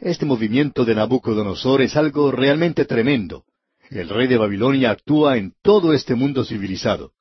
Este 0.00 0.24
movimiento 0.24 0.84
de 0.84 0.94
Nabucodonosor 0.94 1.82
es 1.82 1.96
algo 1.96 2.30
realmente 2.30 2.84
tremendo. 2.84 3.44
El 3.90 4.08
rey 4.08 4.26
de 4.26 4.38
Babilonia 4.38 4.90
actúa 4.90 5.36
en 5.36 5.52
todo 5.62 5.92
este 5.92 6.14
mundo 6.14 6.44
civilizado. 6.44 7.12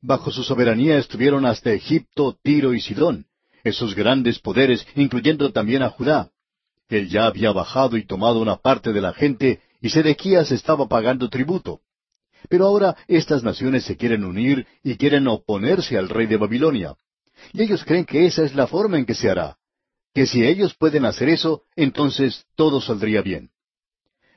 Bajo 0.00 0.30
su 0.30 0.42
soberanía 0.42 0.98
estuvieron 0.98 1.44
hasta 1.44 1.72
Egipto, 1.72 2.36
Tiro 2.42 2.72
y 2.72 2.80
Sidón, 2.80 3.26
esos 3.62 3.94
grandes 3.94 4.38
poderes, 4.38 4.86
incluyendo 4.96 5.52
también 5.52 5.82
a 5.82 5.90
Judá. 5.90 6.30
Él 6.90 7.08
ya 7.08 7.26
había 7.26 7.52
bajado 7.52 7.96
y 7.96 8.04
tomado 8.04 8.40
una 8.40 8.56
parte 8.56 8.92
de 8.92 9.00
la 9.00 9.12
gente, 9.12 9.60
y 9.80 9.88
Sedequías 9.88 10.50
estaba 10.50 10.88
pagando 10.88 11.30
tributo. 11.30 11.80
Pero 12.48 12.66
ahora 12.66 12.96
estas 13.06 13.42
naciones 13.42 13.84
se 13.84 13.96
quieren 13.96 14.24
unir 14.24 14.66
y 14.82 14.96
quieren 14.96 15.28
oponerse 15.28 15.96
al 15.96 16.08
rey 16.08 16.26
de 16.26 16.36
Babilonia. 16.36 16.96
Y 17.52 17.62
ellos 17.62 17.84
creen 17.84 18.04
que 18.04 18.26
esa 18.26 18.44
es 18.44 18.54
la 18.54 18.66
forma 18.66 18.98
en 18.98 19.06
que 19.06 19.14
se 19.14 19.30
hará. 19.30 19.56
Que 20.12 20.26
si 20.26 20.44
ellos 20.44 20.74
pueden 20.74 21.04
hacer 21.04 21.28
eso, 21.28 21.62
entonces 21.76 22.44
todo 22.56 22.80
saldría 22.80 23.22
bien. 23.22 23.50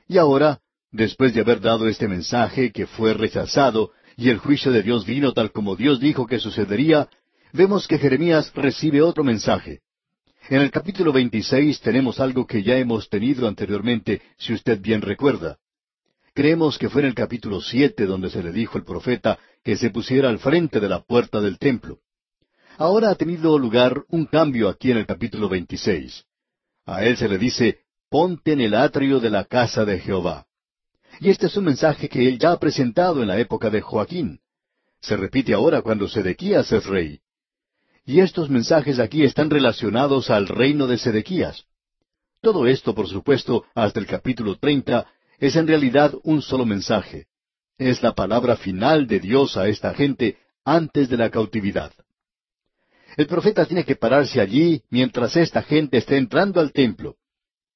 Y 0.06 0.18
ahora, 0.18 0.60
después 0.92 1.34
de 1.34 1.40
haber 1.40 1.60
dado 1.60 1.88
este 1.88 2.06
mensaje 2.06 2.70
que 2.70 2.86
fue 2.86 3.14
rechazado, 3.14 3.90
y 4.16 4.30
el 4.30 4.38
juicio 4.38 4.70
de 4.70 4.82
Dios 4.82 5.04
vino 5.04 5.32
tal 5.32 5.50
como 5.50 5.74
Dios 5.74 5.98
dijo 5.98 6.26
que 6.26 6.38
sucedería, 6.38 7.08
vemos 7.52 7.88
que 7.88 7.98
Jeremías 7.98 8.52
recibe 8.54 9.02
otro 9.02 9.24
mensaje. 9.24 9.80
En 10.50 10.60
el 10.60 10.70
capítulo 10.70 11.10
26 11.10 11.80
tenemos 11.80 12.20
algo 12.20 12.46
que 12.46 12.62
ya 12.62 12.76
hemos 12.76 13.08
tenido 13.08 13.48
anteriormente, 13.48 14.20
si 14.36 14.52
usted 14.52 14.78
bien 14.78 15.00
recuerda. 15.00 15.56
Creemos 16.34 16.76
que 16.76 16.90
fue 16.90 17.00
en 17.00 17.08
el 17.08 17.14
capítulo 17.14 17.62
siete 17.62 18.04
donde 18.04 18.28
se 18.28 18.42
le 18.42 18.52
dijo 18.52 18.76
al 18.76 18.84
profeta 18.84 19.38
que 19.62 19.76
se 19.76 19.88
pusiera 19.88 20.28
al 20.28 20.38
frente 20.38 20.80
de 20.80 20.88
la 20.88 21.02
puerta 21.02 21.40
del 21.40 21.58
templo. 21.58 22.00
Ahora 22.76 23.08
ha 23.08 23.14
tenido 23.14 23.58
lugar 23.58 24.02
un 24.08 24.26
cambio 24.26 24.68
aquí 24.68 24.90
en 24.90 24.98
el 24.98 25.06
capítulo 25.06 25.48
26. 25.48 26.24
A 26.84 27.04
él 27.04 27.16
se 27.16 27.28
le 27.28 27.38
dice, 27.38 27.78
ponte 28.10 28.52
en 28.52 28.60
el 28.60 28.74
atrio 28.74 29.20
de 29.20 29.30
la 29.30 29.44
casa 29.44 29.86
de 29.86 29.98
Jehová. 29.98 30.46
Y 31.20 31.30
este 31.30 31.46
es 31.46 31.56
un 31.56 31.64
mensaje 31.64 32.10
que 32.10 32.28
él 32.28 32.38
ya 32.38 32.52
ha 32.52 32.60
presentado 32.60 33.22
en 33.22 33.28
la 33.28 33.38
época 33.38 33.70
de 33.70 33.80
Joaquín. 33.80 34.40
Se 35.00 35.16
repite 35.16 35.54
ahora 35.54 35.80
cuando 35.80 36.06
Sedequías 36.06 36.70
es 36.70 36.84
rey. 36.84 37.20
Y 38.06 38.20
estos 38.20 38.50
mensajes 38.50 38.98
aquí 38.98 39.24
están 39.24 39.48
relacionados 39.48 40.28
al 40.28 40.46
reino 40.46 40.86
de 40.86 40.98
Sedequías. 40.98 41.64
Todo 42.42 42.66
esto, 42.66 42.94
por 42.94 43.08
supuesto, 43.08 43.64
hasta 43.74 43.98
el 43.98 44.06
capítulo 44.06 44.56
treinta, 44.56 45.06
es 45.38 45.56
en 45.56 45.66
realidad 45.66 46.12
un 46.22 46.42
solo 46.42 46.66
mensaje. 46.66 47.26
Es 47.78 48.02
la 48.02 48.14
palabra 48.14 48.56
final 48.56 49.06
de 49.06 49.20
Dios 49.20 49.56
a 49.56 49.68
esta 49.68 49.94
gente 49.94 50.36
antes 50.64 51.08
de 51.08 51.16
la 51.16 51.30
cautividad. 51.30 51.92
El 53.16 53.26
profeta 53.26 53.64
tiene 53.64 53.84
que 53.84 53.96
pararse 53.96 54.40
allí 54.40 54.82
mientras 54.90 55.36
esta 55.36 55.62
gente 55.62 55.96
está 55.96 56.16
entrando 56.16 56.60
al 56.60 56.72
templo. 56.72 57.16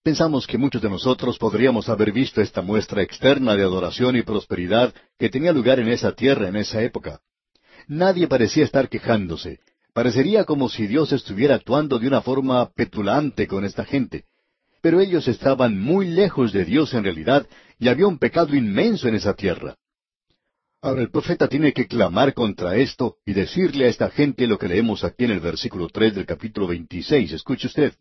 Pensamos 0.03 0.47
que 0.47 0.59
muchos 0.59 0.83
de 0.83 0.91
nosotros 0.91 1.39
podríamos 1.39 1.89
haber 1.89 2.13
visto 2.13 2.41
esta 2.41 2.61
muestra 2.61 3.03
externa 3.03 3.57
de 3.57 3.63
adoración 3.63 4.17
y 4.17 4.23
prosperidad 4.23 4.93
que 5.19 5.29
tenía 5.31 5.53
lugar 5.53 5.81
en 5.81 5.89
esa 5.89 6.13
tierra 6.13 6.49
en 6.49 6.57
esa 6.57 6.83
época. 6.83 7.21
Nadie 7.87 8.29
parecía 8.29 8.65
estar 8.65 8.89
quejándose. 8.89 9.61
Parecería 9.99 10.45
como 10.45 10.69
si 10.69 10.87
Dios 10.87 11.11
estuviera 11.11 11.57
actuando 11.57 11.99
de 11.99 12.07
una 12.07 12.23
forma 12.23 12.71
petulante 12.73 13.49
con 13.49 13.65
esta 13.65 13.85
gente. 13.85 14.27
Pero 14.81 15.01
ellos 15.01 15.27
estaban 15.27 15.77
muy 15.77 16.07
lejos 16.07 16.53
de 16.53 16.65
Dios 16.65 16.95
en 16.95 17.03
realidad 17.03 17.49
y 17.81 17.89
había 17.89 18.07
un 18.07 18.17
pecado 18.17 18.55
inmenso 18.55 19.09
en 19.09 19.17
esa 19.17 19.35
tierra. 19.35 19.75
Ahora 20.81 21.03
el 21.03 21.11
profeta 21.11 21.49
tiene 21.49 21.73
que 21.73 21.89
clamar 21.89 22.33
contra 22.33 22.77
esto 22.77 23.17
y 23.27 23.33
decirle 23.33 23.87
a 23.87 23.89
esta 23.89 24.09
gente 24.09 24.47
lo 24.47 24.57
que 24.57 24.69
leemos 24.69 25.03
aquí 25.03 25.25
en 25.25 25.33
el 25.33 25.41
versículo 25.41 25.89
tres 25.89 26.15
del 26.15 26.27
capítulo 26.27 26.69
veintiséis. 26.69 27.33
Escuche 27.33 27.67
usted. 27.67 27.93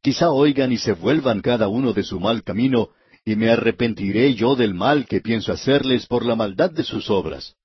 Quizá 0.00 0.30
oigan 0.30 0.70
y 0.70 0.76
se 0.76 0.92
vuelvan 0.92 1.40
cada 1.40 1.66
uno 1.66 1.92
de 1.92 2.04
su 2.04 2.20
mal 2.20 2.44
camino, 2.44 2.90
y 3.24 3.34
me 3.34 3.50
arrepentiré 3.50 4.34
yo 4.34 4.54
del 4.54 4.72
mal 4.72 5.04
que 5.06 5.20
pienso 5.20 5.52
hacerles 5.52 6.06
por 6.06 6.24
la 6.24 6.36
maldad 6.36 6.70
de 6.70 6.84
sus 6.84 7.10
obras. 7.10 7.56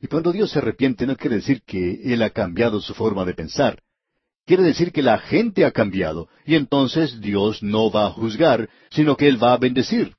Y 0.00 0.06
cuando 0.06 0.32
Dios 0.32 0.50
se 0.50 0.58
arrepiente 0.58 1.06
no 1.06 1.16
quiere 1.16 1.36
decir 1.36 1.62
que 1.62 2.00
Él 2.12 2.22
ha 2.22 2.30
cambiado 2.30 2.80
su 2.80 2.94
forma 2.94 3.24
de 3.24 3.34
pensar. 3.34 3.82
Quiere 4.46 4.62
decir 4.62 4.92
que 4.92 5.02
la 5.02 5.18
gente 5.18 5.64
ha 5.64 5.70
cambiado, 5.70 6.28
y 6.46 6.54
entonces 6.54 7.20
Dios 7.20 7.62
no 7.62 7.90
va 7.90 8.06
a 8.06 8.10
juzgar, 8.10 8.68
sino 8.90 9.16
que 9.16 9.28
Él 9.28 9.42
va 9.42 9.52
a 9.52 9.58
bendecir. 9.58 10.14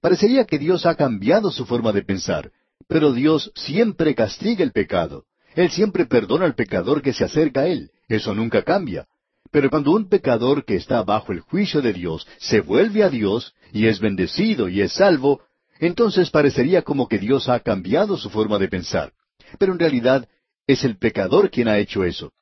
Parecería 0.00 0.44
que 0.44 0.58
Dios 0.58 0.86
ha 0.86 0.94
cambiado 0.94 1.50
su 1.50 1.66
forma 1.66 1.92
de 1.92 2.02
pensar, 2.02 2.52
pero 2.88 3.12
Dios 3.12 3.52
siempre 3.54 4.14
castiga 4.14 4.62
el 4.62 4.72
pecado. 4.72 5.24
Él 5.54 5.70
siempre 5.70 6.06
perdona 6.06 6.46
al 6.46 6.54
pecador 6.54 7.02
que 7.02 7.12
se 7.12 7.24
acerca 7.24 7.62
a 7.62 7.66
Él. 7.66 7.90
Eso 8.08 8.34
nunca 8.34 8.62
cambia. 8.62 9.06
Pero 9.50 9.68
cuando 9.68 9.90
un 9.92 10.08
pecador 10.08 10.64
que 10.64 10.76
está 10.76 11.02
bajo 11.02 11.32
el 11.32 11.40
juicio 11.40 11.82
de 11.82 11.92
Dios 11.92 12.26
se 12.38 12.60
vuelve 12.60 13.02
a 13.02 13.10
Dios 13.10 13.52
y 13.72 13.86
es 13.88 13.98
bendecido 13.98 14.68
y 14.68 14.80
es 14.80 14.92
salvo, 14.92 15.42
entonces 15.80 16.30
parecería 16.30 16.82
como 16.82 17.08
que 17.08 17.18
Dios 17.18 17.48
ha 17.48 17.60
cambiado 17.60 18.16
su 18.16 18.30
forma 18.30 18.58
de 18.58 18.68
pensar. 18.68 19.12
Pero 19.58 19.72
en 19.72 19.78
realidad 19.78 20.28
es 20.66 20.84
el 20.84 20.98
pecador 20.98 21.50
quien 21.50 21.68
ha 21.68 21.78
hecho 21.78 22.04
eso. 22.04 22.32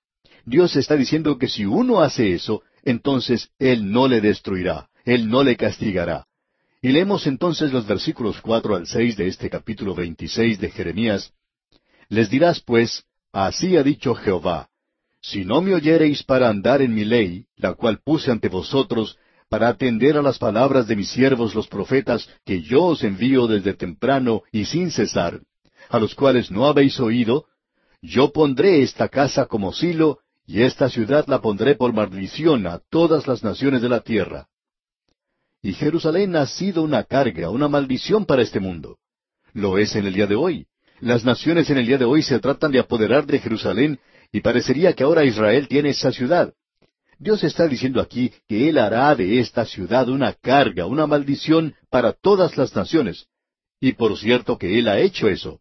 Dios 0.45 0.77
está 0.77 0.97
diciendo 0.97 1.39
que 1.39 1.49
si 1.49 1.65
uno 1.65 2.01
hace 2.01 2.35
eso, 2.35 2.63
entonces 2.85 3.51
Él 3.59 3.91
no 3.91 4.09
le 4.09 4.21
destruirá, 4.21 4.89
Él 5.05 5.29
no 5.29 5.43
le 5.43 5.57
castigará. 5.57 6.27
Y 6.83 6.91
leemos 6.91 7.27
entonces 7.27 7.73
los 7.73 7.87
versículos 7.87 8.41
cuatro 8.41 8.77
al 8.77 8.87
seis 8.87 9.17
de 9.17 9.29
este 9.29 9.49
capítulo 9.49 9.95
veintiséis 9.95 10.61
de 10.61 10.71
Jeremías. 10.71 11.33
Les 12.09 12.31
dirás 12.31 12.61
pues, 12.61 13.05
así 13.33 13.77
ha 13.77 13.83
dicho 13.83 14.15
Jehová, 14.15 14.69
si 15.21 15.45
no 15.45 15.61
me 15.61 15.75
oyereis 15.75 16.23
para 16.23 16.49
andar 16.49 16.81
en 16.81 16.95
mi 16.95 17.05
ley, 17.05 17.47
la 17.57 17.75
cual 17.75 18.01
puse 18.05 18.31
ante 18.31 18.49
vosotros, 18.49 19.19
para 19.49 19.69
atender 19.69 20.17
a 20.17 20.23
las 20.23 20.39
palabras 20.39 20.87
de 20.87 20.97
mis 20.97 21.11
siervos 21.11 21.55
los 21.55 21.69
profetas, 21.69 22.29
que 22.45 22.63
yo 22.63 22.85
os 22.85 23.03
envío 23.03 23.47
desde 23.47 23.75
temprano 23.75 24.43
y 24.53 24.67
sin 24.67 24.91
cesar, 24.91 25.41
a 25.89 25.99
los 25.99 26.15
cuales 26.15 26.51
no 26.51 26.67
habéis 26.67 27.01
oído, 27.01 27.47
yo 28.03 28.33
pondré 28.33 28.83
esta 28.83 29.09
casa 29.09 29.47
como 29.47 29.73
silo, 29.73 30.21
y 30.47 30.63
esta 30.63 30.89
ciudad 30.89 31.27
la 31.27 31.41
pondré 31.41 31.75
por 31.75 31.93
maldición 31.93 32.67
a 32.67 32.81
todas 32.91 33.27
las 33.27 33.43
naciones 33.43 33.83
de 33.83 33.89
la 33.89 34.01
tierra. 34.01 34.49
y 35.61 35.73
Jerusalén 35.73 36.37
ha 36.37 36.47
sido 36.47 36.83
una 36.83 37.03
carga, 37.03 37.51
una 37.51 37.67
maldición 37.69 38.25
para 38.25 38.43
este 38.43 38.61
mundo. 38.61 38.99
Lo 39.53 39.77
es 39.77 39.97
en 39.97 40.07
el 40.07 40.15
día 40.15 40.29
de 40.29 40.37
hoy. 40.37 40.67
Las 41.01 41.25
naciones 41.25 41.69
en 41.71 41.79
el 41.79 41.87
día 41.87 41.99
de 41.99 42.05
hoy 42.05 42.23
se 42.23 42.39
tratan 42.39 42.71
de 42.71 42.79
apoderar 42.79 43.27
de 43.27 43.41
Jerusalén 43.41 43.99
y 44.31 44.41
parecería 44.41 44.93
que 44.93 45.03
ahora 45.03 45.25
Israel 45.25 45.67
tiene 45.67 45.91
esa 45.91 46.13
ciudad. 46.13 46.55
Dios 47.19 47.43
está 47.43 47.67
diciendo 47.67 48.01
aquí 48.01 48.33
que 48.47 48.69
Él 48.69 48.79
hará 48.79 49.15
de 49.15 49.41
esta 49.41 49.65
ciudad 49.65 50.09
una 50.09 50.33
carga, 50.35 50.87
una 50.87 51.07
maldición 51.07 51.75
para 51.91 52.13
todas 52.13 52.57
las 52.57 52.75
naciones. 52.77 53.27
Y 53.81 53.93
por 53.93 54.17
cierto 54.17 54.57
que 54.57 54.79
Él 54.79 54.89
ha 54.89 54.99
hecho 54.99 55.29
eso. 55.29 55.61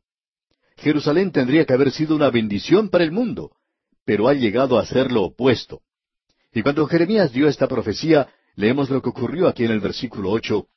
Jerusalén 0.78 1.32
tendría 1.32 1.66
que 1.66 1.74
haber 1.74 1.92
sido 1.92 2.16
una 2.16 2.30
bendición 2.30 2.90
para 2.90 3.04
el 3.04 3.12
mundo, 3.12 3.52
pero 4.06 4.28
ha 4.28 4.34
llegado 4.34 4.78
a 4.78 4.86
ser 4.86 5.12
lo 5.12 5.24
opuesto. 5.24 5.82
Y 6.54 6.62
cuando 6.62 6.86
Jeremías 6.86 7.32
dio 7.34 7.48
esta 7.48 7.68
profecía, 7.68 8.28
leemos 8.56 8.90
lo 8.90 9.02
que 9.02 9.10
ocurrió 9.10 9.48
aquí 9.48 9.66
en 9.66 9.72
el 9.72 9.80
versículo 9.80 10.30
ocho. 10.30 10.68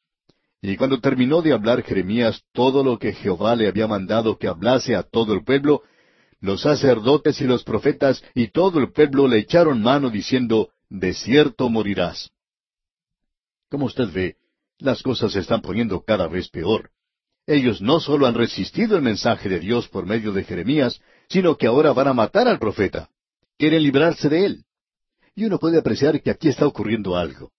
Y 0.63 0.77
cuando 0.77 1.01
terminó 1.01 1.43
de 1.43 1.53
hablar 1.53 1.83
Jeremías 1.83 2.43
todo 2.53 2.83
lo 2.83 2.99
que 2.99 3.13
Jehová 3.13 3.55
le 3.55 3.69
había 3.69 3.87
mandado 3.87 4.39
que 4.39 4.49
hablase 4.49 4.97
a 4.97 5.03
todo 5.03 5.35
el 5.35 5.45
pueblo, 5.45 5.83
los 6.41 6.63
sacerdotes 6.63 7.41
y 7.41 7.45
los 7.45 7.65
profetas 7.65 8.23
y 8.35 8.49
todo 8.49 8.81
el 8.81 8.93
pueblo 8.93 9.29
le 9.29 9.39
echaron 9.39 9.83
mano 9.83 10.11
diciendo, 10.11 10.71
De 10.89 11.13
cierto 11.13 11.69
morirás. 11.69 12.31
Como 13.69 13.87
usted 13.87 14.11
ve, 14.13 14.37
las 14.79 15.03
cosas 15.03 15.33
se 15.33 15.41
están 15.41 15.61
poniendo 15.61 16.03
cada 16.03 16.27
vez 16.27 16.49
peor. 16.49 16.91
Ellos 17.47 17.81
no 17.81 18.01
solo 18.01 18.27
han 18.27 18.35
resistido 18.35 18.97
el 18.97 19.03
mensaje 19.03 19.49
de 19.49 19.61
Dios 19.61 19.89
por 19.89 20.07
medio 20.07 20.33
de 20.33 20.45
Jeremías, 20.45 21.01
sino 21.29 21.57
que 21.57 21.67
ahora 21.67 21.93
van 21.93 22.09
a 22.09 22.15
matar 22.15 22.49
al 22.49 22.59
profeta. 22.59 23.11
Quieren 23.59 23.83
librarse 23.83 24.29
de 24.29 24.47
él. 24.47 24.65
Y 25.35 25.45
uno 25.45 25.59
puede 25.59 25.79
apreciar 25.79 26.21
que 26.23 26.31
aquí 26.31 26.49
está 26.49 26.67
ocurriendo 26.67 27.17
algo. 27.17 27.51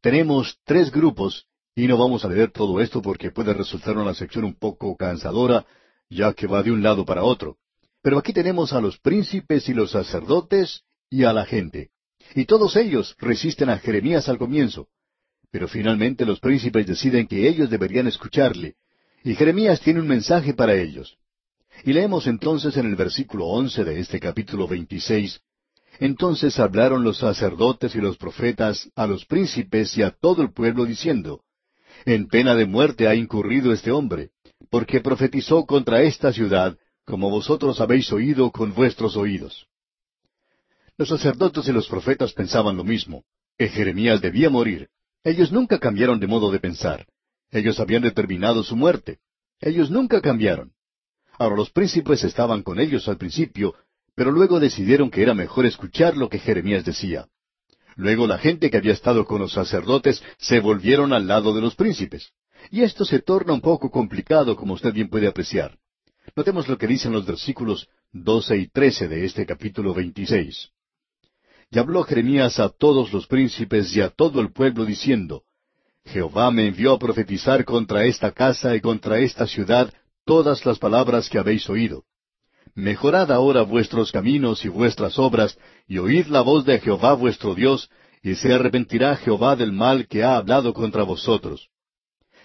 Tenemos 0.00 0.58
tres 0.64 0.90
grupos, 0.90 1.46
y 1.74 1.86
no 1.86 1.96
vamos 1.96 2.24
a 2.24 2.28
leer 2.28 2.50
todo 2.50 2.80
esto 2.80 3.02
porque 3.02 3.30
puede 3.30 3.52
resultar 3.52 3.96
una 3.96 4.14
sección 4.14 4.44
un 4.44 4.54
poco 4.54 4.96
cansadora, 4.96 5.66
ya 6.08 6.32
que 6.32 6.46
va 6.46 6.62
de 6.62 6.70
un 6.70 6.82
lado 6.82 7.04
para 7.04 7.24
otro. 7.24 7.56
Pero 8.08 8.20
aquí 8.20 8.32
tenemos 8.32 8.72
a 8.72 8.80
los 8.80 8.98
príncipes 8.98 9.68
y 9.68 9.74
los 9.74 9.90
sacerdotes 9.90 10.80
y 11.10 11.24
a 11.24 11.32
la 11.34 11.44
gente. 11.44 11.90
Y 12.34 12.46
todos 12.46 12.74
ellos 12.76 13.14
resisten 13.18 13.68
a 13.68 13.76
Jeremías 13.76 14.30
al 14.30 14.38
comienzo. 14.38 14.88
Pero 15.50 15.68
finalmente 15.68 16.24
los 16.24 16.40
príncipes 16.40 16.86
deciden 16.86 17.26
que 17.26 17.46
ellos 17.46 17.68
deberían 17.68 18.06
escucharle. 18.06 18.76
Y 19.24 19.34
Jeremías 19.34 19.82
tiene 19.82 20.00
un 20.00 20.08
mensaje 20.08 20.54
para 20.54 20.74
ellos. 20.74 21.18
Y 21.84 21.92
leemos 21.92 22.26
entonces 22.26 22.78
en 22.78 22.86
el 22.86 22.96
versículo 22.96 23.44
once 23.44 23.84
de 23.84 24.00
este 24.00 24.18
capítulo 24.18 24.66
veintiséis 24.66 25.42
Entonces 26.00 26.58
hablaron 26.58 27.04
los 27.04 27.18
sacerdotes 27.18 27.94
y 27.94 27.98
los 27.98 28.16
profetas 28.16 28.90
a 28.96 29.06
los 29.06 29.26
príncipes 29.26 29.94
y 29.98 30.02
a 30.02 30.12
todo 30.12 30.40
el 30.40 30.54
pueblo 30.54 30.86
diciendo, 30.86 31.42
En 32.06 32.26
pena 32.26 32.54
de 32.54 32.64
muerte 32.64 33.06
ha 33.06 33.14
incurrido 33.14 33.70
este 33.70 33.90
hombre, 33.90 34.30
porque 34.70 35.02
profetizó 35.02 35.66
contra 35.66 36.00
esta 36.00 36.32
ciudad, 36.32 36.78
como 37.08 37.30
vosotros 37.30 37.80
habéis 37.80 38.12
oído 38.12 38.50
con 38.52 38.74
vuestros 38.74 39.16
oídos. 39.16 39.66
Los 40.98 41.08
sacerdotes 41.08 41.66
y 41.66 41.72
los 41.72 41.88
profetas 41.88 42.34
pensaban 42.34 42.76
lo 42.76 42.84
mismo, 42.84 43.24
que 43.56 43.68
Jeremías 43.68 44.20
debía 44.20 44.50
morir. 44.50 44.90
Ellos 45.24 45.50
nunca 45.50 45.78
cambiaron 45.78 46.20
de 46.20 46.26
modo 46.26 46.50
de 46.50 46.60
pensar. 46.60 47.06
Ellos 47.50 47.80
habían 47.80 48.02
determinado 48.02 48.62
su 48.62 48.76
muerte. 48.76 49.20
Ellos 49.58 49.90
nunca 49.90 50.20
cambiaron. 50.20 50.72
Ahora 51.38 51.56
los 51.56 51.70
príncipes 51.70 52.24
estaban 52.24 52.62
con 52.62 52.78
ellos 52.78 53.08
al 53.08 53.16
principio, 53.16 53.74
pero 54.14 54.30
luego 54.30 54.60
decidieron 54.60 55.10
que 55.10 55.22
era 55.22 55.32
mejor 55.32 55.64
escuchar 55.64 56.14
lo 56.14 56.28
que 56.28 56.38
Jeremías 56.38 56.84
decía. 56.84 57.26
Luego 57.96 58.26
la 58.26 58.36
gente 58.36 58.70
que 58.70 58.76
había 58.76 58.92
estado 58.92 59.24
con 59.24 59.40
los 59.40 59.52
sacerdotes 59.52 60.22
se 60.36 60.60
volvieron 60.60 61.14
al 61.14 61.26
lado 61.26 61.54
de 61.54 61.62
los 61.62 61.74
príncipes. 61.74 62.32
Y 62.70 62.82
esto 62.82 63.06
se 63.06 63.20
torna 63.20 63.54
un 63.54 63.62
poco 63.62 63.90
complicado, 63.90 64.56
como 64.56 64.74
usted 64.74 64.92
bien 64.92 65.08
puede 65.08 65.26
apreciar. 65.26 65.78
Notemos 66.38 66.68
lo 66.68 66.78
que 66.78 66.86
dicen 66.86 67.10
los 67.10 67.26
versículos 67.26 67.88
doce 68.12 68.56
y 68.56 68.68
trece 68.68 69.08
de 69.08 69.24
este 69.24 69.44
capítulo 69.44 69.92
veintiséis. 69.92 70.68
Y 71.68 71.80
habló 71.80 72.04
Jeremías 72.04 72.60
a 72.60 72.68
todos 72.68 73.12
los 73.12 73.26
príncipes 73.26 73.96
y 73.96 74.02
a 74.02 74.10
todo 74.10 74.40
el 74.40 74.52
pueblo 74.52 74.84
diciendo, 74.84 75.42
Jehová 76.04 76.52
me 76.52 76.68
envió 76.68 76.92
a 76.92 76.98
profetizar 77.00 77.64
contra 77.64 78.04
esta 78.04 78.30
casa 78.30 78.76
y 78.76 78.80
contra 78.80 79.18
esta 79.18 79.48
ciudad 79.48 79.92
todas 80.24 80.64
las 80.64 80.78
palabras 80.78 81.28
que 81.28 81.40
habéis 81.40 81.68
oído. 81.68 82.04
Mejorad 82.72 83.32
ahora 83.32 83.62
vuestros 83.62 84.12
caminos 84.12 84.64
y 84.64 84.68
vuestras 84.68 85.18
obras, 85.18 85.58
y 85.88 85.98
oíd 85.98 86.26
la 86.26 86.42
voz 86.42 86.64
de 86.64 86.78
Jehová 86.78 87.14
vuestro 87.14 87.56
Dios, 87.56 87.90
y 88.22 88.36
se 88.36 88.54
arrepentirá 88.54 89.16
Jehová 89.16 89.56
del 89.56 89.72
mal 89.72 90.06
que 90.06 90.22
ha 90.22 90.36
hablado 90.36 90.72
contra 90.72 91.02
vosotros. 91.02 91.68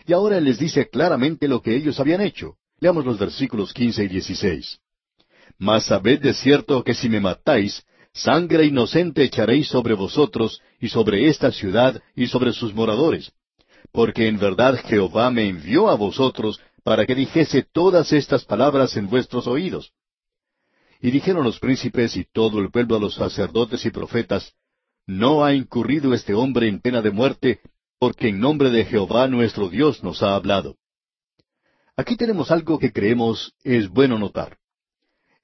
Y 0.08 0.14
ahora 0.14 0.42
les 0.42 0.58
dice 0.58 0.90
claramente 0.90 1.48
lo 1.48 1.62
que 1.62 1.76
ellos 1.76 2.00
habían 2.00 2.22
hecho. 2.22 2.58
Leamos 2.84 3.06
los 3.06 3.18
versículos 3.18 3.74
quince 3.74 4.04
y 4.04 4.10
dieciséis. 4.10 4.78
Mas 5.58 5.86
sabed 5.86 6.20
de 6.20 6.34
cierto 6.34 6.84
que 6.84 6.94
si 6.94 7.08
me 7.08 7.22
matáis, 7.22 7.82
sangre 8.12 8.66
inocente 8.66 9.24
echaréis 9.24 9.70
sobre 9.70 9.94
vosotros, 9.94 10.62
y 10.82 10.90
sobre 10.90 11.30
esta 11.30 11.50
ciudad, 11.54 12.02
y 12.14 12.28
sobre 12.28 12.52
sus 12.52 12.74
moradores. 12.74 13.32
Porque 13.94 14.28
en 14.28 14.38
verdad 14.38 14.78
Jehová 14.84 15.32
me 15.32 15.48
envió 15.48 15.90
a 15.90 15.96
vosotros 15.96 16.60
para 16.84 17.06
que 17.06 17.16
dijese 17.16 17.64
todas 17.64 18.12
estas 18.12 18.44
palabras 18.44 18.98
en 18.98 19.08
vuestros 19.08 19.48
oídos. 19.48 19.94
Y 21.00 21.10
dijeron 21.12 21.46
los 21.46 21.60
príncipes 21.60 22.18
y 22.18 22.26
todo 22.26 22.60
el 22.60 22.70
pueblo 22.70 22.98
a 22.98 23.00
los 23.00 23.14
sacerdotes 23.14 23.86
y 23.86 23.92
profetas, 23.92 24.56
No 25.08 25.46
ha 25.46 25.54
incurrido 25.54 26.14
este 26.14 26.34
hombre 26.34 26.68
en 26.68 26.82
pena 26.82 27.02
de 27.02 27.12
muerte, 27.12 27.62
porque 27.98 28.28
en 28.28 28.42
nombre 28.42 28.72
de 28.72 28.84
Jehová 28.84 29.30
nuestro 29.30 29.70
Dios 29.70 30.04
nos 30.04 30.22
ha 30.22 30.36
hablado. 30.36 30.76
Aquí 31.96 32.18
tenemos 32.18 32.50
algo 32.50 32.80
que 32.80 32.92
creemos 32.92 33.54
es 33.64 33.88
bueno 33.88 34.18
notar. 34.18 34.58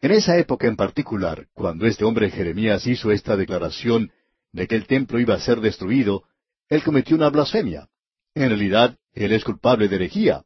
En 0.01 0.11
esa 0.11 0.37
época 0.37 0.67
en 0.67 0.75
particular, 0.75 1.47
cuando 1.53 1.85
este 1.85 2.05
hombre 2.05 2.31
Jeremías 2.31 2.87
hizo 2.87 3.11
esta 3.11 3.37
declaración 3.37 4.11
de 4.51 4.67
que 4.67 4.75
el 4.75 4.87
templo 4.87 5.19
iba 5.19 5.35
a 5.35 5.39
ser 5.39 5.61
destruido, 5.61 6.23
él 6.67 6.83
cometió 6.83 7.15
una 7.15 7.29
blasfemia. 7.29 7.87
En 8.33 8.49
realidad, 8.49 8.97
él 9.13 9.31
es 9.31 9.43
culpable 9.43 9.87
de 9.87 9.97
herejía. 9.97 10.43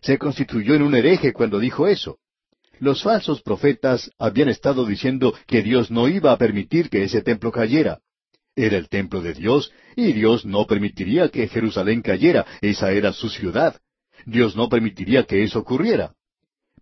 Se 0.00 0.18
constituyó 0.18 0.74
en 0.74 0.82
un 0.82 0.96
hereje 0.96 1.32
cuando 1.32 1.60
dijo 1.60 1.86
eso. 1.86 2.18
Los 2.80 3.02
falsos 3.02 3.40
profetas 3.42 4.10
habían 4.18 4.48
estado 4.48 4.84
diciendo 4.84 5.34
que 5.46 5.62
Dios 5.62 5.90
no 5.90 6.08
iba 6.08 6.32
a 6.32 6.38
permitir 6.38 6.90
que 6.90 7.04
ese 7.04 7.22
templo 7.22 7.52
cayera. 7.52 8.00
Era 8.56 8.76
el 8.76 8.88
templo 8.88 9.20
de 9.20 9.34
Dios, 9.34 9.72
y 9.94 10.12
Dios 10.12 10.44
no 10.44 10.66
permitiría 10.66 11.28
que 11.28 11.46
Jerusalén 11.46 12.02
cayera, 12.02 12.44
esa 12.60 12.90
era 12.90 13.12
su 13.12 13.28
ciudad. 13.28 13.80
Dios 14.26 14.56
no 14.56 14.68
permitiría 14.68 15.24
que 15.24 15.42
eso 15.42 15.58
ocurriera. 15.58 16.14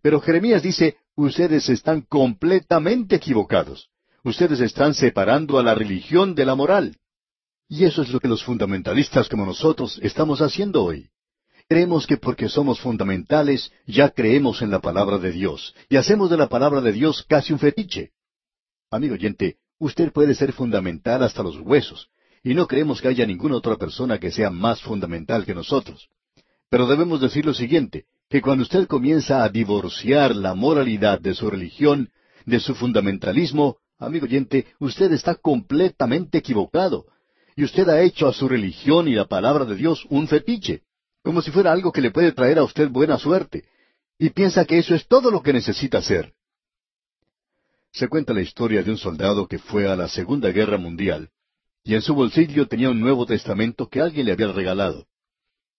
Pero 0.01 0.21
Jeremías 0.21 0.63
dice, 0.63 0.97
ustedes 1.15 1.69
están 1.69 2.03
completamente 2.03 3.17
equivocados. 3.17 3.89
Ustedes 4.25 4.61
están 4.61 4.95
separando 4.95 5.59
a 5.59 5.63
la 5.63 5.75
religión 5.75 6.35
de 6.35 6.45
la 6.45 6.55
moral. 6.55 6.97
Y 7.69 7.85
eso 7.85 8.03
es 8.03 8.11
lo 8.11 8.21
que 8.21 8.29
los 8.29 8.45
fundamentalistas 8.45 9.29
como 9.29 9.47
nosotros 9.47 9.99
estamos 10.03 10.41
haciendo 10.41 10.85
hoy. 10.85 11.09
Creemos 11.69 12.07
que 12.07 12.19
porque 12.19 12.49
somos 12.49 12.81
fundamentales 12.81 13.73
ya 13.87 14.11
creemos 14.11 14.63
en 14.63 14.71
la 14.71 14.81
palabra 14.81 15.19
de 15.19 15.33
Dios 15.33 15.75
y 15.89 15.97
hacemos 15.97 16.29
de 16.29 16.37
la 16.37 16.49
palabra 16.49 16.81
de 16.81 16.93
Dios 16.93 17.25
casi 17.29 17.53
un 17.53 17.59
fetiche. 17.59 18.11
Amigo 18.91 19.15
oyente, 19.15 19.57
usted 19.79 20.13
puede 20.13 20.35
ser 20.35 20.53
fundamental 20.53 21.23
hasta 21.23 21.43
los 21.43 21.59
huesos, 21.59 22.11
y 22.45 22.53
no 22.55 22.67
creemos 22.67 23.01
que 23.01 23.09
haya 23.09 23.25
ninguna 23.25 23.57
otra 23.57 23.77
persona 23.77 24.19
que 24.19 24.31
sea 24.31 24.51
más 24.51 24.83
fundamental 24.83 25.47
que 25.47 25.55
nosotros. 25.55 26.11
Pero 26.73 26.87
debemos 26.87 27.21
decir 27.21 27.45
lo 27.45 27.53
siguiente, 27.53 28.07
que 28.31 28.41
cuando 28.41 28.63
usted 28.63 28.87
comienza 28.87 29.45
a 29.45 29.51
divorciar 29.51 30.35
la 30.35 30.55
moralidad 30.55 31.21
de 31.21 31.35
su 31.35 31.51
religión, 31.51 32.11
de 32.47 32.61
su 32.61 32.75
fundamentalismo, 32.75 33.77
amigo 33.99 34.25
oyente, 34.25 34.69
usted 34.79 35.13
está 35.13 35.35
completamente 35.35 36.39
equivocado. 36.39 37.05
Y 37.57 37.65
usted 37.65 37.87
ha 37.91 38.01
hecho 38.01 38.27
a 38.27 38.33
su 38.33 38.49
religión 38.49 39.07
y 39.07 39.15
la 39.15 39.27
palabra 39.27 39.67
de 39.67 39.75
Dios 39.75 40.07
un 40.09 40.27
fetiche, 40.29 40.81
como 41.23 41.43
si 41.43 41.51
fuera 41.51 41.73
algo 41.73 41.93
que 41.93 42.01
le 42.01 42.11
puede 42.11 42.33
traer 42.33 42.59
a 42.59 42.65
usted 42.65 42.89
buena 42.89 43.19
suerte. 43.19 43.65
Y 44.19 44.31
piensa 44.31 44.65
que 44.65 44.79
eso 44.79 44.95
es 44.95 45.07
todo 45.07 45.31
lo 45.31 45.43
que 45.43 45.53
necesita 45.53 45.99
hacer. 45.99 46.33
Se 47.93 48.09
cuenta 48.09 48.33
la 48.33 48.41
historia 48.41 48.83
de 48.83 48.91
un 48.91 48.97
soldado 48.97 49.47
que 49.47 49.59
fue 49.59 49.89
a 49.89 49.95
la 49.95 50.09
Segunda 50.09 50.51
Guerra 50.51 50.79
Mundial, 50.79 51.29
y 51.85 51.97
en 51.97 52.01
su 52.01 52.15
bolsillo 52.15 52.67
tenía 52.67 52.89
un 52.89 52.99
Nuevo 52.99 53.27
Testamento 53.27 53.91
que 53.91 54.01
alguien 54.01 54.25
le 54.25 54.33
había 54.33 54.51
regalado. 54.51 55.07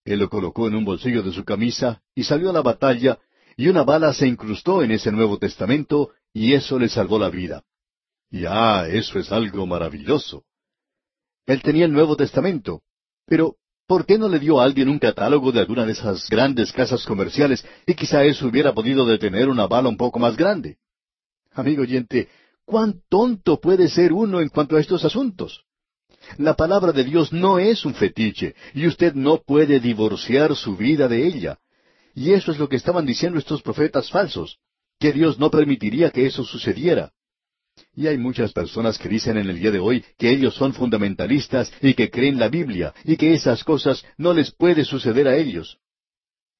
Él 0.05 0.19
lo 0.19 0.29
colocó 0.29 0.67
en 0.67 0.75
un 0.75 0.85
bolsillo 0.85 1.23
de 1.23 1.31
su 1.31 1.43
camisa 1.43 2.01
y 2.13 2.23
salió 2.23 2.49
a 2.49 2.53
la 2.53 2.61
batalla, 2.61 3.19
y 3.55 3.67
una 3.67 3.83
bala 3.83 4.13
se 4.13 4.27
incrustó 4.27 4.83
en 4.83 4.91
ese 4.91 5.11
Nuevo 5.11 5.37
Testamento, 5.37 6.11
y 6.33 6.53
eso 6.53 6.79
le 6.79 6.89
salvó 6.89 7.19
la 7.19 7.29
vida. 7.29 7.63
Y 8.29 8.45
ah, 8.45 8.87
eso 8.89 9.19
es 9.19 9.31
algo 9.31 9.65
maravilloso. 9.65 10.43
Él 11.45 11.61
tenía 11.61 11.85
el 11.85 11.93
Nuevo 11.93 12.15
Testamento, 12.15 12.81
pero 13.25 13.57
¿por 13.87 14.05
qué 14.05 14.17
no 14.17 14.27
le 14.27 14.39
dio 14.39 14.59
a 14.59 14.63
alguien 14.63 14.89
un 14.89 14.99
catálogo 14.99 15.51
de 15.51 15.59
alguna 15.59 15.85
de 15.85 15.91
esas 15.91 16.29
grandes 16.29 16.71
casas 16.71 17.05
comerciales 17.05 17.65
y 17.85 17.93
quizá 17.93 18.23
eso 18.23 18.47
hubiera 18.47 18.73
podido 18.73 19.05
detener 19.05 19.49
una 19.49 19.67
bala 19.67 19.89
un 19.89 19.97
poco 19.97 20.19
más 20.19 20.35
grande? 20.35 20.77
Amigo 21.51 21.83
oyente, 21.83 22.29
¿cuán 22.65 23.01
tonto 23.09 23.59
puede 23.59 23.87
ser 23.87 24.13
uno 24.13 24.41
en 24.41 24.49
cuanto 24.49 24.77
a 24.77 24.81
estos 24.81 25.05
asuntos? 25.05 25.63
La 26.37 26.55
palabra 26.55 26.91
de 26.91 27.03
Dios 27.03 27.31
no 27.33 27.59
es 27.59 27.85
un 27.85 27.93
fetiche, 27.93 28.55
y 28.73 28.87
usted 28.87 29.13
no 29.13 29.41
puede 29.41 29.79
divorciar 29.79 30.55
su 30.55 30.75
vida 30.75 31.07
de 31.07 31.27
ella. 31.27 31.59
Y 32.15 32.31
eso 32.31 32.51
es 32.51 32.59
lo 32.59 32.69
que 32.69 32.75
estaban 32.75 33.05
diciendo 33.05 33.39
estos 33.39 33.61
profetas 33.61 34.09
falsos, 34.09 34.59
que 34.99 35.11
Dios 35.11 35.39
no 35.39 35.49
permitiría 35.49 36.11
que 36.11 36.25
eso 36.25 36.43
sucediera. 36.43 37.11
Y 37.95 38.07
hay 38.07 38.17
muchas 38.17 38.53
personas 38.53 38.97
que 38.97 39.09
dicen 39.09 39.37
en 39.37 39.49
el 39.49 39.59
día 39.59 39.71
de 39.71 39.79
hoy 39.79 40.03
que 40.17 40.29
ellos 40.29 40.55
son 40.55 40.73
fundamentalistas 40.73 41.71
y 41.81 41.93
que 41.93 42.09
creen 42.09 42.39
la 42.39 42.49
Biblia 42.49 42.93
y 43.03 43.17
que 43.17 43.33
esas 43.33 43.63
cosas 43.63 44.05
no 44.17 44.33
les 44.33 44.51
puede 44.51 44.85
suceder 44.85 45.27
a 45.27 45.35
ellos. 45.35 45.79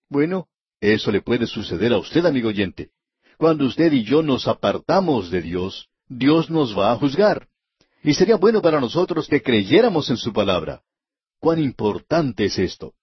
Bueno, 0.10 0.48
eso 0.80 1.12
le 1.12 1.22
puede 1.22 1.48
suceder 1.48 1.94
a 1.94 1.98
usted, 1.98 2.26
amigo 2.26 2.50
oyente. 2.50 2.90
Cuando 3.38 3.66
usted 3.66 3.92
y 3.94 4.04
yo 4.04 4.22
nos 4.22 4.48
apartamos 4.48 5.32
de 5.32 5.42
Dios, 5.42 5.88
Dios 6.08 6.50
nos 6.50 6.78
va 6.78 6.92
a 6.92 6.96
juzgar. 6.98 7.48
Y 8.04 8.14
sería 8.14 8.36
bueno 8.36 8.62
para 8.62 8.82
nosotros 8.82 9.28
que 9.28 9.42
creyéramos 9.42 10.10
en 10.10 10.18
su 10.18 10.34
palabra. 10.34 10.82
¿Cuán 11.40 11.60
importante 11.60 12.46
es 12.46 12.60
esto? 12.60 12.94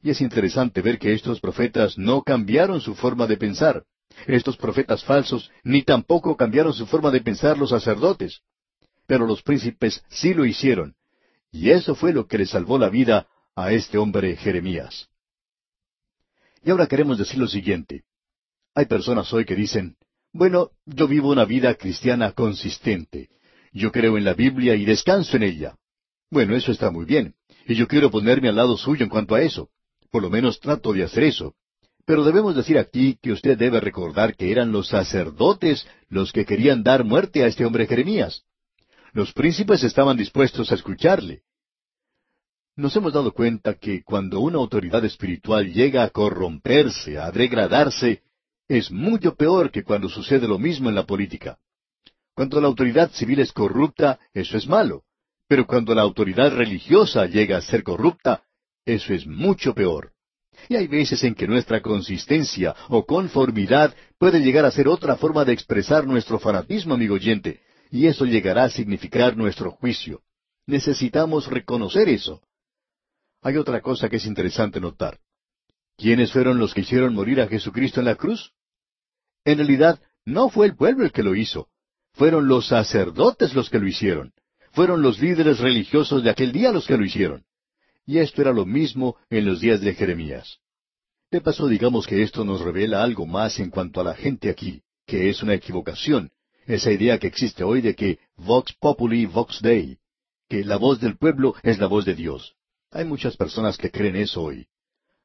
Y 0.00 0.10
es 0.10 0.20
interesante 0.20 0.80
ver 0.80 0.98
que 0.98 1.12
estos 1.12 1.40
profetas 1.40 1.98
no 1.98 2.22
cambiaron 2.22 2.80
su 2.80 2.94
forma 2.94 3.26
de 3.26 3.36
pensar. 3.36 3.84
Estos 4.26 4.56
profetas 4.56 5.04
falsos 5.04 5.50
ni 5.64 5.82
tampoco 5.82 6.36
cambiaron 6.36 6.72
su 6.72 6.86
forma 6.86 7.10
de 7.10 7.20
pensar 7.20 7.58
los 7.58 7.70
sacerdotes. 7.70 8.40
Pero 9.06 9.26
los 9.26 9.42
príncipes 9.42 10.04
sí 10.08 10.34
lo 10.34 10.44
hicieron. 10.44 10.94
Y 11.50 11.70
eso 11.70 11.96
fue 11.96 12.12
lo 12.12 12.26
que 12.28 12.38
le 12.38 12.46
salvó 12.46 12.78
la 12.78 12.90
vida 12.90 13.26
a 13.56 13.72
este 13.72 13.98
hombre 13.98 14.36
Jeremías. 14.36 15.08
Y 16.62 16.70
ahora 16.70 16.86
queremos 16.86 17.18
decir 17.18 17.38
lo 17.38 17.48
siguiente. 17.48 18.04
Hay 18.74 18.86
personas 18.86 19.32
hoy 19.32 19.44
que 19.44 19.56
dicen, 19.56 19.96
bueno, 20.32 20.70
yo 20.84 21.08
vivo 21.08 21.30
una 21.30 21.44
vida 21.44 21.74
cristiana 21.74 22.32
consistente. 22.32 23.30
Yo 23.78 23.92
creo 23.92 24.18
en 24.18 24.24
la 24.24 24.34
Biblia 24.34 24.74
y 24.74 24.84
descanso 24.84 25.36
en 25.36 25.44
ella. 25.44 25.76
Bueno, 26.32 26.56
eso 26.56 26.72
está 26.72 26.90
muy 26.90 27.04
bien. 27.04 27.34
Y 27.64 27.76
yo 27.76 27.86
quiero 27.86 28.10
ponerme 28.10 28.48
al 28.48 28.56
lado 28.56 28.76
suyo 28.76 29.04
en 29.04 29.08
cuanto 29.08 29.36
a 29.36 29.40
eso. 29.40 29.70
Por 30.10 30.20
lo 30.20 30.30
menos 30.30 30.58
trato 30.58 30.92
de 30.92 31.04
hacer 31.04 31.22
eso. 31.22 31.54
Pero 32.04 32.24
debemos 32.24 32.56
decir 32.56 32.76
aquí 32.76 33.16
que 33.22 33.30
usted 33.30 33.56
debe 33.56 33.78
recordar 33.78 34.34
que 34.34 34.50
eran 34.50 34.72
los 34.72 34.88
sacerdotes 34.88 35.86
los 36.08 36.32
que 36.32 36.44
querían 36.44 36.82
dar 36.82 37.04
muerte 37.04 37.44
a 37.44 37.46
este 37.46 37.64
hombre 37.64 37.86
Jeremías. 37.86 38.42
Los 39.12 39.32
príncipes 39.32 39.84
estaban 39.84 40.16
dispuestos 40.16 40.72
a 40.72 40.74
escucharle. 40.74 41.42
Nos 42.74 42.96
hemos 42.96 43.12
dado 43.12 43.32
cuenta 43.32 43.74
que 43.74 44.02
cuando 44.02 44.40
una 44.40 44.58
autoridad 44.58 45.04
espiritual 45.04 45.72
llega 45.72 46.02
a 46.02 46.10
corromperse, 46.10 47.16
a 47.16 47.30
degradarse, 47.30 48.22
es 48.66 48.90
mucho 48.90 49.36
peor 49.36 49.70
que 49.70 49.84
cuando 49.84 50.08
sucede 50.08 50.48
lo 50.48 50.58
mismo 50.58 50.88
en 50.88 50.96
la 50.96 51.06
política. 51.06 51.58
Cuando 52.38 52.60
la 52.60 52.68
autoridad 52.68 53.10
civil 53.10 53.40
es 53.40 53.52
corrupta, 53.52 54.20
eso 54.32 54.56
es 54.56 54.68
malo. 54.68 55.02
Pero 55.48 55.66
cuando 55.66 55.92
la 55.92 56.02
autoridad 56.02 56.54
religiosa 56.54 57.26
llega 57.26 57.56
a 57.56 57.60
ser 57.60 57.82
corrupta, 57.82 58.44
eso 58.86 59.12
es 59.12 59.26
mucho 59.26 59.74
peor. 59.74 60.12
Y 60.68 60.76
hay 60.76 60.86
veces 60.86 61.24
en 61.24 61.34
que 61.34 61.48
nuestra 61.48 61.82
consistencia 61.82 62.76
o 62.90 63.04
conformidad 63.04 63.92
puede 64.18 64.38
llegar 64.38 64.64
a 64.64 64.70
ser 64.70 64.86
otra 64.86 65.16
forma 65.16 65.44
de 65.44 65.52
expresar 65.52 66.06
nuestro 66.06 66.38
fanatismo, 66.38 66.94
amigo 66.94 67.16
oyente, 67.16 67.60
y 67.90 68.06
eso 68.06 68.24
llegará 68.24 68.62
a 68.62 68.70
significar 68.70 69.36
nuestro 69.36 69.72
juicio. 69.72 70.22
Necesitamos 70.64 71.48
reconocer 71.48 72.08
eso. 72.08 72.40
Hay 73.42 73.56
otra 73.56 73.80
cosa 73.80 74.08
que 74.08 74.18
es 74.18 74.26
interesante 74.26 74.78
notar. 74.78 75.18
¿Quiénes 75.96 76.30
fueron 76.30 76.60
los 76.60 76.72
que 76.72 76.82
hicieron 76.82 77.14
morir 77.14 77.40
a 77.40 77.48
Jesucristo 77.48 77.98
en 77.98 78.06
la 78.06 78.14
cruz? 78.14 78.52
En 79.44 79.58
realidad, 79.58 80.00
no 80.24 80.50
fue 80.50 80.66
el 80.66 80.76
pueblo 80.76 81.04
el 81.04 81.10
que 81.10 81.24
lo 81.24 81.34
hizo, 81.34 81.68
fueron 82.18 82.48
los 82.48 82.66
sacerdotes 82.66 83.54
los 83.54 83.70
que 83.70 83.78
lo 83.78 83.86
hicieron. 83.86 84.32
Fueron 84.72 85.02
los 85.02 85.20
líderes 85.20 85.60
religiosos 85.60 86.24
de 86.24 86.30
aquel 86.30 86.50
día 86.50 86.72
los 86.72 86.84
que 86.84 86.96
lo 86.96 87.04
hicieron. 87.04 87.44
Y 88.06 88.18
esto 88.18 88.42
era 88.42 88.52
lo 88.52 88.66
mismo 88.66 89.16
en 89.30 89.46
los 89.46 89.60
días 89.60 89.80
de 89.80 89.94
Jeremías. 89.94 90.58
De 91.30 91.40
paso, 91.40 91.68
digamos 91.68 92.08
que 92.08 92.22
esto 92.22 92.44
nos 92.44 92.60
revela 92.60 93.04
algo 93.04 93.24
más 93.24 93.60
en 93.60 93.70
cuanto 93.70 94.00
a 94.00 94.04
la 94.04 94.14
gente 94.14 94.50
aquí, 94.50 94.82
que 95.06 95.28
es 95.28 95.42
una 95.44 95.54
equivocación, 95.54 96.30
esa 96.66 96.90
idea 96.90 97.18
que 97.18 97.28
existe 97.28 97.62
hoy 97.62 97.82
de 97.82 97.94
que 97.94 98.18
Vox 98.36 98.74
Populi, 98.80 99.26
Vox 99.26 99.62
Dei, 99.62 99.98
que 100.48 100.64
la 100.64 100.76
voz 100.76 101.00
del 101.00 101.16
pueblo 101.16 101.54
es 101.62 101.78
la 101.78 101.86
voz 101.86 102.04
de 102.04 102.14
Dios. 102.14 102.56
Hay 102.90 103.04
muchas 103.04 103.36
personas 103.36 103.78
que 103.78 103.90
creen 103.90 104.16
eso 104.16 104.42
hoy. 104.42 104.66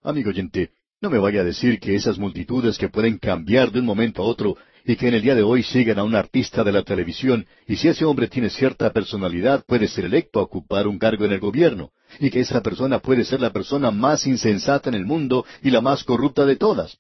Amigo 0.04 0.30
oyente, 0.30 0.72
no 1.02 1.10
me 1.10 1.18
vaya 1.18 1.42
a 1.42 1.46
decir 1.46 1.80
que 1.80 1.96
esas 1.96 2.20
multitudes 2.20 2.78
que 2.78 2.90
pueden 2.90 3.18
cambiar 3.18 3.72
de 3.72 3.80
un 3.80 3.86
momento 3.86 4.22
a 4.22 4.26
otro 4.26 4.58
y 4.86 4.96
que 4.96 5.08
en 5.08 5.14
el 5.14 5.22
día 5.22 5.36
de 5.36 5.44
hoy 5.44 5.64
siguen 5.64 6.00
a 6.00 6.04
un 6.04 6.16
artista 6.16 6.64
de 6.64 6.72
la 6.72 6.84
televisión, 6.84 7.46
y 7.68 7.78
si 7.78 7.88
ese 7.88 8.06
hombre 8.06 8.28
tiene 8.28 8.50
cierta 8.50 8.92
personalidad, 8.92 9.64
puede 9.66 9.88
ser 9.88 10.06
electo 10.06 10.40
a 10.40 10.44
ocupar 10.44 10.88
un 10.88 11.00
cargo 11.00 11.26
en 11.26 11.32
el 11.32 11.40
gobierno, 11.40 11.92
y 12.20 12.30
que 12.30 12.42
esa 12.42 12.62
persona 12.62 13.00
puede 13.00 13.24
ser 13.24 13.40
la 13.40 13.52
persona 13.52 13.92
más 13.92 14.28
insensata 14.28 14.90
en 14.90 14.96
el 14.96 15.06
mundo 15.06 15.46
y 15.62 15.72
la 15.72 15.82
más 15.82 16.04
corrupta 16.04 16.46
de 16.46 16.58
todas. 16.58 16.98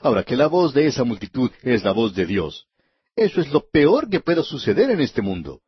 Ahora, 0.00 0.24
que 0.24 0.36
la 0.36 0.48
voz 0.48 0.74
de 0.74 0.86
esa 0.86 1.04
multitud 1.04 1.50
es 1.62 1.84
la 1.84 1.92
voz 1.92 2.14
de 2.14 2.26
Dios. 2.26 2.66
Eso 3.16 3.40
es 3.40 3.50
lo 3.52 3.68
peor 3.70 4.08
que 4.08 4.20
pueda 4.20 4.42
suceder 4.42 4.90
en 4.90 5.00
este 5.00 5.22
mundo. 5.22 5.60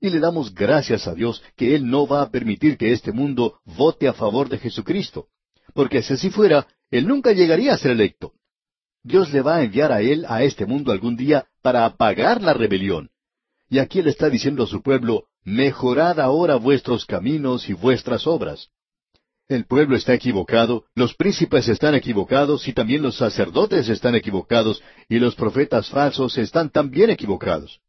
Y 0.00 0.10
le 0.10 0.20
damos 0.20 0.54
gracias 0.54 1.08
a 1.08 1.14
Dios 1.14 1.42
que 1.56 1.74
Él 1.74 1.88
no 1.88 2.06
va 2.06 2.22
a 2.22 2.30
permitir 2.30 2.76
que 2.76 2.92
este 2.92 3.12
mundo 3.12 3.60
vote 3.64 4.06
a 4.06 4.12
favor 4.12 4.48
de 4.48 4.58
Jesucristo. 4.58 5.28
Porque 5.74 6.02
si 6.02 6.14
así 6.14 6.30
fuera, 6.30 6.66
Él 6.90 7.06
nunca 7.08 7.32
llegaría 7.32 7.72
a 7.72 7.78
ser 7.78 7.92
electo. 7.92 8.32
Dios 9.08 9.32
le 9.32 9.40
va 9.40 9.56
a 9.56 9.62
enviar 9.62 9.90
a 9.90 10.02
él 10.02 10.26
a 10.28 10.42
este 10.42 10.66
mundo 10.66 10.92
algún 10.92 11.16
día 11.16 11.46
para 11.62 11.86
apagar 11.86 12.42
la 12.42 12.52
rebelión. 12.52 13.08
Y 13.70 13.78
aquí 13.78 14.00
él 14.00 14.08
está 14.08 14.28
diciendo 14.28 14.64
a 14.64 14.66
su 14.66 14.82
pueblo, 14.82 15.24
mejorad 15.44 16.20
ahora 16.20 16.56
vuestros 16.56 17.06
caminos 17.06 17.70
y 17.70 17.72
vuestras 17.72 18.26
obras. 18.26 18.68
El 19.48 19.64
pueblo 19.64 19.96
está 19.96 20.12
equivocado, 20.12 20.84
los 20.94 21.14
príncipes 21.14 21.68
están 21.68 21.94
equivocados 21.94 22.68
y 22.68 22.74
también 22.74 23.00
los 23.00 23.16
sacerdotes 23.16 23.88
están 23.88 24.14
equivocados 24.14 24.82
y 25.08 25.18
los 25.18 25.34
profetas 25.34 25.88
falsos 25.88 26.36
están 26.36 26.68
también 26.68 27.08
equivocados. 27.08 27.80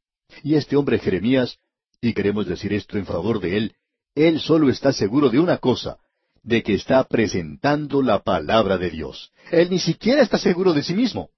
Y 0.41 0.55
este 0.55 0.77
hombre 0.77 0.99
Jeremías, 0.99 1.57
y 2.01 2.13
queremos 2.13 2.47
decir 2.47 2.71
esto 2.71 2.97
en 2.97 3.05
favor 3.05 3.41
de 3.41 3.57
él, 3.57 3.75
él 4.15 4.39
solo 4.39 4.69
está 4.69 4.93
seguro 4.93 5.29
de 5.29 5.39
una 5.39 5.57
cosa, 5.57 5.97
de 6.43 6.63
que 6.63 6.73
está 6.73 7.03
presentando 7.03 8.01
la 8.01 8.23
palabra 8.23 8.77
de 8.77 8.89
Dios. 8.89 9.31
Él 9.51 9.69
ni 9.69 9.79
siquiera 9.79 10.21
está 10.21 10.37
seguro 10.37 10.73
de 10.73 10.83
sí 10.83 10.93
mismo. 10.93 11.29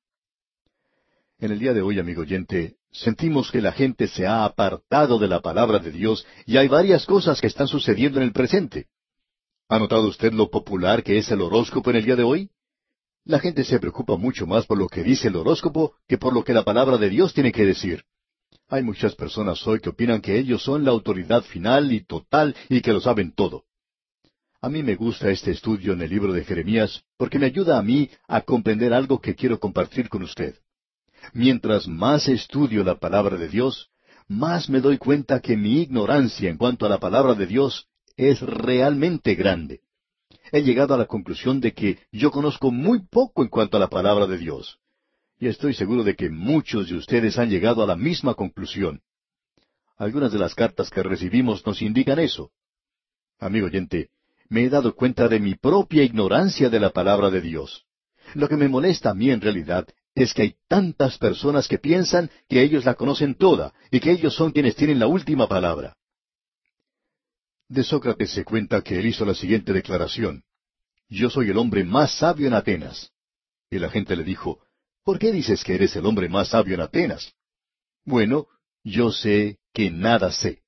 En 1.39 1.51
el 1.51 1.59
día 1.59 1.73
de 1.73 1.81
hoy, 1.81 1.99
amigo 1.99 2.21
oyente, 2.21 2.75
sentimos 2.91 3.51
que 3.51 3.61
la 3.61 3.71
gente 3.71 4.07
se 4.07 4.27
ha 4.27 4.45
apartado 4.45 5.17
de 5.17 5.27
la 5.27 5.41
palabra 5.41 5.79
de 5.79 5.91
Dios 5.91 6.25
y 6.45 6.57
hay 6.57 6.67
varias 6.67 7.05
cosas 7.05 7.41
que 7.41 7.47
están 7.47 7.67
sucediendo 7.67 8.19
en 8.19 8.25
el 8.25 8.31
presente. 8.31 8.87
¿Ha 9.67 9.79
notado 9.79 10.07
usted 10.07 10.33
lo 10.33 10.49
popular 10.49 11.01
que 11.01 11.17
es 11.17 11.31
el 11.31 11.41
horóscopo 11.41 11.89
en 11.89 11.95
el 11.95 12.05
día 12.05 12.15
de 12.15 12.23
hoy? 12.23 12.49
La 13.23 13.39
gente 13.39 13.63
se 13.63 13.79
preocupa 13.79 14.17
mucho 14.17 14.45
más 14.45 14.65
por 14.65 14.77
lo 14.77 14.87
que 14.87 15.03
dice 15.03 15.29
el 15.29 15.35
horóscopo 15.35 15.95
que 16.07 16.17
por 16.17 16.33
lo 16.33 16.43
que 16.43 16.53
la 16.53 16.63
palabra 16.63 16.97
de 16.97 17.09
Dios 17.09 17.33
tiene 17.33 17.51
que 17.51 17.65
decir. 17.65 18.03
Hay 18.67 18.83
muchas 18.83 19.15
personas 19.15 19.65
hoy 19.67 19.79
que 19.79 19.89
opinan 19.89 20.21
que 20.21 20.37
ellos 20.37 20.63
son 20.63 20.85
la 20.85 20.91
autoridad 20.91 21.43
final 21.43 21.91
y 21.91 22.03
total 22.03 22.55
y 22.69 22.81
que 22.81 22.93
lo 22.93 23.01
saben 23.01 23.33
todo. 23.33 23.65
A 24.63 24.69
mí 24.69 24.83
me 24.83 24.93
gusta 24.95 25.31
este 25.31 25.49
estudio 25.49 25.93
en 25.93 26.03
el 26.03 26.09
libro 26.11 26.33
de 26.33 26.43
Jeremías 26.43 27.03
porque 27.17 27.39
me 27.39 27.47
ayuda 27.47 27.79
a 27.79 27.81
mí 27.81 28.11
a 28.27 28.41
comprender 28.41 28.93
algo 28.93 29.19
que 29.19 29.33
quiero 29.33 29.59
compartir 29.59 30.07
con 30.07 30.21
usted. 30.21 30.55
Mientras 31.33 31.87
más 31.87 32.27
estudio 32.27 32.83
la 32.83 32.99
palabra 32.99 33.37
de 33.37 33.49
Dios, 33.49 33.89
más 34.27 34.69
me 34.69 34.79
doy 34.79 34.99
cuenta 34.99 35.39
que 35.39 35.57
mi 35.57 35.81
ignorancia 35.81 36.47
en 36.47 36.57
cuanto 36.57 36.85
a 36.85 36.89
la 36.89 36.99
palabra 36.99 37.33
de 37.33 37.47
Dios 37.47 37.87
es 38.15 38.39
realmente 38.41 39.33
grande. 39.33 39.81
He 40.51 40.61
llegado 40.61 40.93
a 40.93 40.97
la 40.97 41.07
conclusión 41.07 41.59
de 41.59 41.73
que 41.73 41.97
yo 42.11 42.29
conozco 42.29 42.69
muy 42.69 42.99
poco 43.07 43.41
en 43.41 43.49
cuanto 43.49 43.77
a 43.77 43.79
la 43.79 43.89
palabra 43.89 44.27
de 44.27 44.37
Dios. 44.37 44.77
Y 45.39 45.47
estoy 45.47 45.73
seguro 45.73 46.03
de 46.03 46.15
que 46.15 46.29
muchos 46.29 46.87
de 46.87 46.97
ustedes 46.97 47.39
han 47.39 47.49
llegado 47.49 47.81
a 47.81 47.87
la 47.87 47.95
misma 47.95 48.35
conclusión. 48.35 49.01
Algunas 49.97 50.31
de 50.31 50.37
las 50.37 50.53
cartas 50.53 50.91
que 50.91 51.01
recibimos 51.01 51.65
nos 51.65 51.81
indican 51.81 52.19
eso. 52.19 52.51
Amigo 53.39 53.65
oyente, 53.65 54.11
me 54.51 54.65
he 54.65 54.69
dado 54.69 54.93
cuenta 54.93 55.29
de 55.29 55.39
mi 55.39 55.55
propia 55.55 56.03
ignorancia 56.03 56.69
de 56.69 56.77
la 56.77 56.89
palabra 56.89 57.29
de 57.29 57.39
Dios. 57.39 57.85
Lo 58.33 58.49
que 58.49 58.57
me 58.57 58.67
molesta 58.67 59.11
a 59.11 59.13
mí 59.13 59.29
en 59.31 59.39
realidad 59.39 59.87
es 60.13 60.33
que 60.33 60.41
hay 60.41 60.55
tantas 60.67 61.17
personas 61.17 61.69
que 61.69 61.77
piensan 61.77 62.29
que 62.49 62.61
ellos 62.61 62.83
la 62.83 62.95
conocen 62.95 63.35
toda 63.35 63.73
y 63.91 64.01
que 64.01 64.11
ellos 64.11 64.35
son 64.35 64.51
quienes 64.51 64.75
tienen 64.75 64.99
la 64.99 65.07
última 65.07 65.47
palabra. 65.47 65.95
De 67.69 67.81
Sócrates 67.81 68.29
se 68.31 68.43
cuenta 68.43 68.81
que 68.81 68.99
él 68.99 69.05
hizo 69.05 69.23
la 69.23 69.35
siguiente 69.35 69.71
declaración. 69.71 70.43
Yo 71.07 71.29
soy 71.29 71.49
el 71.49 71.57
hombre 71.57 71.85
más 71.85 72.17
sabio 72.17 72.47
en 72.47 72.53
Atenas. 72.53 73.09
Y 73.69 73.79
la 73.79 73.89
gente 73.89 74.17
le 74.17 74.25
dijo, 74.25 74.59
¿por 75.05 75.17
qué 75.17 75.31
dices 75.31 75.63
que 75.63 75.75
eres 75.75 75.95
el 75.95 76.05
hombre 76.05 76.27
más 76.27 76.49
sabio 76.49 76.73
en 76.73 76.81
Atenas? 76.81 77.33
Bueno, 78.03 78.47
yo 78.83 79.13
sé 79.13 79.59
que 79.71 79.89
nada 79.89 80.29
sé. 80.29 80.61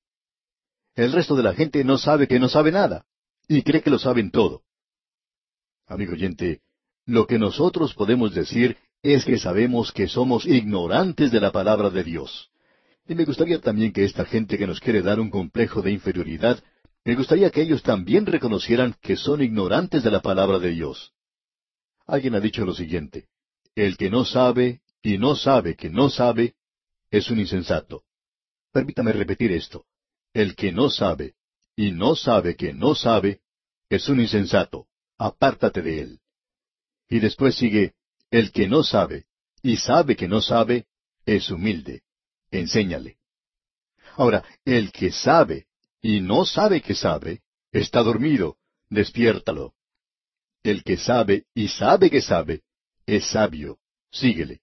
El 0.94 1.12
resto 1.12 1.36
de 1.36 1.42
la 1.42 1.52
gente 1.52 1.84
no 1.84 1.98
sabe 1.98 2.26
que 2.26 2.38
no 2.38 2.48
sabe 2.48 2.72
nada 2.72 3.04
y 3.48 3.62
cree 3.62 3.82
que 3.82 3.90
lo 3.90 3.98
saben 3.98 4.30
todo. 4.30 4.62
Amigo 5.86 6.12
oyente, 6.12 6.60
lo 7.06 7.26
que 7.26 7.38
nosotros 7.38 7.94
podemos 7.94 8.34
decir 8.34 8.76
es 9.02 9.24
que 9.24 9.38
sabemos 9.38 9.92
que 9.92 10.08
somos 10.08 10.46
ignorantes 10.46 11.30
de 11.30 11.40
la 11.40 11.52
palabra 11.52 11.90
de 11.90 12.04
Dios. 12.04 12.50
Y 13.06 13.14
me 13.14 13.24
gustaría 13.24 13.60
también 13.60 13.92
que 13.92 14.04
esta 14.04 14.24
gente 14.24 14.56
que 14.56 14.66
nos 14.66 14.80
quiere 14.80 15.02
dar 15.02 15.20
un 15.20 15.30
complejo 15.30 15.82
de 15.82 15.92
inferioridad 15.92 16.62
Me 17.06 17.16
gustaría 17.16 17.50
que 17.50 17.60
ellos 17.60 17.82
también 17.82 18.24
reconocieran 18.24 18.96
que 19.02 19.16
son 19.16 19.42
ignorantes 19.42 20.02
de 20.02 20.10
la 20.10 20.22
palabra 20.22 20.58
de 20.58 20.70
Dios. 20.70 21.12
Alguien 22.06 22.34
ha 22.34 22.40
dicho 22.40 22.64
lo 22.64 22.72
siguiente, 22.72 23.28
el 23.74 23.98
que 23.98 24.08
no 24.08 24.24
sabe 24.24 24.80
y 25.02 25.18
no 25.18 25.36
sabe 25.36 25.76
que 25.76 25.90
no 25.90 26.08
sabe 26.08 26.54
es 27.10 27.30
un 27.30 27.40
insensato. 27.40 28.04
Permítame 28.72 29.12
repetir 29.12 29.52
esto. 29.52 29.84
El 30.32 30.56
que 30.56 30.72
no 30.72 30.88
sabe 30.88 31.34
y 31.76 31.92
no 31.92 32.14
sabe 32.16 32.56
que 32.56 32.72
no 32.72 32.94
sabe 32.94 33.40
es 33.88 34.08
un 34.08 34.20
insensato. 34.20 34.86
Apártate 35.18 35.82
de 35.82 36.00
él. 36.00 36.20
Y 37.08 37.20
después 37.20 37.54
sigue, 37.54 37.94
el 38.30 38.50
que 38.52 38.66
no 38.68 38.82
sabe 38.82 39.26
y 39.62 39.76
sabe 39.76 40.16
que 40.16 40.28
no 40.28 40.40
sabe 40.40 40.86
es 41.24 41.50
humilde. 41.50 42.02
Enséñale. 42.50 43.18
Ahora, 44.16 44.44
el 44.64 44.92
que 44.92 45.10
sabe 45.10 45.66
y 46.02 46.20
no 46.20 46.44
sabe 46.44 46.82
que 46.82 46.94
sabe, 46.94 47.42
está 47.72 48.02
dormido, 48.02 48.58
despiértalo. 48.90 49.74
El 50.62 50.84
que 50.84 50.96
sabe 50.96 51.46
y 51.54 51.68
sabe 51.68 52.10
que 52.10 52.20
sabe, 52.20 52.62
es 53.06 53.24
sabio, 53.26 53.78
síguele. 54.10 54.60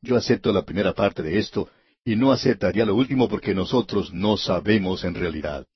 Yo 0.00 0.16
acepto 0.16 0.52
la 0.52 0.64
primera 0.64 0.94
parte 0.94 1.22
de 1.22 1.38
esto 1.38 1.70
y 2.04 2.16
no 2.16 2.32
aceptaría 2.32 2.84
lo 2.84 2.94
último 2.94 3.28
porque 3.28 3.54
nosotros 3.54 4.12
no 4.12 4.36
sabemos 4.36 5.04
en 5.04 5.14
realidad. 5.14 5.66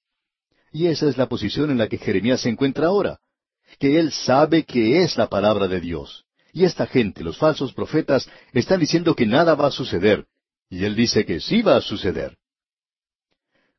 Y 0.72 0.86
esa 0.86 1.08
es 1.08 1.18
la 1.18 1.28
posición 1.28 1.70
en 1.70 1.78
la 1.78 1.88
que 1.88 1.98
Jeremías 1.98 2.40
se 2.40 2.48
encuentra 2.48 2.86
ahora, 2.86 3.20
que 3.78 3.98
él 3.98 4.10
sabe 4.10 4.64
que 4.64 5.02
es 5.02 5.16
la 5.16 5.28
palabra 5.28 5.68
de 5.68 5.80
Dios. 5.80 6.24
Y 6.52 6.64
esta 6.64 6.86
gente, 6.86 7.22
los 7.22 7.36
falsos 7.36 7.72
profetas, 7.72 8.28
están 8.52 8.80
diciendo 8.80 9.14
que 9.14 9.26
nada 9.26 9.54
va 9.54 9.68
a 9.68 9.70
suceder, 9.70 10.26
y 10.70 10.84
él 10.84 10.96
dice 10.96 11.24
que 11.24 11.40
sí 11.40 11.62
va 11.62 11.76
a 11.76 11.82
suceder. 11.82 12.36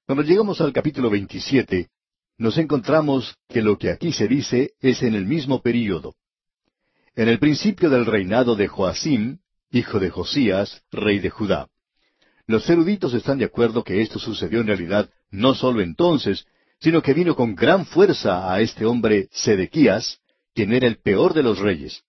Cuando 0.05 0.23
llegamos 0.23 0.61
al 0.61 0.73
capítulo 0.73 1.09
27, 1.09 1.89
nos 2.37 2.57
encontramos 2.57 3.35
que 3.47 3.61
lo 3.61 3.77
que 3.77 3.89
aquí 3.89 4.11
se 4.11 4.27
dice 4.27 4.73
es 4.79 5.01
en 5.01 5.15
el 5.15 5.25
mismo 5.25 5.61
período. 5.61 6.15
En 7.15 7.27
el 7.27 7.39
principio 7.39 7.89
del 7.89 8.05
reinado 8.05 8.55
de 8.55 8.67
Joacim, 8.67 9.39
hijo 9.71 9.99
de 9.99 10.09
Josías, 10.09 10.83
rey 10.91 11.19
de 11.19 11.29
Judá. 11.29 11.67
Los 12.45 12.69
eruditos 12.69 13.13
están 13.13 13.37
de 13.37 13.45
acuerdo 13.45 13.83
que 13.83 14.01
esto 14.01 14.19
sucedió 14.19 14.61
en 14.61 14.67
realidad 14.67 15.09
no 15.31 15.55
solo 15.55 15.81
entonces, 15.81 16.45
sino 16.83 17.01
que 17.01 17.13
vino 17.13 17.33
con 17.33 17.55
gran 17.55 17.85
fuerza 17.85 18.53
a 18.53 18.59
este 18.59 18.85
hombre 18.85 19.29
Sedequías, 19.31 20.19
quien 20.53 20.73
era 20.73 20.85
el 20.85 20.97
peor 20.97 21.33
de 21.33 21.41
los 21.41 21.59
reyes. 21.59 22.03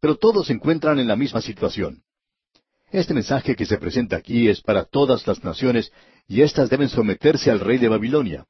Pero 0.00 0.16
todos 0.16 0.46
se 0.46 0.54
encuentran 0.54 0.98
en 0.98 1.06
la 1.06 1.16
misma 1.16 1.42
situación. 1.42 2.02
Este 2.90 3.12
mensaje 3.12 3.54
que 3.54 3.66
se 3.66 3.76
presenta 3.76 4.16
aquí 4.16 4.48
es 4.48 4.62
para 4.62 4.84
todas 4.84 5.26
las 5.26 5.44
naciones 5.44 5.92
y 6.26 6.40
éstas 6.40 6.70
deben 6.70 6.88
someterse 6.88 7.50
al 7.50 7.60
rey 7.60 7.76
de 7.76 7.88
Babilonia. 7.88 8.46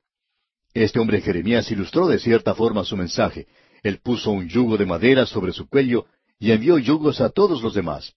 Este 0.72 1.00
hombre 1.00 1.20
Jeremías 1.20 1.68
ilustró 1.72 2.06
de 2.06 2.20
cierta 2.20 2.54
forma 2.54 2.84
su 2.84 2.96
mensaje. 2.96 3.48
Él 3.82 3.98
puso 3.98 4.30
un 4.30 4.48
yugo 4.48 4.76
de 4.76 4.86
madera 4.86 5.26
sobre 5.26 5.52
su 5.52 5.68
cuello 5.68 6.06
y 6.38 6.52
envió 6.52 6.78
yugos 6.78 7.20
a 7.20 7.30
todos 7.30 7.60
los 7.60 7.74
demás. 7.74 8.12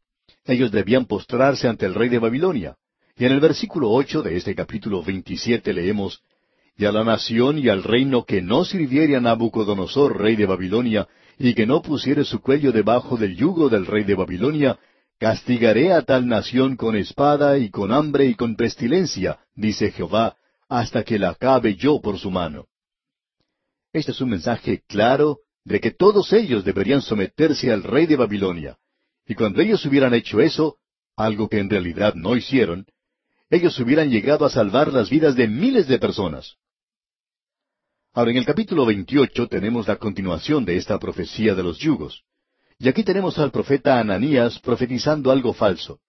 Ellos 0.45 0.69
debían 0.69 1.05
postrarse 1.05 1.67
ante 1.67 1.87
el 1.87 1.95
rey 1.95 2.09
de 2.09 2.19
Babilonia. 2.19 2.75
Y 3.17 3.25
en 3.25 3.31
el 3.31 3.39
versículo 3.39 3.89
ocho 3.89 4.21
de 4.21 4.37
este 4.37 4.53
capítulo 4.53 5.01
veintisiete 5.01 5.73
leemos 5.73 6.21
Y 6.79 6.85
a 6.85 6.93
la 6.93 7.03
nación 7.03 7.57
y 7.57 7.67
al 7.67 7.83
reino 7.83 8.23
que 8.23 8.41
no 8.41 8.63
sirviere 8.63 9.17
a 9.17 9.19
Nabucodonosor, 9.19 10.17
rey 10.17 10.37
de 10.37 10.45
Babilonia, 10.45 11.09
y 11.37 11.53
que 11.53 11.67
no 11.67 11.81
pusiere 11.81 12.23
su 12.23 12.39
cuello 12.39 12.71
debajo 12.71 13.17
del 13.17 13.35
yugo 13.35 13.67
del 13.67 13.85
rey 13.85 14.05
de 14.05 14.15
Babilonia, 14.15 14.79
castigaré 15.19 15.91
a 15.91 16.03
tal 16.03 16.25
nación 16.25 16.77
con 16.77 16.95
espada 16.95 17.57
y 17.57 17.69
con 17.69 17.91
hambre 17.91 18.27
y 18.27 18.35
con 18.35 18.55
pestilencia, 18.55 19.39
dice 19.55 19.91
Jehová, 19.91 20.37
hasta 20.69 21.03
que 21.03 21.19
la 21.19 21.31
acabe 21.31 21.75
yo 21.75 21.99
por 21.99 22.17
su 22.17 22.31
mano. 22.31 22.67
Este 23.91 24.13
es 24.13 24.21
un 24.21 24.29
mensaje 24.29 24.81
claro 24.87 25.39
de 25.65 25.81
que 25.81 25.91
todos 25.91 26.31
ellos 26.31 26.63
deberían 26.63 27.01
someterse 27.01 27.73
al 27.73 27.83
rey 27.83 28.05
de 28.05 28.15
Babilonia. 28.15 28.77
Y 29.27 29.35
cuando 29.35 29.59
ellos 29.59 29.85
hubieran 29.85 30.13
hecho 30.13 30.39
eso, 30.39 30.77
algo 31.17 31.49
que 31.49 31.59
en 31.59 31.69
realidad 31.69 32.13
no 32.13 32.37
hicieron, 32.37 32.85
ellos 33.49 33.77
hubieran 33.81 34.09
llegado 34.09 34.45
a 34.45 34.49
salvar 34.49 34.93
las 34.93 35.09
vidas 35.09 35.35
de 35.35 35.49
miles 35.49 35.85
de 35.89 35.99
personas. 35.99 36.55
Ahora, 38.13 38.31
en 38.31 38.37
el 38.37 38.45
capítulo 38.45 38.85
28 38.85 39.47
tenemos 39.47 39.87
la 39.87 39.97
continuación 39.97 40.65
de 40.65 40.77
esta 40.77 40.97
profecía 40.97 41.53
de 41.53 41.63
los 41.63 41.77
yugos. 41.77 42.23
Y 42.79 42.89
aquí 42.89 43.03
tenemos 43.03 43.37
al 43.37 43.51
profeta 43.51 43.99
Ananías 43.99 44.59
profetizando 44.59 45.31
algo 45.31 45.53
falso. 45.53 45.99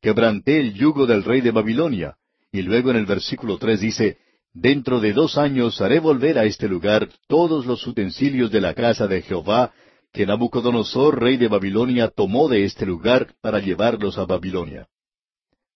Quebranté 0.00 0.58
el 0.58 0.74
yugo 0.74 1.06
del 1.06 1.22
rey 1.22 1.40
de 1.40 1.50
Babilonia. 1.50 2.16
Y 2.50 2.62
luego 2.62 2.90
en 2.90 2.96
el 2.96 3.06
versículo 3.06 3.58
tres 3.58 3.80
dice, 3.80 4.18
Dentro 4.52 4.98
de 4.98 5.12
dos 5.12 5.38
años 5.38 5.80
haré 5.80 6.00
volver 6.00 6.38
a 6.38 6.44
este 6.44 6.68
lugar 6.68 7.08
todos 7.28 7.66
los 7.66 7.86
utensilios 7.86 8.50
de 8.50 8.60
la 8.60 8.74
casa 8.74 9.06
de 9.06 9.22
Jehová 9.22 9.72
que 10.12 10.26
Nabucodonosor, 10.26 11.20
rey 11.20 11.36
de 11.36 11.48
Babilonia, 11.48 12.08
tomó 12.08 12.48
de 12.48 12.64
este 12.64 12.86
lugar 12.86 13.34
para 13.40 13.60
llevarlos 13.60 14.18
a 14.18 14.24
Babilonia. 14.24 14.88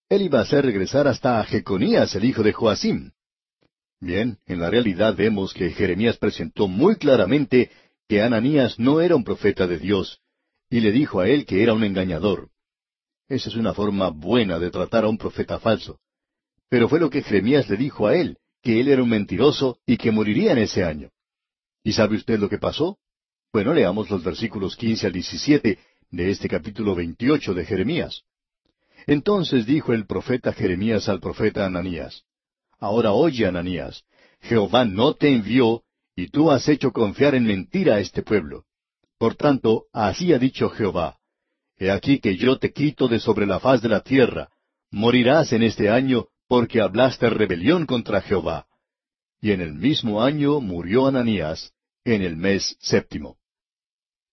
Él 0.08 0.22
iba 0.22 0.40
a 0.40 0.42
hacer 0.42 0.64
regresar 0.64 1.06
hasta 1.06 1.38
a 1.38 1.44
Jeconías, 1.44 2.14
el 2.16 2.24
hijo 2.24 2.42
de 2.42 2.52
Joacim. 2.52 3.12
Bien, 4.02 4.38
en 4.46 4.58
la 4.58 4.68
realidad 4.68 5.14
vemos 5.14 5.54
que 5.54 5.70
Jeremías 5.70 6.16
presentó 6.16 6.66
muy 6.66 6.96
claramente 6.96 7.70
que 8.08 8.20
Ananías 8.20 8.76
no 8.76 9.00
era 9.00 9.14
un 9.14 9.22
profeta 9.22 9.68
de 9.68 9.78
Dios, 9.78 10.18
y 10.68 10.80
le 10.80 10.90
dijo 10.90 11.20
a 11.20 11.28
él 11.28 11.46
que 11.46 11.62
era 11.62 11.72
un 11.72 11.84
engañador. 11.84 12.50
Esa 13.28 13.48
es 13.48 13.54
una 13.54 13.74
forma 13.74 14.08
buena 14.08 14.58
de 14.58 14.72
tratar 14.72 15.04
a 15.04 15.08
un 15.08 15.18
profeta 15.18 15.60
falso. 15.60 16.00
Pero 16.68 16.88
fue 16.88 16.98
lo 16.98 17.10
que 17.10 17.22
Jeremías 17.22 17.70
le 17.70 17.76
dijo 17.76 18.08
a 18.08 18.16
él, 18.16 18.38
que 18.60 18.80
él 18.80 18.88
era 18.88 19.04
un 19.04 19.08
mentiroso 19.08 19.78
y 19.86 19.96
que 19.96 20.10
moriría 20.10 20.50
en 20.50 20.58
ese 20.58 20.82
año. 20.82 21.10
¿Y 21.84 21.92
sabe 21.92 22.16
usted 22.16 22.40
lo 22.40 22.48
que 22.48 22.58
pasó? 22.58 22.98
Bueno, 23.52 23.72
leamos 23.72 24.10
los 24.10 24.24
versículos 24.24 24.74
quince 24.74 25.06
al 25.06 25.12
diecisiete 25.12 25.78
de 26.10 26.30
este 26.32 26.48
capítulo 26.48 26.96
veintiocho 26.96 27.54
de 27.54 27.64
Jeremías. 27.64 28.24
Entonces 29.06 29.64
dijo 29.64 29.92
el 29.92 30.06
profeta 30.06 30.52
Jeremías 30.52 31.08
al 31.08 31.20
profeta 31.20 31.64
Ananías, 31.64 32.24
Ahora 32.82 33.12
oye, 33.12 33.46
Ananías, 33.46 34.02
Jehová 34.40 34.84
no 34.84 35.14
te 35.14 35.28
envió, 35.28 35.84
y 36.16 36.26
tú 36.30 36.50
has 36.50 36.68
hecho 36.68 36.90
confiar 36.90 37.36
en 37.36 37.44
mentira 37.44 37.94
a 37.94 38.00
este 38.00 38.22
pueblo. 38.24 38.64
Por 39.18 39.36
tanto, 39.36 39.84
así 39.92 40.32
ha 40.32 40.38
dicho 40.40 40.68
Jehová, 40.68 41.16
He 41.76 41.92
aquí 41.92 42.18
que 42.18 42.36
yo 42.36 42.58
te 42.58 42.72
quito 42.72 43.06
de 43.06 43.20
sobre 43.20 43.46
la 43.46 43.60
faz 43.60 43.82
de 43.82 43.88
la 43.88 44.00
tierra, 44.00 44.50
morirás 44.90 45.52
en 45.52 45.62
este 45.62 45.90
año, 45.90 46.26
porque 46.48 46.80
hablaste 46.80 47.30
rebelión 47.30 47.86
contra 47.86 48.20
Jehová. 48.20 48.66
Y 49.40 49.52
en 49.52 49.60
el 49.60 49.74
mismo 49.74 50.20
año 50.20 50.58
murió 50.58 51.06
Ananías, 51.06 51.72
en 52.04 52.22
el 52.22 52.36
mes 52.36 52.76
séptimo. 52.80 53.38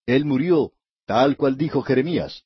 Él 0.08 0.26
murió, 0.26 0.72
tal 1.06 1.38
cual 1.38 1.56
dijo 1.56 1.84
Jeremías. 1.84 2.46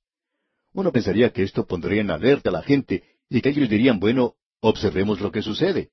Uno 0.74 0.92
pensaría 0.92 1.32
que 1.32 1.44
esto 1.44 1.66
pondría 1.66 2.02
en 2.02 2.12
alerta 2.12 2.50
a 2.50 2.54
la 2.54 2.62
gente 2.62 3.04
y 3.30 3.40
que 3.40 3.50
ellos 3.50 3.70
dirían, 3.70 4.02
bueno, 4.02 4.36
observemos 4.64 5.19
lo 5.19 5.31
que 5.31 5.41
sucede. 5.41 5.90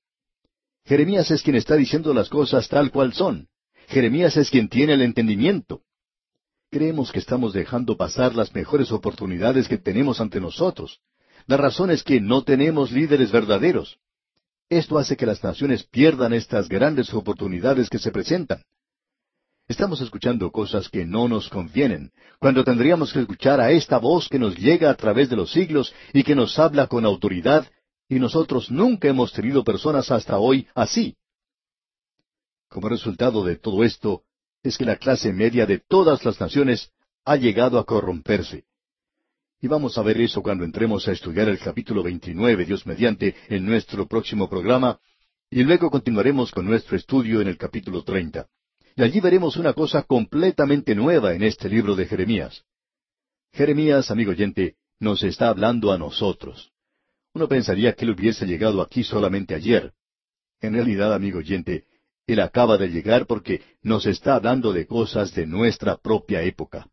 Jeremías 0.85 1.29
es 1.29 1.43
quien 1.43 1.57
está 1.57 1.75
diciendo 1.75 2.13
las 2.13 2.29
cosas 2.29 2.67
tal 2.69 2.89
cual 2.89 3.13
son. 3.13 3.47
Jeremías 3.87 4.37
es 4.37 4.49
quien 4.49 4.69
tiene 4.69 4.93
el 4.93 5.01
entendimiento. 5.01 5.81
Creemos 6.71 7.11
que 7.11 7.19
estamos 7.19 7.51
dejando 7.51 7.97
pasar 7.97 8.33
las 8.33 8.55
mejores 8.55 8.91
oportunidades 8.93 9.67
que 9.67 9.77
tenemos 9.77 10.21
ante 10.21 10.39
nosotros. 10.39 11.01
La 11.47 11.57
razón 11.57 11.91
es 11.91 12.01
que 12.01 12.21
no 12.21 12.43
tenemos 12.43 12.91
líderes 12.91 13.31
verdaderos. 13.31 13.97
Esto 14.69 14.97
hace 14.97 15.17
que 15.17 15.25
las 15.25 15.43
naciones 15.43 15.83
pierdan 15.83 16.31
estas 16.31 16.69
grandes 16.69 17.13
oportunidades 17.13 17.89
que 17.89 17.99
se 17.99 18.09
presentan. 18.09 18.63
Estamos 19.67 19.99
escuchando 19.99 20.49
cosas 20.49 20.87
que 20.87 21.05
no 21.05 21.27
nos 21.27 21.49
convienen, 21.49 22.11
cuando 22.39 22.63
tendríamos 22.63 23.11
que 23.11 23.19
escuchar 23.19 23.59
a 23.59 23.71
esta 23.71 23.97
voz 23.97 24.29
que 24.29 24.39
nos 24.39 24.57
llega 24.57 24.89
a 24.89 24.95
través 24.95 25.29
de 25.29 25.35
los 25.35 25.51
siglos 25.51 25.93
y 26.13 26.23
que 26.23 26.35
nos 26.35 26.57
habla 26.57 26.87
con 26.87 27.05
autoridad, 27.05 27.67
y 28.11 28.19
nosotros 28.19 28.69
nunca 28.69 29.07
hemos 29.07 29.31
tenido 29.31 29.63
personas 29.63 30.11
hasta 30.11 30.37
hoy 30.37 30.67
así. 30.75 31.15
Como 32.67 32.89
resultado 32.89 33.41
de 33.45 33.55
todo 33.55 33.85
esto, 33.85 34.23
es 34.63 34.77
que 34.77 34.83
la 34.83 34.97
clase 34.97 35.31
media 35.31 35.65
de 35.65 35.79
todas 35.79 36.25
las 36.25 36.37
naciones 36.41 36.91
ha 37.23 37.37
llegado 37.37 37.79
a 37.79 37.85
corromperse. 37.85 38.65
Y 39.61 39.69
vamos 39.69 39.97
a 39.97 40.01
ver 40.01 40.19
eso 40.19 40.43
cuando 40.43 40.65
entremos 40.65 41.07
a 41.07 41.13
estudiar 41.13 41.47
el 41.47 41.57
capítulo 41.57 42.03
29, 42.03 42.65
Dios 42.65 42.85
mediante, 42.85 43.33
en 43.47 43.65
nuestro 43.65 44.05
próximo 44.07 44.49
programa, 44.49 44.99
y 45.49 45.63
luego 45.63 45.89
continuaremos 45.89 46.51
con 46.51 46.65
nuestro 46.65 46.97
estudio 46.97 47.39
en 47.39 47.47
el 47.47 47.57
capítulo 47.57 48.03
30. 48.03 48.45
Y 48.97 49.03
allí 49.03 49.21
veremos 49.21 49.55
una 49.55 49.71
cosa 49.71 50.03
completamente 50.03 50.95
nueva 50.95 51.33
en 51.33 51.43
este 51.43 51.69
libro 51.69 51.95
de 51.95 52.07
Jeremías. 52.07 52.65
Jeremías, 53.53 54.11
amigo 54.11 54.31
oyente, 54.31 54.75
nos 54.99 55.23
está 55.23 55.47
hablando 55.47 55.93
a 55.93 55.97
nosotros. 55.97 56.73
Uno 57.33 57.47
pensaría 57.47 57.93
que 57.93 58.05
él 58.05 58.11
hubiese 58.11 58.45
llegado 58.45 58.81
aquí 58.81 59.03
solamente 59.03 59.55
ayer. 59.55 59.93
En 60.59 60.73
realidad, 60.73 61.13
amigo 61.13 61.39
oyente, 61.39 61.85
él 62.27 62.39
acaba 62.39 62.77
de 62.77 62.89
llegar 62.89 63.25
porque 63.25 63.61
nos 63.81 64.05
está 64.05 64.35
hablando 64.35 64.73
de 64.73 64.85
cosas 64.85 65.33
de 65.33 65.47
nuestra 65.47 65.97
propia 65.97 66.41
época. 66.43 66.87